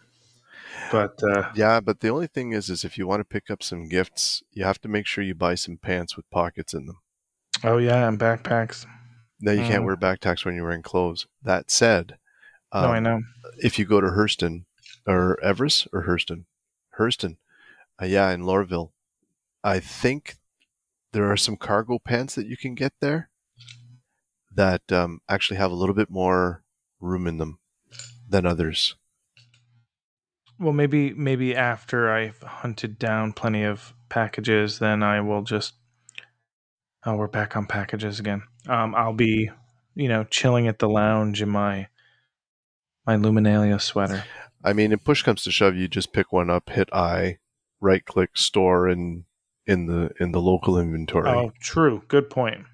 but 0.91 1.21
uh, 1.23 1.49
Yeah, 1.55 1.79
but 1.81 1.99
the 1.99 2.09
only 2.09 2.27
thing 2.27 2.51
is, 2.53 2.69
is 2.69 2.83
if 2.83 2.97
you 2.97 3.07
want 3.07 3.19
to 3.21 3.25
pick 3.25 3.49
up 3.49 3.61
some 3.63 3.87
gifts, 3.89 4.41
you 4.51 4.63
have 4.63 4.79
to 4.81 4.87
make 4.87 5.05
sure 5.05 5.23
you 5.23 5.35
buy 5.35 5.55
some 5.55 5.77
pants 5.77 6.15
with 6.15 6.29
pockets 6.29 6.73
in 6.73 6.85
them. 6.85 6.99
oh 7.63 7.77
yeah, 7.77 8.07
and 8.07 8.19
backpacks. 8.19 8.85
Now 9.41 9.51
you 9.53 9.63
can't 9.63 9.83
Mm. 9.83 9.85
wear 9.85 9.95
backpacks 9.97 10.43
when 10.45 10.55
you're 10.55 10.65
wearing 10.65 10.81
clothes. 10.81 11.27
That 11.43 11.71
said, 11.71 12.17
um, 12.71 12.83
no, 12.83 12.89
I 12.89 12.99
know. 12.99 13.21
if 13.57 13.79
you 13.79 13.85
go 13.85 14.01
to 14.01 14.07
Hurston 14.07 14.65
or 15.05 15.41
Everest 15.43 15.87
or 15.91 16.05
Hurston, 16.05 16.45
Hurston, 16.97 17.37
uh, 18.01 18.05
yeah, 18.05 18.31
in 18.31 18.41
Lorville, 18.41 18.91
I 19.63 19.79
think 19.79 20.35
there 21.11 21.31
are 21.31 21.37
some 21.37 21.57
cargo 21.57 21.99
pants 21.99 22.35
that 22.35 22.47
you 22.47 22.57
can 22.57 22.75
get 22.75 22.93
there 23.01 23.29
that 24.53 24.91
um, 24.91 25.21
actually 25.29 25.57
have 25.57 25.71
a 25.71 25.75
little 25.75 25.95
bit 25.95 26.09
more 26.09 26.63
room 26.99 27.27
in 27.27 27.37
them 27.37 27.59
than 28.27 28.45
others. 28.45 28.95
Well, 30.59 30.73
maybe 30.73 31.13
maybe 31.13 31.55
after 31.55 32.11
I've 32.11 32.41
hunted 32.41 32.99
down 32.99 33.33
plenty 33.33 33.63
of 33.63 33.93
packages, 34.09 34.79
then 34.79 35.03
I 35.03 35.21
will 35.21 35.41
just. 35.41 35.73
Oh, 37.05 37.15
we're 37.15 37.27
back 37.27 37.55
on 37.55 37.65
packages 37.65 38.19
again. 38.19 38.43
Um, 38.67 38.93
I'll 38.93 39.13
be, 39.13 39.49
you 39.95 40.09
know, 40.09 40.25
chilling 40.25 40.67
at 40.67 40.79
the 40.79 40.89
lounge 40.89 41.41
in 41.41 41.47
my 41.47 41.87
my 43.09 43.17
Luminalia 43.17 43.81
sweater. 43.81 44.23
I 44.63 44.73
mean, 44.73 44.91
if 44.91 45.03
push 45.03 45.23
comes 45.23 45.43
to 45.43 45.51
shove, 45.51 45.75
you 45.75 45.87
just 45.87 46.13
pick 46.13 46.31
one 46.31 46.51
up, 46.51 46.69
hit 46.69 46.89
I, 46.93 47.37
right 47.81 48.05
click, 48.05 48.37
store 48.37 48.87
in 48.87 49.25
in 49.65 49.87
the 49.87 50.11
in 50.19 50.31
the 50.31 50.41
local 50.41 50.77
inventory. 50.77 51.29
Oh, 51.29 51.51
true. 51.59 52.03
Good 52.07 52.29
point. 52.29 52.65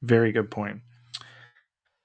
Very 0.00 0.30
good 0.30 0.50
point. 0.50 0.80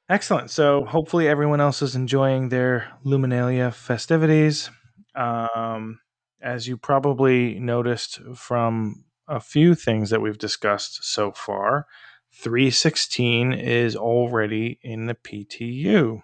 Excellent. 0.10 0.50
So 0.50 0.86
hopefully 0.86 1.28
everyone 1.28 1.62
else 1.62 1.82
is 1.82 1.96
enjoying 1.96 2.50
their 2.50 2.88
Luminalia 3.06 3.72
festivities. 3.72 4.72
Um, 5.16 6.00
as 6.42 6.68
you 6.68 6.78
probably 6.78 7.60
noticed 7.60 8.20
from 8.36 9.04
a 9.28 9.40
few 9.40 9.76
things 9.76 10.10
that 10.10 10.22
we've 10.22 10.38
discussed 10.38 11.04
so 11.04 11.32
far, 11.34 11.86
316 12.34 13.54
is 13.54 13.96
already 13.96 14.80
in 14.82 15.06
the 15.08 15.16
PTU. 15.16 16.22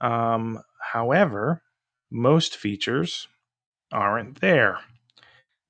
Um, 0.00 0.62
however, 0.80 1.62
most 2.10 2.56
features 2.56 3.28
aren't 3.92 4.40
there. 4.40 4.78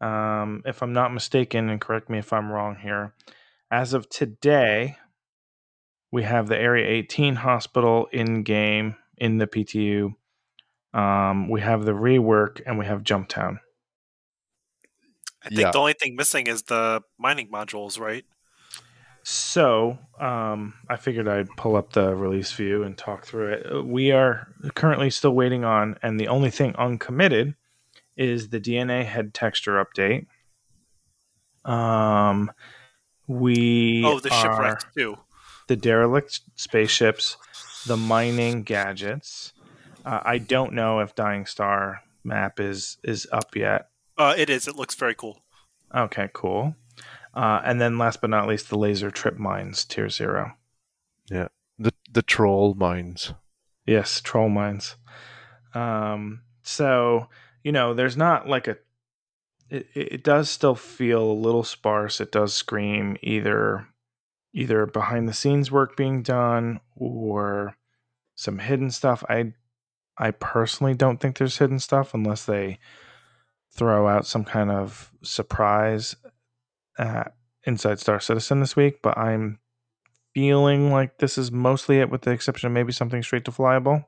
Um, 0.01 0.63
if 0.65 0.83
I'm 0.83 0.93
not 0.93 1.13
mistaken, 1.13 1.69
and 1.69 1.81
correct 1.81 2.09
me 2.09 2.19
if 2.19 2.33
I'm 2.33 2.51
wrong 2.51 2.77
here, 2.77 3.15
as 3.71 3.93
of 3.93 4.09
today, 4.09 4.97
we 6.11 6.23
have 6.23 6.49
the 6.49 6.59
Area 6.59 6.89
18 6.89 7.37
hospital 7.37 8.09
in 8.13 8.43
game 8.43 8.97
in 9.19 9.39
the 9.39 9.47
PTU. 9.47 10.15
Um, 10.93 11.49
we 11.49 11.61
have 11.61 11.85
the 11.85 11.93
rework 11.93 12.63
and 12.67 12.79
we 12.79 12.87
have 12.87 13.03
Jumptown. 13.03 13.59
I 15.43 15.49
think 15.49 15.61
yeah. 15.61 15.71
the 15.71 15.79
only 15.79 15.93
thing 15.95 16.17
missing 16.17 16.47
is 16.47 16.63
the 16.63 17.03
mining 17.19 17.49
modules, 17.51 17.99
right? 17.99 18.25
So 19.31 19.97
um, 20.19 20.75
I 20.89 20.97
figured 20.97 21.29
I'd 21.29 21.49
pull 21.57 21.77
up 21.77 21.93
the 21.93 22.15
release 22.17 22.51
view 22.53 22.83
and 22.83 22.99
talk 22.99 23.25
through 23.25 23.53
it. 23.53 23.85
We 23.87 24.11
are 24.11 24.49
currently 24.75 25.09
still 25.11 25.31
waiting 25.31 25.65
on, 25.65 25.97
and 26.03 26.19
the 26.19 26.27
only 26.27 26.51
thing 26.51 26.75
uncommitted 26.77 27.55
is 28.17 28.49
the 28.49 28.61
DNA 28.61 29.05
head 29.05 29.33
texture 29.33 29.83
update. 29.85 30.27
Um, 31.65 32.51
we 33.29 34.03
Oh, 34.05 34.19
the 34.19 34.31
shipwrecks 34.31 34.85
too. 34.97 35.17
the 35.69 35.77
derelict 35.77 36.41
spaceships, 36.57 37.37
the 37.87 37.97
mining 37.97 38.65
gadgets. 38.65 39.53
Uh, 40.05 40.21
I 40.25 40.39
don't 40.39 40.73
know 40.73 40.99
if 41.01 41.15
Dying 41.15 41.47
Star 41.47 42.03
map 42.25 42.59
is 42.59 42.99
is 43.05 43.29
up 43.31 43.55
yet. 43.55 43.91
Uh, 44.19 44.35
it 44.37 44.51
is. 44.51 44.67
It 44.67 44.75
looks 44.75 44.97
very 44.97 45.15
cool. 45.15 45.41
Okay, 45.95 46.29
cool. 46.33 46.75
Uh, 47.35 47.61
and 47.65 47.81
then 47.81 47.99
last 47.99 48.21
but 48.21 48.31
not 48.31 48.49
least, 48.49 48.69
the 48.69 48.79
laser 48.79 49.11
trip 49.11 49.39
mines 49.39 49.85
tier 49.85 50.09
zero. 50.09 50.53
Yeah. 51.31 51.49
The 51.79 51.93
the 52.11 52.23
troll 52.23 52.75
mines. 52.75 53.33
Yes, 53.87 54.21
troll 54.21 54.49
mines. 54.49 54.97
Um, 55.75 56.43
so 56.63 57.29
you 57.63 57.73
know, 57.73 57.95
there's 57.95 58.17
not 58.17 58.49
like 58.49 58.69
a. 58.69 58.77
It, 59.69 59.87
it 59.95 60.13
it 60.13 60.25
does 60.25 60.51
still 60.51 60.75
feel 60.75 61.23
a 61.23 61.33
little 61.33 61.63
sparse. 61.63 62.21
It 62.21 62.33
does 62.33 62.53
scream 62.53 63.17
either, 63.23 63.87
either 64.53 64.87
behind 64.87 65.29
the 65.29 65.33
scenes 65.33 65.71
work 65.71 65.97
being 65.97 66.23
done 66.23 66.81
or 66.97 67.77
some 68.35 68.59
hidden 68.59 68.91
stuff. 68.91 69.23
I, 69.29 69.53
I 70.19 70.33
personally 70.33 70.95
don't 70.95 71.19
think 71.21 71.39
there's 71.39 71.59
hidden 71.59 71.79
stuff 71.79 72.15
unless 72.15 72.45
they 72.45 72.79
throw 73.71 74.09
out 74.09 74.27
some 74.27 74.45
kind 74.45 74.71
of 74.71 75.13
surprise 75.23 76.17
at 76.99 77.35
Inside 77.65 77.99
Star 78.01 78.21
Citizen 78.21 78.61
this 78.61 78.77
week. 78.77 79.01
But 79.03 79.19
I'm 79.19 79.59
feeling 80.35 80.91
like 80.93 81.19
this 81.19 81.37
is 81.39 81.51
mostly 81.51 81.99
it, 82.01 82.11
with 82.11 82.23
the 82.23 82.31
exception 82.31 82.67
of 82.69 82.73
maybe 82.73 82.93
something 82.93 83.23
straight 83.23 83.45
to 83.47 83.51
flyable. 83.51 84.05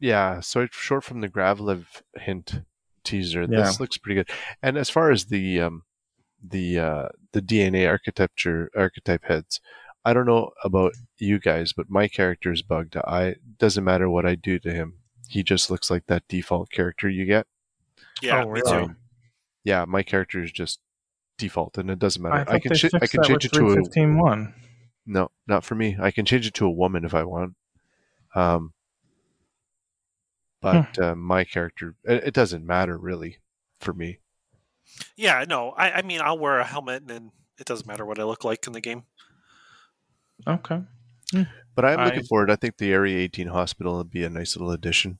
Yeah, 0.00 0.40
so 0.40 0.60
it's 0.60 0.76
short 0.76 1.02
from 1.02 1.22
the 1.22 1.28
Gravlev 1.28 1.86
hint 2.16 2.60
teaser. 3.04 3.42
Yeah. 3.48 3.62
This 3.62 3.80
looks 3.80 3.96
pretty 3.96 4.16
good. 4.16 4.28
And 4.62 4.76
as 4.76 4.90
far 4.90 5.10
as 5.10 5.26
the 5.26 5.60
um, 5.62 5.84
the 6.42 6.78
uh, 6.78 7.08
the 7.32 7.40
DNA 7.40 7.88
architecture 7.88 8.70
archetype 8.76 9.24
heads, 9.24 9.60
I 10.04 10.12
don't 10.12 10.26
know 10.26 10.50
about 10.62 10.92
you 11.18 11.38
guys, 11.38 11.72
but 11.72 11.88
my 11.88 12.06
character 12.06 12.52
is 12.52 12.60
bugged. 12.60 12.96
I 12.96 13.36
doesn't 13.58 13.84
matter 13.84 14.10
what 14.10 14.26
I 14.26 14.34
do 14.34 14.58
to 14.58 14.70
him, 14.70 14.98
he 15.28 15.42
just 15.42 15.70
looks 15.70 15.90
like 15.90 16.06
that 16.06 16.28
default 16.28 16.70
character 16.70 17.08
you 17.08 17.24
get. 17.24 17.46
Yeah, 18.20 18.42
Oh, 18.42 18.52
me 18.52 18.60
really? 18.60 18.86
too. 18.88 18.94
Yeah, 19.64 19.86
my 19.86 20.02
character 20.02 20.42
is 20.42 20.52
just 20.52 20.80
default, 21.42 21.76
and 21.78 21.90
it 21.90 21.98
doesn't 21.98 22.22
matter. 22.22 22.44
thought 22.44 22.54
I, 22.54 22.58
can 22.60 22.72
they 22.72 22.88
I 23.00 23.06
can 23.06 23.22
change 23.24 23.44
it 23.44 23.52
to 23.52 23.66
a 23.66 23.76
315.1. 23.76 24.52
no, 25.06 25.30
not 25.46 25.64
for 25.64 25.74
me. 25.74 25.96
I 26.00 26.10
can 26.10 26.24
change 26.24 26.46
it 26.46 26.54
to 26.54 26.66
a 26.66 26.70
woman 26.70 27.04
if 27.04 27.14
I 27.14 27.24
want. 27.24 27.54
Um, 28.34 28.72
but 30.60 30.96
uh, 30.98 31.14
my 31.16 31.42
character, 31.44 31.96
it, 32.04 32.24
it 32.28 32.34
doesn't 32.34 32.64
matter 32.64 32.96
really 32.96 33.38
for 33.80 33.92
me. 33.92 34.18
Yeah, 35.16 35.44
no, 35.48 35.70
I, 35.70 35.90
I 35.98 36.02
mean, 36.02 36.20
I'll 36.22 36.38
wear 36.38 36.58
a 36.58 36.64
helmet, 36.64 37.10
and 37.10 37.32
it 37.58 37.66
doesn't 37.66 37.86
matter 37.86 38.06
what 38.06 38.20
I 38.20 38.24
look 38.24 38.44
like 38.44 38.66
in 38.66 38.72
the 38.72 38.80
game. 38.80 39.02
Okay. 40.46 40.82
But 41.74 41.84
I'm 41.84 41.98
I- 41.98 42.04
looking 42.04 42.24
forward. 42.24 42.50
I 42.50 42.56
think 42.56 42.76
the 42.76 42.92
Area 42.92 43.18
18 43.18 43.48
hospital 43.48 43.96
would 43.96 44.10
be 44.10 44.24
a 44.24 44.30
nice 44.30 44.56
little 44.56 44.70
addition. 44.70 45.18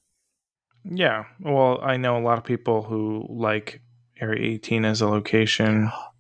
Yeah. 0.85 1.25
Well, 1.41 1.81
I 1.83 1.97
know 1.97 2.17
a 2.17 2.23
lot 2.23 2.39
of 2.39 2.45
people 2.45 2.83
who 2.83 3.27
like 3.29 3.81
Area 4.21 4.55
18 4.55 4.85
as 4.85 5.01
a 5.01 5.09
location. 5.09 5.91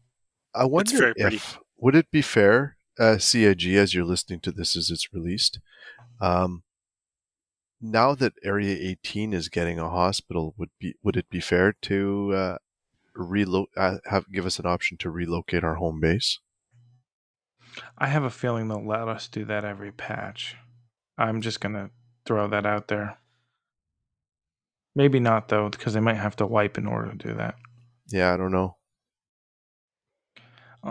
I 0.54 0.64
wonder 0.64 0.96
very 0.98 1.14
if 1.16 1.58
would 1.76 1.94
it 1.94 2.10
be 2.10 2.22
fair, 2.22 2.76
uh, 2.98 3.18
CIG, 3.18 3.74
as 3.74 3.94
you're 3.94 4.04
listening 4.04 4.40
to 4.40 4.52
this 4.52 4.76
as 4.76 4.90
it's 4.90 5.12
released, 5.12 5.58
um, 6.20 6.62
now 7.80 8.14
that 8.14 8.34
Area 8.44 8.76
18 8.80 9.32
is 9.32 9.48
getting 9.48 9.78
a 9.78 9.90
hospital, 9.90 10.54
would 10.56 10.70
be 10.78 10.94
would 11.02 11.16
it 11.16 11.28
be 11.28 11.40
fair 11.40 11.74
to 11.82 12.32
uh, 12.34 12.56
relo- 13.16 13.66
uh, 13.76 13.98
have 14.06 14.30
give 14.30 14.46
us 14.46 14.58
an 14.58 14.66
option 14.66 14.96
to 14.98 15.10
relocate 15.10 15.64
our 15.64 15.76
home 15.76 16.00
base? 16.00 16.38
I 17.98 18.06
have 18.08 18.24
a 18.24 18.30
feeling 18.30 18.68
they'll 18.68 18.86
let 18.86 19.08
us 19.08 19.28
do 19.28 19.44
that 19.46 19.64
every 19.64 19.92
patch. 19.92 20.56
I'm 21.18 21.40
just 21.40 21.60
going 21.60 21.74
to 21.74 21.90
throw 22.24 22.48
that 22.48 22.66
out 22.66 22.88
there. 22.88 23.18
Maybe 24.94 25.20
not, 25.20 25.48
though, 25.48 25.70
because 25.70 25.94
they 25.94 26.00
might 26.00 26.16
have 26.16 26.36
to 26.36 26.46
wipe 26.46 26.76
in 26.76 26.86
order 26.86 27.12
to 27.12 27.16
do 27.16 27.34
that. 27.34 27.54
Yeah, 28.08 28.34
I 28.34 28.36
don't 28.36 28.52
know. 28.52 28.76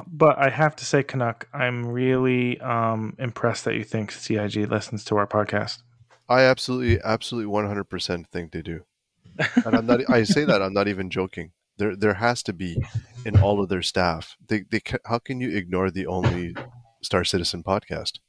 But 0.08 0.38
I 0.38 0.50
have 0.50 0.76
to 0.78 0.86
say, 0.86 1.04
Canuck, 1.04 1.48
I'm 1.54 1.86
really 1.86 2.60
um, 2.62 3.16
impressed 3.20 3.66
that 3.66 3.76
you 3.76 3.84
think 3.84 4.12
CIG 4.12 4.70
listens 4.70 5.04
to 5.06 5.18
our 5.18 5.28
podcast. 5.28 5.80
I 6.30 6.44
absolutely, 6.44 7.00
absolutely, 7.04 7.52
100% 7.52 8.28
think 8.28 8.52
they 8.52 8.62
do. 8.62 8.86
And 9.66 9.76
I'm 9.76 9.86
not. 9.86 10.10
I 10.10 10.24
say 10.24 10.46
that 10.46 10.62
I'm 10.62 10.74
not 10.74 10.88
even 10.88 11.10
joking. 11.10 11.52
There, 11.78 11.96
there 11.96 12.14
has 12.14 12.44
to 12.44 12.54
be 12.54 12.78
in 13.26 13.40
all 13.40 13.62
of 13.62 13.70
their 13.70 13.82
staff. 13.82 14.38
They, 14.48 14.62
they. 14.70 14.82
How 15.06 15.20
can 15.20 15.42
you 15.42 15.56
ignore 15.56 15.90
the 15.90 16.08
only 16.08 16.56
Star 17.02 17.24
Citizen 17.24 17.64
podcast? 17.64 18.20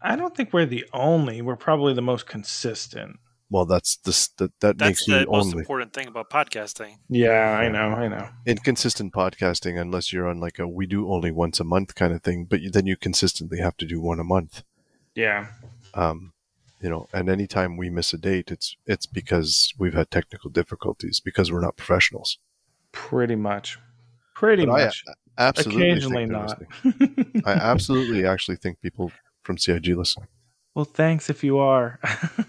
I 0.00 0.16
don't 0.16 0.36
think 0.36 0.52
we're 0.52 0.66
the 0.66 0.86
only. 0.92 1.42
We're 1.42 1.56
probably 1.56 1.92
the 1.92 2.02
most 2.02 2.26
consistent. 2.26 3.18
Well, 3.50 3.64
that's 3.64 3.96
this. 3.96 4.28
That, 4.36 4.52
that 4.60 4.76
That's 4.78 4.88
makes 4.88 5.06
the 5.06 5.20
you 5.20 5.26
most 5.30 5.46
only 5.46 5.58
important 5.60 5.92
thing 5.94 6.06
about 6.06 6.28
podcasting. 6.28 6.96
Yeah, 7.08 7.56
I 7.58 7.68
know, 7.68 7.88
I 7.94 8.06
know. 8.08 8.28
inconsistent 8.44 9.12
podcasting 9.14 9.80
unless 9.80 10.12
you're 10.12 10.28
on 10.28 10.38
like 10.38 10.58
a 10.58 10.68
we 10.68 10.86
do 10.86 11.10
only 11.10 11.30
once 11.30 11.58
a 11.58 11.64
month 11.64 11.94
kind 11.94 12.12
of 12.12 12.22
thing. 12.22 12.44
But 12.44 12.60
you, 12.60 12.70
then 12.70 12.86
you 12.86 12.96
consistently 12.96 13.58
have 13.60 13.76
to 13.78 13.86
do 13.86 14.00
one 14.00 14.20
a 14.20 14.24
month. 14.24 14.62
Yeah. 15.14 15.46
Um, 15.94 16.32
you 16.82 16.90
know, 16.90 17.08
and 17.14 17.28
anytime 17.30 17.76
we 17.78 17.88
miss 17.88 18.12
a 18.12 18.18
date, 18.18 18.50
it's 18.50 18.76
it's 18.86 19.06
because 19.06 19.72
we've 19.78 19.94
had 19.94 20.10
technical 20.10 20.50
difficulties 20.50 21.18
because 21.18 21.50
we're 21.50 21.62
not 21.62 21.76
professionals. 21.78 22.38
Pretty 22.92 23.34
much. 23.36 23.78
Pretty 24.34 24.66
But 24.66 24.72
I- 24.72 24.84
much. 24.84 25.04
Absolutely, 25.40 25.90
Occasionally 25.90 26.26
not. 26.26 26.60
I 27.46 27.52
absolutely 27.52 28.26
actually 28.32 28.56
think 28.56 28.80
people 28.80 29.12
from 29.44 29.56
CIG 29.56 29.96
listen. 29.96 30.24
well, 30.74 30.84
thanks 30.84 31.30
if 31.30 31.44
you 31.44 31.58
are. 31.58 32.00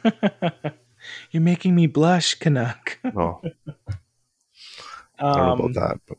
You're 1.31 1.41
making 1.43 1.75
me 1.75 1.87
blush, 1.87 2.35
Canuck. 2.35 2.99
Oh, 3.15 3.41
I 5.19 5.33
don't 5.33 5.45
know 5.45 5.53
Um, 5.53 5.59
about 5.65 5.73
that, 5.73 5.99
but 6.07 6.17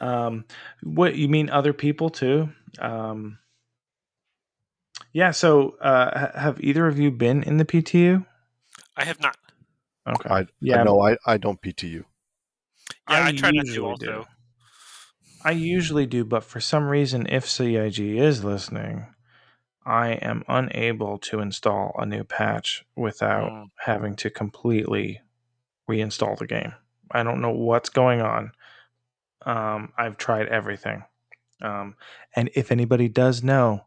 um, 0.06 0.44
what 0.82 1.14
you 1.16 1.28
mean? 1.28 1.48
Other 1.50 1.72
people 1.72 2.10
too? 2.10 2.50
Um, 2.78 3.38
yeah. 5.12 5.30
So, 5.30 5.76
uh, 5.80 6.38
have 6.38 6.60
either 6.60 6.86
of 6.86 6.98
you 6.98 7.10
been 7.10 7.42
in 7.42 7.56
the 7.58 7.64
PTU? 7.64 8.24
I 8.96 9.04
have 9.04 9.20
not. 9.20 9.36
Okay. 10.08 10.28
I, 10.28 10.46
yeah. 10.60 10.80
I 10.80 10.84
know 10.84 11.00
I, 11.00 11.16
I 11.26 11.36
don't 11.38 11.60
PTU. 11.60 12.04
Yeah, 13.08 13.24
I 13.24 13.28
I, 13.28 13.32
try 13.32 13.50
not 13.50 13.66
to 13.66 13.68
usually 13.68 13.86
also. 13.90 14.06
do. 14.06 14.24
I 15.44 15.52
usually 15.52 16.06
do, 16.06 16.24
but 16.24 16.44
for 16.44 16.60
some 16.60 16.88
reason, 16.88 17.26
if 17.28 17.48
CIG 17.48 17.98
is 18.00 18.44
listening, 18.44 19.06
I 19.88 20.10
am 20.12 20.44
unable 20.48 21.18
to 21.20 21.40
install 21.40 21.94
a 21.98 22.04
new 22.06 22.22
patch 22.24 22.84
without 22.94 23.50
Mm. 23.50 23.70
having 23.78 24.16
to 24.16 24.30
completely 24.30 25.22
reinstall 25.88 26.38
the 26.38 26.46
game. 26.46 26.74
I 27.10 27.22
don't 27.22 27.40
know 27.40 27.52
what's 27.52 27.88
going 27.88 28.20
on. 28.20 28.52
Um, 29.46 29.92
I've 29.96 30.16
tried 30.18 30.48
everything. 30.48 31.04
Um, 31.62 31.96
and 32.36 32.50
if 32.54 32.72
anybody 32.72 33.08
does 33.08 33.42
know, 33.42 33.86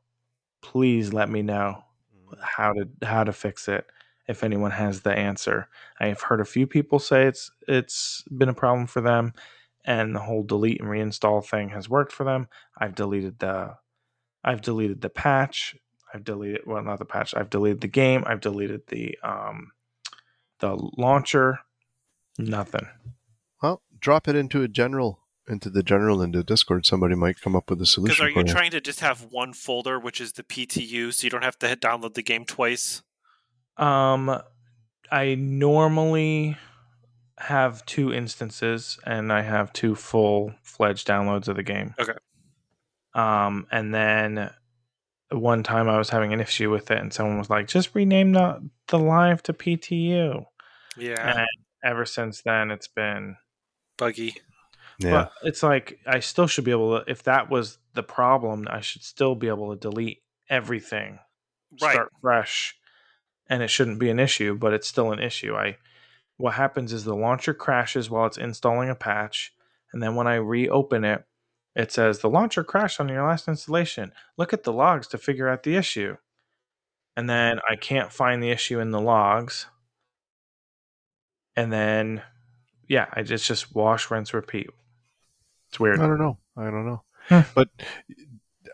please 0.62 1.14
let 1.14 1.30
me 1.30 1.42
know 1.42 1.84
how 2.42 2.74
to 2.74 2.90
how 3.04 3.24
to 3.24 3.34
fix 3.34 3.68
it. 3.68 3.86
If 4.28 4.44
anyone 4.44 4.72
has 4.72 5.02
the 5.02 5.14
answer, 5.14 5.70
I 6.00 6.08
have 6.08 6.22
heard 6.22 6.42
a 6.42 6.46
few 6.46 6.68
people 6.68 7.00
say 7.00 7.26
it's 7.28 7.52
it's 7.68 8.24
been 8.38 8.50
a 8.50 8.54
problem 8.54 8.88
for 8.88 9.02
them, 9.02 9.34
and 9.86 10.16
the 10.16 10.22
whole 10.22 10.44
delete 10.44 10.82
and 10.82 10.90
reinstall 10.90 11.46
thing 11.46 11.70
has 11.70 11.90
worked 11.90 12.12
for 12.14 12.24
them. 12.24 12.48
I've 12.78 12.96
deleted 12.96 13.40
the 13.40 13.76
I've 14.44 14.62
deleted 14.62 15.02
the 15.02 15.10
patch. 15.10 15.76
I've 16.14 16.24
deleted 16.24 16.62
well 16.66 16.84
not 16.84 17.00
the 17.00 17.06
patch. 17.06 17.34
I've 17.36 17.50
deleted 17.50 17.82
the 17.82 17.88
game. 17.88 18.24
I've 18.26 18.42
deleted 18.42 18.88
the 18.88 19.18
um 19.24 19.72
the 20.60 20.78
launcher. 20.98 21.60
Nothing. 22.38 22.88
Well, 23.62 23.82
drop 24.00 24.28
it 24.28 24.36
into 24.36 24.64
a 24.64 24.68
general, 24.68 25.20
into 25.48 25.70
the 25.70 25.84
general, 25.84 26.22
into 26.22 26.44
Discord. 26.44 26.86
Somebody 26.86 27.16
might 27.16 27.42
come 27.42 27.56
up 27.56 27.70
with 27.70 27.82
a 27.82 27.86
solution. 27.86 28.14
Because 28.14 28.18
solution 28.18 28.38
are 28.38 28.42
you 28.42 28.48
you. 28.48 28.54
trying 28.54 28.72
to 28.72 28.82
just 28.82 29.02
have 29.02 29.28
one 29.32 29.54
folder, 29.54 30.00
which 30.00 30.22
is 30.22 30.34
the 30.34 30.44
PTU, 30.44 31.14
so 31.14 31.26
you 31.26 31.30
don't 31.30 31.44
have 31.44 31.60
to 31.60 31.68
hit 31.68 31.82
download 31.82 32.14
the 32.14 32.22
game 32.22 32.46
twice? 32.46 33.04
Um, 33.78 34.42
I 35.12 35.36
normally 35.36 36.58
have 37.38 37.86
two 37.86 38.14
instances, 38.14 38.98
and 39.06 39.32
I 39.32 39.42
have 39.42 39.74
two 39.74 39.96
full 39.96 40.54
fledged 40.62 41.08
downloads 41.08 41.48
of 41.48 41.56
the 41.56 41.64
game. 41.64 41.96
Okay. 42.00 42.14
Um, 43.14 43.68
and 43.72 43.94
then 43.94 44.52
one 45.32 45.64
time 45.64 45.90
I 45.90 45.98
was 45.98 46.10
having 46.10 46.34
an 46.34 46.40
issue 46.42 46.70
with 46.70 46.92
it, 46.92 47.00
and 47.00 47.14
someone 47.14 47.38
was 47.38 47.50
like, 47.50 47.68
"Just 47.68 47.96
rename 47.96 48.34
the 48.34 48.70
the 48.88 49.00
live 49.00 49.42
to 49.44 49.54
PTU." 49.54 50.46
Yeah, 50.98 51.40
And 51.40 51.48
ever 51.84 52.06
since 52.06 52.42
then, 52.42 52.72
it's 52.72 52.88
been. 52.88 53.38
buggy. 53.98 54.36
yeah, 55.00 55.12
But 55.12 55.32
it's 55.44 55.64
like 55.64 56.00
I 56.06 56.20
still 56.20 56.48
should 56.48 56.66
be 56.66 56.72
able 56.72 57.00
to. 57.00 57.10
If 57.12 57.24
that 57.24 57.50
was 57.50 57.78
the 57.94 58.04
problem, 58.04 58.68
I 58.70 58.82
should 58.82 59.04
still 59.04 59.36
be 59.36 59.48
able 59.48 59.74
to 59.74 59.80
delete 59.80 60.22
everything 60.50 61.20
Right. 61.80 61.94
start 61.94 62.12
fresh 62.22 62.76
and 63.50 63.64
it 63.64 63.70
shouldn't 63.70 64.00
be 64.00 64.10
an 64.10 64.20
issue 64.20 64.54
but 64.54 64.74
it's 64.74 64.88
still 64.88 65.14
an 65.14 65.20
issue 65.20 65.56
i 65.56 65.78
what 66.36 66.56
happens 66.56 66.92
is 66.92 67.06
the 67.06 67.16
launcher 67.16 67.54
crashes 67.54 68.10
while 68.10 68.26
it's 68.26 68.38
installing 68.38 68.90
a 68.90 68.96
patch 68.96 69.54
and 69.94 70.04
then 70.04 70.14
when 70.16 70.28
i 70.28 70.36
reopen 70.36 71.06
it 71.06 71.24
it 71.76 71.92
says 71.92 72.20
the 72.20 72.30
launcher 72.30 72.64
crashed 72.64 73.00
on 73.00 73.10
your 73.10 73.26
last 73.26 73.48
installation 73.48 74.12
look 74.38 74.54
at 74.54 74.64
the 74.64 74.74
logs 74.74 75.08
to 75.08 75.18
figure 75.18 75.50
out 75.50 75.64
the 75.64 75.76
issue 75.76 76.16
and 77.16 77.30
then 77.30 77.60
i 77.70 77.76
can't 77.76 78.12
find 78.12 78.42
the 78.42 78.52
issue 78.52 78.80
in 78.80 78.92
the 78.92 79.02
logs 79.02 79.68
and 81.56 81.72
then 81.72 82.22
yeah 82.88 83.08
i 83.14 83.22
just 83.22 83.46
just 83.46 83.74
wash 83.76 84.12
rinse 84.12 84.34
repeat 84.34 84.70
it's 85.72 85.80
weird 85.80 86.02
I 86.02 86.08
don't 86.08 86.20
know. 86.20 86.38
I 86.58 86.66
don't 86.66 86.86
know. 86.86 87.04
Hmm. 87.30 87.40
But 87.56 87.70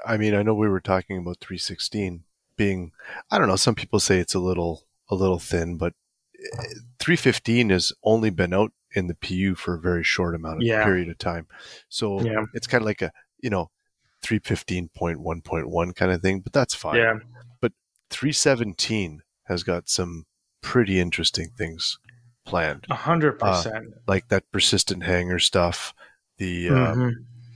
I 0.05 0.17
mean, 0.17 0.33
I 0.33 0.41
know 0.41 0.55
we 0.55 0.67
were 0.67 0.81
talking 0.81 1.19
about 1.19 1.37
316 1.41 2.23
being. 2.55 2.91
I 3.29 3.37
don't 3.37 3.47
know. 3.47 3.55
Some 3.55 3.75
people 3.75 3.99
say 3.99 4.17
it's 4.17 4.33
a 4.33 4.39
little 4.39 4.87
a 5.07 5.13
little 5.15 5.37
thin, 5.37 5.77
but 5.77 5.93
eh, 6.39 6.73
315 6.99 7.69
has 7.69 7.93
only 8.03 8.31
been 8.31 8.51
out 8.51 8.71
in 8.97 9.07
the 9.07 9.15
PU 9.15 9.55
for 9.55 9.75
a 9.75 9.79
very 9.79 10.03
short 10.03 10.33
amount 10.35 10.57
of 10.57 10.63
Yeah. 10.63 10.83
period 10.83 11.09
of 11.09 11.17
time. 11.17 11.45
So 11.89 12.21
Yeah. 12.21 12.43
it's 12.53 12.67
kind 12.67 12.81
of 12.81 12.85
like 12.85 13.01
a 13.01 13.11
you 13.39 13.49
know 13.49 13.69
315.1.1 14.23 15.93
kind 15.95 16.11
of 16.11 16.21
thing. 16.21 16.39
But 16.41 16.53
that's 16.53 16.73
fine. 16.75 16.95
yeah 16.97 17.19
But 17.61 17.73
317 18.09 19.21
has 19.45 19.63
got 19.63 19.89
some 19.89 20.25
pretty 20.61 20.99
interesting 20.99 21.49
things 21.57 21.97
planned. 22.45 22.85
A 22.89 22.95
hundred 22.95 23.39
percent. 23.39 23.85
Like 24.07 24.27
that 24.29 24.43
persistent 24.51 25.03
hanger 25.03 25.39
stuff, 25.39 25.93
the 26.37 26.69
uh, 26.69 26.95
Mhm. 26.95 27.11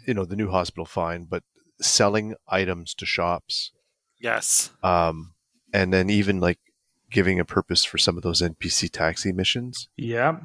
you 0.07 0.13
know 0.13 0.25
the 0.25 0.35
new 0.35 0.49
hospital 0.49 0.85
fine, 0.85 1.25
but 1.25 1.43
selling 1.81 2.35
items 2.47 2.93
to 2.95 3.05
shops, 3.05 3.71
Yes. 4.19 4.71
um, 4.83 5.33
and 5.73 5.91
then 5.93 6.09
even 6.09 6.39
like 6.39 6.59
giving 7.09 7.39
a 7.39 7.45
purpose 7.45 7.83
for 7.83 7.97
some 7.97 8.17
of 8.17 8.23
those 8.23 8.41
NPC 8.41 8.87
taxi 8.89 9.31
missions. 9.31 9.89
Yeah. 9.97 10.41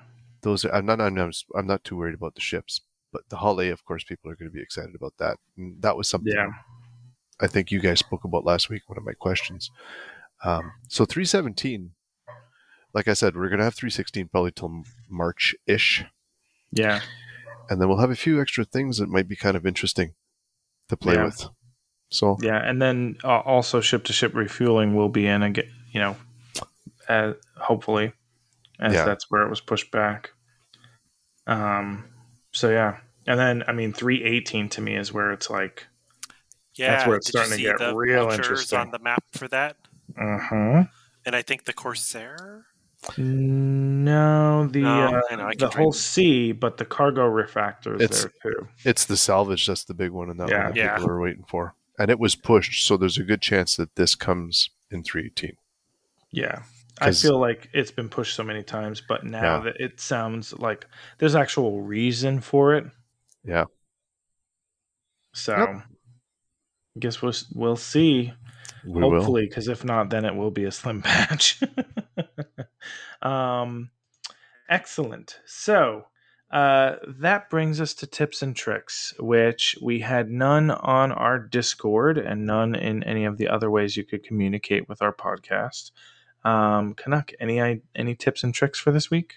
Those 0.47 0.65
are, 0.65 0.73
I'm 0.73 0.87
not 0.87 1.01
I'm 1.01 1.15
not, 1.15 1.35
I'm 1.57 1.67
not 1.67 1.83
too 1.83 1.97
worried 1.97 2.15
about 2.15 2.37
the 2.37 2.41
ships, 2.41 2.81
but 3.13 3.23
the 3.31 3.39
Holly, 3.39 3.69
of 3.69 3.85
course, 3.85 4.05
people 4.05 4.31
are 4.31 4.37
going 4.37 4.49
to 4.49 4.55
be 4.55 4.63
excited 4.63 4.95
about 4.95 5.15
that. 5.19 5.39
And 5.57 5.83
that 5.83 5.97
was 5.97 6.09
something 6.09 6.33
Yeah. 6.33 6.51
I 7.41 7.49
think 7.49 7.73
you 7.73 7.81
guys 7.81 7.99
spoke 7.99 8.23
about 8.23 8.45
last 8.45 8.71
week. 8.71 8.83
One 8.87 8.97
of 8.97 9.05
my 9.05 9.13
questions. 9.13 9.73
Um, 10.45 10.71
so 10.89 11.05
317, 11.05 11.91
like 12.95 13.09
I 13.09 13.15
said, 13.15 13.35
we're 13.35 13.49
going 13.49 13.59
to 13.59 13.65
have 13.65 13.75
316 13.75 14.29
probably 14.29 14.53
till 14.53 14.85
March 15.09 15.55
ish, 15.67 16.05
Yeah. 16.71 17.01
and 17.69 17.81
then 17.81 17.89
we'll 17.89 17.99
have 17.99 18.13
a 18.13 18.17
few 18.17 18.41
extra 18.41 18.65
things 18.65 18.99
that 18.99 19.09
might 19.09 19.27
be 19.29 19.35
kind 19.35 19.57
of 19.57 19.67
interesting 19.67 20.15
to 20.89 20.97
play 20.97 21.15
Yeah. 21.15 21.25
with. 21.25 21.49
So 22.11 22.37
Yeah, 22.41 22.59
and 22.65 22.81
then 22.81 23.17
uh, 23.25 23.41
also 23.41 23.81
ship 23.81 24.05
to 24.05 24.13
ship 24.13 24.33
refueling 24.33 24.95
will 24.95 25.09
be 25.09 25.27
in 25.27 25.43
again. 25.43 25.73
You 25.91 26.01
know, 26.01 26.17
uh, 27.09 27.33
hopefully, 27.57 28.13
as 28.79 28.93
Yeah. 28.95 29.05
that's 29.05 29.29
where 29.31 29.43
it 29.43 29.51
was 29.51 29.61
pushed 29.61 29.91
back. 29.91 30.31
Um. 31.47 32.05
So 32.53 32.71
yeah, 32.71 32.99
and 33.27 33.39
then 33.39 33.65
I 33.69 33.73
mean, 33.73 33.93
three 33.93 34.23
eighteen 34.25 34.69
to 34.71 34.81
me 34.81 34.97
is 34.97 35.13
where 35.13 35.33
it's 35.33 35.51
like, 35.51 35.87
Yeah. 36.75 36.93
That's 36.97 37.07
where 37.07 37.17
it's 37.17 37.29
starting 37.29 37.57
to 37.57 37.63
get 37.63 37.79
the 37.79 37.95
real 37.95 38.31
interesting. 38.31 38.79
on 38.79 38.91
the 38.91 38.99
map 38.99 39.23
for 39.33 39.47
that? 39.49 39.77
uh 40.21 40.39
huh. 40.39 40.85
And 41.25 41.35
I 41.37 41.43
think 41.43 41.65
the 41.65 41.73
Corsair. 41.73 42.67
No, 43.19 44.67
the 44.69 44.81
No, 44.81 44.89
uh, 45.17 45.21
I 45.31 45.37
know, 45.37 45.47
I 45.49 45.55
the 45.57 45.67
whole 45.67 45.71
trying- 45.71 45.93
C, 45.93 46.53
but 46.53 46.77
the 46.79 46.85
cargo 46.85 47.29
refactor 47.31 47.97
is 47.97 48.03
It's- 48.03 48.23
there 48.43 48.53
too. 48.53 48.69
it's 48.85 49.05
the 49.05 49.17
salvage 49.17 49.67
that's 49.67 49.85
the 49.85 49.95
big 49.95 50.11
one, 50.13 50.31
and 50.31 50.41
that 50.41 50.49
Yeah. 50.49 50.65
one 50.65 50.67
that 50.75 50.77
Yeah. 50.77 50.97
people 50.97 51.11
are 51.11 51.21
waiting 51.21 51.45
for. 51.47 51.75
And 51.99 52.11
it 52.11 52.19
was 52.19 52.35
pushed, 52.35 52.87
so 52.87 52.97
there's 52.97 53.19
a 53.19 53.23
good 53.23 53.41
chance 53.43 53.77
that 53.77 53.95
this 53.97 54.15
comes 54.15 54.71
in 54.91 55.03
318. 55.03 55.57
Yeah. 56.31 56.63
I 57.01 57.07
'Cause- 57.07 57.23
feel 57.23 57.39
like 57.39 57.69
it's 57.75 57.91
been 57.91 58.09
pushed 58.09 58.35
so 58.35 58.43
many 58.43 58.63
times, 58.63 59.01
but 59.07 59.25
now 59.25 59.59
Yeah. 59.59 59.65
that 59.65 59.77
it 59.81 60.01
sounds 60.01 60.53
like 60.55 60.87
there's 61.19 61.35
actual 61.35 61.83
reason 61.83 62.41
for 62.41 62.75
it. 62.75 62.87
Yeah. 63.45 63.65
So 65.35 65.57
Yep. 65.57 65.69
I 65.69 66.99
guess 66.99 67.21
we'll 67.21 67.35
we'll 67.55 67.77
see. 67.77 68.33
We 68.85 68.93
will. 69.03 69.11
hopefully, 69.11 69.47
because 69.47 69.69
if 69.69 69.85
not, 69.85 70.09
then 70.11 70.25
it 70.25 70.35
will 70.35 70.51
be 70.51 70.65
a 70.65 70.71
slim 70.71 71.03
patch. 71.03 71.61
um, 73.23 73.91
excellent. 74.69 75.41
So 75.45 76.07
uh, 76.51 76.97
that 77.19 77.51
brings 77.51 77.81
us 77.81 77.93
to 77.95 78.07
tips 78.07 78.41
and 78.43 78.55
tricks, 78.55 79.13
which 79.19 79.77
we 79.83 80.01
had 80.01 80.31
none 80.31 80.71
on 80.71 81.13
our 81.13 81.39
Discord 81.39 82.17
and 82.19 82.47
none 82.47 82.75
in 82.75 83.03
any 83.03 83.25
of 83.25 83.37
the 83.37 83.49
other 83.49 83.71
ways 83.71 83.97
you 83.97 84.05
could 84.05 84.23
communicate 84.25 84.89
with 84.89 85.03
our 85.03 85.13
podcast. 85.13 85.91
Um, 86.45 86.95
Canuck, 86.95 87.33
any 87.41 87.83
any 87.95 88.15
tips 88.15 88.45
and 88.45 88.55
tricks 88.55 88.79
for 88.79 88.93
this 88.93 89.11
week? 89.11 89.35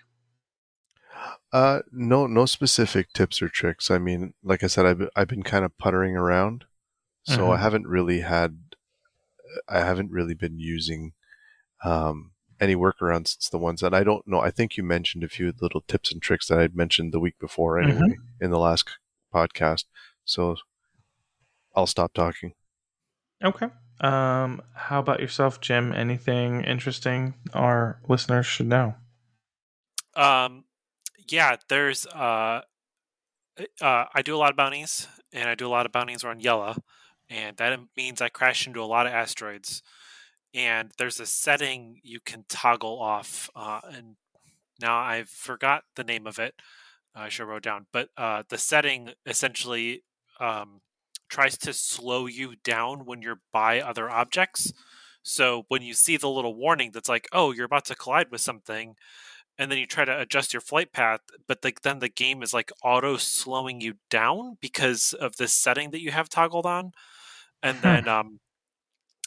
Uh, 1.51 1.79
no, 1.91 2.27
no 2.27 2.45
specific 2.45 3.11
tips 3.13 3.41
or 3.41 3.49
tricks. 3.49 3.89
I 3.89 3.97
mean, 3.97 4.33
like 4.43 4.63
I 4.63 4.67
said, 4.67 4.85
I've 4.85 4.99
been- 4.99 5.09
I've 5.15 5.27
been 5.27 5.43
kind 5.43 5.65
of 5.65 5.75
puttering 5.77 6.15
around, 6.15 6.65
so 7.23 7.51
I 7.51 7.57
Mhm. 7.57 7.61
haven't 7.61 7.87
really 7.87 8.21
had, 8.21 8.75
I 9.67 9.79
haven't 9.79 10.11
really 10.11 10.35
been 10.35 10.59
using, 10.59 11.13
um, 11.83 12.33
any 12.59 12.75
workarounds 12.75 13.29
since 13.29 13.49
the 13.49 13.57
ones 13.57 13.81
that 13.81 13.93
I 13.93 14.03
don't 14.03 14.27
know. 14.27 14.39
I 14.41 14.51
think 14.51 14.77
you 14.77 14.83
mentioned 14.83 15.23
a 15.23 15.29
few 15.29 15.53
little 15.59 15.81
tips 15.81 16.11
and 16.11 16.21
tricks 16.21 16.47
that 16.47 16.59
I'd 16.59 16.75
mentioned 16.75 17.11
the 17.13 17.19
week 17.19 17.39
before 17.39 17.79
anyway 17.79 18.17
in 18.41 18.51
the 18.51 18.59
last 18.59 18.87
podcast. 19.33 19.85
So 20.25 20.57
I'll 21.75 21.87
stop 21.87 22.13
talking. 22.13 22.53
Okay. 23.43 23.69
Um, 24.01 24.61
how 24.73 24.99
about 24.99 25.19
yourself, 25.19 25.59
Jim? 25.59 25.93
Anything 25.93 26.63
interesting 26.63 27.33
our 27.53 27.99
listeners 28.07 28.45
should 28.45 28.67
know? 28.67 28.95
Um, 30.15 30.63
yeah, 31.27 31.57
there's 31.67 32.05
uh, 32.07 32.61
uh, 33.81 34.05
I 34.13 34.21
do 34.23 34.35
a 34.35 34.37
lot 34.37 34.51
of 34.51 34.57
bounties, 34.57 35.07
and 35.33 35.49
I 35.49 35.55
do 35.55 35.67
a 35.67 35.69
lot 35.69 35.85
of 35.85 35.91
bounties 35.91 36.23
around 36.23 36.41
Yela, 36.41 36.77
and 37.29 37.57
that 37.57 37.79
means 37.95 38.21
I 38.21 38.29
crash 38.29 38.67
into 38.67 38.81
a 38.81 38.85
lot 38.85 39.05
of 39.05 39.13
asteroids. 39.13 39.81
And 40.53 40.91
there's 40.97 41.19
a 41.19 41.27
setting 41.27 41.99
you 42.03 42.19
can 42.19 42.45
toggle 42.49 42.99
off, 42.99 43.49
uh, 43.55 43.81
and 43.91 44.15
now 44.81 44.97
I 44.97 45.25
forgot 45.27 45.83
the 45.95 46.03
name 46.03 46.25
of 46.25 46.39
it. 46.39 46.55
I 47.13 47.29
should 47.29 47.47
wrote 47.47 47.63
down, 47.63 47.85
but 47.91 48.09
uh, 48.17 48.43
the 48.49 48.57
setting 48.57 49.11
essentially 49.25 50.03
um, 50.39 50.81
tries 51.30 51.57
to 51.59 51.73
slow 51.73 52.25
you 52.27 52.55
down 52.57 53.05
when 53.05 53.21
you're 53.21 53.41
by 53.53 53.82
other 53.82 54.09
objects. 54.09 54.73
So 55.23 55.65
when 55.69 55.82
you 55.84 55.93
see 55.93 56.17
the 56.17 56.30
little 56.30 56.55
warning 56.55 56.91
that's 56.91 57.09
like, 57.09 57.27
"Oh, 57.32 57.51
you're 57.51 57.65
about 57.65 57.86
to 57.86 57.95
collide 57.95 58.32
with 58.32 58.41
something," 58.41 58.95
and 59.57 59.71
then 59.71 59.77
you 59.80 59.88
try 59.88 60.05
to 60.05 60.19
adjust 60.21 60.53
your 60.53 60.61
flight 60.61 60.93
path, 60.93 61.21
but 61.47 61.63
like 61.63 61.82
then 61.82 61.99
the 61.99 62.09
game 62.09 62.43
is 62.43 62.53
like 62.53 62.71
auto 62.84 63.17
slowing 63.17 63.82
you 63.82 63.95
down 64.09 64.57
because 64.61 65.13
of 65.13 65.38
this 65.38 65.53
setting 65.53 65.91
that 65.91 66.01
you 66.01 66.11
have 66.11 66.30
toggled 66.30 66.65
on. 66.65 66.91
And 67.63 67.82
Hmm. 67.84 67.84
then 67.84 68.07
um 68.07 68.39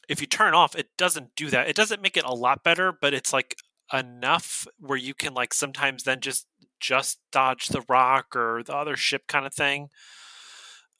if 0.08 0.20
you 0.20 0.26
turn 0.26 0.54
off, 0.54 0.74
it 0.76 0.88
doesn't 0.96 1.34
do 1.36 1.50
that. 1.50 1.68
It 1.68 1.76
doesn't 1.76 2.02
make 2.02 2.16
it 2.16 2.24
a 2.24 2.34
lot 2.34 2.64
better, 2.64 2.92
but 2.92 3.14
it's 3.14 3.32
like 3.32 3.56
enough 3.92 4.66
where 4.78 4.98
you 4.98 5.14
can 5.14 5.34
like 5.34 5.54
sometimes 5.54 6.04
then 6.04 6.20
just 6.20 6.46
just 6.80 7.20
dodge 7.30 7.68
the 7.68 7.84
rock 7.88 8.34
or 8.34 8.62
the 8.64 8.74
other 8.74 8.96
ship 8.96 9.26
kind 9.28 9.46
of 9.46 9.54
thing. 9.54 9.88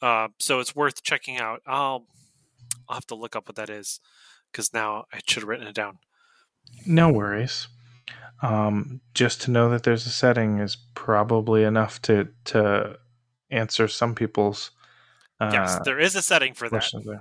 Uh, 0.03 0.29
so 0.39 0.59
it's 0.59 0.75
worth 0.77 1.03
checking 1.03 1.39
out. 1.39 1.63
I'll 1.67 2.07
I'll 2.89 2.95
have 2.97 3.07
to 3.07 3.15
look 3.15 3.37
up 3.37 3.49
what 3.49 3.57
that 3.57 3.71
is 3.71 4.01
because 4.51 4.75
now 4.75 5.05
I 5.13 5.21
should 5.27 5.43
have 5.43 5.49
written 5.49 5.67
it 5.69 5.75
down. 5.75 5.99
No 6.85 7.11
worries. 7.11 7.69
Um, 8.43 9.01
just 9.15 9.41
to 9.43 9.51
know 9.53 9.71
that 9.71 9.85
there's 9.85 10.05
a 10.05 10.11
setting 10.11 10.59
is 10.59 10.77
probably 10.95 11.63
enough 11.63 12.03
to 12.03 12.29
to 12.47 12.99
answer 13.51 13.87
some 13.87 14.15
people's 14.15 14.73
uh, 15.41 15.51
yes, 15.53 15.79
there 15.85 15.99
is 16.01 16.17
a 16.17 16.23
setting 16.23 16.53
for 16.55 16.69
that. 16.69 17.21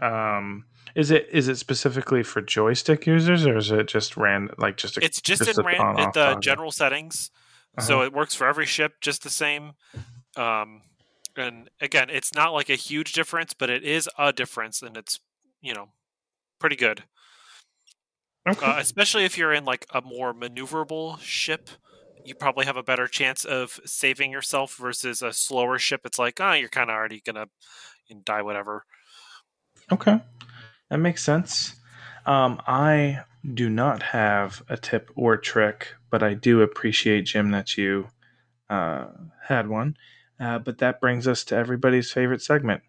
Um, 0.00 0.64
is 0.94 1.10
it 1.10 1.28
is 1.32 1.48
it 1.48 1.56
specifically 1.56 2.22
for 2.22 2.40
joystick 2.40 3.06
users 3.06 3.46
or 3.46 3.56
is 3.56 3.70
it 3.70 3.88
just 3.88 4.16
random 4.16 4.54
like 4.58 4.76
just 4.76 4.96
a, 4.96 5.04
It's 5.04 5.20
just, 5.20 5.44
just 5.44 5.58
in 5.58 5.64
ran- 5.64 5.96
the 6.14 6.38
general 6.40 6.70
settings, 6.72 7.30
Uh-huh. 7.76 7.86
so 7.86 8.02
it 8.02 8.12
works 8.12 8.34
for 8.34 8.46
every 8.46 8.66
ship 8.66 8.94
just 9.00 9.22
the 9.22 9.30
same. 9.30 9.72
Um, 10.36 10.82
and 11.36 11.68
again, 11.80 12.10
it's 12.10 12.34
not 12.34 12.52
like 12.52 12.70
a 12.70 12.74
huge 12.74 13.12
difference, 13.12 13.54
but 13.54 13.70
it 13.70 13.82
is 13.82 14.08
a 14.18 14.32
difference, 14.32 14.82
and 14.82 14.96
it's 14.96 15.20
you 15.60 15.74
know 15.74 15.88
pretty 16.58 16.76
good. 16.76 17.04
okay. 18.48 18.66
Uh, 18.66 18.78
especially 18.78 19.24
if 19.24 19.36
you're 19.36 19.52
in 19.52 19.64
like 19.64 19.86
a 19.92 20.00
more 20.00 20.34
maneuverable 20.34 21.18
ship, 21.20 21.70
you 22.24 22.34
probably 22.34 22.66
have 22.66 22.76
a 22.76 22.82
better 22.82 23.06
chance 23.06 23.44
of 23.44 23.80
saving 23.84 24.30
yourself 24.30 24.76
versus 24.76 25.22
a 25.22 25.32
slower 25.32 25.78
ship. 25.78 26.02
It's 26.04 26.18
like, 26.18 26.40
oh, 26.40 26.52
you're 26.52 26.68
kind 26.68 26.90
of 26.90 26.94
already 26.94 27.20
gonna 27.20 27.46
you 28.08 28.16
know, 28.16 28.22
die, 28.24 28.42
whatever. 28.42 28.84
Okay, 29.92 30.20
that 30.88 30.98
makes 30.98 31.24
sense. 31.24 31.74
Um, 32.26 32.60
I 32.66 33.20
do 33.54 33.70
not 33.70 34.02
have 34.02 34.62
a 34.68 34.76
tip 34.76 35.10
or 35.16 35.36
trick, 35.36 35.94
but 36.10 36.22
I 36.22 36.34
do 36.34 36.60
appreciate 36.60 37.22
Jim 37.22 37.50
that 37.52 37.76
you 37.76 38.08
uh, 38.68 39.06
had 39.42 39.68
one. 39.68 39.96
Uh, 40.40 40.58
but 40.58 40.78
that 40.78 41.00
brings 41.00 41.28
us 41.28 41.44
to 41.44 41.54
everybody's 41.54 42.10
favorite 42.10 42.40
segment. 42.40 42.82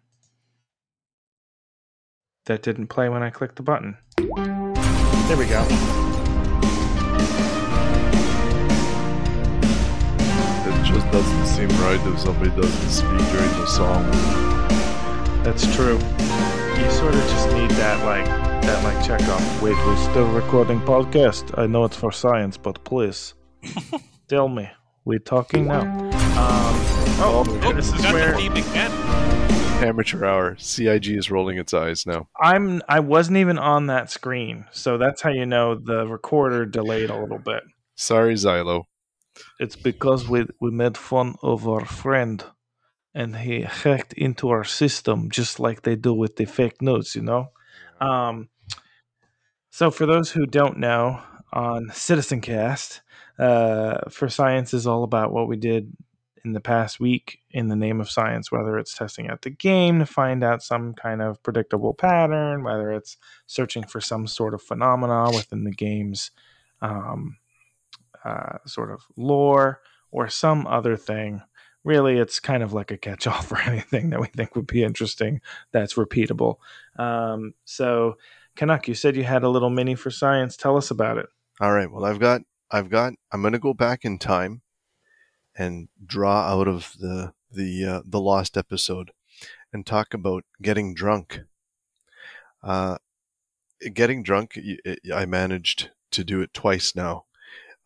That 2.46 2.62
didn't 2.62 2.86
play 2.88 3.08
when 3.08 3.22
I 3.22 3.30
clicked 3.30 3.56
the 3.56 3.62
button. 3.62 3.98
There 4.16 5.36
we 5.36 5.46
go. 5.46 5.62
It 10.64 10.84
just 10.86 11.10
doesn't 11.12 11.46
seem 11.46 11.68
right 11.80 12.00
if 12.06 12.20
somebody 12.20 12.50
doesn't 12.50 12.90
speak 12.90 13.30
during 13.30 13.52
the 13.60 13.66
song. 13.66 14.10
That's 15.44 15.64
true. 15.76 15.98
You 15.98 16.90
sort 16.90 17.14
of 17.14 17.20
just 17.20 17.48
need 17.52 17.70
that 17.72 18.04
like 18.04 18.24
that 18.62 18.82
like 18.82 19.04
check 19.06 19.20
off. 19.28 19.62
Wait, 19.62 19.76
we're 19.76 20.10
still 20.10 20.26
recording 20.32 20.80
podcast. 20.80 21.56
I 21.58 21.66
know 21.66 21.84
it's 21.84 21.96
for 21.96 22.12
science, 22.12 22.56
but 22.56 22.82
please 22.84 23.34
tell 24.28 24.48
me, 24.48 24.70
we're 25.04 25.18
talking 25.18 25.66
now. 25.66 25.82
Um, 26.38 26.91
oh, 27.20 27.44
Oh, 27.62 27.72
this 27.72 27.92
is 27.92 28.00
got 28.02 28.14
where 28.14 28.32
the 28.32 28.38
theme 28.38 28.52
again. 28.52 28.90
Amateur 29.84 30.24
hour. 30.24 30.56
CIG 30.58 31.08
is 31.08 31.30
rolling 31.30 31.58
its 31.58 31.74
eyes 31.74 32.06
now. 32.06 32.28
I'm. 32.40 32.82
I 32.88 33.00
wasn't 33.00 33.38
even 33.38 33.58
on 33.58 33.86
that 33.86 34.10
screen, 34.10 34.66
so 34.70 34.96
that's 34.98 35.22
how 35.22 35.30
you 35.30 35.44
know 35.46 35.74
the 35.74 36.06
recorder 36.06 36.64
delayed 36.66 37.10
a 37.10 37.18
little 37.18 37.38
bit. 37.38 37.62
Sorry, 37.96 38.34
Xylo. 38.34 38.84
It's 39.58 39.76
because 39.76 40.28
we 40.28 40.46
we 40.60 40.70
made 40.70 40.96
fun 40.96 41.34
of 41.42 41.68
our 41.68 41.84
friend, 41.84 42.44
and 43.14 43.36
he 43.36 43.62
hacked 43.62 44.12
into 44.12 44.50
our 44.50 44.62
system 44.64 45.30
just 45.30 45.58
like 45.58 45.82
they 45.82 45.96
do 45.96 46.14
with 46.14 46.36
the 46.36 46.44
fake 46.44 46.80
news, 46.80 47.16
you 47.16 47.22
know. 47.22 47.48
Um, 48.00 48.48
So, 49.70 49.90
for 49.90 50.04
those 50.06 50.30
who 50.30 50.44
don't 50.46 50.78
know, 50.78 51.22
on 51.52 51.90
Citizen 51.92 52.40
Cast, 52.40 53.00
uh, 53.38 54.10
for 54.10 54.28
science 54.28 54.74
is 54.74 54.86
all 54.86 55.02
about 55.02 55.32
what 55.32 55.48
we 55.48 55.56
did 55.56 55.92
in 56.44 56.52
the 56.52 56.60
past 56.60 56.98
week 56.98 57.40
in 57.50 57.68
the 57.68 57.76
name 57.76 58.00
of 58.00 58.10
science, 58.10 58.50
whether 58.50 58.78
it's 58.78 58.96
testing 58.96 59.28
out 59.28 59.42
the 59.42 59.50
game 59.50 60.00
to 60.00 60.06
find 60.06 60.42
out 60.42 60.62
some 60.62 60.92
kind 60.94 61.22
of 61.22 61.42
predictable 61.42 61.94
pattern, 61.94 62.64
whether 62.64 62.92
it's 62.92 63.16
searching 63.46 63.84
for 63.84 64.00
some 64.00 64.26
sort 64.26 64.54
of 64.54 64.62
phenomena 64.62 65.30
within 65.30 65.64
the 65.64 65.70
game's 65.70 66.32
um, 66.80 67.36
uh, 68.24 68.58
sort 68.66 68.90
of 68.90 69.02
lore 69.16 69.80
or 70.10 70.28
some 70.28 70.66
other 70.66 70.96
thing. 70.96 71.42
Really, 71.84 72.18
it's 72.18 72.40
kind 72.40 72.62
of 72.62 72.72
like 72.72 72.90
a 72.90 72.96
catch 72.96 73.26
all 73.26 73.42
for 73.42 73.58
anything 73.58 74.10
that 74.10 74.20
we 74.20 74.26
think 74.28 74.56
would 74.56 74.66
be 74.66 74.82
interesting 74.82 75.40
that's 75.70 75.94
repeatable. 75.94 76.56
Um, 76.96 77.54
so, 77.64 78.16
Canuck, 78.56 78.88
you 78.88 78.94
said 78.94 79.16
you 79.16 79.24
had 79.24 79.44
a 79.44 79.48
little 79.48 79.70
mini 79.70 79.94
for 79.94 80.10
science. 80.10 80.56
Tell 80.56 80.76
us 80.76 80.90
about 80.90 81.18
it. 81.18 81.26
All 81.60 81.72
right. 81.72 81.90
Well, 81.90 82.04
I've 82.04 82.18
got, 82.20 82.42
I've 82.70 82.90
got, 82.90 83.12
I'm 83.30 83.42
going 83.42 83.52
to 83.52 83.58
go 83.58 83.74
back 83.74 84.04
in 84.04 84.18
time 84.18 84.62
and 85.56 85.88
draw 86.04 86.42
out 86.42 86.68
of 86.68 86.94
the 86.98 87.32
the 87.50 87.84
uh, 87.84 88.02
the 88.04 88.20
lost 88.20 88.56
episode 88.56 89.12
and 89.72 89.86
talk 89.86 90.14
about 90.14 90.44
getting 90.60 90.94
drunk. 90.94 91.40
Uh, 92.62 92.98
getting 93.94 94.22
drunk, 94.22 94.58
I 95.12 95.24
managed 95.26 95.90
to 96.12 96.24
do 96.24 96.40
it 96.40 96.54
twice 96.54 96.94
now. 96.94 97.24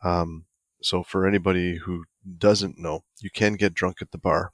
Um, 0.04 0.44
so 0.82 1.02
for 1.02 1.26
anybody 1.26 1.76
who 1.76 2.04
doesn't 2.38 2.78
know, 2.78 3.04
you 3.20 3.30
can 3.30 3.54
get 3.54 3.74
drunk 3.74 4.02
at 4.02 4.10
the 4.10 4.18
bar. 4.18 4.52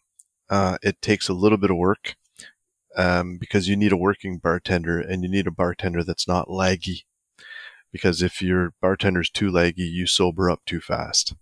Uh, 0.49 0.79
it 0.83 1.03
takes 1.03 1.29
a 1.29 1.35
little 1.35 1.59
bit 1.59 1.71
of 1.71 1.77
work 1.77 2.17
um, 2.97 3.39
because 3.39 3.69
you 3.69 3.77
need 3.77 3.93
a 3.93 3.97
working 3.97 4.39
bartender 4.39 5.01
and 5.01 5.23
you 5.23 5.29
need 5.29 5.47
a 5.47 5.53
bartender 5.53 6.05
that's 6.05 6.29
not 6.29 6.49
laggy. 6.49 7.05
Because 7.91 8.23
if 8.23 8.41
your 8.41 8.73
bartender's 8.81 9.31
too 9.31 9.51
laggy, 9.51 9.91
you 9.91 10.07
sober 10.07 10.49
up 10.51 10.63
too 10.65 10.81
fast. 10.81 11.35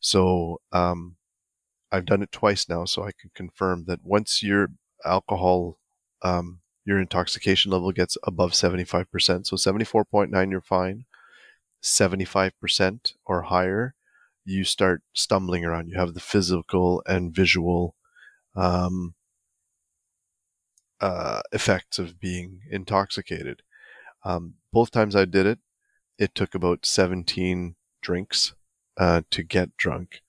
So 0.00 0.60
um, 0.72 1.16
I've 1.92 2.06
done 2.06 2.22
it 2.22 2.32
twice 2.32 2.68
now, 2.68 2.84
so 2.86 3.02
I 3.02 3.12
can 3.12 3.30
confirm 3.34 3.84
that 3.84 4.04
once 4.04 4.42
your 4.42 4.68
alcohol, 5.04 5.78
um, 6.22 6.60
your 6.84 6.98
intoxication 6.98 7.70
level 7.70 7.92
gets 7.92 8.16
above 8.24 8.52
75%, 8.52 9.46
so 9.46 9.56
74.9, 9.56 10.50
you're 10.50 10.60
fine. 10.60 11.04
75% 11.82 13.12
or 13.24 13.42
higher, 13.42 13.94
you 14.44 14.64
start 14.64 15.02
stumbling 15.14 15.64
around. 15.64 15.88
You 15.88 15.98
have 15.98 16.14
the 16.14 16.20
physical 16.20 17.02
and 17.06 17.34
visual 17.34 17.94
um, 18.54 19.14
uh, 21.00 21.40
effects 21.52 21.98
of 21.98 22.20
being 22.20 22.60
intoxicated. 22.70 23.62
Um, 24.24 24.54
both 24.72 24.90
times 24.90 25.16
I 25.16 25.24
did 25.24 25.46
it, 25.46 25.58
it 26.18 26.34
took 26.34 26.54
about 26.54 26.84
17 26.84 27.76
drinks 28.02 28.52
uh, 28.96 29.22
to 29.30 29.42
get 29.42 29.76
drunk. 29.76 30.22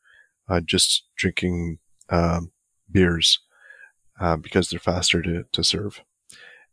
Uh, 0.49 0.59
just 0.59 1.05
drinking 1.16 1.80
um, 2.09 2.51
beers 2.91 3.39
uh, 4.20 4.36
because 4.36 4.70
they're 4.70 4.80
faster 4.80 5.22
to, 5.22 5.45
to 5.51 5.64
serve. 5.64 6.01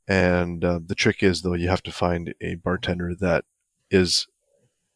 And 0.09 0.65
uh, 0.65 0.81
the 0.85 0.97
trick 0.97 1.23
is, 1.23 1.43
though, 1.43 1.55
you 1.55 1.69
have 1.69 1.83
to 1.85 1.93
find 1.93 2.35
a 2.41 2.57
bartender 2.57 3.15
that 3.21 3.45
is 3.91 4.27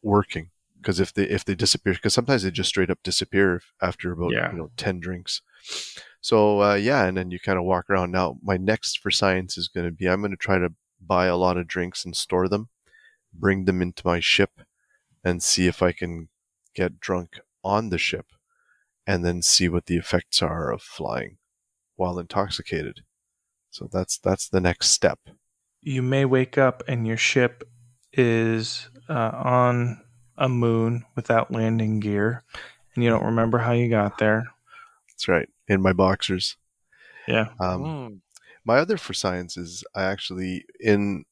working 0.01 0.49
because 0.83 0.99
if 0.99 1.13
they 1.13 1.23
if 1.23 1.45
they 1.45 1.55
disappear, 1.55 1.93
because 1.93 2.13
sometimes 2.13 2.43
they 2.43 2.51
just 2.51 2.69
straight 2.69 2.89
up 2.89 2.99
disappear 3.03 3.61
after 3.81 4.11
about 4.11 4.33
yeah. 4.33 4.51
you 4.51 4.57
know 4.57 4.69
ten 4.75 4.99
drinks. 4.99 5.41
So 6.19 6.61
uh, 6.61 6.75
yeah, 6.75 7.05
and 7.05 7.17
then 7.17 7.31
you 7.31 7.39
kind 7.39 7.57
of 7.57 7.63
walk 7.63 7.89
around. 7.89 8.11
Now 8.11 8.37
my 8.43 8.57
next 8.57 8.99
for 8.99 9.09
science 9.09 9.57
is 9.57 9.69
going 9.69 9.85
to 9.85 9.91
be 9.91 10.07
I'm 10.07 10.19
going 10.19 10.31
to 10.31 10.37
try 10.37 10.59
to 10.59 10.73
buy 11.01 11.27
a 11.27 11.37
lot 11.37 11.57
of 11.57 11.67
drinks 11.67 12.05
and 12.05 12.15
store 12.15 12.47
them, 12.47 12.69
bring 13.33 13.65
them 13.65 13.81
into 13.81 14.05
my 14.05 14.19
ship, 14.19 14.61
and 15.23 15.41
see 15.41 15.67
if 15.67 15.81
I 15.81 15.93
can 15.93 16.27
get 16.73 16.99
drunk 16.99 17.39
on 17.63 17.89
the 17.89 17.97
ship, 17.97 18.27
and 19.07 19.23
then 19.23 19.41
see 19.41 19.69
what 19.69 19.85
the 19.85 19.97
effects 19.97 20.41
are 20.41 20.71
of 20.71 20.81
flying 20.81 21.37
while 21.95 22.19
intoxicated. 22.19 23.01
So 23.69 23.89
that's 23.91 24.17
that's 24.17 24.49
the 24.49 24.61
next 24.61 24.89
step. 24.89 25.19
You 25.81 26.01
may 26.01 26.25
wake 26.25 26.57
up 26.57 26.83
and 26.87 27.05
your 27.05 27.17
ship 27.17 27.67
is 28.13 28.89
uh, 29.09 29.31
on 29.33 30.01
a 30.37 30.47
moon 30.47 31.05
without 31.15 31.51
landing 31.51 31.99
gear, 31.99 32.43
and 32.95 33.03
you 33.03 33.09
don't 33.09 33.25
remember 33.25 33.57
how 33.57 33.71
you 33.71 33.89
got 33.89 34.17
there. 34.17 34.45
That's 35.09 35.27
right, 35.27 35.49
in 35.67 35.81
my 35.81 35.93
boxers. 35.93 36.57
Yeah. 37.27 37.47
Um, 37.59 37.83
mm. 37.83 38.19
My 38.65 38.77
other 38.77 38.97
for 38.97 39.13
science 39.13 39.57
is 39.57 39.83
I 39.95 40.03
actually 40.03 40.65
in 40.79 41.25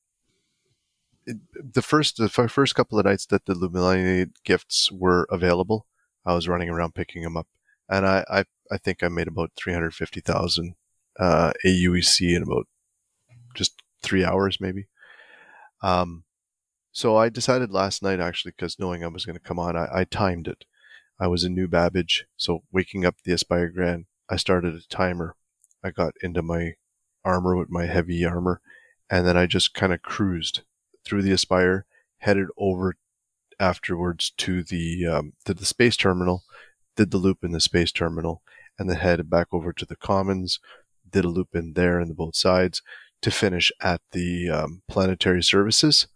the 1.26 1.82
first 1.82 2.18
the 2.18 2.30
first 2.30 2.76
couple 2.76 3.00
of 3.00 3.06
nights 3.06 3.26
that 3.28 3.46
the 3.46 3.54
Lumilani 3.54 4.32
gifts 4.44 4.92
were 4.92 5.28
available, 5.30 5.86
I 6.26 6.34
was 6.34 6.48
running 6.48 6.70
around 6.70 6.96
picking 6.96 7.24
them 7.24 7.38
up, 7.38 7.48
and 7.90 8.06
I 8.06 8.26
I, 8.30 8.46
I 8.72 8.78
think 8.78 9.04
I 9.04 9.08
made 9.08 9.28
about 9.28 9.52
three 9.56 9.74
hundred 9.74 9.94
fifty 9.94 10.22
thousand 10.22 10.76
uh, 11.20 11.54
AUEC 11.66 12.36
in 12.36 12.44
about 12.44 12.68
just 13.56 13.82
three 14.02 14.26
hours 14.26 14.60
maybe. 14.60 14.88
Um, 15.84 16.24
so 16.92 17.16
I 17.16 17.30
decided 17.30 17.72
last 17.72 18.04
night, 18.04 18.20
actually, 18.20 18.52
because 18.52 18.80
knowing 18.80 19.04
I 19.04 19.08
was 19.08 19.26
going 19.26 19.38
to 19.38 19.40
come 19.40 19.60
on, 19.60 19.76
I, 19.78 19.88
I, 19.92 20.04
timed 20.04 20.48
it. 20.48 20.66
I 21.20 21.28
was 21.28 21.44
a 21.44 21.50
new 21.50 21.68
Babbage, 21.68 22.26
so 22.36 22.64
waking 22.72 23.06
up 23.06 23.16
the 23.24 23.32
Aspire 23.32 23.70
Grand, 23.70 24.06
I 24.30 24.36
started 24.36 24.76
a 24.76 24.82
timer. 24.90 25.36
I 25.84 25.92
got 25.92 26.14
into 26.22 26.42
my 26.42 26.74
armor 27.24 27.56
with 27.56 27.70
my 27.70 27.86
heavy 27.86 28.26
armor, 28.26 28.62
and 29.10 29.26
then 29.26 29.38
I 29.38 29.46
just 29.46 29.74
kind 29.74 29.94
of 29.94 30.02
cruised 30.02 30.62
through 31.06 31.22
the 31.22 31.32
Aspire, 31.32 31.86
headed 32.20 32.48
over 32.58 32.96
afterwards 33.60 34.32
to 34.38 34.64
the 34.64 35.06
um, 35.06 35.34
to 35.46 35.54
the 35.54 35.66
space 35.66 35.96
terminal, 35.96 36.44
did 36.96 37.12
the 37.12 37.18
loop 37.18 37.44
in 37.44 37.52
the 37.52 37.60
space 37.60 37.92
terminal, 37.92 38.42
and 38.78 38.90
then 38.90 38.98
headed 38.98 39.30
back 39.30 39.48
over 39.52 39.72
to 39.74 39.86
the 39.86 39.96
Commons, 39.96 40.60
did 41.10 41.26
a 41.26 41.30
loop 41.30 41.50
in 41.54 41.74
there 41.74 42.00
in 42.00 42.08
the 42.08 42.14
both 42.14 42.36
sides 42.36 42.82
to 43.22 43.32
finish 43.32 43.72
at 43.82 44.02
the 44.12 44.50
um, 44.50 44.82
planetary 44.88 45.44
services. 45.44 46.08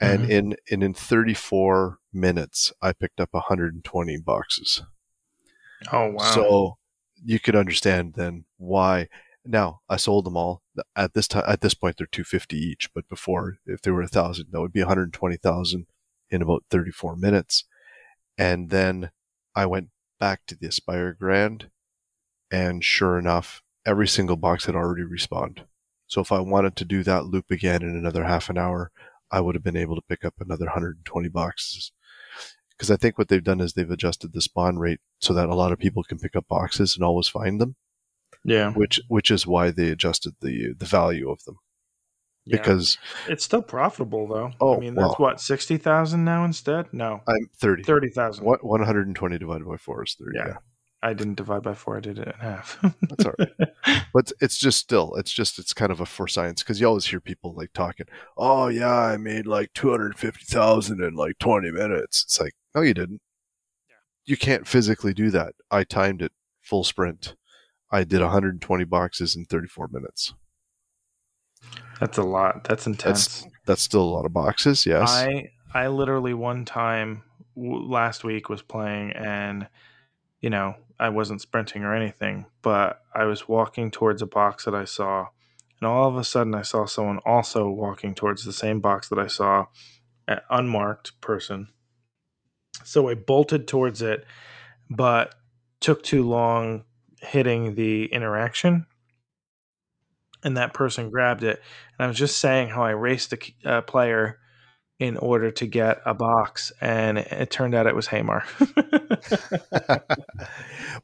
And 0.00 0.22
mm-hmm. 0.22 0.30
in 0.30 0.56
and 0.70 0.82
in 0.82 0.92
34 0.92 1.98
minutes 2.12 2.72
i 2.82 2.92
picked 2.92 3.20
up 3.20 3.30
120 3.32 4.18
boxes. 4.18 4.82
Oh 5.92 6.10
wow. 6.10 6.24
So 6.32 6.78
you 7.24 7.38
could 7.38 7.56
understand 7.56 8.14
then 8.14 8.44
why 8.56 9.08
now 9.44 9.80
i 9.88 9.96
sold 9.96 10.26
them 10.26 10.36
all 10.36 10.63
at 10.96 11.14
this 11.14 11.28
time 11.28 11.44
at 11.46 11.60
this 11.60 11.74
point 11.74 11.96
they're 11.96 12.06
250 12.06 12.56
each 12.56 12.90
but 12.94 13.08
before 13.08 13.58
if 13.66 13.82
they 13.82 13.90
were 13.90 14.02
a 14.02 14.08
thousand 14.08 14.46
that 14.50 14.60
would 14.60 14.72
be 14.72 14.80
120000 14.80 15.86
in 16.30 16.42
about 16.42 16.64
34 16.70 17.16
minutes 17.16 17.64
and 18.36 18.70
then 18.70 19.10
i 19.54 19.64
went 19.64 19.88
back 20.18 20.40
to 20.46 20.56
the 20.56 20.66
aspire 20.66 21.12
grand 21.12 21.70
and 22.50 22.84
sure 22.84 23.18
enough 23.18 23.62
every 23.86 24.08
single 24.08 24.36
box 24.36 24.64
had 24.64 24.74
already 24.74 25.02
respawned 25.02 25.64
so 26.06 26.20
if 26.20 26.32
i 26.32 26.40
wanted 26.40 26.74
to 26.74 26.84
do 26.84 27.02
that 27.02 27.26
loop 27.26 27.50
again 27.50 27.82
in 27.82 27.96
another 27.96 28.24
half 28.24 28.50
an 28.50 28.58
hour 28.58 28.90
I 29.34 29.40
would 29.40 29.56
have 29.56 29.64
been 29.64 29.76
able 29.76 29.96
to 29.96 30.02
pick 30.08 30.24
up 30.24 30.34
another 30.38 30.66
120 30.66 31.28
boxes. 31.28 31.90
Because 32.70 32.88
I 32.88 32.96
think 32.96 33.18
what 33.18 33.26
they've 33.26 33.42
done 33.42 33.60
is 33.60 33.72
they've 33.72 33.90
adjusted 33.90 34.32
the 34.32 34.40
spawn 34.40 34.78
rate 34.78 35.00
so 35.20 35.34
that 35.34 35.48
a 35.48 35.56
lot 35.56 35.72
of 35.72 35.78
people 35.80 36.04
can 36.04 36.18
pick 36.18 36.36
up 36.36 36.46
boxes 36.48 36.94
and 36.94 37.04
always 37.04 37.26
find 37.26 37.60
them. 37.60 37.74
Yeah. 38.44 38.72
Which 38.72 39.00
which 39.08 39.30
is 39.30 39.46
why 39.46 39.70
they 39.70 39.90
adjusted 39.90 40.34
the 40.40 40.74
the 40.76 40.86
value 40.86 41.30
of 41.30 41.42
them. 41.44 41.56
Yeah. 42.46 42.58
Because 42.58 42.98
it's 43.26 43.44
still 43.44 43.62
profitable 43.62 44.28
though. 44.28 44.52
Oh, 44.60 44.76
I 44.76 44.80
mean 44.80 44.94
that's 44.94 45.18
well, 45.18 45.30
what 45.30 45.40
sixty 45.40 45.78
thousand 45.78 46.24
now 46.24 46.44
instead. 46.44 46.92
No, 46.92 47.22
I'm 47.26 47.48
thirty. 47.58 47.82
Thirty 47.82 48.10
thousand. 48.10 48.44
What 48.44 48.62
one 48.62 48.82
hundred 48.82 49.06
and 49.06 49.16
twenty 49.16 49.38
divided 49.38 49.66
by 49.66 49.78
four 49.78 50.04
is 50.04 50.14
thirty. 50.18 50.36
Yeah. 50.36 50.48
yeah. 50.48 50.56
I 51.04 51.12
didn't 51.12 51.34
divide 51.34 51.62
by 51.62 51.74
four. 51.74 51.98
I 51.98 52.00
did 52.00 52.18
it 52.18 52.28
in 52.28 52.34
half. 52.40 52.78
That's 53.02 53.26
all 53.26 53.34
right. 53.38 53.70
But 54.14 54.32
it's 54.40 54.56
just 54.56 54.78
still, 54.78 55.14
it's 55.16 55.32
just, 55.32 55.58
it's 55.58 55.74
kind 55.74 55.90
of 55.90 56.00
a 56.00 56.06
for 56.06 56.28
science 56.28 56.62
because 56.62 56.80
you 56.80 56.86
always 56.86 57.06
hear 57.06 57.20
people 57.20 57.52
like 57.52 57.72
talking, 57.74 58.06
oh, 58.38 58.68
yeah, 58.68 58.96
I 58.96 59.16
made 59.16 59.44
like 59.44 59.72
250,000 59.74 61.02
in 61.02 61.14
like 61.14 61.36
20 61.40 61.72
minutes. 61.72 62.22
It's 62.22 62.40
like, 62.40 62.52
no, 62.76 62.80
you 62.80 62.94
didn't. 62.94 63.20
Yeah. 63.88 63.96
You 64.24 64.36
can't 64.36 64.68
physically 64.68 65.12
do 65.12 65.30
that. 65.30 65.54
I 65.68 65.82
timed 65.82 66.22
it 66.22 66.30
full 66.62 66.84
sprint. 66.84 67.34
I 67.94 68.02
did 68.02 68.20
120 68.20 68.84
boxes 68.84 69.36
in 69.36 69.44
34 69.44 69.86
minutes. 69.86 70.34
That's 72.00 72.18
a 72.18 72.24
lot. 72.24 72.64
That's 72.64 72.88
intense. 72.88 73.42
That's, 73.42 73.54
that's 73.66 73.82
still 73.82 74.02
a 74.02 74.10
lot 74.10 74.26
of 74.26 74.32
boxes. 74.32 74.84
Yes. 74.84 75.08
I, 75.08 75.52
I 75.72 75.86
literally 75.86 76.34
one 76.34 76.64
time 76.64 77.22
w- 77.54 77.88
last 77.88 78.24
week 78.24 78.48
was 78.48 78.62
playing 78.62 79.12
and, 79.12 79.68
you 80.40 80.50
know, 80.50 80.74
I 80.98 81.10
wasn't 81.10 81.40
sprinting 81.40 81.84
or 81.84 81.94
anything, 81.94 82.46
but 82.62 83.00
I 83.14 83.26
was 83.26 83.46
walking 83.46 83.92
towards 83.92 84.22
a 84.22 84.26
box 84.26 84.64
that 84.64 84.74
I 84.74 84.86
saw, 84.86 85.28
and 85.80 85.86
all 85.86 86.08
of 86.08 86.16
a 86.16 86.24
sudden 86.24 86.54
I 86.54 86.62
saw 86.62 86.86
someone 86.86 87.18
also 87.24 87.68
walking 87.68 88.16
towards 88.16 88.44
the 88.44 88.52
same 88.52 88.80
box 88.80 89.08
that 89.08 89.20
I 89.20 89.28
saw, 89.28 89.66
an 90.26 90.40
unmarked 90.50 91.20
person. 91.20 91.68
So 92.82 93.08
I 93.08 93.14
bolted 93.14 93.68
towards 93.68 94.02
it, 94.02 94.24
but 94.90 95.36
took 95.78 96.02
too 96.02 96.28
long 96.28 96.82
hitting 97.24 97.74
the 97.74 98.06
interaction, 98.06 98.86
and 100.42 100.56
that 100.56 100.74
person 100.74 101.10
grabbed 101.10 101.42
it. 101.42 101.60
And 101.98 102.04
I 102.04 102.08
was 102.08 102.18
just 102.18 102.38
saying 102.38 102.68
how 102.68 102.82
I 102.82 102.90
raced 102.90 103.30
the 103.30 103.40
uh, 103.64 103.80
player 103.82 104.38
in 105.00 105.16
order 105.16 105.50
to 105.50 105.66
get 105.66 106.00
a 106.06 106.14
box, 106.14 106.70
and 106.80 107.18
it 107.18 107.50
turned 107.50 107.74
out 107.74 107.86
it 107.86 107.96
was 107.96 108.12
Ramar. 108.12 108.44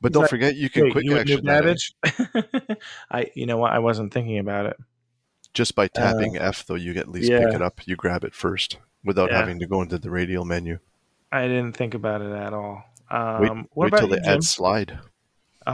but 0.01 0.13
don't 0.13 0.23
like, 0.23 0.31
forget, 0.31 0.55
you 0.57 0.71
can 0.71 0.91
quick 0.91 1.05
you 1.05 1.19
action 1.19 1.49
adage? 1.49 1.93
I, 3.11 3.31
you 3.35 3.47
know 3.47 3.59
what? 3.59 3.73
I 3.73 3.79
wasn't 3.81 4.13
thinking 4.15 4.39
about 4.39 4.67
it. 4.67 4.77
just 5.55 5.75
by 5.75 5.89
tapping 5.89 6.37
F. 6.37 6.65
Though 6.67 6.77
you 6.77 6.95
at 6.95 7.09
least 7.09 7.31
yeah. 7.31 7.41
pick 7.47 7.55
it 7.55 7.63
up, 7.63 7.81
you 7.87 7.97
grab 7.97 8.25
it 8.25 8.35
first 8.35 8.79
without 9.05 9.31
Yeah. 9.31 9.39
having 9.39 9.59
to 9.59 9.67
go 9.67 9.83
into 9.83 9.99
the 9.99 10.11
radial 10.11 10.45
menu. 10.45 10.79
I 11.33 11.49
didn't 11.49 11.73
think 11.77 11.95
about 11.95 12.23
it 12.23 12.33
at 12.33 12.53
all. 12.53 12.85
Um, 13.11 13.41
Wait, 13.41 13.51
what 13.51 13.69
wait 13.75 13.89
about 13.89 13.99
till 13.99 14.09
they 14.09 14.19
add 14.29 14.45
slide. 14.45 15.01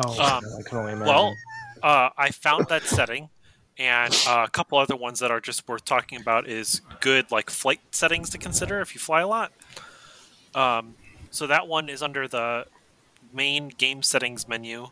Oh, 0.01 0.23
Um, 0.23 0.45
I 0.59 0.63
can 0.63 0.79
only 0.79 0.93
imagine. 0.93 1.07
Well, 1.07 1.39
uh, 1.83 2.11
I 2.17 2.31
found 2.31 2.69
that 2.69 2.87
setting, 2.87 3.31
and 3.79 4.13
uh, 4.27 4.45
a 4.47 4.51
couple 4.51 4.79
other 4.79 4.97
ones 4.97 5.21
that 5.21 5.31
are 5.31 5.41
just 5.41 5.67
worth 5.69 5.85
talking 5.85 6.21
about 6.21 6.49
is 6.49 6.81
good 7.01 7.31
like 7.31 7.51
flight 7.51 7.81
settings 7.93 8.31
to 8.31 8.39
consider 8.39 8.81
if 8.81 8.95
you 8.95 9.01
fly 9.01 9.21
a 9.21 9.29
lot. 9.29 9.53
Um, 10.55 10.97
so 11.31 11.47
that 11.47 11.67
one 11.69 11.89
is 11.89 12.03
under 12.03 12.27
the 12.29 12.65
main 13.33 13.69
game 13.69 14.03
settings 14.03 14.49
menu. 14.49 14.89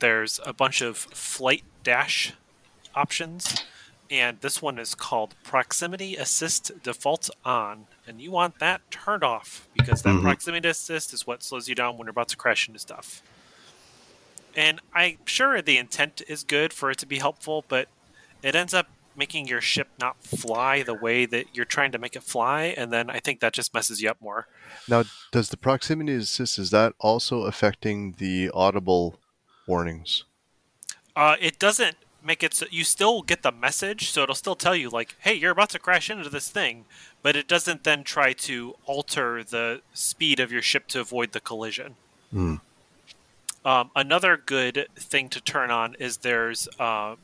There's 0.00 0.40
a 0.44 0.52
bunch 0.52 0.80
of 0.80 0.96
flight 0.96 1.64
dash 1.82 2.32
options, 2.94 3.58
and 4.10 4.40
this 4.40 4.60
one 4.62 4.78
is 4.78 4.94
called 4.94 5.34
proximity 5.44 6.16
assist 6.16 6.72
default 6.82 7.30
on, 7.44 7.86
and 8.06 8.20
you 8.20 8.30
want 8.30 8.58
that 8.58 8.82
turned 8.90 9.24
off 9.24 9.68
because 9.74 10.02
that 10.02 10.16
Mhm. 10.16 10.22
proximity 10.22 10.68
assist 10.68 11.12
is 11.12 11.26
what 11.26 11.42
slows 11.42 11.68
you 11.68 11.74
down 11.74 11.96
when 11.96 12.06
you're 12.06 12.10
about 12.10 12.28
to 12.28 12.36
crash 12.36 12.68
into 12.68 12.80
stuff. 12.80 13.22
And 14.56 14.80
I'm 14.94 15.18
sure 15.24 15.62
the 15.62 15.78
intent 15.78 16.22
is 16.28 16.44
good 16.44 16.72
for 16.72 16.90
it 16.90 16.98
to 16.98 17.06
be 17.06 17.18
helpful, 17.18 17.64
but 17.68 17.88
it 18.42 18.54
ends 18.54 18.74
up 18.74 18.88
making 19.16 19.46
your 19.46 19.60
ship 19.60 19.88
not 20.00 20.22
fly 20.22 20.82
the 20.82 20.94
way 20.94 21.26
that 21.26 21.46
you're 21.52 21.64
trying 21.64 21.92
to 21.92 21.98
make 21.98 22.16
it 22.16 22.22
fly, 22.22 22.74
and 22.76 22.92
then 22.92 23.10
I 23.10 23.18
think 23.20 23.40
that 23.40 23.52
just 23.52 23.74
messes 23.74 24.00
you 24.00 24.08
up 24.08 24.20
more. 24.20 24.46
Now, 24.88 25.04
does 25.30 25.50
the 25.50 25.56
proximity 25.56 26.14
assist 26.14 26.58
is 26.58 26.70
that 26.70 26.94
also 26.98 27.42
affecting 27.42 28.14
the 28.18 28.50
audible 28.54 29.18
warnings? 29.66 30.24
Uh, 31.14 31.36
it 31.40 31.58
doesn't 31.58 31.96
make 32.24 32.42
it 32.42 32.54
so 32.54 32.66
you 32.70 32.84
still 32.84 33.22
get 33.22 33.42
the 33.42 33.52
message, 33.52 34.10
so 34.10 34.22
it'll 34.22 34.34
still 34.34 34.54
tell 34.54 34.76
you 34.76 34.88
like, 34.88 35.16
"Hey, 35.20 35.34
you're 35.34 35.50
about 35.50 35.70
to 35.70 35.78
crash 35.78 36.08
into 36.08 36.30
this 36.30 36.48
thing," 36.48 36.86
but 37.22 37.36
it 37.36 37.48
doesn't 37.48 37.84
then 37.84 38.04
try 38.04 38.32
to 38.32 38.76
alter 38.86 39.42
the 39.44 39.82
speed 39.92 40.40
of 40.40 40.52
your 40.52 40.62
ship 40.62 40.86
to 40.88 41.00
avoid 41.00 41.32
the 41.32 41.40
collision. 41.40 41.96
Hmm. 42.30 42.56
Um, 43.64 43.90
another 43.94 44.36
good 44.36 44.88
thing 44.96 45.28
to 45.30 45.40
turn 45.40 45.70
on 45.70 45.94
is 45.98 46.18
there's 46.18 46.68
uh, 46.80 47.14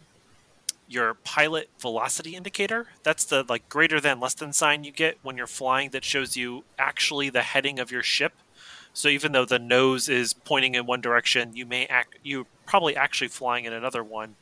your 0.89 1.15
pilot 1.15 1.69
velocity 1.81 2.37
indicator. 2.37 2.87
That's 3.03 3.25
the 3.25 3.45
like 3.49 3.69
greater 3.69 4.01
than 4.01 4.21
less 4.21 4.35
than 4.35 4.53
sign 4.53 4.85
you 4.85 4.93
get 4.93 5.19
when 5.23 5.37
you're 5.37 5.47
flying 5.47 5.91
that 5.91 6.05
shows 6.05 6.37
you 6.37 6.65
actually 6.79 7.31
the 7.31 7.43
heading 7.43 7.79
of 7.79 7.91
your 7.91 8.03
ship. 8.03 8.33
So 8.93 9.09
even 9.09 9.33
though 9.33 9.45
the 9.45 9.59
nose 9.59 10.09
is 10.09 10.33
pointing 10.33 10.75
in 10.75 10.87
one 10.87 11.01
direction, 11.01 11.55
you 11.55 11.67
may 11.67 11.87
act 11.87 12.19
you 12.23 12.47
probably 12.67 12.97
actually 12.97 13.29
flying 13.29 13.65
in 13.65 13.73
another 13.73 14.03
one 14.03 14.37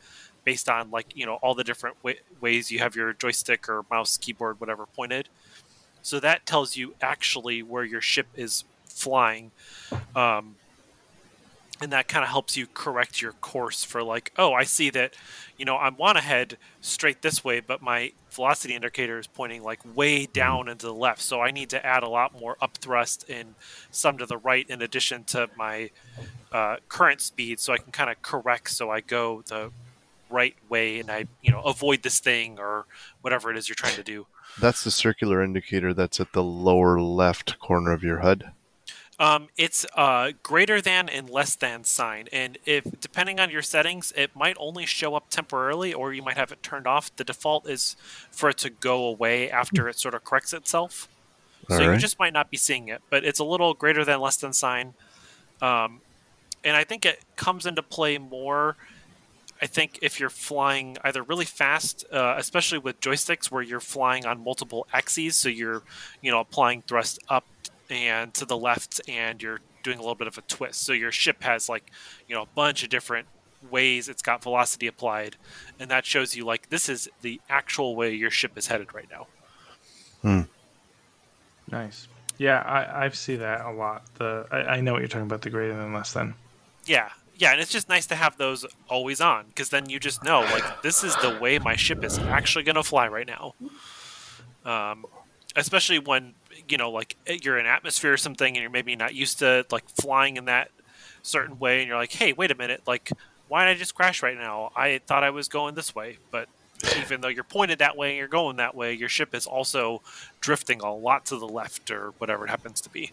based 0.45 0.69
on 0.69 0.91
like 0.91 1.17
you 1.17 1.27
know 1.27 1.35
all 1.37 1.55
the 1.55 1.65
different 1.65 1.97
wa- 2.03 2.13
ways 2.41 2.71
you 2.71 2.79
have 2.79 2.95
your 2.95 3.13
joystick 3.13 3.69
or 3.69 3.85
mouse 3.91 4.17
keyboard 4.17 4.61
whatever 4.61 4.87
pointed. 4.87 5.29
So 6.03 6.21
that 6.21 6.47
tells 6.47 6.77
you 6.77 6.95
actually 7.03 7.63
where 7.63 7.85
your 7.85 8.01
ship 8.01 8.29
is 8.37 8.65
flying. 8.85 9.51
Um, 10.15 10.55
and 11.81 11.93
that 11.93 12.09
kind 12.09 12.23
of 12.25 12.31
helps 12.31 12.57
you 12.57 12.67
correct 12.67 13.21
your 13.21 13.33
course 13.33 13.85
for 13.85 14.03
like 14.03 14.33
oh 14.37 14.53
i 14.53 14.65
see 14.65 14.91
that 14.91 15.15
you 15.57 15.65
know 15.65 15.77
i 15.77 15.89
want 15.89 16.17
to 16.17 16.23
head 16.23 16.57
straight 16.81 17.23
this 17.23 17.45
way 17.45 17.61
but 17.61 17.83
my 17.83 18.13
velocity 18.31 18.75
indicator 18.75 19.19
is 19.19 19.27
pointing 19.27 19.63
like 19.63 19.81
way 19.97 20.27
down 20.27 20.69
into 20.69 20.87
the 20.87 20.95
left 20.95 21.21
so 21.21 21.41
i 21.41 21.51
need 21.51 21.71
to 21.71 21.85
add 21.85 22.03
a 22.03 22.09
lot 22.09 22.39
more 22.39 22.57
up 22.61 22.77
thrust 22.79 23.29
and 23.29 23.55
some 23.91 24.19
to 24.19 24.27
the 24.27 24.39
right 24.39 24.69
in 24.69 24.83
addition 24.83 25.25
to 25.25 25.49
my 25.57 25.91
uh, 26.53 26.77
current 26.89 27.21
speed 27.21 27.59
so 27.61 27.73
i 27.73 27.79
can 27.79 27.93
kind 27.93 28.11
of 28.11 28.21
correct 28.23 28.71
so 28.71 28.91
i 28.91 29.01
go 29.01 29.43
the 29.47 29.71
right 30.31 30.57
way 30.69 30.99
and 30.99 31.11
i 31.11 31.25
you 31.43 31.51
know 31.51 31.61
avoid 31.63 32.03
this 32.03 32.19
thing 32.19 32.59
or 32.59 32.85
whatever 33.21 33.51
it 33.51 33.57
is 33.57 33.69
you're 33.69 33.77
trying 33.77 33.95
to 33.95 34.03
do 34.03 34.27
That's 34.61 34.85
the 34.85 34.91
circular 34.91 35.43
indicator 35.43 35.93
that's 35.93 36.21
at 36.21 36.33
the 36.33 36.43
lower 36.43 37.01
left 37.01 37.59
corner 37.59 37.93
of 37.93 38.03
your 38.03 38.21
HUD. 38.21 38.53
Um, 39.19 39.49
it's 39.57 39.87
uh, 39.95 40.33
greater 40.43 40.83
than 40.83 41.09
and 41.09 41.31
less 41.31 41.57
than 41.57 41.85
sign, 41.85 42.29
and 42.33 42.59
if 42.67 42.85
depending 43.01 43.41
on 43.41 43.49
your 43.49 43.63
settings, 43.63 44.13
it 44.15 44.37
might 44.37 44.57
only 44.61 44.85
show 44.85 45.15
up 45.15 45.31
temporarily, 45.31 45.95
or 45.95 46.13
you 46.13 46.23
might 46.23 46.37
have 46.37 46.53
it 46.53 46.63
turned 46.63 46.87
off. 46.87 47.15
The 47.17 47.25
default 47.25 47.67
is 47.67 47.97
for 48.31 48.51
it 48.51 48.59
to 48.59 48.69
go 48.69 49.07
away 49.07 49.51
after 49.51 49.89
it 49.89 49.99
sort 49.99 50.13
of 50.15 50.23
corrects 50.23 50.53
itself, 50.53 51.09
so 51.69 51.81
you 51.81 51.97
just 51.97 52.19
might 52.19 52.35
not 52.35 52.51
be 52.51 52.59
seeing 52.59 52.89
it. 52.89 53.01
But 53.09 53.25
it's 53.25 53.39
a 53.39 53.45
little 53.45 53.73
greater 53.73 54.05
than 54.05 54.21
less 54.21 54.37
than 54.37 54.53
sign, 54.53 54.93
um, 55.63 56.03
and 56.63 56.77
I 56.77 56.85
think 56.85 57.07
it 57.07 57.23
comes 57.37 57.65
into 57.65 57.83
play 57.83 58.19
more. 58.19 58.77
I 59.63 59.67
think 59.67 59.99
if 60.03 60.21
you're 60.21 60.29
flying 60.29 60.99
either 61.03 61.23
really 61.23 61.47
fast, 61.47 62.05
uh, 62.13 62.35
especially 62.37 62.77
with 62.77 63.01
joysticks, 63.01 63.51
where 63.51 63.63
you're 63.63 63.81
flying 63.81 64.27
on 64.27 64.45
multiple 64.45 64.87
axes, 64.93 65.37
so 65.37 65.49
you're, 65.49 65.83
you 66.21 66.31
know, 66.31 66.41
applying 66.41 66.83
thrust 66.83 67.19
up 67.31 67.47
and 67.91 68.33
to 68.35 68.45
the 68.45 68.57
left, 68.57 69.01
and 69.09 69.43
you're 69.43 69.61
doing 69.83 69.99
a 69.99 70.01
little 70.01 70.15
bit 70.15 70.27
of 70.27 70.39
a 70.39 70.43
twist. 70.43 70.83
So 70.83 70.93
your 70.93 71.13
ship 71.13 71.43
has 71.43 71.69
like, 71.69 71.91
you 72.29 72.35
know, 72.35 72.43
a 72.43 72.49
bunch 72.55 72.83
of 72.83 72.89
different 72.89 73.29
ways 73.71 74.09
it's 74.09 74.23
got 74.23 74.43
velocity 74.43 74.87
applied, 74.87 75.37
and 75.79 75.91
that 75.91 76.05
shows 76.05 76.37
you 76.37 76.45
like 76.45 76.69
this 76.71 76.89
is 76.89 77.09
the 77.23 77.41
actual 77.49 77.97
way 77.97 78.15
your 78.15 78.31
ship 78.31 78.57
is 78.57 78.67
headed 78.67 78.95
right 78.95 79.09
now. 79.11 79.27
Hmm. 80.23 80.41
nice. 81.71 82.09
Yeah, 82.39 82.61
I, 82.61 83.07
I 83.07 83.09
see 83.11 83.37
that 83.37 83.65
a 83.65 83.71
lot. 83.71 84.03
The 84.17 84.47
I, 84.51 84.57
I 84.57 84.81
know 84.81 84.93
what 84.93 85.01
you're 85.01 85.09
talking 85.09 85.27
about. 85.27 85.43
The 85.43 85.51
greater 85.51 85.75
than 85.75 85.93
less 85.93 86.13
than. 86.13 86.35
Yeah, 86.85 87.11
yeah, 87.39 87.53
and 87.53 87.61
it's 87.61 87.71
just 87.71 87.89
nice 87.89 88.07
to 88.07 88.15
have 88.15 88.37
those 88.37 88.65
always 88.89 89.21
on 89.21 89.47
because 89.49 89.69
then 89.69 89.89
you 89.89 89.99
just 89.99 90.25
know 90.25 90.41
like 90.41 90.83
this 90.83 91.05
is 91.05 91.15
the 91.17 91.39
way 91.41 91.59
my 91.59 91.77
ship 91.77 92.05
is 92.05 92.19
actually 92.19 92.65
going 92.65 92.77
to 92.77 92.83
fly 92.83 93.09
right 93.09 93.27
now. 93.27 93.55
Um, 94.65 95.07
especially 95.57 95.99
when 95.99 96.35
you 96.69 96.77
know 96.77 96.91
like 96.91 97.17
eh, 97.27 97.39
you're 97.43 97.59
in 97.59 97.67
atmosphere 97.67 98.13
or 98.13 98.17
something 98.17 98.55
and 98.55 98.63
you're 98.63 98.71
maybe 98.71 98.95
not 98.97 99.15
used 99.15 99.41
to 99.41 99.67
like 99.71 99.89
flying 99.89 100.37
in 100.37 100.45
that 100.45 100.71
certain 101.23 101.59
way, 101.59 101.81
and 101.81 101.89
you're 101.89 101.97
like, 101.97 102.13
hey, 102.13 102.33
wait 102.33 102.51
a 102.51 102.55
minute, 102.55 102.83
like 102.87 103.11
why 103.49 103.65
did 103.65 103.77
I 103.77 103.79
just 103.79 103.95
crash 103.95 104.23
right 104.23 104.37
now? 104.37 104.73
I 104.75 105.01
thought 105.07 105.23
I 105.23 105.31
was 105.31 105.49
going 105.49 105.75
this 105.75 105.95
way, 105.95 106.19
but 106.31 106.49
even 106.99 107.21
though 107.21 107.29
you're 107.29 107.45
pointed 107.45 107.79
that 107.79 107.97
way 107.97 108.11
and 108.11 108.19
you're 108.19 108.29
going 108.29 108.57
that 108.57 108.75
way, 108.75 108.93
your 108.93 109.09
ship 109.09 109.35
is 109.35 109.47
also 109.47 110.03
drifting 110.41 110.81
a 110.81 110.93
lot 110.95 111.25
to 111.27 111.39
the 111.39 111.49
left 111.49 111.91
or 111.91 112.13
whatever 112.19 112.45
it 112.47 112.51
happens 112.51 112.81
to 112.83 112.91
be. 112.91 113.13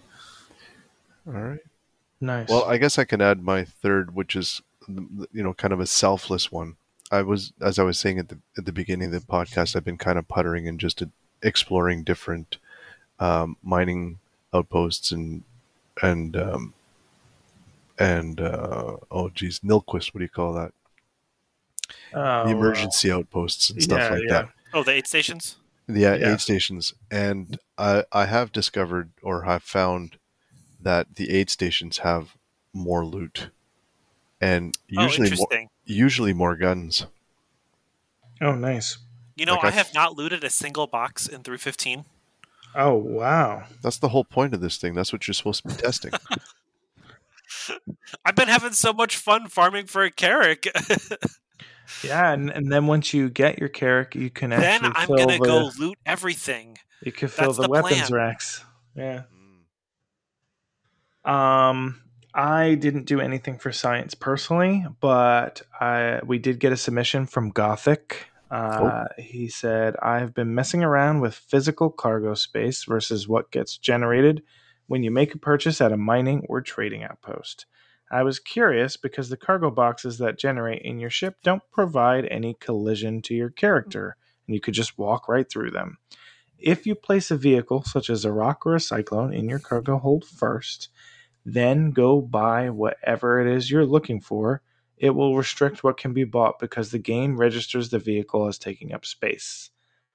All 1.27 1.33
right. 1.33 1.59
Nice. 2.19 2.49
Well, 2.49 2.65
I 2.65 2.77
guess 2.77 2.97
I 2.97 3.03
can 3.03 3.21
add 3.21 3.43
my 3.43 3.63
third, 3.65 4.15
which 4.15 4.35
is 4.35 4.61
you 4.87 5.43
know 5.43 5.53
kind 5.53 5.73
of 5.73 5.79
a 5.79 5.87
selfless 5.87 6.51
one. 6.51 6.77
I 7.11 7.21
was, 7.21 7.53
as 7.61 7.77
I 7.77 7.83
was 7.83 7.99
saying 7.99 8.17
at 8.17 8.29
the 8.29 8.39
at 8.57 8.65
the 8.65 8.71
beginning 8.71 9.13
of 9.13 9.21
the 9.21 9.27
podcast, 9.27 9.75
I've 9.75 9.85
been 9.85 9.97
kind 9.97 10.17
of 10.17 10.27
puttering 10.27 10.67
and 10.67 10.79
just 10.79 11.01
exploring 11.43 12.03
different 12.03 12.57
um, 13.19 13.57
mining 13.63 14.19
outposts 14.53 15.11
and 15.11 15.43
and 16.01 16.35
um, 16.35 16.73
and 17.99 18.41
uh, 18.41 18.97
oh 19.11 19.29
geez, 19.29 19.59
Nilquist. 19.63 20.13
What 20.13 20.19
do 20.19 20.25
you 20.25 20.29
call 20.29 20.53
that? 20.53 20.73
Oh, 22.13 22.45
the 22.45 22.51
emergency 22.51 23.11
outposts 23.11 23.69
and 23.69 23.81
stuff 23.81 23.99
yeah, 23.99 24.09
like 24.09 24.23
yeah. 24.23 24.33
that. 24.33 24.49
Oh, 24.73 24.83
the 24.83 24.91
eight 24.91 25.07
stations. 25.07 25.57
Yeah, 25.87 26.15
Yeah. 26.15 26.33
aid 26.33 26.41
stations, 26.41 26.93
and 27.11 27.59
I 27.77 28.05
I 28.11 28.25
have 28.25 28.51
discovered 28.51 29.11
or 29.21 29.43
have 29.43 29.63
found 29.63 30.17
that 30.81 31.15
the 31.15 31.29
aid 31.31 31.49
stations 31.49 31.99
have 31.99 32.35
more 32.73 33.05
loot, 33.05 33.49
and 34.41 34.75
Oh, 34.97 35.03
usually 35.03 35.35
more 35.35 35.47
usually 35.85 36.33
more 36.33 36.55
guns. 36.55 37.05
Oh, 38.41 38.55
nice. 38.55 38.97
You 39.35 39.45
know, 39.45 39.55
Like 39.55 39.65
I 39.65 39.67
I- 39.67 39.71
have 39.71 39.93
not 39.93 40.15
looted 40.15 40.43
a 40.43 40.49
single 40.49 40.87
box 40.87 41.27
in 41.27 41.43
through 41.43 41.57
15. 41.57 42.05
Oh, 42.75 42.95
wow. 42.95 43.65
That's 43.81 43.99
the 43.99 44.09
whole 44.09 44.23
point 44.23 44.53
of 44.53 44.61
this 44.61 44.77
thing. 44.77 44.95
That's 44.95 45.13
what 45.13 45.27
you're 45.27 45.33
supposed 45.33 45.61
to 45.63 45.69
be 45.69 45.75
testing. 45.75 46.11
I've 48.25 48.35
been 48.35 48.47
having 48.47 48.73
so 48.73 48.93
much 48.93 49.15
fun 49.15 49.47
farming 49.47 49.85
for 49.85 50.03
a 50.03 50.11
Carrack. 50.11 50.65
Yeah, 52.03 52.31
and, 52.31 52.49
and 52.49 52.71
then 52.71 52.87
once 52.87 53.13
you 53.13 53.29
get 53.29 53.59
your 53.59 53.69
Carrack, 53.69 54.15
you 54.15 54.29
can 54.29 54.51
then 54.51 54.85
actually 54.85 54.93
I'm 54.95 55.07
gonna 55.27 55.37
the, 55.37 55.45
go 55.45 55.69
loot 55.77 55.97
everything. 56.05 56.77
You 57.01 57.11
can 57.11 57.27
fill 57.27 57.47
That's 57.47 57.57
the, 57.57 57.63
the 57.63 57.69
weapons 57.69 58.09
racks. 58.09 58.63
Yeah. 58.95 59.23
Um, 61.25 62.01
I 62.33 62.75
didn't 62.75 63.05
do 63.05 63.19
anything 63.19 63.57
for 63.57 63.71
science 63.71 64.15
personally, 64.15 64.85
but 65.01 65.61
I 65.79 66.21
we 66.25 66.39
did 66.39 66.59
get 66.59 66.71
a 66.71 66.77
submission 66.77 67.25
from 67.25 67.51
Gothic. 67.51 68.27
Uh, 68.53 69.05
He 69.17 69.47
said, 69.49 69.95
"I've 70.01 70.33
been 70.33 70.53
messing 70.53 70.83
around 70.83 71.21
with 71.21 71.33
physical 71.33 71.89
cargo 71.89 72.35
space 72.35 72.83
versus 72.85 73.27
what 73.27 73.51
gets 73.51 73.77
generated 73.77 74.43
when 74.87 75.03
you 75.03 75.11
make 75.11 75.33
a 75.33 75.39
purchase 75.39 75.81
at 75.81 75.91
a 75.91 75.97
mining 75.97 76.45
or 76.49 76.61
trading 76.61 77.03
outpost. 77.03 77.65
I 78.11 78.23
was 78.23 78.39
curious 78.39 78.95
because 78.97 79.29
the 79.29 79.37
cargo 79.37 79.71
boxes 79.71 80.19
that 80.19 80.37
generate 80.37 80.83
in 80.83 80.99
your 80.99 81.09
ship 81.09 81.37
don't 81.43 81.63
provide 81.71 82.25
any 82.27 82.53
collision 82.53 83.21
to 83.23 83.33
your 83.33 83.49
character, 83.49 84.17
and 84.47 84.53
you 84.53 84.61
could 84.61 84.75
just 84.75 84.97
walk 84.99 85.27
right 85.27 85.49
through 85.49 85.71
them." 85.71 85.97
if 86.59 86.85
you 86.87 86.95
place 86.95 87.29
a 87.31 87.37
vehicle, 87.37 87.83
such 87.83 88.09
as 88.09 88.23
a 88.25 88.31
ROC 88.31 88.65
or 88.65 88.75
a 88.75 88.79
cyclone, 88.79 89.33
in 89.33 89.49
your 89.49 89.59
cargo 89.59 89.97
hold 89.97 90.25
first, 90.25 90.89
then 91.45 91.91
go 91.91 92.21
buy 92.21 92.69
whatever 92.69 93.41
it 93.41 93.47
is 93.47 93.69
you're 93.69 93.85
looking 93.85 94.21
for, 94.21 94.61
it 95.03 95.13
will 95.13 95.35
restrict 95.35 95.83
what 95.83 95.97
can 95.97 96.13
be 96.13 96.23
bought 96.23 96.59
because 96.59 96.89
the 96.89 96.97
game 96.97 97.35
registers 97.35 97.89
the 97.89 97.99
vehicle 97.99 98.47
as 98.47 98.57
taking 98.57 98.93
up 98.93 99.05
space. 99.05 99.69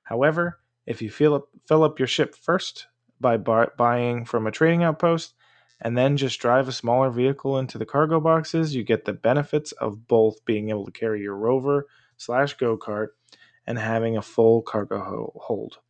However, 0.05 0.61
if 0.87 1.03
you 1.03 1.11
fill 1.11 1.35
up, 1.35 1.49
fill 1.67 1.85
up 1.85 1.99
your 1.99 2.09
ship 2.09 2.35
first 2.35 2.87
by 3.21 3.37
bar- 3.37 3.75
buying 3.77 4.25
from 4.25 4.47
a 4.47 4.51
trading 4.51 4.83
outpost, 4.83 5.35
and 5.83 5.99
then 5.99 6.17
just 6.17 6.41
drive 6.41 6.69
a 6.69 6.73
smaller 6.73 7.11
vehicle 7.11 7.59
into 7.59 7.77
the 7.77 7.85
cargo 7.85 8.19
boxes, 8.19 8.75
you 8.75 8.83
get 8.83 9.05
the 9.05 9.13
benefits 9.13 9.73
of 9.73 10.09
both 10.09 10.43
being 10.47 10.71
able 10.71 10.87
to 10.87 10.91
carry 10.91 11.21
your 11.21 11.37
rover 11.37 11.87
slash 12.17 12.55
go 12.55 12.79
kart 12.79 13.09
and 13.67 13.79
having 13.79 14.17
a 14.17 14.23
full 14.23 14.63
cargo 14.63 15.35
hold. 15.37 15.81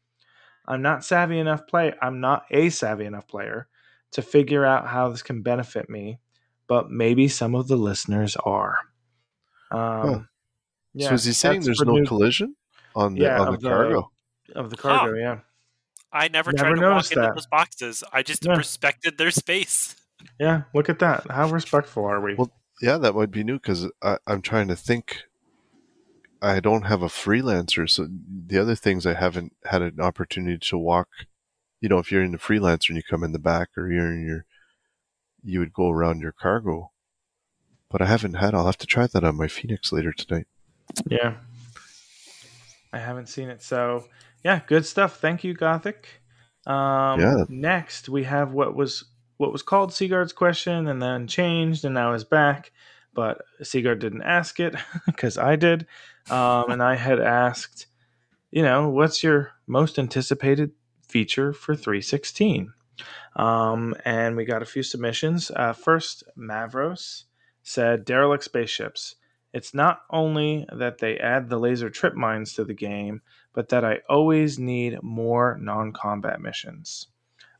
I'm 0.66 0.82
not 0.82 1.04
savvy 1.04 1.38
enough 1.38 1.68
play. 1.68 1.94
I'm 2.02 2.18
not 2.18 2.46
a 2.50 2.68
savvy 2.70 3.04
enough 3.04 3.28
player 3.28 3.68
to 4.10 4.22
figure 4.22 4.64
out 4.64 4.88
how 4.88 5.08
this 5.08 5.22
can 5.22 5.42
benefit 5.42 5.88
me, 5.88 6.18
but 6.68 6.90
maybe 6.90 7.26
some 7.26 7.54
of 7.54 7.66
the 7.66 7.76
listeners 7.76 8.36
are. 8.36 8.78
Um, 9.70 9.80
huh. 9.80 10.20
yeah, 10.94 11.08
so 11.08 11.14
is 11.14 11.24
he 11.24 11.32
saying 11.32 11.62
there's 11.62 11.80
no 11.80 11.94
new, 11.94 12.06
collision 12.06 12.54
on 12.94 13.14
the 13.14 13.22
yeah, 13.22 13.40
on 13.40 13.52
the 13.52 13.58
cargo 13.58 14.10
of 14.54 14.70
the 14.70 14.76
cargo? 14.76 15.12
Huh. 15.12 15.18
Yeah. 15.18 15.38
I 16.10 16.28
never, 16.28 16.52
never 16.52 16.74
tried 16.74 16.80
to 16.80 16.90
walk 16.90 17.04
that. 17.06 17.18
into 17.18 17.32
those 17.34 17.46
boxes. 17.46 18.04
I 18.12 18.22
just 18.22 18.44
yeah. 18.44 18.56
respected 18.56 19.18
their 19.18 19.30
space. 19.30 19.94
Yeah, 20.40 20.62
look 20.74 20.88
at 20.88 20.98
that. 21.00 21.30
How 21.30 21.50
respectful 21.50 22.04
are 22.04 22.20
we? 22.20 22.34
Well, 22.34 22.50
yeah, 22.80 22.96
that 22.98 23.14
might 23.14 23.30
be 23.30 23.44
new 23.44 23.58
because 23.58 23.86
I'm 24.26 24.42
trying 24.42 24.68
to 24.68 24.76
think. 24.76 25.24
I 26.40 26.60
don't 26.60 26.82
have 26.82 27.02
a 27.02 27.08
freelancer, 27.08 27.90
so 27.90 28.06
the 28.46 28.58
other 28.58 28.76
things 28.76 29.04
I 29.04 29.14
haven't 29.14 29.54
had 29.64 29.82
an 29.82 30.00
opportunity 30.00 30.58
to 30.68 30.78
walk. 30.78 31.08
You 31.80 31.88
know, 31.88 31.98
if 31.98 32.12
you're 32.12 32.22
in 32.22 32.30
the 32.30 32.38
freelancer 32.38 32.90
and 32.90 32.96
you 32.96 33.02
come 33.02 33.24
in 33.24 33.32
the 33.32 33.40
back, 33.40 33.70
or 33.76 33.90
you're 33.90 34.12
in 34.12 34.24
your, 34.24 34.44
you 35.48 35.60
would 35.60 35.72
go 35.72 35.90
around 35.90 36.20
your 36.20 36.32
cargo. 36.32 36.90
But 37.90 38.02
I 38.02 38.06
haven't 38.06 38.34
had. 38.34 38.54
I'll 38.54 38.66
have 38.66 38.78
to 38.78 38.86
try 38.86 39.06
that 39.06 39.24
on 39.24 39.36
my 39.36 39.48
Phoenix 39.48 39.92
later 39.92 40.12
tonight. 40.12 40.46
Yeah, 41.08 41.36
I 42.92 42.98
haven't 42.98 43.28
seen 43.28 43.48
it. 43.48 43.62
So 43.62 44.04
yeah, 44.44 44.60
good 44.66 44.84
stuff. 44.84 45.20
Thank 45.20 45.42
you, 45.42 45.54
Gothic. 45.54 46.06
Um, 46.66 47.20
yeah. 47.20 47.44
Next, 47.48 48.08
we 48.10 48.24
have 48.24 48.52
what 48.52 48.76
was 48.76 49.04
what 49.38 49.52
was 49.52 49.62
called 49.62 49.92
Sigard's 49.92 50.34
question, 50.34 50.86
and 50.86 51.00
then 51.00 51.26
changed, 51.26 51.84
and 51.84 51.94
now 51.94 52.12
is 52.12 52.24
back. 52.24 52.72
But 53.14 53.42
Seagard 53.62 54.00
didn't 54.00 54.22
ask 54.22 54.60
it 54.60 54.76
because 55.06 55.38
I 55.38 55.56
did, 55.56 55.86
um, 56.28 56.70
and 56.70 56.82
I 56.82 56.94
had 56.94 57.20
asked, 57.20 57.86
you 58.50 58.62
know, 58.62 58.90
what's 58.90 59.22
your 59.22 59.52
most 59.66 59.98
anticipated 59.98 60.72
feature 61.00 61.54
for 61.54 61.74
316? 61.74 62.74
Um, 63.36 63.94
and 64.04 64.36
we 64.36 64.44
got 64.44 64.62
a 64.62 64.66
few 64.66 64.82
submissions. 64.82 65.50
Uh, 65.54 65.72
first, 65.72 66.24
Mavros 66.36 67.24
said 67.62 68.04
derelict 68.04 68.44
spaceships. 68.44 69.16
It's 69.52 69.74
not 69.74 70.02
only 70.10 70.66
that 70.76 70.98
they 70.98 71.18
add 71.18 71.48
the 71.48 71.58
laser 71.58 71.90
trip 71.90 72.14
mines 72.14 72.52
to 72.54 72.64
the 72.64 72.74
game, 72.74 73.22
but 73.54 73.70
that 73.70 73.84
I 73.84 74.00
always 74.08 74.58
need 74.58 75.02
more 75.02 75.58
non-combat 75.60 76.40
missions. 76.40 77.08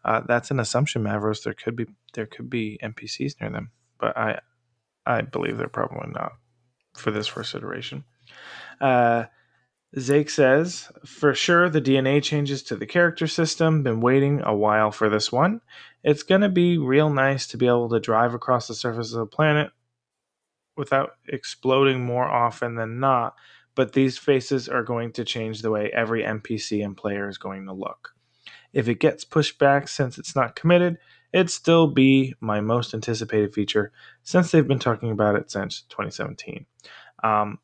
Uh, 0.05 0.21
that's 0.27 0.51
an 0.51 0.61
assumption, 0.61 1.03
Mavros. 1.03 1.43
There 1.43 1.55
could 1.55 1.77
be 1.77 1.87
there 2.15 2.27
could 2.27 2.49
be 2.49 2.79
NPCs 2.83 3.41
near 3.41 3.51
them, 3.51 3.71
but 3.99 4.17
I 4.17 4.41
I 5.05 5.23
believe 5.23 5.59
they're 5.59 5.69
probably 5.69 6.11
not 6.13 6.33
for 6.95 7.11
this 7.11 7.27
first 7.27 7.55
iteration. 7.55 8.05
Uh, 8.81 9.25
Zake 9.97 10.31
says, 10.31 10.91
for 11.07 11.35
sure, 11.35 11.71
the 11.71 11.81
DNA 11.81 12.23
changes 12.23 12.63
to 12.65 12.77
the 12.77 12.87
character 12.87 13.27
system. 13.27 13.83
Been 13.83 14.01
waiting 14.01 14.43
a 14.45 14.55
while 14.55 14.91
for 14.91 15.09
this 15.09 15.33
one. 15.33 15.63
It's 16.05 16.23
going 16.23 16.43
to 16.43 16.51
be 16.51 16.77
real 16.77 17.11
nice 17.11 17.47
to 17.49 17.57
be 17.57 17.67
able 17.67 17.89
to 17.89 18.01
drive 18.01 18.35
across 18.35 18.69
the 18.69 18.75
surface 18.75 19.13
of 19.13 19.21
the 19.21 19.27
planet 19.27 19.71
without 20.77 21.17
exploding 21.27 22.05
more 22.05 22.27
often 22.27 22.77
than 22.77 23.01
not, 23.01 23.35
but 23.75 23.95
these 23.95 24.19
faces 24.19 24.69
are 24.69 24.85
going 24.85 25.13
to 25.13 25.25
change 25.25 25.63
the 25.63 25.71
way 25.71 25.91
every 25.93 26.23
NPC 26.23 26.85
and 26.85 26.97
player 26.97 27.29
is 27.29 27.39
going 27.39 27.67
to 27.67 27.73
look. 27.73 28.15
If 28.73 28.89
it 28.89 29.01
gets 29.01 29.25
pushed 29.25 29.59
back 29.59 29.89
since 29.89 30.19
it's 30.19 30.37
not 30.37 30.55
committed, 30.55 30.99
it'd 31.33 31.51
still 31.51 31.89
be 31.89 32.35
my 32.41 32.61
most 32.61 32.95
anticipated 32.95 33.55
feature 33.55 33.91
since 34.23 34.51
they've 34.51 34.69
been 34.69 34.79
talking 34.79 35.11
about 35.11 35.37
it 35.37 35.51
since 35.51 35.83
2017. 35.89 36.67
Um, 37.25 37.59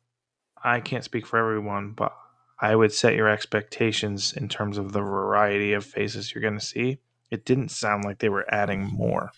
I 0.65 0.79
can't 0.79 1.03
speak 1.03 1.27
for 1.27 1.37
everyone, 1.37 1.91
but 1.91 2.15
I 2.59 2.75
would 2.75 2.91
set 2.91 3.15
your 3.15 3.29
expectations 3.29 4.33
in 4.33 4.49
terms 4.49 4.77
of 4.77 4.93
the 4.93 5.01
variety 5.01 5.73
of 5.73 5.85
faces 5.85 6.33
you're 6.33 6.41
going 6.41 6.57
to 6.57 6.65
see. 6.65 6.99
It 7.29 7.45
didn't 7.45 7.69
sound 7.69 8.03
like 8.03 8.19
they 8.19 8.29
were 8.29 8.51
adding 8.53 8.85
more. 8.85 9.31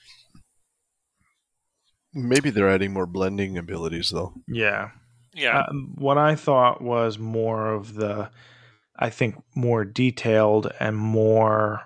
Maybe 2.13 2.49
they're 2.49 2.69
adding 2.69 2.93
more 2.93 3.05
blending 3.05 3.57
abilities, 3.57 4.09
though. 4.09 4.33
Yeah. 4.47 4.91
Yeah. 5.35 5.59
Uh, 5.59 5.73
what 5.95 6.17
I 6.17 6.35
thought 6.35 6.81
was 6.81 7.19
more 7.19 7.73
of 7.73 7.95
the, 7.95 8.29
I 8.97 9.09
think, 9.09 9.35
more 9.55 9.83
detailed 9.83 10.71
and 10.79 10.95
more 10.95 11.83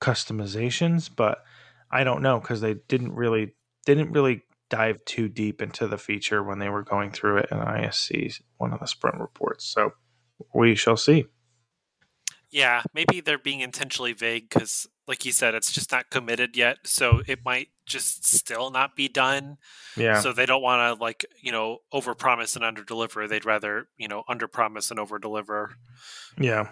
customizations, 0.00 1.08
but 1.14 1.44
I 1.90 2.04
don't 2.04 2.22
know 2.22 2.40
because 2.40 2.60
they 2.60 2.74
didn't 2.88 3.14
really 3.14 3.54
didn't 3.86 4.12
really 4.12 4.42
dive 4.70 5.04
too 5.04 5.28
deep 5.28 5.62
into 5.62 5.86
the 5.86 5.98
feature 5.98 6.42
when 6.42 6.58
they 6.58 6.68
were 6.68 6.82
going 6.82 7.10
through 7.10 7.38
it 7.38 7.48
in 7.50 7.58
ISC, 7.58 8.40
one 8.58 8.72
of 8.72 8.80
the 8.80 8.86
sprint 8.86 9.18
reports. 9.18 9.64
So 9.64 9.92
we 10.54 10.74
shall 10.74 10.96
see. 10.96 11.26
Yeah, 12.50 12.82
maybe 12.94 13.20
they're 13.20 13.36
being 13.36 13.60
intentionally 13.60 14.12
vague 14.12 14.48
because, 14.48 14.86
like 15.08 15.24
you 15.24 15.32
said, 15.32 15.56
it's 15.56 15.72
just 15.72 15.90
not 15.90 16.10
committed 16.10 16.56
yet. 16.56 16.78
So 16.84 17.20
it 17.26 17.40
might 17.44 17.68
just 17.84 18.24
still 18.24 18.70
not 18.70 18.94
be 18.94 19.08
done. 19.08 19.56
Yeah. 19.96 20.20
So 20.20 20.32
they 20.32 20.46
don't 20.46 20.62
want 20.62 20.96
to 20.96 21.02
like 21.02 21.26
you 21.42 21.50
know 21.50 21.78
overpromise 21.92 22.54
and 22.54 22.64
underdeliver. 22.64 23.28
They'd 23.28 23.44
rather 23.44 23.88
you 23.96 24.06
know 24.06 24.22
underpromise 24.30 24.92
and 24.92 25.00
overdeliver. 25.00 25.70
Yeah. 26.38 26.68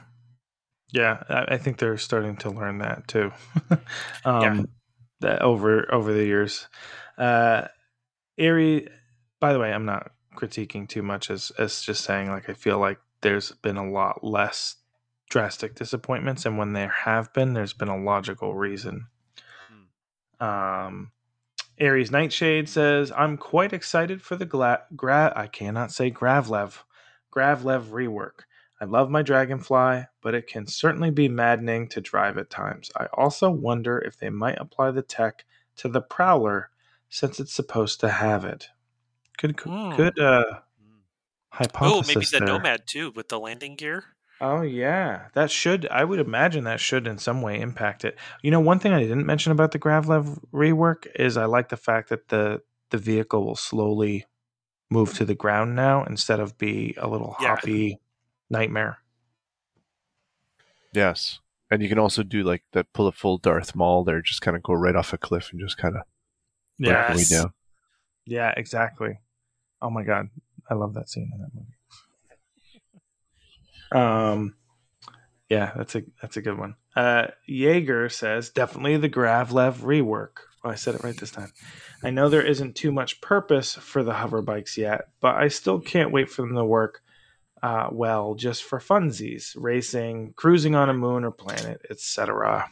Yeah, 0.93 1.23
I, 1.29 1.55
I 1.55 1.59
think 1.59 1.79
they're 1.79 1.99
starting 1.99 2.37
to 2.39 2.51
learn 2.51 2.79
that 2.79 3.09
too. 3.09 3.33
um, 4.25 4.43
yeah. 4.43 4.63
That 5.21 5.43
over 5.43 5.93
over 5.93 6.13
the 6.13 6.25
years, 6.25 6.69
uh, 7.17 7.69
Erie. 8.37 8.89
By 9.41 9.53
the 9.53 9.59
way, 9.59 9.73
I'm 9.73 9.85
not 9.85 10.13
critiquing 10.37 10.89
too 10.89 11.03
much 11.03 11.31
as 11.31 11.53
as 11.59 11.83
just 11.83 12.05
saying 12.05 12.31
like 12.31 12.49
I 12.49 12.55
feel 12.55 12.79
like 12.79 12.99
there's 13.21 13.53
been 13.53 13.77
a 13.77 13.91
lot 13.91 14.25
less 14.25 14.77
drastic 15.31 15.75
disappointments, 15.75 16.45
and 16.45 16.59
when 16.59 16.73
there 16.73 16.89
have 17.05 17.33
been, 17.33 17.55
there's 17.55 17.73
been 17.73 17.89
a 17.89 18.03
logical 18.03 18.55
reason. 18.55 19.07
Hmm. 20.41 20.45
Um, 20.45 21.13
Aries 21.79 22.11
Nightshade 22.11 22.69
says, 22.69 23.11
"I'm 23.13 23.37
quite 23.37 23.73
excited 23.73 24.23
for 24.23 24.37
the 24.37 24.45
gla- 24.45 24.85
gra- 24.95 25.33
I 25.35 25.47
cannot 25.47 25.91
say 25.91 26.11
Gravlev, 26.11 26.85
Gravlev 27.33 27.87
rework. 27.87 28.45
I 28.81 28.85
love 28.85 29.11
my 29.11 29.23
Dragonfly, 29.23 30.07
but 30.21 30.35
it 30.35 30.49
can 30.49 30.67
certainly 30.67 31.11
be 31.11 31.29
maddening 31.29 31.89
to 31.91 32.01
drive 32.01 32.37
at 32.37 32.51
times. 32.51 32.91
I 32.97 33.07
also 33.15 33.49
wonder 33.49 33.99
if 33.99 34.19
they 34.19 34.29
might 34.29 34.59
apply 34.59 34.91
the 34.91 35.03
tech 35.03 35.45
to 35.77 35.89
the 35.89 36.03
Prowler, 36.03 36.72
since 37.13 37.39
it's 37.39 37.53
supposed 37.53 38.01
to 38.01 38.09
have 38.09 38.45
it. 38.45 38.69
Good, 39.37 39.57
mm. 39.59 39.97
good 39.97 40.19
uh, 40.19 40.61
hypothesis. 41.51 42.17
Oh, 42.17 42.19
maybe 42.19 42.27
the 42.27 42.39
there. 42.39 42.47
Nomad 42.47 42.87
too 42.87 43.13
with 43.15 43.29
the 43.29 43.39
landing 43.39 43.77
gear." 43.77 44.05
Oh 44.41 44.63
yeah, 44.63 45.27
that 45.35 45.51
should. 45.51 45.87
I 45.89 46.05
would 46.05 46.19
imagine 46.19 46.65
that 46.65 46.81
should 46.81 47.07
in 47.07 47.19
some 47.19 47.43
way 47.43 47.61
impact 47.61 48.05
it. 48.05 48.19
You 48.43 48.51
know, 48.51 48.61
one 48.61 48.79
thing 48.79 48.93
I 48.93 49.03
didn't 49.03 49.27
mention 49.27 49.53
about 49.53 49.73
the 49.73 49.79
Gravlev 49.79 50.41
rework 50.53 51.07
is 51.15 51.37
I 51.37 51.45
like 51.45 51.69
the 51.69 51.77
fact 51.77 52.09
that 52.09 52.29
the 52.29 52.63
the 52.91 52.99
vehicle 52.99 53.45
will 53.45 53.57
slowly 53.57 54.27
move 54.91 55.15
to 55.15 55.25
the 55.25 55.35
ground 55.35 55.77
now 55.77 56.05
instead 56.05 56.41
of 56.41 56.59
be 56.59 56.95
a 56.99 57.09
little 57.09 57.37
yeah. 57.41 57.49
hoppy 57.49 58.01
nightmare. 58.51 58.99
Yes, 60.95 61.41
and 61.71 61.83
you 61.83 61.89
can 61.89 61.99
also 61.99 62.23
do 62.23 62.43
like 62.43 62.65
that. 62.73 62.93
Pull 62.95 63.07
a 63.07 63.13
full 63.13 63.39
Darth 63.39 63.77
Maul 63.77 64.03
there, 64.03 64.23
just 64.23 64.41
kind 64.41 64.57
of 64.57 64.63
go 64.63 64.73
right 64.73 64.97
off 64.97 65.13
a 65.13 65.19
cliff 65.19 65.51
and 65.53 65.61
just 65.61 65.77
kind 65.77 65.97
of 65.97 66.03
yeah 66.79 67.15
we 67.15 67.25
do. 67.25 67.51
Yeah, 68.27 68.53
exactly. 68.57 69.19
Oh 69.81 69.91
my 69.91 70.05
god, 70.05 70.29
I 70.71 70.75
love 70.75 70.95
that 70.95 71.09
scene 71.09 71.31
in 71.33 71.41
that 71.41 71.51
movie. 71.55 71.67
Um, 73.93 74.55
yeah, 75.49 75.73
that's 75.77 75.95
a 75.95 76.03
that's 76.21 76.37
a 76.37 76.43
good 76.43 76.59
one. 76.59 76.77
Uh, 76.95 77.29
Jaeger 77.47 78.09
says 78.09 78.51
definitely 78.51 78.97
the 78.97 79.09
Gravlev 79.09 79.77
rework. 79.79 80.47
Oh, 80.65 80.71
I 80.71 80.77
said 80.77 80.95
it 80.95 81.03
right 81.05 81.17
this 81.17 81.31
time. 81.31 81.53
I 82.05 82.11
know 82.11 82.29
there 82.29 82.47
isn't 82.47 82.77
too 82.77 82.93
much 82.93 83.21
purpose 83.21 83.75
for 83.75 84.03
the 84.03 84.15
hover 84.15 84.43
bikes 84.43 84.79
yet, 84.79 85.09
but 85.21 85.35
I 85.35 85.49
still 85.49 85.81
can't 85.81 86.13
wait 86.13 86.31
for 86.31 86.43
them 86.43 86.55
to 86.55 86.65
work 86.65 87.03
uh, 87.63 87.89
well, 87.93 88.35
just 88.35 88.65
for 88.65 88.81
funsies, 88.81 89.57
racing, 89.57 90.33
cruising 90.37 90.75
on 90.75 90.91
a 90.91 90.95
moon 90.95 91.25
or 91.25 91.31
planet, 91.31 91.81
etc. 91.91 92.69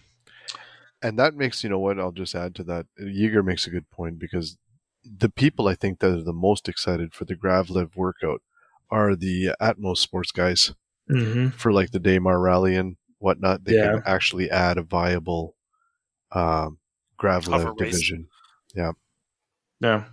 And 1.03 1.19
that 1.19 1.35
makes 1.35 1.63
you 1.65 1.71
know 1.71 1.79
what 1.79 1.99
I'll 1.99 2.13
just 2.13 2.35
add 2.35 2.55
to 2.57 2.65
that. 2.65 2.87
Jaeger 2.99 3.43
makes 3.43 3.67
a 3.67 3.71
good 3.71 3.89
point 3.91 4.19
because 4.19 4.59
the 5.03 5.31
people 5.31 5.67
I 5.67 5.75
think 5.75 6.01
that 6.01 6.11
are 6.13 6.23
the 6.23 6.33
most 6.33 6.69
excited 6.69 7.15
for 7.15 7.25
the 7.25 7.35
Gravlev 7.35 7.97
workout 7.97 8.43
are 8.91 9.17
the 9.17 9.53
Atmos 9.61 9.97
sports 9.99 10.31
guys 10.33 10.75
mm-hmm. 11.11 11.49
for 11.51 11.73
like 11.73 11.93
the 11.93 12.01
Daymar 12.01 12.43
Rally 12.43 12.77
and 12.77 12.97
whatnot, 13.19 13.65
they 13.65 13.77
Yeah. 13.77 13.93
can 13.93 14.03
actually 14.05 14.51
add 14.51 14.77
a 14.79 14.83
viable 14.83 15.57
um, 16.33 16.79
Hover 17.21 17.41
Gravlev 17.41 17.81
race. 17.81 17.93
division. 17.93 18.29
Yeah, 18.75 18.93
Yeah. 19.81 20.05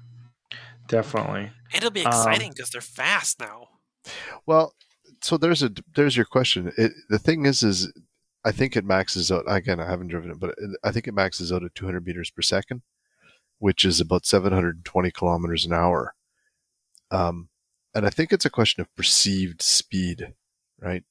definitely. 0.87 1.51
It'll 1.73 1.91
be 1.91 2.05
Um, 2.05 2.07
exciting 2.07 2.51
because 2.53 2.69
they're 2.69 2.81
fast 2.81 3.39
now. 3.39 3.67
Well, 4.45 4.73
so 5.21 5.37
there's 5.37 5.63
a 5.63 5.71
there's 5.95 6.15
your 6.15 6.25
question. 6.25 6.71
It, 6.77 6.93
the 7.09 7.19
thing 7.19 7.45
is, 7.45 7.61
is 7.63 7.91
I 8.45 8.51
think 8.51 8.75
it 8.75 8.85
maxes 8.85 9.31
out. 9.31 9.43
Again, 9.47 9.79
I 9.79 9.89
haven't 9.89 10.07
driven 10.07 10.31
it, 10.31 10.39
but 10.39 10.55
I 10.83 10.91
think 10.91 11.07
it 11.07 11.13
maxes 11.13 11.51
out 11.51 11.63
at 11.63 11.75
200 11.75 12.05
meters 12.05 12.29
per 12.31 12.41
second, 12.41 12.81
which 13.59 13.83
is 13.83 13.99
about 13.99 14.25
720 14.25 15.11
kilometers 15.11 15.65
an 15.65 15.73
hour. 15.73 16.15
Um, 17.11 17.49
and 17.93 18.05
I 18.05 18.09
think 18.09 18.31
it's 18.31 18.45
a 18.45 18.49
question 18.49 18.81
of 18.81 18.95
perceived 18.95 19.61
speed, 19.61 20.33
right? 20.79 21.03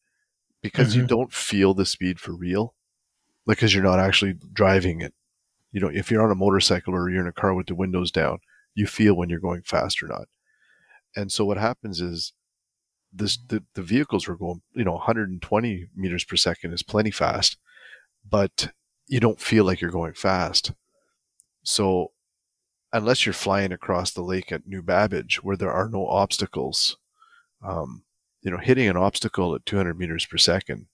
Because 0.63 0.97
you 0.97 1.03
Mhm. 1.05 1.09
don't 1.09 1.33
feel 1.33 1.75
the 1.75 1.87
speed 1.87 2.21
for 2.21 2.33
real, 2.35 2.75
because 3.47 3.75
you're 3.75 3.85
not 3.85 3.99
actually 4.01 4.35
driving 4.53 5.01
it. 5.01 5.15
You 5.73 5.81
know, 5.81 5.89
if 5.89 6.11
you're 6.11 6.23
on 6.23 6.31
a 6.31 6.37
motorcycle 6.37 6.95
or 6.95 7.11
you're 7.11 7.21
in 7.23 7.27
a 7.29 7.33
car 7.33 7.55
with 7.55 7.67
the 7.67 7.75
windows 7.75 8.11
down, 8.11 8.39
you 8.75 8.87
feel 8.87 9.15
when 9.15 9.29
you're 9.29 9.41
going 9.41 9.63
fast 9.63 10.03
or 10.03 10.07
not. 10.07 10.29
And 11.15 11.31
so 11.33 11.45
what 11.45 11.59
happens 11.59 12.01
is 12.01 12.33
this 13.19 13.39
the, 13.49 13.63
the 13.75 13.83
vehicles 13.83 14.27
were 14.27 14.37
going, 14.37 14.63
you 14.75 14.85
know, 14.85 14.93
120 14.93 15.89
meters 15.95 16.25
per 16.25 16.37
second 16.37 16.73
is 16.73 16.83
plenty 16.83 17.11
fast, 17.11 17.57
but 18.29 18.73
you 19.07 19.21
don't 19.21 19.41
feel 19.41 19.65
like 19.65 19.81
you're 19.81 19.91
going 19.91 20.15
fast. 20.15 20.73
So 21.65 22.13
unless 22.93 23.27
you're 23.27 23.33
flying 23.33 23.73
across 23.73 24.13
the 24.13 24.23
lake 24.23 24.53
at 24.53 24.67
New 24.67 24.83
Babbage 24.83 25.43
where 25.43 25.57
there 25.57 25.73
are 25.73 25.89
no 25.89 26.07
obstacles, 26.07 26.97
um, 27.65 28.05
you 28.43 28.51
know, 28.51 28.59
hitting 28.59 28.89
an 28.89 28.97
obstacle 28.97 29.55
at 29.55 29.67
200 29.67 29.99
meters 29.99 30.27
per 30.27 30.37
second 30.37 30.87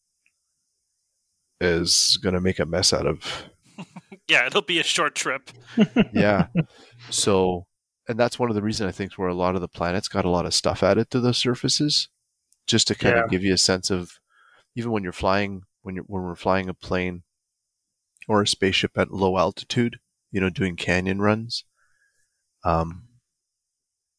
is 1.60 2.18
going 2.22 2.34
to 2.34 2.40
make 2.40 2.58
a 2.58 2.66
mess 2.66 2.92
out 2.92 3.06
of 3.06 3.44
Yeah, 4.28 4.46
it'll 4.46 4.62
be 4.62 4.78
a 4.78 4.84
short 4.84 5.14
trip. 5.14 5.50
yeah. 6.12 6.46
So, 7.10 7.66
and 8.08 8.18
that's 8.18 8.38
one 8.38 8.48
of 8.50 8.54
the 8.54 8.62
reasons 8.62 8.88
I 8.88 8.92
think 8.92 9.12
where 9.14 9.28
a 9.28 9.34
lot 9.34 9.54
of 9.54 9.60
the 9.60 9.68
planets 9.68 10.08
got 10.08 10.24
a 10.24 10.30
lot 10.30 10.46
of 10.46 10.54
stuff 10.54 10.82
added 10.82 11.10
to 11.10 11.20
those 11.20 11.38
surfaces, 11.38 12.08
just 12.66 12.86
to 12.88 12.94
kind 12.94 13.16
Yeah. 13.16 13.24
of 13.24 13.30
give 13.30 13.42
you 13.42 13.54
a 13.54 13.58
sense 13.58 13.90
of, 13.90 14.18
even 14.74 14.90
when 14.92 15.02
you're 15.02 15.12
flying, 15.12 15.62
when 15.82 15.94
you're 15.94 16.04
when 16.04 16.22
we're 16.22 16.34
flying 16.36 16.68
a 16.68 16.74
plane 16.74 17.22
or 18.28 18.42
a 18.42 18.46
spaceship 18.46 18.96
at 18.96 19.12
low 19.12 19.36
altitude, 19.38 19.98
you 20.30 20.40
know, 20.40 20.50
doing 20.50 20.76
canyon 20.76 21.20
runs. 21.20 21.64
Um, 22.64 23.08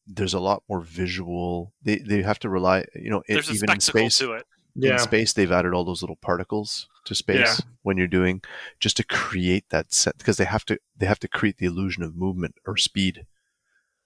there's 0.06 0.34
a 0.34 0.40
lot 0.40 0.62
more 0.68 0.80
visual. 0.80 1.72
They 1.82 1.96
they 1.98 2.22
have 2.22 2.38
to 2.40 2.48
rely, 2.50 2.84
you 2.94 3.10
know, 3.10 3.22
a 3.28 3.38
even 3.50 3.70
in 3.70 3.80
space 3.80 4.18
to 4.18 4.32
it. 4.34 4.44
in 4.76 4.98
space 4.98 5.32
they've 5.32 5.52
added 5.52 5.72
all 5.72 5.84
those 5.84 6.02
little 6.02 6.16
particles 6.16 6.88
to 7.06 7.14
space 7.14 7.62
when 7.82 7.96
you're 7.96 8.06
doing 8.06 8.42
just 8.80 8.96
to 8.98 9.04
create 9.04 9.64
that 9.70 9.92
set 9.94 10.18
because 10.18 10.36
they 10.36 10.44
have 10.44 10.64
to 10.66 10.78
they 10.96 11.06
have 11.06 11.18
to 11.20 11.28
create 11.28 11.56
the 11.58 11.66
illusion 11.66 12.02
of 12.02 12.14
movement 12.16 12.54
or 12.66 12.76
speed 12.76 13.26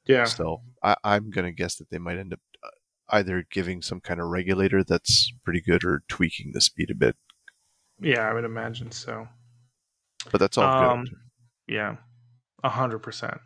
yeah, 0.09 0.24
so 0.24 0.62
I, 0.82 0.96
i'm 1.04 1.30
going 1.30 1.44
to 1.44 1.52
guess 1.52 1.76
that 1.76 1.90
they 1.90 1.98
might 1.98 2.18
end 2.18 2.32
up 2.32 2.40
uh, 2.64 2.68
either 3.11 3.44
giving 3.50 3.82
some 3.82 4.00
kind 4.00 4.20
of 4.20 4.26
regulator 4.28 4.82
that's 4.82 5.32
pretty 5.44 5.61
good 5.61 5.84
or 5.84 6.02
tweaking 6.09 6.52
the 6.52 6.61
speed 6.61 6.90
a 6.90 6.94
bit 6.94 7.16
yeah. 8.00 8.28
I 8.28 8.32
would 8.32 8.44
imagine 8.44 8.90
so. 8.90 9.28
but 10.30 10.38
that's 10.38 10.59
all 10.59 10.64
Um, 10.64 11.04
good 11.04 11.14
Yeah, 11.66 11.96
a 12.62 12.68
hundred 12.68 13.00
percent. 13.00 13.40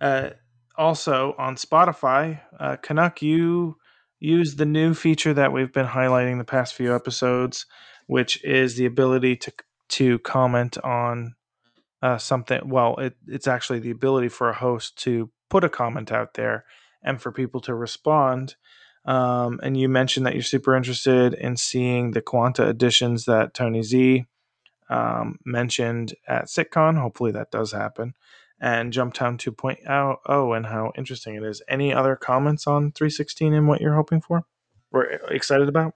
Uh, 0.00 0.30
also 0.76 1.34
on 1.38 1.56
Spotify, 1.56 2.40
uh, 2.58 2.76
Canuck, 2.76 3.22
you 3.22 3.76
use 4.20 4.56
the 4.56 4.66
new 4.66 4.94
feature 4.94 5.34
that 5.34 5.52
we've 5.52 5.72
been 5.72 5.86
highlighting 5.86 6.38
the 6.38 6.44
past 6.44 6.74
few 6.74 6.94
episodes, 6.94 7.66
which 8.06 8.42
is 8.44 8.76
the 8.76 8.86
ability 8.86 9.36
to 9.36 9.52
to 9.90 10.18
comment 10.20 10.78
on 10.78 11.34
uh, 12.02 12.18
something. 12.18 12.60
Well, 12.68 12.96
it, 12.96 13.14
it's 13.26 13.48
actually 13.48 13.80
the 13.80 13.90
ability 13.90 14.28
for 14.28 14.48
a 14.48 14.54
host 14.54 14.96
to 14.98 15.30
put 15.48 15.64
a 15.64 15.68
comment 15.68 16.12
out 16.12 16.34
there 16.34 16.64
and 17.02 17.20
for 17.20 17.32
people 17.32 17.60
to 17.62 17.74
respond. 17.74 18.56
Um, 19.04 19.60
and 19.62 19.76
you 19.76 19.88
mentioned 19.88 20.26
that 20.26 20.34
you're 20.34 20.42
super 20.42 20.76
interested 20.76 21.34
in 21.34 21.56
seeing 21.56 22.10
the 22.10 22.20
Quanta 22.20 22.68
editions 22.68 23.24
that 23.24 23.54
Tony 23.54 23.82
Z 23.82 24.26
um, 24.90 25.38
mentioned 25.44 26.14
at 26.26 26.46
SitCon. 26.46 27.00
Hopefully 27.00 27.32
that 27.32 27.50
does 27.50 27.72
happen. 27.72 28.14
And 28.60 28.92
Jumptown 28.92 29.38
2.0 29.38 30.16
oh, 30.26 30.52
and 30.52 30.66
how 30.66 30.92
interesting 30.98 31.36
it 31.36 31.44
is. 31.44 31.62
Any 31.68 31.94
other 31.94 32.16
comments 32.16 32.66
on 32.66 32.92
316 32.92 33.54
and 33.54 33.68
what 33.68 33.80
you're 33.80 33.94
hoping 33.94 34.20
for? 34.20 34.44
We're 34.90 35.04
excited 35.30 35.68
about? 35.68 35.94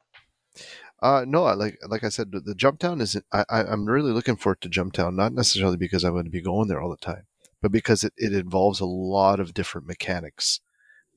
uh 1.02 1.24
no 1.26 1.42
like 1.42 1.78
like 1.88 2.04
i 2.04 2.08
said 2.08 2.30
the, 2.30 2.40
the 2.40 2.54
Jumptown 2.54 3.00
is 3.00 3.20
I, 3.32 3.44
i'm 3.50 3.86
really 3.86 4.12
looking 4.12 4.36
forward 4.36 4.60
to 4.62 4.68
Jumptown 4.68 5.14
not 5.14 5.32
necessarily 5.32 5.76
because 5.76 6.04
i'm 6.04 6.12
going 6.12 6.24
to 6.24 6.30
be 6.30 6.40
going 6.40 6.68
there 6.68 6.80
all 6.80 6.90
the 6.90 6.96
time 6.96 7.24
but 7.62 7.72
because 7.72 8.04
it, 8.04 8.12
it 8.18 8.34
involves 8.34 8.80
a 8.80 8.84
lot 8.84 9.40
of 9.40 9.54
different 9.54 9.86
mechanics 9.86 10.60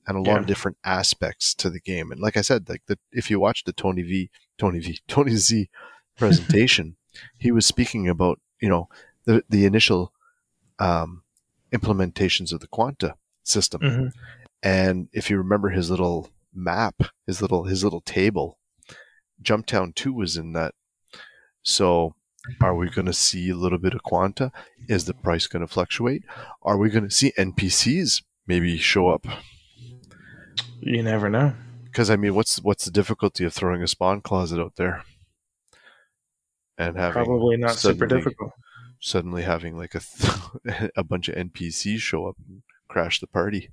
and 0.07 0.15
a 0.15 0.19
lot 0.21 0.35
Yeah. 0.35 0.39
of 0.41 0.45
different 0.45 0.77
aspects 0.85 1.53
to 1.55 1.69
the 1.69 1.79
game. 1.81 2.11
And 2.11 2.21
like 2.21 2.37
I 2.37 2.41
said, 2.41 2.69
like 2.69 2.83
the, 2.87 2.97
if 3.11 3.29
you 3.31 3.39
watch 3.39 3.63
the 3.65 3.73
Tony 3.73 4.03
V, 4.03 4.29
Tony 4.57 4.79
V, 4.79 4.99
Tony 5.07 5.35
Z 5.35 5.67
presentation, 6.15 6.95
he 7.37 7.51
was 7.51 7.65
speaking 7.65 8.07
about 8.07 8.39
you 8.61 8.69
know 8.69 8.87
the 9.25 9.43
the 9.49 9.65
initial 9.65 10.13
um, 10.79 11.23
implementations 11.73 12.53
of 12.53 12.59
the 12.61 12.67
Quanta 12.67 13.15
system. 13.43 13.81
Mhm. 13.81 14.11
And 14.63 15.09
if 15.11 15.29
you 15.29 15.37
remember 15.37 15.69
his 15.69 15.89
little 15.89 16.29
map, 16.53 16.95
his 17.27 17.41
little 17.41 17.63
his 17.65 17.83
little 17.83 18.01
table, 18.01 18.57
Jumptown 19.41 19.93
Two 19.95 20.13
was 20.13 20.37
in 20.37 20.53
that. 20.53 20.73
So. 21.63 22.15
Are 22.61 22.75
we 22.75 22.89
going 22.89 23.05
to 23.05 23.13
see 23.13 23.49
a 23.49 23.55
little 23.55 23.77
bit 23.77 23.93
of 23.93 24.03
quanta? 24.03 24.51
Is 24.87 25.05
the 25.05 25.13
price 25.13 25.47
going 25.47 25.65
to 25.65 25.71
fluctuate? 25.71 26.23
Are 26.61 26.77
we 26.77 26.89
going 26.89 27.05
to 27.05 27.11
see 27.11 27.33
NPCs 27.37 28.23
maybe 28.47 28.77
show 28.77 29.09
up? 29.09 29.25
You 30.79 31.01
never 31.03 31.29
know. 31.29 31.53
Because 31.85 32.09
I 32.09 32.15
mean, 32.15 32.35
what's 32.35 32.61
what's 32.61 32.85
the 32.85 32.91
difficulty 32.91 33.45
of 33.45 33.53
throwing 33.53 33.81
a 33.81 33.87
spawn 33.87 34.21
closet 34.21 34.59
out 34.59 34.75
there 34.75 35.03
and 36.77 36.97
having 36.97 37.23
Probably 37.23 37.57
not 37.57 37.75
super 37.75 38.05
difficult. 38.05 38.51
suddenly 38.99 39.43
having 39.43 39.77
like 39.77 39.95
a 39.95 40.01
th- 40.01 40.91
a 40.97 41.03
bunch 41.03 41.29
of 41.29 41.35
NPCs 41.35 41.99
show 41.99 42.27
up 42.27 42.35
and 42.47 42.61
crash 42.87 43.19
the 43.19 43.27
party? 43.27 43.69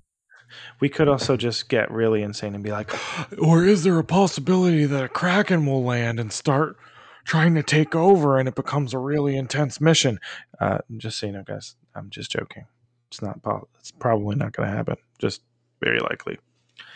We 0.80 0.88
could 0.88 1.08
also 1.08 1.36
just 1.36 1.68
get 1.68 1.90
really 1.90 2.22
insane 2.22 2.55
and 2.55 2.62
be 2.62 2.70
like, 2.70 2.92
or 3.38 3.64
is 3.64 3.82
there 3.82 3.98
a 3.98 4.05
possibility 4.05 4.84
that 4.84 5.05
a 5.05 5.09
Kraken 5.09 5.66
will 5.66 5.82
land 5.82 6.20
and 6.20 6.32
start 6.32 6.76
trying 7.24 7.55
to 7.55 7.62
take 7.62 7.94
over 7.94 8.39
and 8.39 8.49
it 8.49 8.55
becomes 8.55 8.94
a 8.94 8.99
really 8.99 9.36
intense 9.36 9.81
mission? 9.81 10.19
Uh, 10.61 10.78
just 10.97 11.19
so 11.19 11.27
you 11.27 11.32
know, 11.32 11.43
guys, 11.43 11.77
I'm 11.94 12.11
just 12.11 12.31
joking. 12.31 12.66
It's 13.09 13.23
not. 13.23 13.40
It's 13.78 13.90
probably 13.90 14.36
not 14.36 14.53
going 14.53 14.69
to 14.69 14.74
happen. 14.74 14.97
Just 15.19 15.43
very 15.81 16.01
likely. 16.01 16.39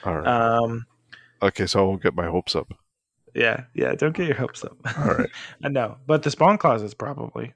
All 0.04 0.16
right. 0.18 0.26
Um, 0.26 0.86
okay, 1.42 1.66
so 1.66 1.80
I 1.80 1.82
won't 1.82 2.02
get 2.02 2.14
my 2.14 2.26
hopes 2.26 2.54
up. 2.56 2.72
yeah, 3.34 3.64
yeah. 3.74 3.94
Don't 3.94 4.16
get 4.16 4.26
your 4.26 4.36
hopes 4.36 4.64
up. 4.64 4.76
All 4.98 5.14
right. 5.14 5.30
I 5.62 5.68
know, 5.68 5.98
but 6.06 6.22
the 6.22 6.30
spawn 6.30 6.56
closets 6.58 6.94
probably. 6.94 7.52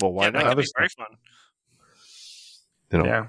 Well, 0.00 0.12
why 0.12 0.24
yeah, 0.24 0.30
that 0.30 0.38
not? 0.44 0.48
could 0.50 0.56
be 0.58 0.62
Other 0.62 0.70
very 0.76 0.88
fun. 0.90 1.06
You 2.92 2.98
know, 2.98 3.04
Yeah. 3.04 3.26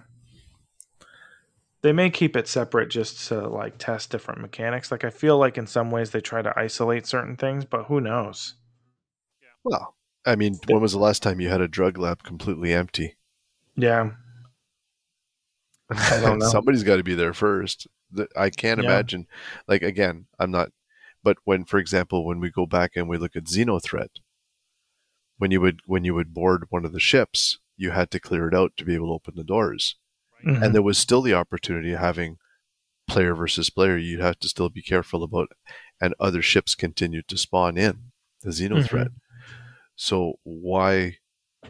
They 1.82 1.94
may 1.94 2.10
keep 2.10 2.36
it 2.36 2.48
separate 2.48 2.90
just 2.90 3.28
to 3.30 3.48
like 3.48 3.78
test 3.78 4.10
different 4.12 4.42
mechanics. 4.42 4.92
Like 4.92 5.06
I 5.06 5.10
feel 5.10 5.38
like 5.38 5.58
in 5.58 5.66
some 5.66 5.92
ways 5.92 6.12
they 6.12 6.20
try 6.20 6.42
to 6.42 6.54
isolate 6.60 7.08
certain 7.08 7.38
things, 7.38 7.64
but 7.64 7.86
who 7.86 8.02
knows? 8.02 8.56
Well, 9.64 9.96
I 10.26 10.36
mean, 10.36 10.60
when 10.68 10.82
was 10.82 10.92
the 10.94 11.00
last 11.00 11.24
time 11.24 11.40
you 11.40 11.50
had 11.50 11.62
a 11.62 11.68
drug 11.68 11.98
lab 11.98 12.24
completely 12.24 12.74
empty? 12.74 13.16
Yeah. 13.76 14.12
I 15.90 16.20
don't 16.22 16.40
know. 16.40 16.50
Somebody's 16.50 16.84
got 16.84 16.98
to 16.98 17.04
be 17.04 17.16
there 17.16 17.34
first. 17.34 17.88
I 18.36 18.50
can't 18.50 18.82
Yeah. 18.82 18.90
imagine. 18.90 19.28
Like 19.68 19.82
again, 19.82 20.26
I'm 20.40 20.52
not. 20.52 20.72
But 21.24 21.38
when, 21.44 21.66
for 21.66 21.78
example, 21.80 22.26
when 22.26 22.40
we 22.40 22.50
go 22.50 22.66
back 22.66 22.92
and 22.96 23.10
we 23.10 23.18
look 23.18 23.36
at 23.36 23.44
Xenothreat, 23.46 24.20
when 25.38 25.52
you 25.52 25.62
would 25.62 25.82
when 25.86 26.04
you 26.04 26.14
would 26.16 26.34
board 26.34 26.66
one 26.70 26.86
of 26.86 26.94
the 26.94 27.00
ships, 27.00 27.60
you 27.78 27.92
had 27.92 28.12
to 28.12 28.20
clear 28.20 28.48
it 28.48 28.56
out 28.56 28.74
to 28.78 28.86
be 28.86 28.96
able 28.96 29.08
to 29.08 29.14
open 29.14 29.36
the 29.36 29.44
doors, 29.44 29.96
Mhm. 30.46 30.64
and 30.64 30.76
there 30.76 30.82
was 30.82 30.98
still 30.98 31.22
the 31.22 31.34
opportunity 31.34 31.92
of 31.94 32.00
having 32.00 32.38
player 33.08 33.34
versus 33.36 33.70
player. 33.70 33.98
You'd 33.98 34.20
have 34.22 34.40
to 34.40 34.50
still 34.50 34.70
be 34.70 34.82
careful 34.82 35.24
about, 35.24 35.50
and 36.00 36.14
other 36.20 36.42
ships 36.42 36.76
continued 36.76 37.28
to 37.30 37.38
spawn 37.38 37.78
in 37.78 38.12
the 38.42 38.50
Xenothreat. 38.52 39.10
So 40.02 40.36
why 40.44 41.18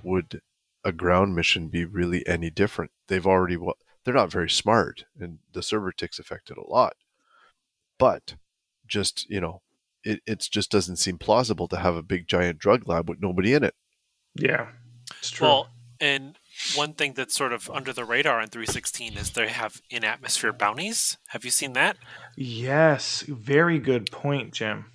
would 0.03 0.41
a 0.85 0.91
ground 0.91 1.35
mission 1.35 1.67
be 1.67 1.83
really 1.83 2.25
any 2.27 2.51
different? 2.51 2.91
They've 3.07 3.25
already 3.25 3.57
wa- 3.57 3.73
they're 4.05 4.13
not 4.13 4.31
very 4.31 4.51
smart, 4.51 5.05
and 5.19 5.39
the 5.51 5.63
server 5.63 5.91
ticks 5.91 6.19
affected 6.19 6.55
a 6.55 6.69
lot. 6.69 6.93
But 7.97 8.35
just 8.85 9.27
you 9.31 9.41
know, 9.41 9.63
it 10.03 10.21
it 10.27 10.47
just 10.51 10.69
doesn't 10.69 10.97
seem 10.97 11.17
plausible 11.17 11.67
to 11.69 11.77
have 11.77 11.95
a 11.95 12.03
big 12.03 12.27
giant 12.27 12.59
drug 12.59 12.87
lab 12.87 13.09
with 13.09 13.19
nobody 13.19 13.55
in 13.55 13.63
it. 13.63 13.73
Yeah. 14.35 14.67
It's 15.17 15.31
true. 15.31 15.47
Well, 15.47 15.69
and 15.99 16.37
one 16.75 16.93
thing 16.93 17.13
that's 17.13 17.33
sort 17.33 17.51
of 17.51 17.67
under 17.71 17.91
the 17.91 18.05
radar 18.05 18.39
in 18.41 18.49
316 18.49 19.17
is 19.17 19.31
they 19.31 19.47
have 19.47 19.81
in 19.89 20.03
atmosphere 20.03 20.53
bounties. 20.53 21.17
Have 21.29 21.43
you 21.43 21.51
seen 21.51 21.73
that? 21.73 21.97
yes. 22.37 23.23
Very 23.27 23.79
good 23.79 24.11
point, 24.11 24.53
Jim. 24.53 24.85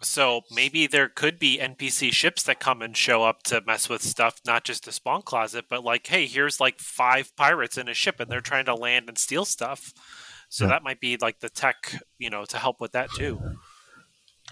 So 0.00 0.42
maybe 0.50 0.86
there 0.86 1.08
could 1.08 1.38
be 1.38 1.58
NPC 1.58 2.12
ships 2.12 2.42
that 2.44 2.60
come 2.60 2.82
and 2.82 2.96
show 2.96 3.24
up 3.24 3.42
to 3.44 3.60
mess 3.66 3.88
with 3.88 4.02
stuff, 4.02 4.40
not 4.46 4.64
just 4.64 4.86
a 4.86 4.92
spawn 4.92 5.22
closet, 5.22 5.66
but 5.68 5.82
like, 5.84 6.06
hey, 6.06 6.26
here's 6.26 6.60
like 6.60 6.80
five 6.80 7.34
pirates 7.36 7.76
in 7.76 7.88
a 7.88 7.94
ship 7.94 8.20
and 8.20 8.30
they're 8.30 8.40
trying 8.40 8.66
to 8.66 8.74
land 8.74 9.08
and 9.08 9.18
steal 9.18 9.44
stuff. 9.44 9.92
So 10.48 10.64
Yeah. 10.64 10.70
that 10.70 10.82
might 10.84 11.00
be 11.00 11.16
like 11.16 11.40
the 11.40 11.48
tech, 11.50 11.94
you 12.18 12.30
know, 12.30 12.44
to 12.46 12.58
help 12.58 12.80
with 12.80 12.92
that 12.92 13.12
too. 13.12 13.40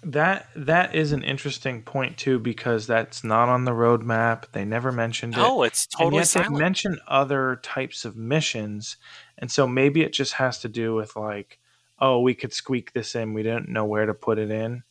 That 0.02 0.48
that 0.54 0.94
is 0.94 1.12
an 1.12 1.22
interesting 1.24 1.82
point 1.82 2.18
too 2.18 2.38
because 2.38 2.86
that's 2.86 3.24
not 3.24 3.48
on 3.48 3.64
the 3.64 3.70
roadmap. 3.72 4.52
They 4.52 4.64
never 4.64 4.92
mentioned 4.92 5.38
it. 5.38 5.38
No, 5.38 5.62
it's 5.62 5.86
and 5.98 5.98
totally 5.98 6.20
yet 6.20 6.28
they 6.32 6.44
mention 6.50 6.98
other 7.08 7.60
types 7.62 8.04
of 8.04 8.14
missions, 8.16 8.96
and 9.38 9.50
so 9.50 9.66
maybe 9.66 10.02
it 10.02 10.12
just 10.12 10.34
has 10.34 10.58
to 10.60 10.68
do 10.68 10.94
with 10.94 11.16
like, 11.16 11.58
oh, 11.98 12.20
we 12.20 12.34
could 12.34 12.52
squeak 12.52 12.92
this 12.92 13.14
in. 13.14 13.32
We 13.32 13.42
didn't 13.42 13.70
know 13.70 13.86
where 13.86 14.04
to 14.04 14.12
put 14.14 14.38
it 14.38 14.50
in, 14.50 14.82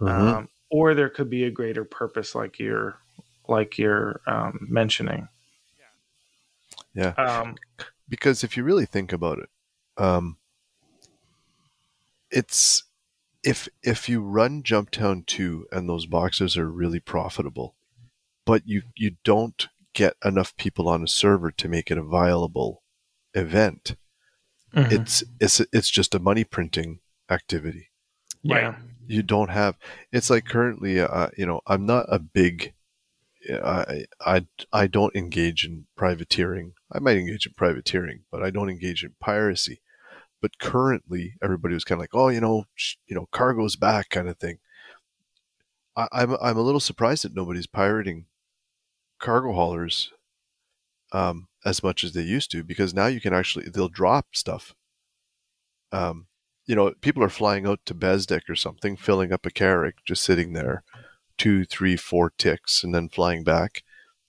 Mhm. 0.00 0.08
um, 0.08 0.48
or 0.70 0.94
there 0.94 1.10
could 1.10 1.28
be 1.28 1.44
a 1.44 1.50
greater 1.50 1.84
purpose, 1.84 2.34
like 2.34 2.58
you're 2.58 2.96
like 3.48 3.78
you're 3.78 4.20
um, 4.26 4.66
mentioning. 4.70 5.28
Yeah. 6.94 7.10
Um, 7.10 7.56
because 8.08 8.42
if 8.42 8.56
you 8.56 8.64
really 8.64 8.86
think 8.86 9.12
about 9.12 9.38
it, 9.38 9.48
um, 9.96 10.36
it's 12.30 12.84
if 13.42 13.68
if 13.82 14.08
you 14.08 14.20
run 14.20 14.62
Jumptown 14.62 15.24
two 15.26 15.66
and 15.70 15.88
those 15.88 16.06
boxes 16.06 16.56
are 16.56 16.70
really 16.70 17.00
profitable, 17.00 17.76
but 18.44 18.62
you 18.66 18.82
you 18.96 19.16
don't 19.24 19.68
get 19.92 20.14
enough 20.24 20.56
people 20.56 20.88
on 20.88 21.02
a 21.02 21.08
server 21.08 21.50
to 21.50 21.68
make 21.68 21.90
it 21.90 21.98
a 21.98 22.02
viable 22.02 22.82
event, 23.34 23.96
mhm. 24.74 24.90
it's 24.92 25.22
it's 25.40 25.60
it's 25.72 25.90
just 25.90 26.14
a 26.14 26.18
money 26.18 26.44
printing 26.44 27.00
activity. 27.28 27.90
yeah. 28.42 28.76
You 29.10 29.22
don't 29.22 29.50
have. 29.50 29.76
It's 30.12 30.30
like 30.30 30.44
currently, 30.46 31.00
uh, 31.00 31.28
you 31.36 31.44
know, 31.46 31.60
I'm 31.66 31.84
not 31.86 32.06
a 32.08 32.18
big. 32.18 32.74
I, 33.50 34.06
I 34.20 34.46
I 34.72 34.86
don't 34.86 35.14
engage 35.16 35.64
in 35.64 35.86
privateering. 35.96 36.74
I 36.92 36.98
might 37.00 37.16
engage 37.16 37.46
in 37.46 37.54
privateering, 37.54 38.20
but 38.30 38.42
I 38.42 38.50
don't 38.50 38.70
engage 38.70 39.02
in 39.04 39.14
piracy. 39.20 39.80
But 40.42 40.58
currently, 40.58 41.34
everybody 41.42 41.74
was 41.74 41.84
kind 41.84 41.98
of 41.98 42.02
like, 42.04 42.14
"Oh, 42.14 42.28
you 42.28 42.40
know, 42.40 42.66
sh- 42.74 42.96
you 43.08 43.16
know, 43.16 43.28
cargo's 43.32 43.76
back," 43.76 44.10
kind 44.10 44.28
of 44.28 44.38
thing. 44.38 44.58
I, 45.96 46.08
I'm 46.12 46.34
I'm 46.42 46.56
a 46.56 46.62
little 46.62 46.80
surprised 46.80 47.24
that 47.24 47.34
nobody's 47.34 47.66
pirating 47.68 48.26
cargo 49.20 49.52
haulers 49.52 50.12
um, 51.12 51.48
as 51.64 51.82
much 51.82 52.04
as 52.04 52.12
they 52.12 52.22
used 52.22 52.50
to, 52.52 52.62
because 52.64 52.94
now 52.94 53.06
you 53.06 53.20
can 53.20 53.34
actually 53.34 53.68
they'll 53.68 53.88
drop 53.88 54.34
stuff. 54.34 54.74
Um, 55.92 56.26
you 56.66 56.74
know, 56.74 56.92
people 57.00 57.22
are 57.22 57.28
flying 57.28 57.66
out 57.66 57.80
to 57.86 57.94
Bezdek 57.94 58.48
or 58.48 58.54
something, 58.54 58.96
filling 58.96 59.32
up 59.32 59.46
a 59.46 59.50
Carrack, 59.50 59.96
just 60.04 60.22
sitting 60.22 60.52
there, 60.52 60.82
two, 61.38 61.64
three, 61.64 61.96
four 61.96 62.32
ticks, 62.38 62.84
and 62.84 62.94
then 62.94 63.08
flying 63.08 63.42
back, 63.44 63.82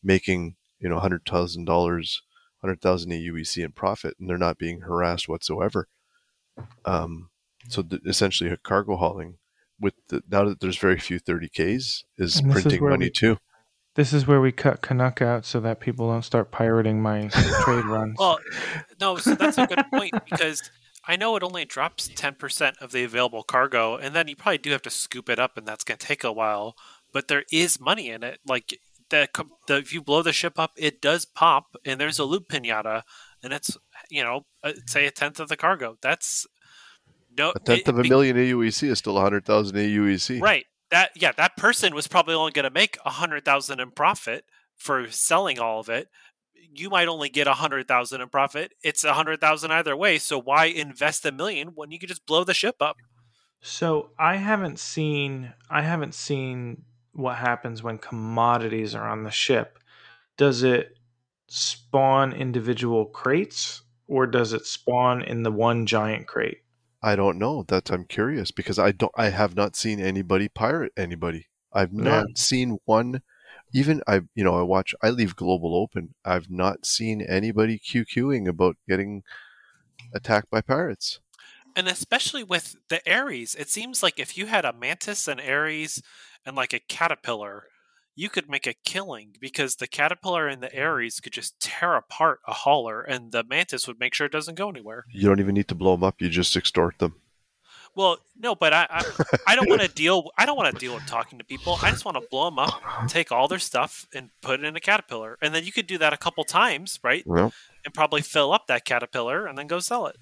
making 0.04 0.56
you 0.80 0.90
know 0.90 1.00
hundred 1.00 1.24
thousand 1.26 1.66
dollars, 1.66 2.22
hundred 2.62 2.82
thousand 2.82 3.12
AUEC 3.12 3.64
in 3.64 3.72
profit, 3.72 4.16
and 4.20 4.30
they're 4.30 4.38
not 4.38 4.58
being 4.58 4.82
harassed 4.82 5.28
whatsoever. 5.28 5.88
Um, 6.86 7.30
so 7.68 7.82
th- 7.82 8.02
essentially, 8.06 8.56
cargo 8.64 8.96
hauling 8.96 9.38
with 9.80 9.94
the, 10.10 10.22
now 10.30 10.46
that 10.46 10.60
there's 10.60 10.78
very 10.78 11.00
few 11.00 11.20
30ks 11.20 11.60
is 11.60 12.04
And 12.18 12.18
this 12.18 12.38
is 12.38 12.42
printing 12.52 12.84
money 12.88 13.06
we- 13.06 13.12
too. 13.12 13.38
This 13.96 14.14
is 14.14 14.26
where 14.26 14.40
we 14.40 14.54
cut 14.54 14.82
Canuck 14.82 15.22
out 15.22 15.44
so 15.44 15.60
that 15.60 15.82
people 15.82 16.10
don't 16.10 16.24
start 16.24 16.50
pirating 16.50 17.02
my 17.02 17.28
trade 17.64 17.84
runs. 17.84 18.18
Well, 18.18 18.40
no, 19.02 19.18
so 19.18 19.36
that's 19.36 19.58
a 19.58 19.68
good 19.68 19.84
point 19.92 20.14
because 20.30 20.72
I 21.08 21.16
know 21.16 21.36
it 21.36 21.44
only 21.44 21.66
drops 21.66 22.10
10% 22.10 22.82
of 22.82 22.92
the 22.92 23.04
available 23.04 23.44
cargo, 23.44 23.96
and 23.96 24.16
then 24.16 24.28
you 24.28 24.36
probably 24.36 24.60
do 24.60 24.72
have 24.72 24.84
to 24.84 24.90
scoop 24.90 25.30
it 25.30 25.40
up, 25.40 25.58
and 25.58 25.66
that's 25.68 25.84
going 25.84 25.98
to 25.98 26.06
take 26.06 26.24
a 26.24 26.32
while. 26.32 26.76
But 27.12 27.28
there 27.28 27.44
is 27.52 27.80
money 27.80 28.10
in 28.10 28.24
it. 28.24 28.40
Like, 28.46 28.80
the, 29.10 29.28
the 29.68 29.78
if 29.78 29.94
you 29.94 30.02
blow 30.02 30.22
the 30.22 30.32
ship 30.32 30.60
up, 30.60 30.72
it 30.78 31.02
does 31.02 31.26
pop, 31.26 31.76
and 31.86 32.00
there's 32.00 32.20
a 32.20 32.24
loot 32.24 32.48
pinata, 32.48 33.02
and 33.44 33.52
it's, 33.52 33.76
you 34.10 34.24
know, 34.24 34.46
uh, 34.64 34.74
say 34.86 35.06
a 35.06 35.12
tenth 35.12 35.40
of 35.40 35.50
the 35.50 35.58
cargo. 35.58 35.98
That's 36.02 36.46
no. 37.36 37.52
A 37.56 37.60
tenth 37.60 37.80
it- 37.80 37.88
of 37.88 38.00
a 38.00 38.04
be- 38.04 38.10
million 38.10 38.38
AUEC 38.38 38.90
is 38.90 39.00
still 39.00 39.16
100,000 39.16 39.76
AUEC. 39.76 40.42
Right. 40.42 40.66
That 40.92 41.12
yeah, 41.16 41.32
that 41.38 41.56
person 41.56 41.96
was 41.96 42.08
probably 42.08 42.36
only 42.36 42.52
going 42.52 42.64
to 42.66 42.70
make 42.70 42.98
a 43.06 43.12
hundred 43.12 43.46
thousand 43.46 43.80
in 43.80 43.92
profit 43.92 44.44
for 44.76 45.10
selling 45.10 45.58
all 45.58 45.80
of 45.80 45.88
it. 45.88 46.10
You 46.74 46.90
might 46.90 47.08
only 47.08 47.30
get 47.30 47.48
a 47.48 47.54
hundred 47.54 47.88
thousand 47.88 48.22
in 48.22 48.30
profit. 48.30 48.74
It's 48.84 49.04
a 49.04 49.14
hundred 49.14 49.42
thousand 49.42 49.72
either 49.72 49.96
way. 49.96 50.18
So 50.20 50.40
why 50.40 50.66
invest 50.66 51.26
a 51.26 51.32
million 51.32 51.70
when 51.70 51.92
you 51.92 52.00
could 52.00 52.10
just 52.10 52.26
blow 52.26 52.44
the 52.44 52.54
ship 52.54 52.76
up? 52.80 52.98
So 53.62 54.12
I 54.18 54.38
haven't 54.38 54.80
seen 54.80 55.54
I 55.70 55.82
haven't 55.82 56.16
seen 56.16 56.84
what 57.14 57.38
happens 57.38 57.84
when 57.84 57.98
commodities 57.98 58.96
are 58.96 59.08
on 59.08 59.24
the 59.24 59.32
ship. 59.32 59.80
Does 60.38 60.64
it 60.64 60.98
spawn 61.48 62.34
individual 62.34 63.06
crates 63.06 63.82
or 64.08 64.26
does 64.26 64.54
it 64.54 64.66
spawn 64.66 65.22
in 65.22 65.44
the 65.44 65.52
one 65.52 65.86
giant 65.86 66.28
crate? 66.28 66.60
I 67.04 67.16
don't 67.16 67.38
know. 67.38 67.66
That's 67.68 67.92
I'm 67.92 68.06
curious 68.06 68.52
because 68.52 68.78
I 68.80 68.92
don't. 68.92 69.12
I 69.16 69.30
have 69.30 69.56
not 69.56 69.76
seen 69.76 70.00
anybody 70.00 70.48
pirate 70.48 70.94
anybody. 70.96 71.48
I've 71.74 71.94
Yeah. 71.94 72.04
not 72.04 72.38
seen 72.38 72.78
one. 72.86 73.22
Even 73.74 74.02
I, 74.08 74.22
you 74.36 74.44
know, 74.44 74.58
I 74.58 74.64
watch. 74.64 74.94
I 75.02 75.10
leave 75.10 75.36
Global 75.36 75.76
Open. 75.76 76.14
I've 76.26 76.50
not 76.50 76.86
seen 76.86 77.22
anybody 77.22 77.80
QQing 77.80 78.48
about 78.48 78.78
getting 78.88 79.24
attacked 80.14 80.50
by 80.50 80.62
pirates. 80.62 81.20
And 81.76 81.88
especially 81.88 82.44
with 82.44 82.76
the 82.90 83.02
Ares, 83.10 83.56
it 83.56 83.70
seems 83.70 84.04
like 84.04 84.20
if 84.20 84.38
you 84.38 84.48
had 84.48 84.66
a 84.66 84.74
mantis, 84.74 85.28
and 85.28 85.40
Ares, 85.40 86.02
and 86.46 86.56
like 86.56 86.74
a 86.74 86.80
caterpillar, 86.80 87.66
you 88.14 88.28
could 88.28 88.50
make 88.50 88.68
a 88.68 88.76
killing 88.84 89.36
because 89.40 89.78
the 89.78 89.88
caterpillar 89.88 90.48
and 90.48 90.62
the 90.62 90.80
Ares 90.80 91.22
could 91.22 91.32
just 91.32 91.60
tear 91.62 91.96
apart 91.96 92.40
a 92.46 92.54
hauler, 92.54 93.02
and 93.02 93.32
the 93.32 93.44
mantis 93.44 93.88
would 93.88 94.00
make 94.00 94.14
sure 94.14 94.26
it 94.26 94.34
doesn't 94.34 94.58
go 94.58 94.70
anywhere. 94.70 95.06
You 95.14 95.30
don't 95.30 95.40
even 95.40 95.56
need 95.56 95.70
to 95.70 95.76
blow 95.76 95.96
them 95.96 96.04
up. 96.04 96.22
You 96.22 96.28
just 96.28 96.58
extort 96.58 97.00
them. 97.00 97.16
Well, 97.96 98.18
no, 98.40 98.56
but 98.56 98.74
I 98.74 98.88
I, 98.90 99.04
I 99.48 99.56
don't 99.56 99.70
want 99.70 99.82
to 99.82 99.88
deal. 99.88 100.30
I 100.38 100.46
don't 100.46 100.58
want 100.58 100.74
to 100.74 100.80
deal 100.80 100.94
with 100.96 101.06
talking 101.08 101.40
to 101.40 101.46
people. 101.46 101.78
I 101.82 101.90
just 101.92 102.06
want 102.06 102.18
to 102.18 102.28
blow 102.30 102.46
them 102.46 102.60
up, 102.60 102.82
take 103.08 103.32
all 103.32 103.48
their 103.48 103.60
stuff, 103.60 104.08
and 104.14 104.30
put 104.42 104.60
it 104.60 104.66
in 104.66 104.76
a 104.76 104.80
caterpillar. 104.80 105.38
And 105.42 105.54
then 105.54 105.64
you 105.66 105.72
could 105.72 105.88
do 105.88 105.98
that 106.00 106.14
a 106.14 106.18
couple 106.18 106.44
times, 106.44 107.00
right? 107.04 107.24
And 107.86 107.94
probably 107.94 108.22
fill 108.22 108.54
up 108.54 108.68
that 108.68 108.86
caterpillar 108.86 109.46
and 109.48 109.58
then 109.58 109.68
go 109.68 109.80
sell 109.80 110.06
it. 110.08 110.18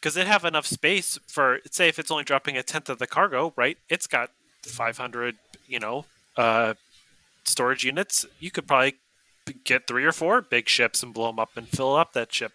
Because 0.00 0.14
they'd 0.14 0.26
have 0.26 0.44
enough 0.44 0.66
space 0.66 1.18
for, 1.26 1.60
say, 1.70 1.88
if 1.88 1.98
it's 1.98 2.10
only 2.10 2.24
dropping 2.24 2.58
a 2.58 2.62
tenth 2.62 2.90
of 2.90 2.98
the 2.98 3.06
cargo, 3.06 3.54
right? 3.56 3.78
It's 3.88 4.06
got 4.06 4.30
500, 4.66 5.36
you 5.66 5.80
know, 5.80 6.04
uh, 6.36 6.74
storage 7.44 7.84
units. 7.84 8.26
You 8.38 8.50
could 8.50 8.66
probably 8.66 8.96
get 9.64 9.86
three 9.86 10.04
or 10.04 10.12
four 10.12 10.42
big 10.42 10.68
ships 10.68 11.02
and 11.02 11.14
blow 11.14 11.28
them 11.28 11.38
up 11.38 11.56
and 11.56 11.68
fill 11.68 11.96
up 11.96 12.12
that 12.12 12.32
ship. 12.32 12.52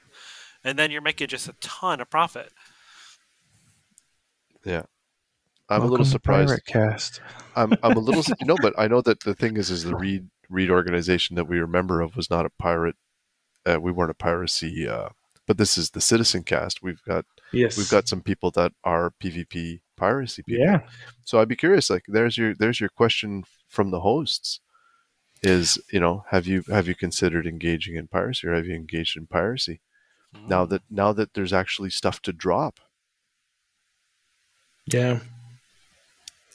And 0.63 0.77
then 0.77 0.91
you're 0.91 1.01
making 1.01 1.27
just 1.27 1.47
a 1.47 1.53
ton 1.61 2.01
of 2.01 2.09
profit. 2.09 2.51
I'm 5.69 5.81
a 5.81 5.85
little 5.85 5.97
Welcome 5.97 6.05
surprised. 6.05 6.65
Cast. 6.65 7.21
I'm 7.55 7.73
I'm 7.83 7.95
a 7.97 7.99
little 7.99 8.23
you 8.39 8.47
know, 8.47 8.57
but 8.61 8.73
I 8.77 8.87
know 8.87 9.01
that 9.01 9.21
the 9.21 9.35
thing 9.35 9.57
is, 9.57 9.69
is 9.69 9.83
the 9.83 9.95
Reed 9.95 10.29
Reed 10.49 10.69
organization 10.71 11.35
that 11.35 11.45
we 11.45 11.59
were 11.59 11.65
a 11.65 11.67
member 11.67 12.01
of 12.01 12.15
was 12.15 12.29
not 12.29 12.45
a 12.45 12.49
pirate. 12.49 12.95
Uh, 13.65 13.79
we 13.79 13.91
weren't 13.91 14.11
a 14.11 14.15
piracy, 14.15 14.87
uh, 14.87 15.09
but 15.45 15.57
this 15.57 15.77
is 15.77 15.91
the 15.91 16.01
Citizen 16.01 16.43
Cast. 16.43 16.81
We've 16.81 17.03
got 17.03 17.25
Yes. 17.51 17.77
we've 17.77 17.89
got 17.89 18.07
some 18.07 18.21
people 18.21 18.51
that 18.51 18.73
are 18.83 19.11
PvP 19.21 19.81
piracy 19.97 20.43
people. 20.43 20.65
Yeah. 20.65 20.81
So 21.25 21.39
I'd 21.39 21.47
be 21.47 21.55
curious. 21.55 21.89
Like, 21.89 22.03
there's 22.07 22.37
your 22.37 22.55
there's 22.55 22.79
your 22.79 22.89
question 22.89 23.43
from 23.67 23.91
the 23.91 23.99
hosts. 24.01 24.59
Is 25.41 25.79
you 25.91 25.99
know 25.99 26.25
have 26.29 26.47
you 26.47 26.63
have 26.69 26.87
you 26.87 26.95
considered 26.95 27.47
engaging 27.47 27.95
in 27.95 28.07
piracy 28.07 28.47
or 28.47 28.55
have 28.55 28.65
you 28.65 28.75
engaged 28.75 29.15
in 29.15 29.25
piracy 29.27 29.81
now 30.47 30.65
that 30.65 30.81
now 30.89 31.13
that 31.13 31.33
there's 31.33 31.53
actually 31.53 31.89
stuff 31.91 32.21
to 32.23 32.33
drop? 32.33 32.79
Yeah. 34.91 35.19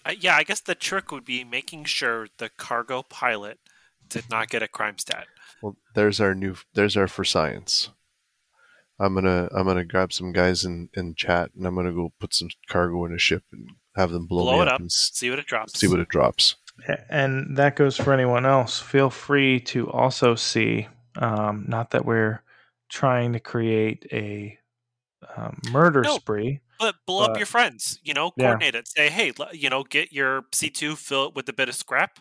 Uh, 0.06 0.12
yeah, 0.19 0.36
I 0.36 0.43
guess 0.44 0.61
the 0.61 0.74
trick 0.74 1.11
would 1.11 1.24
be 1.24 1.44
making 1.44 1.85
sure 1.85 2.28
the 2.39 2.51
cargo 2.51 3.02
pilot 3.02 3.59
did 4.09 4.28
not 4.31 4.48
get 4.51 4.62
a 4.62 4.69
crime 4.69 4.98
stat. 4.98 5.27
Well, 5.62 5.77
there's 5.94 6.20
our 6.20 6.35
new 6.35 6.56
there's 6.74 6.97
our 6.97 7.09
for 7.09 7.24
science. 7.24 7.90
I'm 9.01 9.15
gonna 9.15 9.48
I'm 9.55 9.66
gonna 9.66 9.85
grab 9.85 10.12
some 10.12 10.32
guys 10.32 10.65
in 10.65 10.89
in 10.94 11.15
chat 11.15 11.51
and 11.56 11.66
I'm 11.66 11.74
gonna 11.74 11.93
go 11.93 12.12
put 12.20 12.35
some 12.35 12.48
cargo 12.69 13.05
in 13.06 13.15
a 13.15 13.19
ship 13.19 13.44
and 13.52 13.66
have 13.97 14.11
them 14.11 14.27
blow, 14.27 14.44
Blow 14.44 14.56
me 14.56 14.62
it 14.62 14.69
up, 14.69 14.74
up. 14.74 14.81
and 14.81 14.93
See 14.93 15.31
what 15.31 15.39
it 15.39 15.47
drops. 15.47 15.78
see 15.78 15.89
what 15.89 16.01
it 16.01 16.09
drops. 16.09 16.56
And 17.09 17.56
that 17.56 17.77
goes 17.77 17.97
for 17.97 18.12
anyone 18.12 18.44
else. 18.44 18.81
Feel 18.81 19.09
free 19.09 19.61
to 19.61 19.89
also 19.90 20.35
see, 20.35 20.89
um, 21.16 21.65
not 21.69 21.93
that 21.93 22.05
we're 22.05 22.43
trying 22.89 23.32
to 23.32 23.40
create 23.40 24.06
a 24.12 24.59
um, 25.36 25.61
murder 25.70 26.02
No. 26.02 26.16
spree. 26.19 26.61
But 26.85 26.97
blow 27.06 27.24
up 27.24 27.36
your 27.36 27.47
friends. 27.47 27.98
You 28.02 28.12
know, 28.15 28.32
Yeah. 28.36 28.47
coordinate 28.51 28.74
it. 28.74 28.89
Say, 28.89 29.09
hey, 29.09 29.32
you 29.52 29.70
know, 29.70 29.85
get 29.85 30.12
your 30.12 30.44
C 30.52 30.69
two, 30.70 30.97
fill 30.97 31.28
it 31.28 31.35
with 31.35 31.48
a 31.48 31.52
bit 31.52 31.69
of 31.69 31.74
scrap. 31.74 32.19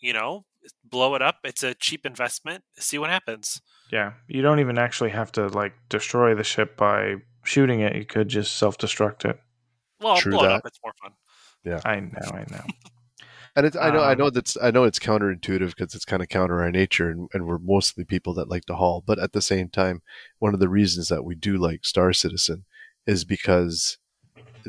You 0.00 0.12
know, 0.12 0.44
blow 0.84 1.14
it 1.14 1.22
up. 1.22 1.36
It's 1.44 1.62
a 1.62 1.74
cheap 1.74 2.06
investment. 2.06 2.64
See 2.78 2.98
what 2.98 3.10
happens. 3.10 3.60
Yeah. 3.90 4.12
You 4.28 4.42
don't 4.42 4.60
even 4.60 4.78
actually 4.78 5.10
have 5.10 5.30
to 5.32 5.48
like 5.48 5.74
destroy 5.88 6.34
the 6.34 6.44
ship 6.44 6.76
by 6.76 7.16
shooting 7.44 7.80
it. 7.80 7.94
You 7.94 8.04
could 8.04 8.28
just 8.28 8.56
self 8.56 8.78
destruct 8.78 9.24
it. 9.28 9.38
Well, 10.00 10.16
True 10.16 10.32
blow 10.32 10.44
it 10.44 10.48
that. 10.48 10.52
up. 10.56 10.62
It's 10.66 10.78
more 10.82 10.94
fun. 11.02 11.12
Yeah. 11.64 11.80
I 11.84 12.00
know, 12.00 12.30
I 12.32 12.44
know. 12.50 12.64
And 13.56 13.64
it's, 13.64 13.76
I 13.76 13.90
know, 13.90 14.00
I 14.00 14.12
Um, 14.12 14.18
know 14.18 14.30
that's, 14.30 14.58
I 14.62 14.70
know 14.70 14.84
it's 14.84 14.98
counterintuitive 14.98 15.74
because 15.74 15.94
it's 15.94 16.04
kind 16.04 16.20
of 16.22 16.28
counter 16.28 16.60
our 16.60 16.70
nature, 16.70 17.08
and, 17.08 17.26
and 17.32 17.46
we're 17.46 17.56
mostly 17.58 18.04
people 18.04 18.34
that 18.34 18.50
like 18.50 18.66
to 18.66 18.74
haul. 18.76 19.02
But 19.06 19.18
at 19.18 19.32
the 19.32 19.40
same 19.40 19.70
time, 19.70 20.02
one 20.38 20.52
of 20.52 20.60
the 20.60 20.68
reasons 20.68 21.08
that 21.08 21.24
we 21.24 21.34
do 21.34 21.56
like 21.56 21.84
Star 21.86 22.12
Citizen 22.12 22.66
is 23.06 23.24
because 23.24 23.96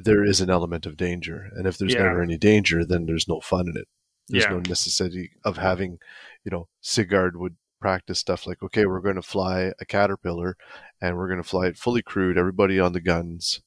there 0.04 0.24
is 0.24 0.42
an 0.42 0.50
element 0.50 0.86
of 0.86 0.98
danger, 0.98 1.50
and 1.56 1.68
if 1.68 1.78
there's 1.78 1.94
Yeah. 1.94 2.04
never 2.04 2.22
any 2.22 2.38
danger, 2.38 2.86
then 2.86 3.06
there's 3.06 3.28
no 3.28 3.40
fun 3.42 3.68
in 3.68 3.78
it. 3.78 3.88
There's 4.28 4.44
Yeah. 4.46 4.52
no 4.52 4.60
necessity 4.60 5.32
of 5.44 5.58
having, 5.58 6.00
you 6.44 6.52
know, 6.52 6.68
Sigard 6.82 7.36
would 7.38 7.58
practice 7.80 8.20
stuff 8.20 8.48
like, 8.48 8.62
okay, 8.64 8.86
we're 8.86 9.02
going 9.02 9.16
to 9.16 9.22
fly 9.22 9.74
a 9.80 9.86
caterpillar, 9.86 10.58
and 11.02 11.18
we're 11.18 11.28
going 11.28 11.42
to 11.42 11.48
fly 11.48 11.68
it 11.68 11.78
fully 11.78 12.02
crewed, 12.02 12.38
everybody 12.38 12.80
on 12.80 12.94
the 12.94 13.02
guns, 13.02 13.62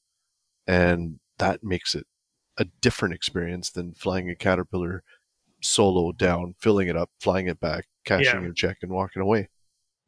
and 0.67 1.19
that 1.37 1.63
makes 1.63 1.95
it 1.95 2.05
a 2.57 2.65
different 2.65 3.13
experience 3.13 3.69
than 3.69 3.93
flying 3.93 4.29
a 4.29 4.35
caterpillar 4.35 5.03
solo 5.61 6.11
down, 6.11 6.55
filling 6.59 6.87
it 6.87 6.97
up, 6.97 7.09
flying 7.19 7.47
it 7.47 7.59
back, 7.59 7.87
cashing 8.03 8.39
Yeah. 8.39 8.41
your 8.41 8.53
check, 8.53 8.77
and 8.81 8.91
walking 8.91 9.21
away. 9.21 9.49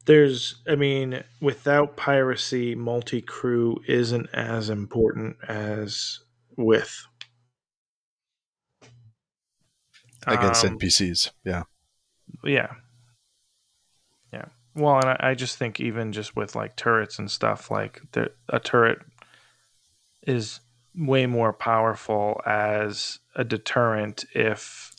There's, 0.06 0.56
I 0.68 0.74
mean, 0.74 1.22
without 1.40 1.96
piracy, 1.96 2.74
multi 2.74 3.22
crew 3.22 3.80
isn't 3.86 4.28
as 4.34 4.68
important 4.68 5.36
as 5.48 6.20
with. 6.56 7.06
Against 10.26 10.64
Um, 10.64 10.78
NPCs, 10.78 11.30
yeah, 11.44 11.62
Yeah. 12.42 12.72
Yeah. 14.32 14.46
Well, 14.74 14.96
and 14.96 15.10
I, 15.10 15.16
I 15.30 15.34
just 15.34 15.56
think 15.56 15.80
even 15.80 16.12
just 16.12 16.34
with 16.36 16.54
like 16.54 16.76
turrets 16.76 17.18
and 17.18 17.30
stuff, 17.30 17.70
like 17.70 18.02
the, 18.12 18.32
a 18.48 18.58
turret 18.60 18.98
is 20.26 20.60
way 20.94 21.26
more 21.26 21.52
powerful 21.52 22.40
as 22.46 23.18
a 23.34 23.44
deterrent 23.44 24.24
if 24.34 24.92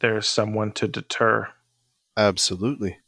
there's 0.00 0.26
someone 0.28 0.72
to 0.72 0.88
deter. 0.88 1.48
absolutely. 2.16 2.98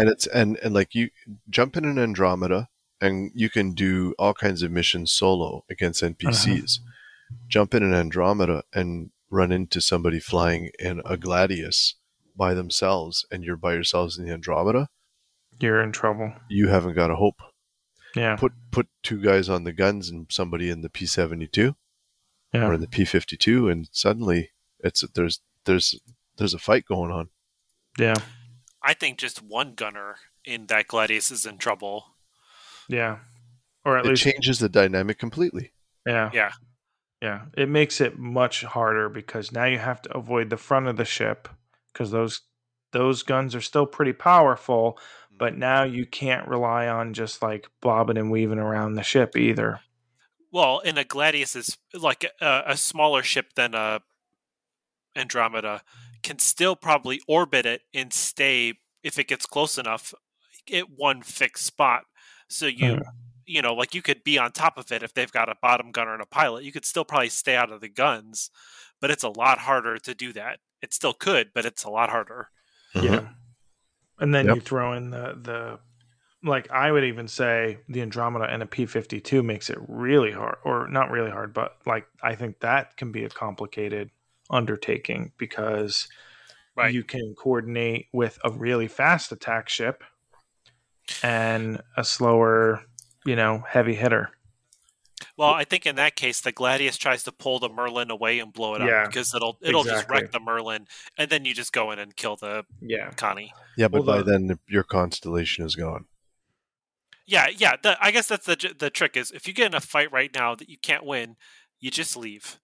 And 0.00 0.08
it's 0.08 0.26
and 0.26 0.56
and 0.62 0.74
like 0.74 0.94
you 0.94 1.10
jump 1.50 1.76
in 1.76 1.84
an 1.84 1.98
Andromeda, 1.98 2.68
and 3.02 3.30
you 3.34 3.50
can 3.50 3.72
do 3.72 4.14
all 4.18 4.32
kinds 4.32 4.62
of 4.62 4.70
missions 4.70 5.12
solo 5.12 5.64
against 5.68 6.02
NPCs. 6.02 6.78
Uh-huh. 6.78 7.36
Jump 7.48 7.74
in 7.74 7.82
an 7.82 7.92
Andromeda 7.92 8.64
and 8.72 9.10
run 9.28 9.52
into 9.52 9.80
somebody 9.80 10.18
flying 10.18 10.70
in 10.78 11.02
a 11.04 11.18
Gladius 11.18 11.94
by 12.34 12.54
themselves, 12.54 13.26
and 13.30 13.44
you're 13.44 13.56
by 13.56 13.74
yourselves 13.74 14.18
in 14.18 14.24
the 14.24 14.32
Andromeda. 14.32 14.88
You're 15.60 15.82
in 15.82 15.92
trouble. 15.92 16.32
You 16.48 16.68
haven't 16.68 16.94
got 16.94 17.10
a 17.10 17.16
hope. 17.16 17.42
Yeah. 18.16 18.36
Put 18.36 18.52
put 18.70 18.88
two 19.02 19.20
guys 19.20 19.50
on 19.50 19.64
the 19.64 19.72
guns 19.72 20.08
and 20.08 20.26
somebody 20.30 20.70
in 20.70 20.80
the 20.80 20.88
P 20.88 21.04
seventy 21.04 21.46
two 21.46 21.76
or 22.54 22.72
in 22.72 22.80
the 22.80 22.88
P 22.88 23.04
fifty 23.04 23.36
two, 23.36 23.68
and 23.68 23.88
suddenly 23.92 24.50
it's 24.80 25.04
there's 25.14 25.40
there's 25.66 26.00
there's 26.38 26.54
a 26.54 26.58
fight 26.58 26.86
going 26.86 27.12
on. 27.12 27.28
Yeah. 27.98 28.14
I 28.82 28.94
think 28.94 29.18
just 29.18 29.42
one 29.42 29.74
gunner 29.74 30.16
in 30.44 30.66
that 30.66 30.88
Gladius 30.88 31.30
is 31.30 31.44
in 31.46 31.58
trouble. 31.58 32.06
Yeah. 32.88 33.18
Or 33.84 33.96
at 33.96 34.04
least 34.04 34.22
It 34.22 34.26
least, 34.26 34.34
changes 34.36 34.58
the 34.58 34.68
dynamic 34.68 35.18
completely. 35.18 35.72
yeah. 36.06 36.30
Yeah. 36.32 36.52
Yeah. 37.22 37.42
It 37.56 37.68
makes 37.68 38.00
it 38.00 38.18
much 38.18 38.64
harder 38.64 39.08
because 39.08 39.52
now 39.52 39.66
you 39.66 39.78
have 39.78 40.00
to 40.02 40.16
avoid 40.16 40.48
the 40.50 40.56
front 40.56 40.86
of 40.86 40.96
the 40.96 41.04
ship 41.04 41.48
because 41.92 42.10
those 42.10 42.42
those 42.92 43.22
guns 43.22 43.54
are 43.54 43.60
still 43.60 43.86
pretty 43.86 44.12
powerful, 44.12 44.92
mm-hmm. 44.92 45.36
but 45.38 45.56
now 45.56 45.84
you 45.84 46.06
can't 46.06 46.48
rely 46.48 46.88
on 46.88 47.12
just 47.14 47.42
like 47.42 47.68
bobbing 47.80 48.16
and 48.16 48.30
weaving 48.30 48.58
around 48.58 48.94
the 48.94 49.02
ship 49.02 49.36
either. 49.36 49.80
Well, 50.50 50.80
in 50.80 50.98
a 50.98 51.04
Gladius 51.04 51.54
is 51.54 51.78
like 51.94 52.24
a, 52.40 52.62
a 52.66 52.76
smaller 52.76 53.22
ship 53.22 53.52
than 53.54 53.74
a 53.74 54.00
Andromeda 55.14 55.82
can 56.22 56.38
still 56.38 56.76
probably 56.76 57.20
orbit 57.28 57.66
it 57.66 57.82
and 57.94 58.12
stay 58.12 58.74
if 59.02 59.18
it 59.18 59.28
gets 59.28 59.46
close 59.46 59.78
enough 59.78 60.14
at 60.72 60.90
one 60.90 61.22
fixed 61.22 61.64
spot. 61.66 62.04
So 62.48 62.66
you 62.66 62.96
Mhm. 62.96 63.20
you 63.46 63.62
know, 63.62 63.74
like 63.74 63.94
you 63.94 64.02
could 64.02 64.22
be 64.22 64.38
on 64.38 64.52
top 64.52 64.78
of 64.78 64.92
it 64.92 65.02
if 65.02 65.12
they've 65.14 65.32
got 65.32 65.48
a 65.48 65.56
bottom 65.60 65.90
gunner 65.90 66.12
and 66.12 66.22
a 66.22 66.26
pilot. 66.26 66.62
You 66.64 66.70
could 66.72 66.84
still 66.84 67.04
probably 67.04 67.30
stay 67.30 67.56
out 67.56 67.72
of 67.72 67.80
the 67.80 67.88
guns, 67.88 68.50
but 69.00 69.10
it's 69.10 69.24
a 69.24 69.28
lot 69.28 69.58
harder 69.58 69.98
to 69.98 70.14
do 70.14 70.32
that. 70.34 70.60
It 70.82 70.94
still 70.94 71.14
could, 71.14 71.50
but 71.54 71.66
it's 71.66 71.84
a 71.84 71.90
lot 71.90 72.10
harder. 72.10 72.48
Yeah. 72.94 73.28
And 74.20 74.34
then 74.34 74.48
Yep. 74.48 74.50
you 74.50 74.60
throw 74.60 74.94
in 74.94 75.10
the 75.10 75.38
the 75.42 75.80
like 76.48 76.70
I 76.70 76.92
would 76.92 77.04
even 77.04 77.28
say 77.28 77.80
the 77.88 78.02
Andromeda 78.02 78.46
and 78.46 78.62
a 78.62 78.66
P 78.66 78.86
fifty 78.86 79.20
two 79.20 79.42
makes 79.42 79.70
it 79.70 79.78
really 79.88 80.32
hard 80.32 80.58
or 80.64 80.88
not 80.88 81.10
really 81.10 81.30
hard, 81.30 81.54
but 81.54 81.78
like 81.86 82.06
I 82.22 82.34
think 82.36 82.60
that 82.60 82.96
can 82.96 83.12
be 83.12 83.24
a 83.24 83.30
complicated 83.30 84.10
undertaking 84.50 85.32
because 85.38 86.08
Right. 86.76 86.94
you 86.94 87.04
can 87.04 87.34
coordinate 87.36 88.08
with 88.12 88.38
a 88.44 88.50
really 88.50 88.88
fast 88.88 89.32
attack 89.32 89.68
ship 89.68 90.02
and 91.22 91.82
a 91.96 92.04
slower, 92.04 92.82
you 93.26 93.36
know, 93.36 93.64
heavy 93.68 93.94
hitter. 93.94 94.30
Well, 95.36 95.50
I 95.50 95.64
think 95.64 95.84
in 95.86 95.96
that 95.96 96.16
case, 96.16 96.40
the 96.40 96.52
Gladius 96.52 96.96
tries 96.96 97.22
to 97.24 97.32
pull 97.32 97.58
the 97.58 97.68
Merlin 97.68 98.10
away 98.10 98.38
and 98.38 98.52
blow 98.52 98.74
it 98.74 98.82
Yeah, 98.82 99.02
up 99.02 99.06
because 99.08 99.34
it'll 99.34 99.58
it'll 99.60 99.84
just 99.84 100.08
wreck 100.08 100.30
the 100.32 100.40
Merlin, 100.40 100.86
and 101.18 101.28
then 101.30 101.44
you 101.44 101.54
just 101.54 101.72
go 101.72 101.90
in 101.90 101.98
and 101.98 102.14
kill 102.16 102.36
the 102.36 102.64
Yeah. 102.80 103.10
Connie. 103.12 103.52
Yeah, 103.76 103.88
but 103.88 104.04
Well, 104.04 104.16
by 104.18 104.22
the- 104.22 104.30
then 104.38 104.58
your 104.66 104.82
constellation 104.84 105.64
is 105.66 105.76
gone. 105.76 106.06
Yeah, 107.26 107.48
yeah. 107.48 107.76
The, 107.82 107.96
I 108.00 108.10
guess 108.10 108.28
that's 108.28 108.46
the 108.46 108.74
the 108.78 108.90
trick 108.90 109.16
is 109.16 109.30
if 109.30 109.46
you 109.46 109.52
get 109.52 109.66
in 109.66 109.74
a 109.74 109.80
fight 109.80 110.10
right 110.12 110.34
now 110.34 110.54
that 110.54 110.68
you 110.68 110.78
can't 110.78 111.04
win, 111.04 111.36
you 111.78 111.90
just 111.90 112.16
leave. 112.16 112.58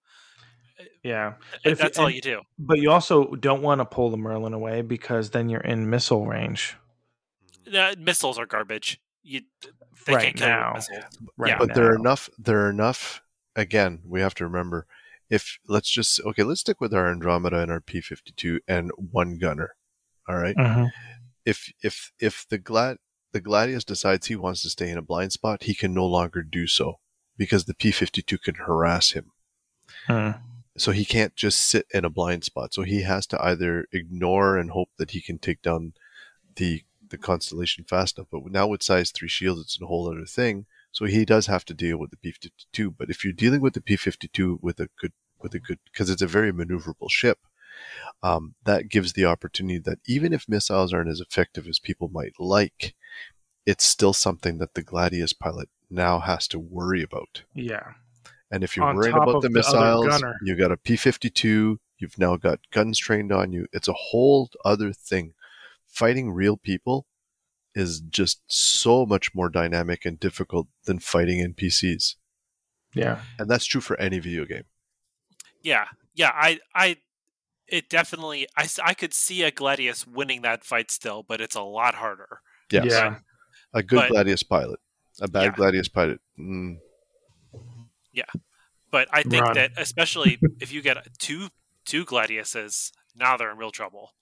Yeah. 1.03 1.33
But 1.51 1.59
And 1.63 1.71
if 1.73 1.79
you- 1.79 1.83
that's 1.83 1.97
all 1.99 2.05
and- 2.07 2.15
you 2.15 2.21
do. 2.21 2.41
But 2.59 2.79
you 2.79 2.91
also 2.91 3.35
don't 3.35 3.61
want 3.61 3.79
to 3.79 3.85
pull 3.85 4.09
the 4.09 4.17
Merlin 4.17 4.53
away 4.53 4.81
because 4.81 5.31
then 5.31 5.49
you're 5.49 5.61
in 5.61 5.89
missile 5.89 6.25
range. 6.27 6.75
Uh, 7.73 7.95
missiles 7.97 8.37
are 8.37 8.45
garbage. 8.45 8.99
You 9.23 9.41
they 10.05 10.13
Right 10.13 10.23
can't 10.35 10.39
now. 10.39 10.73
with. 10.75 10.87
Right. 11.35 11.49
Yeah. 11.49 11.57
but 11.57 11.73
there 11.75 11.91
are 11.91 11.95
enough 11.95 12.29
there 12.37 12.65
are 12.65 12.69
enough 12.69 13.21
again 13.57 14.01
we 14.05 14.21
have 14.21 14.33
to 14.35 14.45
remember 14.45 14.87
if 15.29 15.57
let's 15.67 15.89
just 15.89 16.21
okay 16.21 16.43
let's 16.43 16.61
stick 16.61 16.79
with 16.79 16.93
our 16.93 17.11
andromeda 17.11 17.59
and 17.59 17.69
our 17.69 17.81
p52 17.81 18.59
and 18.69 18.89
one 18.95 19.37
gunner 19.37 19.75
all 20.29 20.37
right? 20.37 20.55
Mhm. 20.55 20.91
if 21.43 21.73
if 21.83 22.13
if 22.21 22.45
the 22.47 22.57
glad 22.57 22.97
the 23.33 23.41
gladius 23.41 23.83
decides 23.83 24.27
he 24.27 24.35
wants 24.37 24.61
to 24.61 24.69
stay 24.69 24.89
in 24.89 24.97
a 24.97 25.01
blind 25.01 25.33
spot 25.33 25.63
he 25.63 25.75
can 25.75 25.93
no 25.93 26.05
longer 26.05 26.41
do 26.41 26.67
so 26.67 26.99
because 27.37 27.65
the 27.65 27.73
p52 27.73 28.37
can 28.41 28.55
harass 28.55 29.11
him 29.11 29.31
Mm. 30.07 30.39
So 30.77 30.91
he 30.91 31.05
can't 31.05 31.35
just 31.35 31.59
sit 31.59 31.85
in 31.93 32.05
a 32.05 32.09
blind 32.09 32.43
spot. 32.43 32.73
So 32.73 32.83
he 32.83 33.01
has 33.01 33.27
to 33.27 33.43
either 33.43 33.87
ignore 33.91 34.57
and 34.57 34.71
hope 34.71 34.89
that 34.97 35.11
he 35.11 35.21
can 35.21 35.39
take 35.39 35.61
down 35.61 35.93
the 36.55 36.83
the 37.09 37.17
constellation 37.17 37.85
fast 37.85 38.17
enough 38.17 38.27
but 38.29 38.45
now 38.51 38.67
with 38.67 38.83
size 38.83 39.11
3 39.11 39.29
shields 39.29 39.61
it's 39.61 39.81
a 39.81 39.85
whole 39.85 40.11
other 40.11 40.25
thing. 40.25 40.65
So 40.91 41.05
he 41.05 41.23
does 41.25 41.47
have 41.47 41.63
to 41.65 41.73
deal 41.73 41.97
with 41.97 42.11
the 42.11 42.17
p52 42.17 42.95
but 42.97 43.09
if 43.09 43.23
you're 43.23 43.33
dealing 43.33 43.61
with 43.61 43.73
the 43.73 43.81
p52 43.81 44.57
with 44.61 44.79
a 44.79 44.89
good 44.99 45.13
with 45.39 45.53
a 45.53 45.59
good 45.59 45.79
because 45.85 46.09
it's 46.09 46.21
a 46.21 46.27
very 46.27 46.51
maneuverable 46.51 47.09
ship 47.09 47.39
um, 48.23 48.55
that 48.65 48.89
gives 48.89 49.13
the 49.13 49.23
opportunity 49.23 49.77
that 49.79 49.99
even 50.05 50.33
if 50.33 50.49
missiles 50.49 50.91
aren't 50.91 51.09
as 51.09 51.21
effective 51.21 51.67
as 51.67 51.79
people 51.79 52.09
might 52.09 52.33
like 52.39 52.93
it's 53.67 53.83
still 53.83 54.13
something 54.13 54.57
that 54.57 54.73
the 54.73 54.81
gladius 54.81 55.33
pilot 55.33 55.69
now 55.89 56.19
has 56.19 56.47
to 56.47 56.57
worry 56.57 57.03
about. 57.03 57.43
Yeah. 57.53 57.93
And 58.51 58.63
if 58.63 58.75
you're 58.77 58.85
On 58.85 58.95
worried 58.95 59.13
about 59.13 59.41
the 59.41 59.47
the 59.47 59.53
missiles, 59.53 60.07
gunner. 60.07 60.35
you 60.43 60.55
got 60.55 60.71
a 60.71 60.77
P 60.77 60.95
52, 60.95 61.79
you've 61.99 62.17
now 62.17 62.35
got 62.37 62.59
guns 62.71 62.97
trained 62.97 63.31
on 63.31 63.51
you. 63.51 63.67
It's 63.73 63.87
a 63.87 63.93
whole 63.93 64.49
other 64.63 64.93
thing. 64.93 65.33
Fighting 65.87 66.31
real 66.31 66.57
people 66.57 67.05
is 67.75 67.99
just 68.01 68.41
so 68.47 69.05
much 69.05 69.33
more 69.35 69.49
dynamic 69.49 70.05
and 70.05 70.19
difficult 70.19 70.67
than 70.85 70.99
fighting 70.99 71.53
NPCs. 71.53 72.15
Yeah. 72.93 73.19
And 73.37 73.49
that's 73.49 73.65
true 73.65 73.81
for 73.81 73.99
any 73.99 74.19
video 74.19 74.45
game. 74.45 74.63
Yeah, 75.61 75.85
yeah. 76.15 76.31
I, 76.33 76.59
I, 76.73 76.97
it 77.67 77.89
definitely. 77.89 78.47
I, 78.57 78.67
I 78.83 78.93
could 78.93 79.13
see 79.13 79.43
a 79.43 79.51
Gladius 79.51 80.07
winning 80.07 80.41
that 80.43 80.63
fight 80.63 80.89
still, 80.89 81.23
but 81.27 81.41
it's 81.41 81.55
a 81.55 81.61
lot 81.61 81.95
harder. 81.95 82.39
Yes. 82.71 82.85
Yeah. 82.89 83.17
A 83.73 83.83
good 83.83 83.97
But- 83.97 84.11
Gladius 84.11 84.43
pilot. 84.47 84.79
A 85.19 85.27
bad 85.27 85.43
Yeah. 85.43 85.51
Gladius 85.55 85.91
pilot. 85.91 86.19
Mm, 86.39 86.77
Yeah, 88.17 88.41
but 88.89 89.07
I 89.11 89.21
think 89.21 89.43
Run. 89.43 89.53
that 89.53 89.71
especially 89.77 90.39
if 90.59 90.73
you 90.73 90.81
get 90.81 90.97
two 91.19 91.49
two 91.85 92.03
Gladiuses, 92.03 92.91
now 93.15 93.37
they're 93.37 93.51
in 93.51 93.57
real 93.57 93.71
trouble. 93.71 94.13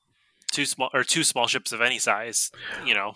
Two 0.51 0.65
small 0.65 0.89
or 0.93 1.05
two 1.05 1.23
small 1.23 1.47
ships 1.47 1.71
of 1.71 1.79
any 1.79 1.97
size, 1.97 2.51
you 2.85 2.93
know. 2.93 3.15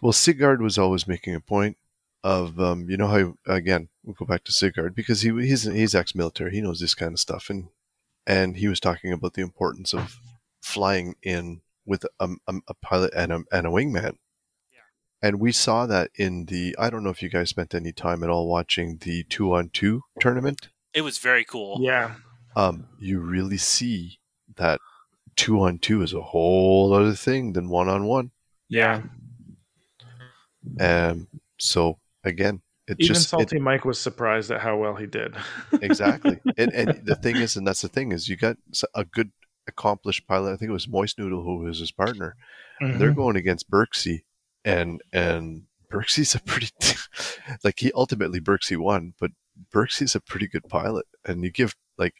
Well, 0.00 0.12
Sigard 0.12 0.62
was 0.62 0.78
always 0.78 1.06
making 1.06 1.34
a 1.34 1.40
point 1.40 1.76
of, 2.24 2.58
um, 2.60 2.88
you 2.88 2.96
know 2.96 3.08
how 3.08 3.34
again 3.52 3.88
we'll 4.04 4.14
go 4.14 4.24
back 4.24 4.44
to 4.44 4.52
Sigard 4.52 4.94
because 4.94 5.20
he 5.20 5.30
he's 5.46 5.64
he's 5.64 5.94
ex-military, 5.94 6.52
he 6.52 6.62
knows 6.62 6.80
this 6.80 6.94
kind 6.94 7.12
of 7.12 7.20
stuff, 7.20 7.50
and 7.50 7.68
and 8.26 8.56
he 8.56 8.68
was 8.68 8.80
talking 8.80 9.12
about 9.12 9.34
the 9.34 9.42
importance 9.42 9.92
of 9.92 10.18
flying 10.62 11.16
in 11.22 11.60
with 11.84 12.06
a, 12.20 12.28
a, 12.48 12.54
a 12.68 12.74
pilot 12.74 13.12
and 13.14 13.32
a 13.32 13.42
and 13.52 13.66
a 13.66 13.70
wingman. 13.70 14.16
Yeah. 15.22 15.28
And 15.28 15.40
we 15.40 15.52
saw 15.52 15.86
that 15.86 16.10
in 16.16 16.46
the. 16.46 16.74
I 16.78 16.90
don't 16.90 17.04
know 17.04 17.10
if 17.10 17.22
you 17.22 17.28
guys 17.28 17.50
spent 17.50 17.74
any 17.74 17.92
time 17.92 18.22
at 18.24 18.30
all 18.30 18.48
watching 18.48 18.98
the 18.98 19.22
two 19.24 19.54
on 19.54 19.70
two 19.70 20.02
tournament. 20.20 20.68
It 20.94 21.02
was 21.02 21.18
very 21.18 21.44
cool. 21.44 21.78
Yeah. 21.80 22.14
Um, 22.56 22.86
you 22.98 23.20
really 23.20 23.56
see 23.56 24.18
that 24.56 24.80
two 25.36 25.60
on 25.62 25.78
two 25.78 26.02
is 26.02 26.12
a 26.12 26.20
whole 26.20 26.92
other 26.92 27.14
thing 27.14 27.52
than 27.54 27.68
one 27.70 27.88
on 27.88 28.04
one. 28.04 28.30
Yeah. 28.68 29.02
Um, 30.80 31.28
so 31.58 31.98
again, 32.24 32.60
it 32.86 32.96
Even 32.98 33.06
just 33.14 33.26
it- 33.26 33.28
Salty 33.30 33.58
Mike 33.58 33.84
was 33.84 33.98
surprised 33.98 34.50
at 34.50 34.60
how 34.60 34.76
well 34.76 34.94
he 34.96 35.06
did. 35.06 35.34
exactly. 35.82 36.40
and, 36.56 36.72
and 36.72 37.06
the 37.06 37.14
thing 37.14 37.36
is, 37.36 37.56
and 37.56 37.66
that's 37.66 37.82
the 37.82 37.88
thing 37.88 38.12
is, 38.12 38.28
you 38.28 38.36
got 38.36 38.56
a 38.94 39.04
good 39.04 39.30
accomplished 39.66 40.26
pilot. 40.26 40.52
I 40.52 40.56
think 40.56 40.68
it 40.68 40.72
was 40.72 40.88
Moist 40.88 41.18
Noodle 41.18 41.42
who 41.42 41.58
was 41.58 41.78
his 41.78 41.92
partner. 41.92 42.36
Mhm. 42.82 42.98
They're 42.98 43.12
going 43.14 43.36
against 43.36 43.70
Berksey, 43.70 44.24
and 44.64 45.02
and 45.12 45.64
Berksey's 45.90 46.34
a 46.34 46.40
pretty 46.40 46.70
like 47.64 47.80
he 47.80 47.92
ultimately 47.94 48.40
Berksey 48.40 48.76
won, 48.76 49.14
but 49.18 49.30
Berksey's 49.72 50.14
a 50.14 50.20
pretty 50.20 50.48
good 50.48 50.68
pilot, 50.68 51.06
and 51.24 51.44
you 51.44 51.50
give 51.50 51.76
like. 51.98 52.14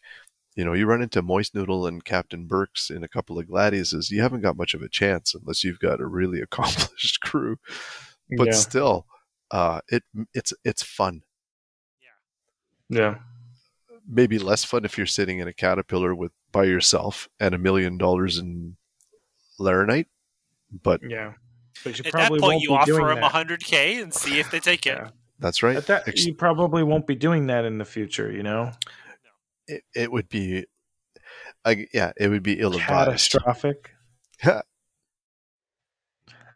You 0.55 0.67
know, 0.67 0.75
you 0.75 0.85
run 0.85 1.01
into 1.01 1.23
Moist 1.23 1.55
Noodle 1.55 1.87
and 1.87 2.05
Captain 2.05 2.47
Burks 2.47 2.91
in 2.91 3.03
a 3.03 3.09
couple 3.09 3.39
of 3.39 3.47
Gladiuses, 3.47 4.11
you 4.11 4.21
haven't 4.21 4.43
got 4.43 4.55
much 4.55 4.75
of 4.75 4.83
a 4.83 4.89
chance 4.91 5.35
unless 5.35 5.65
you've 5.65 5.79
got 5.79 5.99
a 5.99 6.05
really 6.05 6.41
accomplished 6.43 7.23
crew. 7.23 7.57
But 8.37 8.49
yeah. 8.49 8.53
still, 8.53 9.07
uh, 9.51 9.81
it 9.89 10.03
it's 10.35 10.53
it's 10.63 10.83
fun. 10.83 11.23
yeah. 12.91 12.99
Yeah. 12.99 13.15
Maybe 14.07 14.39
less 14.39 14.63
fun 14.63 14.85
if 14.85 14.99
you're 14.99 15.07
sitting 15.07 15.39
in 15.39 15.49
a 15.49 15.55
caterpillar 15.55 16.15
with 16.15 16.33
by 16.53 16.65
yourself 16.65 17.31
and 17.41 17.55
a 17.55 17.59
million 17.59 17.97
dollars 17.97 18.37
in 18.37 18.77
laranite 19.59 20.09
but 20.73 21.01
Yeah. 21.03 21.35
But 21.85 21.99
you 21.99 22.05
At 22.07 22.13
that 22.13 22.29
point, 22.29 22.43
won't 22.43 22.63
you 22.63 22.69
be 22.71 22.75
offer 22.75 22.93
them 22.93 23.21
that. 23.21 23.33
100k 23.33 24.03
and 24.03 24.13
see 24.15 24.39
if 24.39 24.51
they 24.51 24.61
take 24.61 24.87
it. 24.87 24.97
Yeah. 24.97 25.09
that's 25.39 25.63
right 25.63 25.77
At 25.77 25.87
that, 25.87 26.07
Ex- 26.09 26.25
you 26.25 26.35
probably 26.35 26.83
won't 26.83 27.07
be 27.07 27.15
doing 27.15 27.47
that 27.49 27.65
in 27.65 27.79
the 27.79 27.85
future, 27.85 28.31
you 28.31 28.43
know? 28.43 28.73
it, 29.67 29.83
it 29.95 30.13
would 30.13 30.29
be 30.29 30.67
I, 31.65 31.87
yeah 31.95 32.13
it 32.17 32.29
would 32.29 32.43
be 32.43 32.61
ill-advised 32.61 33.31
Catastrophic. 33.33 33.91
ah. 34.45 34.63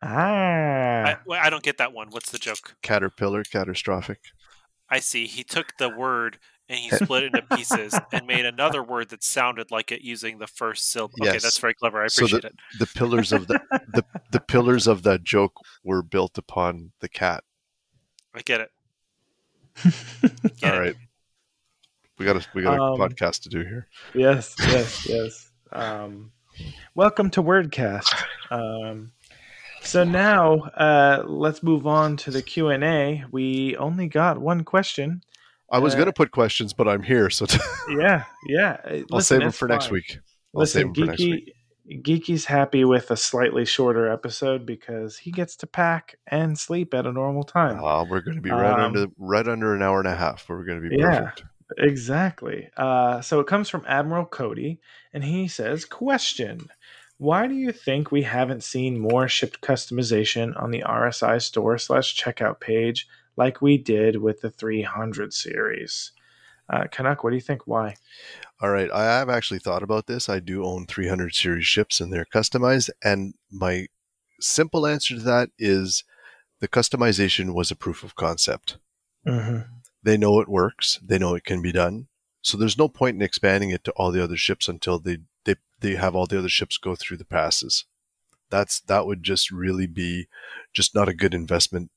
I, 0.02 1.16
well, 1.26 1.40
I 1.42 1.50
don't 1.50 1.62
get 1.62 1.78
that 1.78 1.92
one. 1.92 2.08
What's 2.10 2.30
the 2.30 2.38
joke? 2.38 2.76
caterpillar 2.82 3.44
catastrophic 3.44 4.20
I 4.88 5.00
see. 5.00 5.26
He 5.26 5.42
took 5.42 5.76
the 5.78 5.88
word 5.88 6.38
and 6.68 6.78
he 6.78 6.90
split 6.90 7.22
it 7.24 7.26
into 7.34 7.42
pieces 7.56 7.94
and 8.12 8.26
made 8.26 8.44
another 8.44 8.82
word 8.82 9.08
that 9.10 9.22
sounded 9.22 9.70
like 9.70 9.92
it 9.92 10.02
using 10.02 10.38
the 10.38 10.46
first 10.46 10.90
syllable. 10.90 11.14
Okay, 11.22 11.32
Yes. 11.34 11.42
that's 11.42 11.58
very 11.58 11.74
clever. 11.74 12.02
I 12.02 12.08
So 12.08 12.24
appreciate 12.26 12.44
it. 12.44 12.54
the 12.78 12.86
pillars 12.86 13.32
of 13.32 13.46
the, 13.46 13.60
the 13.94 14.04
the 14.32 14.40
pillars 14.40 14.86
of 14.86 15.02
that 15.04 15.22
joke 15.22 15.52
were 15.84 16.02
built 16.02 16.36
upon 16.38 16.92
the 17.00 17.08
cat 17.08 17.44
I 18.34 18.42
get 18.42 18.60
it. 18.60 18.70
Get 20.58 20.74
all 20.74 20.82
it. 20.82 20.96
we 22.18 22.24
got 22.26 22.36
a 22.36 22.46
we 22.54 22.62
got 22.62 22.78
a 22.78 22.82
Um, 22.82 22.98
podcast 22.98 23.42
to 23.42 23.48
do 23.48 23.58
here 23.60 23.86
yes, 24.14 24.54
yes, 24.60 25.06
yes. 25.08 25.50
Um, 25.72 26.32
welcome 26.94 27.28
to 27.30 27.42
Wordcast. 27.42 28.12
Um, 28.50 29.12
so 29.82 30.04
now 30.04 30.54
uh, 30.74 31.24
let's 31.26 31.62
move 31.62 31.86
on 31.86 32.16
to 32.18 32.30
the 32.30 32.40
Q 32.42 32.68
and 32.68 32.82
A. 32.84 33.24
We 33.30 33.76
only 33.76 34.06
got 34.08 34.38
one 34.38 34.64
question. 34.64 35.22
I 35.70 35.78
was 35.78 35.94
uh, 35.94 35.96
going 35.96 36.06
to 36.06 36.12
put 36.12 36.30
questions 36.30 36.72
but 36.72 36.86
i'm 36.88 37.02
here 37.02 37.30
so 37.30 37.46
Yeah, 37.88 38.24
yeah. 38.46 38.76
Uh, 38.84 38.98
i'll 39.12 39.20
save 39.20 39.40
them 39.40 39.52
for 39.52 39.68
next 39.68 39.90
week 39.90 40.18
i'll 40.54 40.60
Listen, 40.60 40.80
save 40.80 40.94
them 40.94 40.94
for 40.94 41.10
next 41.10 41.20
week 41.20 41.52
Geeky, 41.88 42.02
Geeky's 42.02 42.44
happy 42.46 42.84
with 42.84 43.10
a 43.12 43.16
slightly 43.16 43.64
shorter 43.64 44.10
episode 44.10 44.66
because 44.66 45.18
he 45.18 45.30
gets 45.30 45.54
to 45.56 45.66
pack 45.68 46.16
and 46.26 46.58
sleep 46.58 46.92
at 46.94 47.06
a 47.06 47.12
normal 47.12 47.44
time. 47.44 47.78
Uh, 47.78 48.02
we're 48.04 48.22
going 48.22 48.34
to 48.34 48.42
be 48.42 48.50
right 48.50 48.72
Um, 48.72 48.80
under 48.96 49.06
right 49.18 49.46
under 49.46 49.72
an 49.72 49.82
hour 49.82 50.00
and 50.00 50.08
a 50.08 50.16
half. 50.16 50.48
We're 50.48 50.64
going 50.64 50.82
to 50.82 50.88
be 50.88 50.96
Yeah. 50.98 51.20
perfect. 51.20 51.44
Exactly. 51.78 52.68
Uh, 52.76 53.20
so 53.20 53.40
it 53.40 53.46
comes 53.46 53.68
from 53.68 53.84
Admiral 53.86 54.24
Cody, 54.26 54.80
and 55.12 55.22
he 55.22 55.46
says, 55.48 55.84
Question 55.84 56.68
Why 57.18 57.46
do 57.46 57.54
you 57.54 57.70
think 57.72 58.10
we 58.10 58.22
haven't 58.22 58.64
seen 58.64 58.98
more 58.98 59.28
shipped 59.28 59.60
customization 59.60 60.60
on 60.60 60.70
the 60.72 60.82
RSI 60.82 61.40
store 61.40 61.78
slash 61.78 62.20
checkout 62.20 62.58
page 62.60 63.06
like 63.36 63.62
we 63.62 63.78
did 63.78 64.16
with 64.16 64.40
the 64.40 64.50
300 64.50 65.32
series? 65.32 66.12
Uh, 66.68 66.84
Canuck, 66.90 67.22
what 67.22 67.30
do 67.30 67.36
you 67.36 67.42
think? 67.42 67.66
Why? 67.66 67.94
All 68.60 68.70
right, 68.70 68.90
I 68.90 69.04
have 69.04 69.28
actually 69.28 69.60
thought 69.60 69.82
about 69.82 70.06
this. 70.06 70.28
I 70.28 70.40
do 70.40 70.64
own 70.64 70.86
300 70.86 71.34
series 71.34 71.66
ships, 71.66 72.00
and 72.00 72.12
they're 72.12 72.26
customized. 72.34 72.90
And 73.04 73.34
my 73.50 73.86
simple 74.40 74.86
answer 74.86 75.14
to 75.14 75.20
that 75.20 75.50
is 75.58 76.04
the 76.60 76.68
customization 76.68 77.54
was 77.54 77.70
a 77.70 77.76
proof 77.76 78.02
of 78.02 78.16
concept. 78.16 78.78
Mm-hmm. 79.26 79.60
They 80.02 80.16
know 80.16 80.40
it 80.40 80.48
works. 80.48 80.98
They 81.04 81.18
know 81.18 81.34
it 81.34 81.44
can 81.44 81.62
be 81.62 81.72
done. 81.72 82.08
So 82.42 82.56
there's 82.56 82.78
no 82.78 82.88
point 82.88 83.16
in 83.16 83.22
expanding 83.22 83.70
it 83.70 83.84
to 83.84 83.92
all 83.92 84.12
the 84.12 84.22
other 84.22 84.36
ships 84.36 84.68
until 84.68 84.98
they 84.98 85.18
they 85.44 85.56
they 85.80 85.96
have 85.96 86.14
all 86.14 86.26
the 86.26 86.38
other 86.38 86.48
ships 86.48 86.78
go 86.78 86.94
through 86.94 87.16
the 87.16 87.24
passes. 87.24 87.86
That's 88.50 88.80
that 88.82 89.06
would 89.06 89.22
just 89.22 89.50
really 89.50 89.86
be 89.86 90.28
just 90.72 90.94
not 90.94 91.08
a 91.08 91.14
good 91.14 91.34
investment 91.34 91.90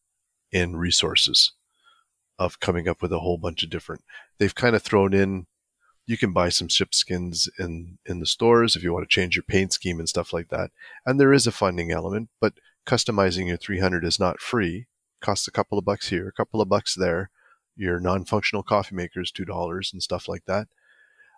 in 0.52 0.76
resources 0.76 1.54
of 2.38 2.60
coming 2.60 2.88
up 2.88 3.02
with 3.02 3.12
a 3.12 3.20
whole 3.20 3.38
bunch 3.38 3.64
of 3.64 3.70
different. 3.70 4.04
They've 4.38 4.56
kind 4.56 4.76
of 4.76 4.82
thrown 4.82 5.14
in 5.14 5.48
you 6.10 6.18
can 6.18 6.34
buy 6.34 6.50
some 6.50 6.68
ship 6.68 6.96
skins 6.96 7.48
in 7.60 8.00
in 8.04 8.20
the 8.20 8.26
stores 8.26 8.76
if 8.76 8.82
you 8.82 8.92
want 8.92 9.08
to 9.08 9.14
change 9.14 9.36
your 9.36 9.44
paint 9.44 9.72
scheme 9.74 10.00
and 10.00 10.10
stuff 10.10 10.34
like 10.34 10.50
that. 10.50 10.72
And 11.06 11.20
there 11.20 11.32
is 11.32 11.46
a 11.46 11.52
funding 11.52 11.92
element, 11.92 12.30
but 12.42 12.54
customizing 12.88 13.46
your 13.48 13.58
300 13.58 14.04
is 14.04 14.20
not 14.20 14.40
free. 14.40 14.88
Costs 15.22 15.48
a 15.48 15.52
couple 15.52 15.78
of 15.78 15.86
bucks 15.86 16.10
here, 16.10 16.28
a 16.28 16.32
couple 16.32 16.62
of 16.62 16.68
bucks 16.68 16.96
there. 16.96 17.30
Your 17.76 18.00
non-functional 18.00 18.64
coffee 18.64 18.96
makers 18.96 19.32
two 19.32 19.46
dollars 19.46 19.92
and 19.94 20.02
stuff 20.02 20.28
like 20.28 20.46
that. 20.46 20.68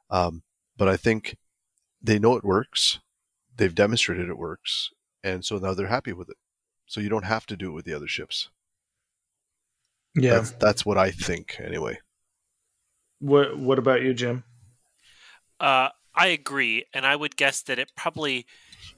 Um, 0.10 0.44
but 0.78 0.88
I 0.88 0.96
think 0.96 1.36
they 2.02 2.18
know 2.18 2.38
it 2.38 2.46
works. 2.46 3.00
They've 3.58 3.76
demonstrated 3.76 4.30
it 4.30 4.38
works, 4.38 4.92
and 5.22 5.44
so 5.44 5.58
now 5.58 5.74
they're 5.74 5.88
happy 5.88 6.14
with 6.14 6.30
it. 6.30 6.38
So 6.86 7.02
you 7.02 7.10
don't 7.10 7.26
have 7.26 7.46
to 7.48 7.58
do 7.58 7.72
it 7.72 7.74
with 7.74 7.84
the 7.84 7.94
other 7.94 8.08
ships. 8.08 8.50
Yeah. 10.16 10.36
That's 10.36 10.52
that's 10.52 10.86
what 10.86 10.98
I 10.98 11.12
think 11.12 11.58
anyway. 11.60 12.00
What 13.20 13.58
What 13.58 13.80
about 13.80 14.02
you, 14.02 14.14
Jim? 14.14 14.44
Uh, 15.60 15.90
I 16.14 16.28
agree, 16.28 16.86
and 16.94 17.06
I 17.06 17.16
would 17.16 17.38
guess 17.38 17.62
that 17.64 17.80
it 17.80 17.92
probably 17.96 18.46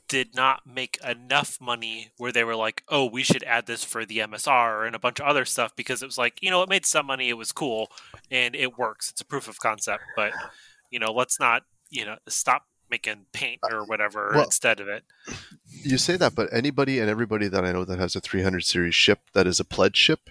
did 0.08 0.36
not 0.36 0.62
make 0.66 0.98
enough 1.08 1.60
money 1.62 2.12
where 2.18 2.32
they 2.32 2.44
were 2.44 2.56
like, 2.56 2.84
"Oh, 2.88 3.06
we 3.06 3.22
should 3.22 3.44
add 3.44 3.66
this 3.68 3.84
for 3.84 4.06
the 4.06 4.20
MSR 4.20 4.86
and 4.86 4.96
a 4.96 5.00
bunch 5.00 5.20
of 5.20 5.28
other 5.28 5.46
stuff," 5.46 5.76
because 5.76 6.02
it 6.02 6.06
was 6.06 6.18
like, 6.18 6.42
you 6.42 6.50
know, 6.50 6.62
it 6.64 6.70
made 6.70 6.86
some 6.86 7.06
money, 7.06 7.30
it 7.30 7.38
was 7.38 7.52
cool, 7.52 7.92
and 8.32 8.56
it 8.56 8.78
works. 8.78 9.10
It's 9.12 9.22
a 9.22 9.26
proof 9.26 9.48
of 9.48 9.60
concept, 9.60 10.04
but 10.16 10.34
you 10.90 11.00
know, 11.00 11.12
let's 11.12 11.40
not, 11.40 11.64
you 11.90 12.06
know, 12.06 12.18
stop 12.28 12.66
making 12.90 13.26
paint 13.34 13.60
or 13.72 13.84
whatever 13.86 14.32
Well- 14.34 14.46
instead 14.46 14.80
of 14.80 14.88
it. 14.88 15.04
You 15.68 15.98
say 15.98 16.16
that, 16.18 16.36
but 16.36 16.52
anybody 16.54 17.00
and 17.00 17.10
everybody 17.10 17.48
that 17.48 17.66
I 17.66 17.72
know 17.72 17.86
that 17.86 18.00
has 18.00 18.16
a 18.16 18.22
300 18.22 18.64
series 18.64 18.96
ship 18.96 19.20
that 19.34 19.48
is 19.48 19.60
a 19.60 19.66
pledge 19.66 19.98
ship 19.98 20.30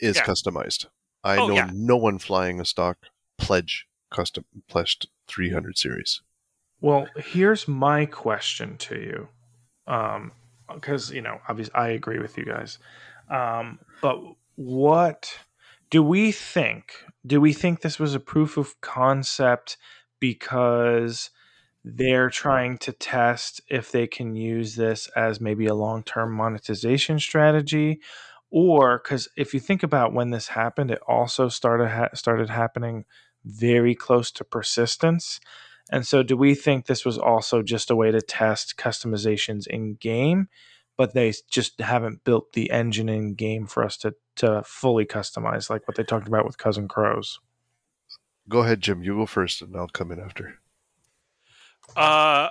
is 0.00 0.16
Yeah. 0.16 0.24
customized. 0.24 0.86
I 1.24 1.38
Oh, 1.38 1.48
know 1.48 1.54
yeah. 1.54 1.70
no 1.72 1.96
one 1.96 2.18
flying 2.18 2.60
a 2.60 2.64
stock 2.64 2.98
pledge 3.38 3.86
custom 4.10 4.44
pledged 4.68 5.08
300 5.28 5.76
series. 5.76 6.22
Well, 6.80 7.08
here's 7.16 7.66
my 7.66 8.06
question 8.06 8.76
to 8.78 8.94
you, 8.96 9.28
um, 9.92 10.32
because 10.72 11.10
you 11.10 11.22
know, 11.22 11.40
obviously, 11.48 11.74
I 11.74 11.88
agree 11.88 12.18
with 12.18 12.36
you 12.38 12.44
guys. 12.44 12.78
Um, 13.30 13.78
but 14.00 14.20
what 14.54 15.38
do 15.90 16.02
we 16.02 16.32
think? 16.32 16.92
Do 17.26 17.40
we 17.40 17.52
think 17.52 17.80
this 17.80 17.98
was 17.98 18.14
a 18.14 18.20
proof 18.20 18.56
of 18.56 18.80
concept 18.80 19.78
because 20.20 21.30
they're 21.84 22.30
trying 22.30 22.78
to 22.78 22.92
test 22.92 23.60
if 23.68 23.90
they 23.92 24.06
can 24.06 24.34
use 24.34 24.74
this 24.76 25.08
as 25.16 25.40
maybe 25.40 25.66
a 25.66 25.74
long-term 25.74 26.32
monetization 26.32 27.18
strategy? 27.18 28.00
Or 28.50 28.98
because 28.98 29.28
if 29.36 29.52
you 29.54 29.60
think 29.60 29.82
about 29.82 30.12
when 30.12 30.30
this 30.30 30.48
happened, 30.48 30.90
it 30.90 31.00
also 31.06 31.48
started 31.48 31.88
ha- 31.88 32.14
started 32.14 32.50
happening 32.50 33.04
very 33.44 33.94
close 33.94 34.30
to 34.32 34.44
persistence. 34.44 35.40
And 35.90 36.06
so, 36.06 36.22
do 36.22 36.36
we 36.36 36.54
think 36.54 36.86
this 36.86 37.04
was 37.04 37.18
also 37.18 37.62
just 37.62 37.90
a 37.90 37.96
way 37.96 38.10
to 38.10 38.20
test 38.20 38.76
customizations 38.76 39.66
in 39.66 39.94
game, 39.94 40.48
but 40.96 41.14
they 41.14 41.32
just 41.50 41.80
haven't 41.80 42.24
built 42.24 42.52
the 42.52 42.70
engine 42.70 43.08
in 43.08 43.34
game 43.34 43.66
for 43.66 43.84
us 43.84 43.96
to 43.98 44.14
to 44.36 44.62
fully 44.64 45.06
customize, 45.06 45.70
like 45.70 45.86
what 45.88 45.96
they 45.96 46.04
talked 46.04 46.28
about 46.28 46.44
with 46.44 46.58
Cousin 46.58 46.88
Crows? 46.88 47.40
Go 48.48 48.60
ahead, 48.60 48.80
Jim. 48.80 49.02
You 49.02 49.16
go 49.16 49.26
first, 49.26 49.62
and 49.62 49.76
I'll 49.76 49.88
come 49.88 50.12
in 50.12 50.20
after. 50.20 50.60
Uh, 51.96 52.50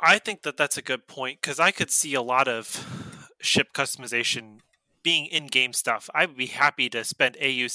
I 0.00 0.18
think 0.18 0.42
that 0.42 0.56
that's 0.56 0.76
a 0.76 0.82
good 0.82 1.06
point 1.06 1.40
because 1.40 1.58
I 1.58 1.70
could 1.70 1.90
see 1.90 2.14
a 2.14 2.22
lot 2.22 2.48
of 2.48 3.24
ship 3.40 3.68
customization 3.72 4.58
being 5.04 5.26
in-game 5.26 5.72
stuff. 5.72 6.10
I 6.12 6.26
would 6.26 6.36
be 6.36 6.46
happy 6.46 6.88
to 6.90 7.04
spend 7.04 7.36
AU 7.40 7.68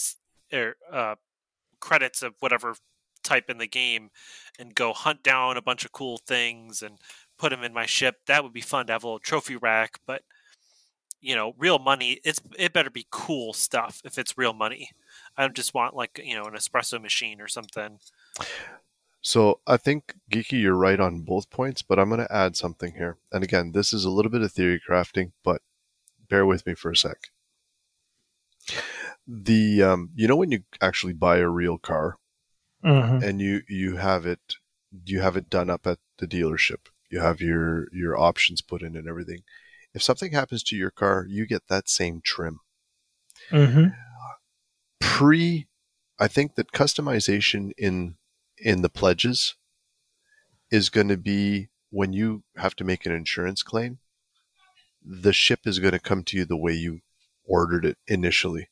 or 0.52 0.76
uh, 0.92 1.16
credits 1.80 2.22
of 2.22 2.34
whatever 2.42 2.76
type 3.24 3.50
in 3.50 3.60
the 3.60 3.68
game 3.68 4.10
and 4.58 4.76
go 4.76 4.92
hunt 4.92 5.24
down 5.24 5.56
a 5.56 5.62
bunch 5.62 5.86
of 5.86 5.94
cool 5.94 6.20
things 6.28 6.82
and 6.82 6.98
put 7.38 7.52
them 7.52 7.64
in 7.64 7.72
my 7.72 7.86
ship. 7.86 8.18
That 8.28 8.44
would 8.44 8.52
be 8.52 8.62
fun 8.62 8.88
to 8.88 8.94
have 8.94 9.04
a 9.04 9.08
little 9.08 9.20
trophy 9.20 9.56
rack. 9.56 10.00
But 10.06 10.24
you 11.22 11.36
know, 11.36 11.54
real 11.58 11.80
money. 11.80 12.20
It's 12.24 12.42
it 12.58 12.74
better 12.74 12.90
be 12.90 13.06
cool 13.12 13.54
stuff 13.54 14.02
if 14.04 14.18
it's 14.18 14.38
real 14.38 14.54
money. 14.54 14.90
I 15.38 15.42
don't 15.44 15.56
just 15.56 15.74
want 15.74 15.96
like 15.96 16.20
you 16.24 16.36
know 16.36 16.46
an 16.46 16.54
espresso 16.54 17.02
machine 17.02 17.42
or 17.42 17.48
something. 17.48 18.00
So 19.22 19.60
I 19.68 19.76
think 19.76 20.16
geeky, 20.32 20.62
you're 20.62 20.76
right 20.76 21.00
on 21.00 21.22
both 21.22 21.50
points, 21.50 21.82
but 21.82 22.00
I'm 22.00 22.08
going 22.08 22.22
to 22.22 22.34
add 22.34 22.56
something 22.56 22.94
here. 22.94 23.18
And 23.34 23.44
again, 23.44 23.74
this 23.74 23.92
is 23.92 24.06
a 24.06 24.10
little 24.10 24.32
bit 24.32 24.42
of 24.42 24.52
theory 24.52 24.82
crafting, 24.88 25.34
but 25.44 25.62
bear 26.30 26.46
with 26.46 26.66
me 26.66 26.76
for 26.76 26.92
a 26.92 26.96
sec. 26.98 27.18
The 29.28 29.84
um, 29.84 30.10
you 30.16 30.28
know 30.28 30.36
when 30.36 30.52
you 30.52 30.64
actually 30.82 31.14
buy 31.14 31.38
a 31.38 31.48
real 31.48 31.78
car 31.78 32.18
Mhm. 32.84 33.22
and 33.24 33.42
you 33.42 33.62
you 33.68 33.98
have 33.98 34.26
it 34.26 34.56
you 35.06 35.20
have 35.22 35.36
it 35.38 35.50
done 35.50 35.70
up 35.70 35.86
at 35.86 36.00
the 36.18 36.28
dealership. 36.28 36.88
You 37.10 37.20
have 37.20 37.42
your 37.42 37.88
your 37.92 38.18
options 38.18 38.62
put 38.62 38.82
in 38.82 38.96
and 38.96 39.08
everything. 39.08 39.40
If 39.94 40.04
something 40.04 40.32
happens 40.32 40.64
to 40.64 40.76
your 40.76 40.92
car, 40.92 41.26
you 41.28 41.46
get 41.46 41.68
that 41.68 41.90
same 41.90 42.22
trim. 42.24 42.60
Mhm. 43.52 43.96
Pre 45.00 45.68
I 46.20 46.28
think 46.28 46.56
that 46.56 46.72
customization 46.72 47.72
in 47.78 48.18
in 48.58 48.82
the 48.82 48.90
pledges 48.90 49.56
is 50.70 50.90
going 50.90 51.08
to 51.08 51.18
be 51.18 51.70
when 51.90 52.14
you 52.14 52.44
have 52.58 52.76
to 52.76 52.84
make 52.84 53.06
an 53.06 53.12
insurance 53.12 53.64
claim, 53.64 54.00
the 55.04 55.34
ship 55.34 55.62
is 55.66 55.80
going 55.80 55.94
to 55.94 56.00
come 56.00 56.24
to 56.26 56.38
you 56.38 56.46
the 56.46 56.58
way 56.58 56.74
you 56.74 57.00
ordered 57.46 57.86
it 57.86 57.98
initially. 58.08 58.70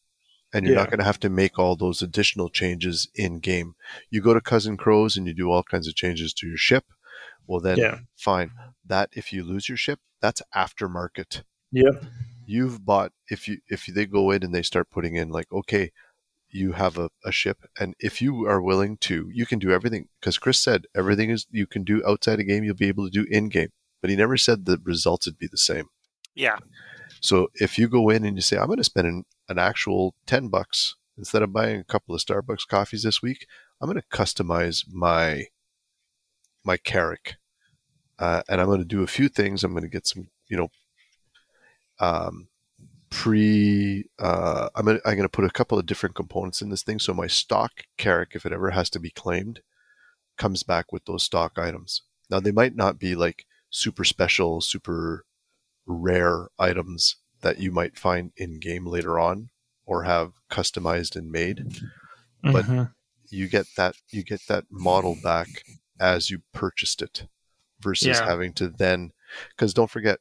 And 0.53 0.65
you're 0.65 0.73
not 0.75 0.89
going 0.89 0.99
to 0.99 1.05
have 1.05 1.19
to 1.19 1.29
make 1.29 1.59
all 1.59 1.75
those 1.75 2.01
additional 2.01 2.49
changes 2.49 3.09
in 3.13 3.39
game. 3.39 3.75
You 4.09 4.21
go 4.21 4.33
to 4.33 4.39
Cousin 4.41 4.77
Crows 4.77 5.17
and 5.17 5.27
you 5.27 5.33
do 5.33 5.51
all 5.51 5.63
kinds 5.63 5.87
of 5.87 5.95
changes 5.95 6.33
to 6.35 6.47
your 6.47 6.57
ship. 6.57 6.85
Well, 7.45 7.59
then 7.59 7.77
Yeah. 7.77 7.99
fine. 8.15 8.51
That 8.85 9.09
if 9.11 9.33
you 9.33 9.43
lose 9.43 9.67
your 9.67 9.77
ship, 9.77 9.99
that's 10.21 10.41
aftermarket 10.55 11.43
Yep. 11.71 12.05
you've 12.45 12.85
bought 12.85 13.11
if 13.29 13.47
you 13.47 13.57
if 13.67 13.85
they 13.87 14.05
go 14.05 14.31
in 14.31 14.41
and 14.43 14.55
they 14.55 14.61
start 14.63 14.89
putting 14.89 15.15
in 15.15 15.29
like 15.29 15.51
okay 15.51 15.91
you 16.49 16.71
have 16.71 16.97
a, 16.97 17.09
a 17.25 17.31
ship 17.31 17.57
and 17.77 17.93
if 17.99 18.21
you 18.21 18.47
are 18.47 18.61
willing 18.61 18.95
to 18.97 19.29
you 19.33 19.45
can 19.45 19.59
do 19.59 19.69
everything 19.71 20.07
because 20.19 20.37
chris 20.37 20.57
said 20.63 20.85
everything 20.95 21.29
is 21.29 21.45
you 21.51 21.67
can 21.67 21.83
do 21.83 22.01
outside 22.07 22.39
a 22.39 22.43
game 22.45 22.63
you'll 22.63 22.73
be 22.73 22.87
able 22.87 23.03
to 23.05 23.11
do 23.11 23.27
in 23.29 23.49
game 23.49 23.69
but 24.01 24.09
he 24.09 24.15
never 24.15 24.37
said 24.37 24.65
the 24.65 24.79
results 24.83 25.25
would 25.25 25.37
be 25.37 25.47
the 25.51 25.57
same 25.57 25.87
Yeah, 26.37 26.57
so 27.21 27.49
if 27.55 27.77
you 27.77 27.87
go 27.87 28.09
in 28.09 28.25
and 28.25 28.37
you 28.37 28.41
say 28.41 28.57
i'm 28.57 28.67
going 28.67 28.77
to 28.77 28.83
spend 28.83 29.07
an, 29.07 29.25
an 29.49 29.57
actual 29.57 30.15
10 30.25 30.49
bucks 30.49 30.95
instead 31.17 31.41
of 31.41 31.51
buying 31.51 31.79
a 31.79 31.83
couple 31.83 32.13
of 32.13 32.21
starbucks 32.21 32.67
coffees 32.67 33.03
this 33.03 33.21
week 33.21 33.47
i'm 33.81 33.89
going 33.89 34.01
to 34.01 34.17
customize 34.17 34.85
my 34.91 35.45
my 36.63 36.77
Carrack 36.77 37.35
uh, 38.19 38.41
and 38.49 38.61
i'm 38.61 38.67
going 38.67 38.79
to 38.79 38.85
do 38.85 39.03
a 39.03 39.07
few 39.07 39.29
things. 39.29 39.63
I'm 39.63 39.71
going 39.71 39.83
to 39.83 39.89
get 39.89 40.07
some 40.07 40.29
you 40.47 40.57
know 40.57 40.69
um, 41.99 42.47
pre 43.09 44.05
uh, 44.19 44.69
I'm 44.75 44.85
gonna, 44.85 44.99
I'm 45.05 45.15
gonna 45.15 45.29
put 45.29 45.45
a 45.45 45.49
couple 45.49 45.79
of 45.79 45.85
different 45.85 46.15
components 46.15 46.61
in 46.61 46.69
this 46.69 46.83
thing. 46.83 46.99
So 46.99 47.13
my 47.13 47.27
stock 47.27 47.83
Carrack 47.97 48.35
if 48.35 48.45
it 48.45 48.51
ever 48.51 48.71
has 48.71 48.89
to 48.91 48.99
be 48.99 49.09
claimed 49.09 49.61
comes 50.37 50.63
back 50.63 50.91
with 50.91 51.05
those 51.05 51.23
stock 51.23 51.57
items. 51.57 52.03
Now 52.29 52.39
they 52.39 52.51
might 52.51 52.75
not 52.75 52.99
be 52.99 53.15
like 53.15 53.45
super 53.69 54.03
special 54.03 54.61
super 54.61 55.25
rare 55.87 56.49
items 56.59 57.15
that 57.41 57.59
you 57.59 57.71
might 57.71 57.97
find 57.97 58.31
in 58.37 58.59
game 58.59 58.85
later 58.85 59.19
on 59.19 59.49
or 59.85 60.03
have 60.03 60.33
customized 60.51 61.15
and 61.15 61.31
made 61.31 61.81
But- 62.43 62.65
Mhm. 62.65 62.93
you 63.29 63.47
get 63.47 63.67
that 63.77 63.95
you 64.11 64.23
get 64.23 64.41
that 64.47 64.65
model 64.69 65.17
back 65.23 65.47
as 65.99 66.29
you 66.29 66.43
purchased 66.53 67.01
it 67.01 67.27
versus 67.79 68.07
Yeah. 68.19 68.25
having 68.25 68.53
to 68.53 68.67
then 68.69 69.11
because 69.49 69.73
don't 69.73 69.89
forget 69.91 70.19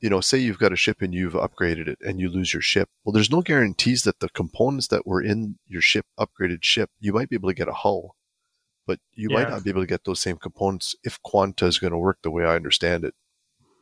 you 0.00 0.08
know 0.10 0.20
say 0.20 0.38
you've 0.38 0.58
got 0.58 0.72
a 0.72 0.76
ship 0.76 1.00
and 1.02 1.12
you've 1.14 1.32
upgraded 1.34 1.86
it 1.88 1.98
and 2.00 2.20
you 2.20 2.28
lose 2.28 2.52
your 2.52 2.60
ship 2.62 2.88
well 3.04 3.12
there's 3.12 3.30
no 3.30 3.40
guarantees 3.42 4.02
that 4.02 4.20
the 4.20 4.28
components 4.30 4.88
that 4.88 5.06
were 5.06 5.22
in 5.22 5.58
your 5.66 5.82
ship 5.82 6.06
upgraded 6.18 6.62
ship 6.62 6.90
you 7.00 7.12
might 7.12 7.28
be 7.28 7.36
able 7.36 7.48
to 7.48 7.54
get 7.54 7.68
a 7.68 7.72
hull 7.72 8.16
but 8.86 9.00
you 9.14 9.28
might 9.30 9.48
not 9.48 9.62
be 9.64 9.70
able 9.70 9.80
to 9.82 9.86
get 9.86 10.04
those 10.04 10.20
same 10.20 10.36
components 10.36 10.94
if 11.04 11.20
quanta 11.22 11.66
is 11.66 11.78
going 11.78 11.92
to 11.92 11.98
work 11.98 12.18
the 12.22 12.30
way 12.30 12.44
i 12.44 12.54
understand 12.56 13.04
it 13.04 13.14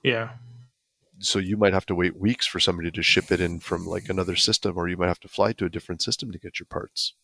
yeah. 0.03 0.37
So 1.21 1.39
you 1.39 1.57
might 1.57 1.73
have 1.73 1.87
to 1.87 1.95
wait 1.95 2.17
weeks 2.19 2.47
for 2.47 2.61
somebody 2.61 2.91
to 2.91 3.03
ship 3.03 3.31
it 3.33 3.41
in 3.41 3.61
from 3.61 3.87
like 3.87 4.09
another 4.09 4.37
system 4.37 4.77
or 4.77 4.89
you 4.89 4.97
might 4.97 5.09
have 5.09 5.21
to 5.21 5.29
fly 5.29 5.53
to 5.53 5.65
a 5.67 5.71
different 5.71 6.03
system 6.03 6.33
to 6.33 6.39
get 6.39 6.59
your 6.61 6.67
parts 6.67 7.15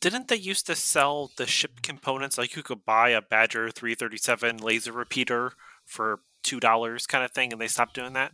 didn't 0.00 0.28
they 0.28 0.36
used 0.36 0.66
to 0.66 0.76
sell 0.76 1.32
the 1.36 1.46
ship 1.46 1.80
components 1.82 2.36
like 2.38 2.54
you 2.56 2.62
could 2.62 2.84
buy 2.84 3.08
a 3.10 3.22
Badger 3.22 3.70
337 3.70 4.58
laser 4.58 4.92
repeater 4.92 5.52
for 5.84 6.20
two 6.42 6.60
dollars 6.60 7.06
kind 7.06 7.24
of 7.24 7.30
thing, 7.32 7.52
and 7.52 7.60
they 7.60 7.68
stopped 7.68 7.94
doing 7.94 8.12
that? 8.12 8.32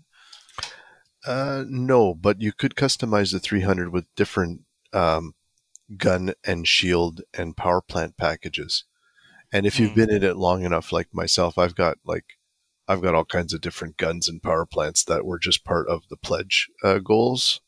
Uh, 1.27 1.64
no, 1.68 2.14
but 2.14 2.40
you 2.40 2.52
could 2.52 2.74
customize 2.74 3.32
the 3.32 3.40
300 3.40 3.90
with 3.93 4.06
different 4.16 4.62
um, 4.93 5.35
gun 5.97 6.35
and 6.44 6.68
shield 6.68 7.22
and 7.35 7.56
power 7.56 7.81
plant 7.82 8.16
packages. 8.16 8.85
And 9.52 9.66
if 9.66 9.81
you've 9.81 9.94
Hmm. 9.94 9.94
been 9.94 10.10
in 10.10 10.24
it 10.24 10.36
long 10.36 10.64
enough, 10.64 10.93
like 10.93 11.09
myself, 11.12 11.59
I've 11.59 11.74
got 11.77 11.98
like 12.05 12.39
I've 12.90 13.02
got 13.02 13.14
all 13.14 13.24
kinds 13.24 13.52
of 13.54 13.60
different 13.60 13.96
guns 13.96 14.28
and 14.28 14.42
power 14.42 14.66
plants 14.66 15.04
that 15.04 15.24
were 15.24 15.38
just 15.38 15.64
part 15.64 15.86
of 15.88 16.02
the 16.10 16.16
pledge 16.16 16.68
uh, 16.82 16.98
goals. 16.98 17.60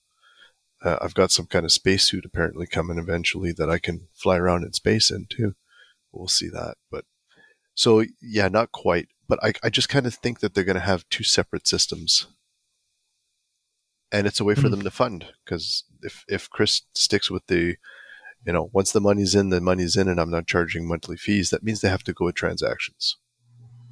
Uh, 0.82 0.98
I've 1.00 1.14
got 1.14 1.30
some 1.30 1.46
kind 1.46 1.64
of 1.64 1.70
spacesuit 1.72 2.24
apparently 2.24 2.66
coming 2.66 2.98
eventually 2.98 3.52
that 3.52 3.70
I 3.70 3.78
can 3.78 4.08
fly 4.14 4.36
around 4.36 4.64
in 4.64 4.72
space 4.72 5.10
in 5.10 5.26
too. 5.30 5.54
We'll 6.10 6.28
see 6.28 6.48
that, 6.48 6.74
but 6.90 7.04
so 7.74 8.04
yeah, 8.20 8.48
not 8.48 8.72
quite. 8.72 9.08
But 9.28 9.38
I, 9.44 9.52
I 9.62 9.70
just 9.70 9.88
kind 9.88 10.06
of 10.06 10.14
think 10.14 10.40
that 10.40 10.54
they're 10.54 10.64
going 10.64 10.74
to 10.74 10.80
have 10.80 11.08
two 11.08 11.24
separate 11.24 11.66
systems 11.66 12.26
and 14.10 14.26
it's 14.26 14.40
a 14.40 14.44
way 14.44 14.54
for 14.54 14.62
Mhm. 14.68 14.70
them 14.72 14.82
to 14.82 14.90
fund 14.90 15.26
because 15.44 15.84
if 16.02 16.24
if 16.28 16.50
Chris 16.50 16.82
sticks 16.94 17.30
with 17.30 17.46
the 17.46 17.76
you 18.44 18.52
know 18.52 18.68
once 18.72 18.92
the 18.92 19.00
money's 19.00 19.34
in 19.34 19.48
the 19.50 19.60
money's 19.60 19.96
in 19.96 20.08
and 20.08 20.20
I'm 20.20 20.30
not 20.30 20.46
charging 20.46 20.86
monthly 20.86 21.16
fees 21.16 21.48
that 21.50 21.62
means 21.62 21.80
they 21.80 21.88
have 21.88 22.02
to 22.04 22.12
go 22.12 22.26
with 22.26 22.34
transactions 22.34 23.16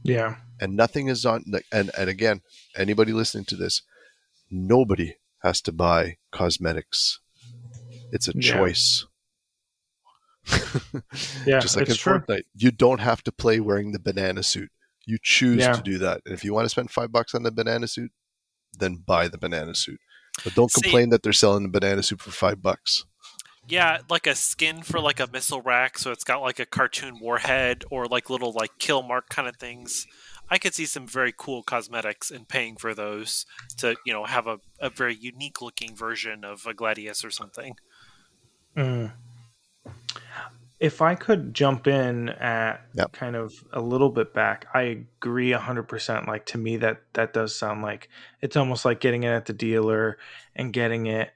Yeah. 0.03 0.37
And 0.61 0.77
nothing 0.77 1.09
is 1.09 1.25
on 1.27 1.45
and 1.73 1.91
and 1.97 2.11
again 2.11 2.41
anybody 2.77 3.13
listening 3.13 3.45
to 3.47 3.57
this 3.57 3.83
nobody 4.51 5.15
has 5.43 5.61
to 5.63 5.73
buy 5.73 6.17
cosmetics 6.31 7.21
it's 8.13 8.29
a 8.29 8.33
Yeah. 8.35 8.53
choice 8.53 9.07
Yeah. 11.47 11.61
just 11.61 11.77
like 11.77 11.83
it's 11.89 11.93
in 11.93 11.97
true. 11.97 12.19
Fortnite 12.21 12.43
you 12.55 12.71
don't 12.71 13.01
have 13.01 13.23
to 13.25 13.33
play 13.33 13.61
wearing 13.61 13.93
the 13.93 13.99
banana 14.01 14.43
suit 14.43 14.71
you 15.07 15.19
choose 15.23 15.59
Yeah. 15.61 15.73
to 15.73 15.83
do 15.83 15.99
that 15.99 16.21
and 16.25 16.35
if 16.35 16.45
you 16.45 16.53
want 16.55 16.65
to 16.67 16.69
spend 16.71 16.91
5 16.91 17.13
bucks 17.13 17.35
on 17.35 17.43
the 17.43 17.51
banana 17.53 17.87
suit 17.89 18.13
then 18.79 19.03
buy 19.07 19.29
the 19.29 19.39
banana 19.39 19.75
suit 19.75 20.01
but 20.45 20.55
don't 20.55 20.71
See- 20.71 20.83
complain 20.83 21.11
that 21.11 21.23
they're 21.23 21.33
selling 21.33 21.63
the 21.63 21.69
banana 21.69 22.03
suit 22.03 22.21
for 22.21 22.31
5 22.31 22.63
bucks 22.63 23.05
Yeah, 23.69 23.99
like 24.09 24.27
a 24.27 24.35
skin 24.35 24.83
for 24.83 24.99
like 25.01 25.21
a 25.21 25.29
missile 25.31 25.61
rack, 25.63 25.99
so 25.99 26.11
it's 26.11 26.25
got 26.25 26.41
like 26.41 26.59
a 26.59 26.67
cartoon 26.67 27.21
warhead 27.21 27.85
or 27.91 28.07
like 28.07 28.29
little 28.31 28.53
like 28.53 28.71
kill 28.79 29.03
mark 29.03 29.29
kind 29.29 29.47
of 29.49 29.57
things. 29.57 30.07
I 30.51 30.59
could 30.59 30.75
see 30.75 30.87
some 30.87 31.07
very 31.07 31.33
cool 31.37 31.63
cosmetics 31.63 32.31
and 32.31 32.49
paying 32.49 32.77
for 32.77 32.93
those 32.93 33.47
to, 33.79 33.95
you 34.05 34.13
know, 34.13 34.25
have 34.25 34.47
a, 34.49 34.59
a 34.81 34.91
very 34.91 35.15
unique 35.15 35.63
looking 35.63 35.95
version 35.95 36.45
of 36.45 36.67
a 36.67 36.75
Gladius 36.75 37.25
or 37.25 37.31
something. 37.31 37.77
Mm. 38.77 39.13
If 40.81 41.03
I 41.03 41.15
could 41.15 41.55
jump 41.55 41.87
in 41.87 42.31
at 42.31 42.81
Yep. 42.95 43.13
kind 43.13 43.37
of 43.37 43.53
a 43.73 43.81
little 43.81 44.09
bit 44.09 44.33
back, 44.35 44.67
I 44.75 44.83
agree 45.21 45.51
100%. 45.53 46.27
Like 46.27 46.47
to 46.47 46.59
me, 46.59 46.79
that 46.79 47.03
that 47.13 47.33
does 47.33 47.55
sound 47.55 47.83
like 47.83 48.09
it's 48.41 48.57
almost 48.57 48.85
like 48.85 48.99
getting 48.99 49.23
it 49.23 49.29
at 49.29 49.47
the 49.47 49.53
dealer 49.53 50.19
and 50.57 50.73
getting 50.73 51.07
it, 51.07 51.31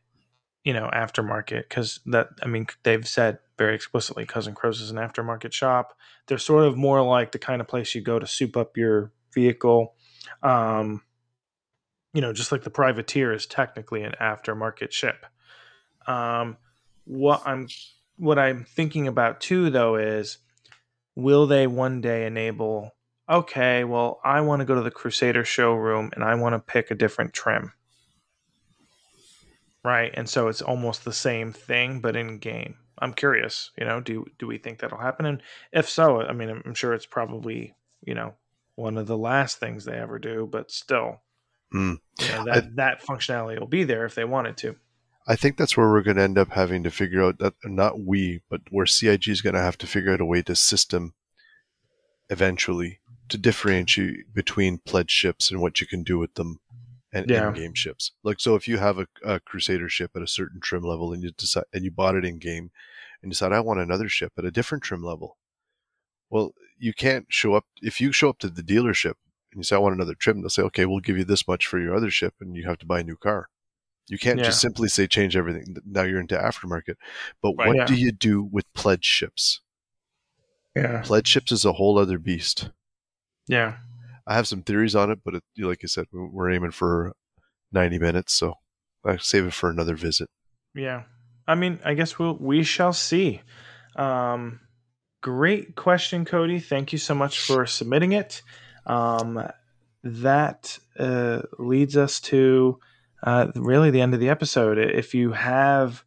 you 0.65 0.73
know, 0.73 0.91
aftermarket. 0.93 1.69
Because 1.69 2.01
that, 2.07 2.29
I 2.43 2.47
mean, 2.47 2.67
they've 2.83 3.07
said 3.07 3.39
very 3.57 3.75
explicitly, 3.75 4.27
Cousin 4.27 4.55
Crows 4.55 4.81
is 4.81 4.91
an 4.91 4.97
aftermarket 4.97 5.53
shop. 5.53 5.97
They're 6.27 6.39
sort 6.39 6.65
of 6.65 6.77
more 6.77 7.03
like 7.03 7.33
the 7.33 7.39
kind 7.39 7.61
of 7.61 7.69
place 7.69 7.95
you 7.95 8.01
go 8.01 8.19
to 8.19 8.27
soup 8.27 8.57
up 8.57 8.77
your 8.77 9.13
vehicle. 9.33 9.95
Um, 10.43 11.03
you 12.13 12.21
know, 12.21 12.33
just 12.33 12.53
like 12.53 12.63
the 12.63 12.71
privateer 12.71 13.33
is 13.33 13.47
technically 13.47 14.03
an 14.03 14.15
aftermarket 14.21 14.93
ship. 14.93 15.27
Um, 16.07 16.57
what 17.05 17.43
I'm 17.45 17.69
what 18.17 18.39
I'm 18.39 18.65
thinking 18.65 19.09
about 19.09 19.41
too 19.41 19.69
though 19.71 19.97
is 19.97 20.39
will 21.17 21.47
they 21.47 21.67
one 21.67 22.01
day 22.01 22.27
enable 22.27 22.93
okay, 23.29 23.85
well, 23.85 24.21
I 24.25 24.41
want 24.43 24.61
to 24.61 24.67
go 24.67 24.75
to 24.75 24.83
the 24.83 24.91
Crusader 24.91 25.45
showroom 25.45 26.11
and 26.15 26.23
I 26.23 26.35
want 26.35 26.55
to 26.55 26.59
pick 26.59 26.91
a 26.91 26.95
different 26.95 27.33
trim. 27.33 27.73
Right? 29.85 30.11
And 30.15 30.29
so 30.29 30.49
it's 30.49 30.63
almost 30.63 31.05
the 31.05 31.13
same 31.13 31.53
thing 31.53 32.01
but 32.01 32.17
in 32.17 32.39
game. 32.39 32.77
I'm 32.99 33.13
curious, 33.13 33.71
you 33.77 33.85
know, 33.85 34.01
do 34.01 34.25
do 34.39 34.47
we 34.47 34.59
think 34.59 34.79
that'll 34.79 34.99
happen 34.99 35.27
and 35.27 35.43
if 35.73 35.89
so, 35.89 36.23
I 36.23 36.33
mean, 36.33 36.63
I'm 36.65 36.75
sure 36.75 36.95
it's 36.95 37.07
probably, 37.07 37.75
you 38.03 38.15
know, 38.15 38.35
one 38.77 38.97
of 38.97 39.07
the 39.07 39.19
last 39.19 39.59
things 39.59 39.85
they 39.85 39.99
ever 39.99 40.19
do, 40.19 40.49
but 40.51 40.71
still 40.71 41.21
Hmm. 41.75 41.95
you 42.21 42.29
know, 42.29 42.45
that 42.45 42.77
that 42.77 43.03
functionality 43.03 43.59
will 43.59 43.67
be 43.67 43.83
there 43.83 44.05
if 44.05 44.15
they 44.15 44.25
wanted 44.25 44.57
to. 44.59 44.77
I 45.27 45.35
think 45.35 45.57
that's 45.57 45.77
where 45.77 45.89
we're 45.89 46.03
going 46.03 46.19
to 46.19 46.23
end 46.23 46.39
up 46.39 46.51
having 46.51 46.85
to 46.85 46.91
figure 46.91 47.23
out 47.23 47.39
that 47.39 47.55
not 47.65 47.99
we, 48.01 48.43
but 48.49 48.61
where 48.71 48.87
CIG 48.87 49.29
is 49.29 49.43
going 49.43 49.55
to 49.55 49.61
have 49.61 49.79
to 49.79 49.87
figure 49.87 50.13
out 50.13 50.21
a 50.21 50.25
way 50.25 50.43
to 50.43 50.55
system 50.55 51.15
eventually 52.31 53.01
to 53.29 53.39
differentiate 53.39 54.33
between 54.33 54.79
pledge 54.79 55.11
ships 55.11 55.51
and 55.51 55.61
what 55.61 55.81
you 55.81 55.87
can 55.87 56.05
do 56.05 56.19
with 56.19 56.35
them 56.35 56.61
and 57.15 57.31
Yeah. 57.31 57.49
in-game 57.49 57.73
ships. 57.75 58.13
Like 58.23 58.41
so, 58.41 58.55
if 58.57 58.69
you 58.69 58.77
have 58.79 58.99
a, 58.99 59.07
a 59.25 59.41
Crusader 59.41 59.89
ship 59.89 60.11
at 60.15 60.23
a 60.23 60.27
certain 60.27 60.61
trim 60.61 60.83
level 60.83 61.13
and 61.15 61.23
you 61.23 61.31
decide 61.31 61.65
and 61.73 61.85
you 61.85 61.91
bought 61.91 62.17
it 62.17 62.25
in 62.25 62.39
game, 62.39 62.71
and 63.23 63.29
you 63.29 63.31
decide 63.31 63.53
I 63.53 63.61
want 63.61 63.81
another 63.81 64.09
ship 64.09 64.33
at 64.37 64.45
a 64.45 64.51
different 64.51 64.85
trim 64.85 65.03
level, 65.03 65.39
well, 66.29 66.53
you 66.79 66.93
can't 66.93 67.27
show 67.31 67.55
up 67.55 67.65
if 67.81 68.01
you 68.01 68.13
show 68.13 68.29
up 68.29 68.39
to 68.41 68.49
the 68.51 68.63
dealership 68.63 69.15
and 69.53 69.61
you 69.61 69.63
say 69.63 69.77
I 69.77 69.79
want 69.79 69.95
another 69.95 70.15
trim. 70.15 70.41
They'll 70.43 70.51
say, 70.51 70.63
okay, 70.63 70.85
we'll 70.85 71.01
give 71.01 71.17
you 71.17 71.25
this 71.25 71.47
much 71.49 71.67
for 71.67 71.79
your 71.79 71.95
other 71.95 72.11
ship, 72.11 72.35
and 72.41 72.57
you 72.57 72.67
have 72.69 72.79
to 72.79 72.87
buy 72.87 73.01
a 73.01 73.05
new 73.05 73.17
car. 73.17 73.49
You 74.09 74.19
can't 74.19 74.39
just 74.41 74.61
simply 74.61 74.89
say 74.89 75.07
change 75.07 75.35
everything. 75.35 75.77
Now 75.87 76.03
you're 76.03 76.21
into 76.21 76.37
aftermarket. 76.37 76.97
But 77.41 77.55
Right. 77.57 77.69
what 77.69 77.77
Yeah. 77.77 77.87
do 77.87 77.95
you 77.95 78.13
do 78.13 78.43
with 78.43 78.71
pledge 78.75 79.05
ships? 79.07 79.61
Yeah. 80.77 81.01
Pledge 81.03 81.29
ships 81.29 81.53
is 81.53 81.65
a 81.65 81.73
whole 81.75 81.99
other 81.99 82.19
beast. 82.19 82.69
Yeah. 83.47 83.79
I 84.27 84.35
have 84.35 84.49
some 84.49 84.63
theories 84.63 84.95
on 84.95 85.11
it, 85.11 85.19
but 85.25 85.35
it, 85.35 85.43
like 85.59 85.81
I 85.85 85.87
said, 85.87 86.07
we- 86.13 86.29
we're 86.33 86.51
aiming 86.51 86.71
for 86.73 87.13
90 87.73 87.99
minutes, 87.99 88.33
so 88.35 88.55
I 89.05 89.17
save 89.19 89.47
it 89.47 89.53
for 89.53 89.69
another 89.71 89.95
visit. 89.95 90.29
Yeah. 90.75 91.03
I 91.47 91.55
mean, 91.55 91.79
I 91.85 91.95
guess 91.95 92.19
we'll 92.19 92.37
we 92.39 92.63
shall 92.63 92.93
see. 92.93 93.43
Um 93.97 94.61
great 95.23 95.77
question, 95.77 96.25
Cody. 96.25 96.59
Thank 96.59 96.93
you 96.93 96.99
so 96.99 97.15
much 97.15 97.41
for 97.41 97.67
submitting 97.67 98.13
it. 98.13 98.43
Um 98.87 99.47
that 100.03 100.79
uh, 100.99 101.41
leads 101.59 101.97
us 101.97 102.21
to 102.21 102.79
uh, 103.23 103.51
really 103.55 103.91
the 103.91 104.03
end 104.03 104.13
of 104.13 104.21
the 104.21 104.29
episode. 104.29 104.77
If 104.79 105.15
you 105.15 105.33
have 105.33 106.05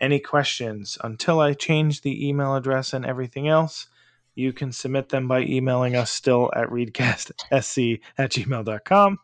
any 0.00 0.20
questions 0.20 0.96
until 1.02 1.40
I 1.40 1.54
change 1.54 2.02
the 2.02 2.28
email 2.28 2.54
address 2.54 2.92
and 2.92 3.04
everything 3.04 3.48
else, 3.48 3.88
you 4.34 4.52
can 4.52 4.72
submit 4.72 5.08
them 5.08 5.28
by 5.28 5.42
emailing 5.42 5.96
us 5.96 6.10
still 6.10 6.50
at 6.54 6.68
reedcastsc 6.68 8.00
at 8.18 8.30
gmail.com. 8.30 9.18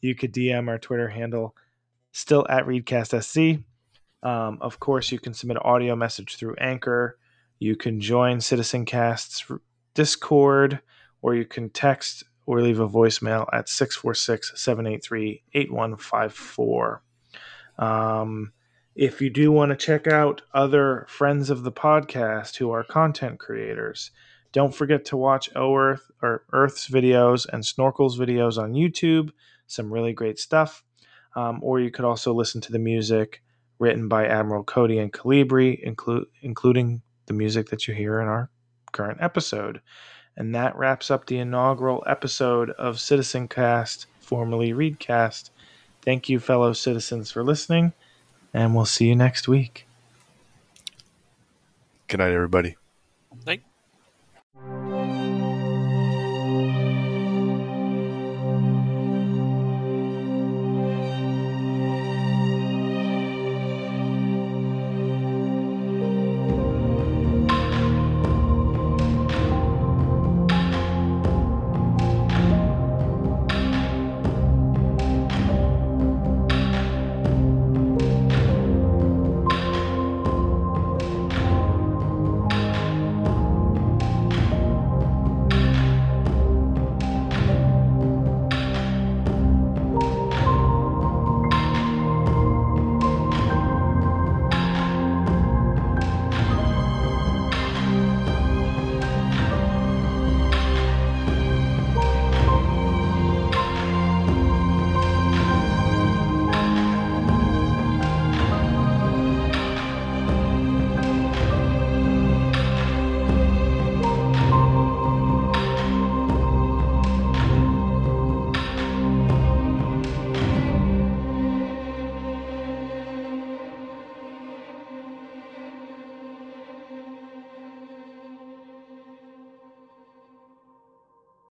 you 0.00 0.14
could 0.14 0.32
DM 0.32 0.68
our 0.68 0.78
Twitter 0.78 1.08
handle 1.08 1.54
still 2.12 2.46
at 2.48 2.64
reedcastsc. 2.64 3.62
Um, 4.22 4.58
of 4.60 4.80
course, 4.80 5.12
you 5.12 5.18
can 5.18 5.34
submit 5.34 5.58
an 5.58 5.62
audio 5.64 5.94
message 5.96 6.36
through 6.36 6.54
Anchor. 6.56 7.18
You 7.58 7.76
can 7.76 8.00
join 8.00 8.38
CitizenCast's 8.38 9.50
Discord, 9.94 10.80
or 11.20 11.34
you 11.34 11.44
can 11.44 11.70
text 11.70 12.24
or 12.46 12.60
leave 12.60 12.80
a 12.80 12.88
voicemail 12.88 13.46
at 13.52 13.68
646 13.68 14.52
783 14.54 15.42
8154. 15.54 17.02
If 18.94 19.20
you 19.20 19.28
do 19.28 19.50
want 19.50 19.70
to 19.70 19.76
check 19.76 20.06
out 20.06 20.42
other 20.52 21.04
friends 21.08 21.50
of 21.50 21.64
the 21.64 21.72
podcast 21.72 22.56
who 22.56 22.70
are 22.70 22.84
content 22.84 23.40
creators, 23.40 24.12
don't 24.52 24.72
forget 24.72 25.04
to 25.06 25.16
watch 25.16 25.50
O 25.56 25.74
Earth 25.74 26.12
or 26.22 26.44
Earth's 26.52 26.88
videos 26.88 27.44
and 27.52 27.64
Snorkel's 27.64 28.16
videos 28.16 28.56
on 28.56 28.74
YouTube. 28.74 29.30
Some 29.66 29.92
really 29.92 30.12
great 30.12 30.38
stuff. 30.38 30.84
Um, 31.34 31.58
or 31.60 31.80
you 31.80 31.90
could 31.90 32.04
also 32.04 32.32
listen 32.32 32.60
to 32.60 32.72
the 32.72 32.78
music 32.78 33.42
written 33.80 34.06
by 34.06 34.26
Admiral 34.28 34.62
Cody 34.62 34.98
and 34.98 35.12
Kalibri, 35.12 35.84
inclu- 35.84 36.26
including 36.42 37.02
the 37.26 37.34
music 37.34 37.70
that 37.70 37.88
you 37.88 37.94
hear 37.94 38.20
in 38.20 38.28
our 38.28 38.48
current 38.92 39.18
episode. 39.20 39.80
And 40.36 40.54
that 40.54 40.76
wraps 40.76 41.10
up 41.10 41.26
the 41.26 41.38
inaugural 41.38 42.04
episode 42.06 42.70
of 42.70 42.98
CitizenCast, 42.98 44.06
formerly 44.20 44.72
REEDcast. 44.72 45.50
Thank 46.02 46.28
you, 46.28 46.38
fellow 46.38 46.72
citizens, 46.72 47.32
for 47.32 47.42
listening, 47.42 47.92
and 48.54 48.74
we'll 48.74 48.86
see 48.86 49.06
you 49.06 49.16
next 49.16 49.48
week. 49.48 49.86
Good 52.06 52.18
night, 52.18 52.32
everybody. 52.32 52.76
Like, 53.44 53.62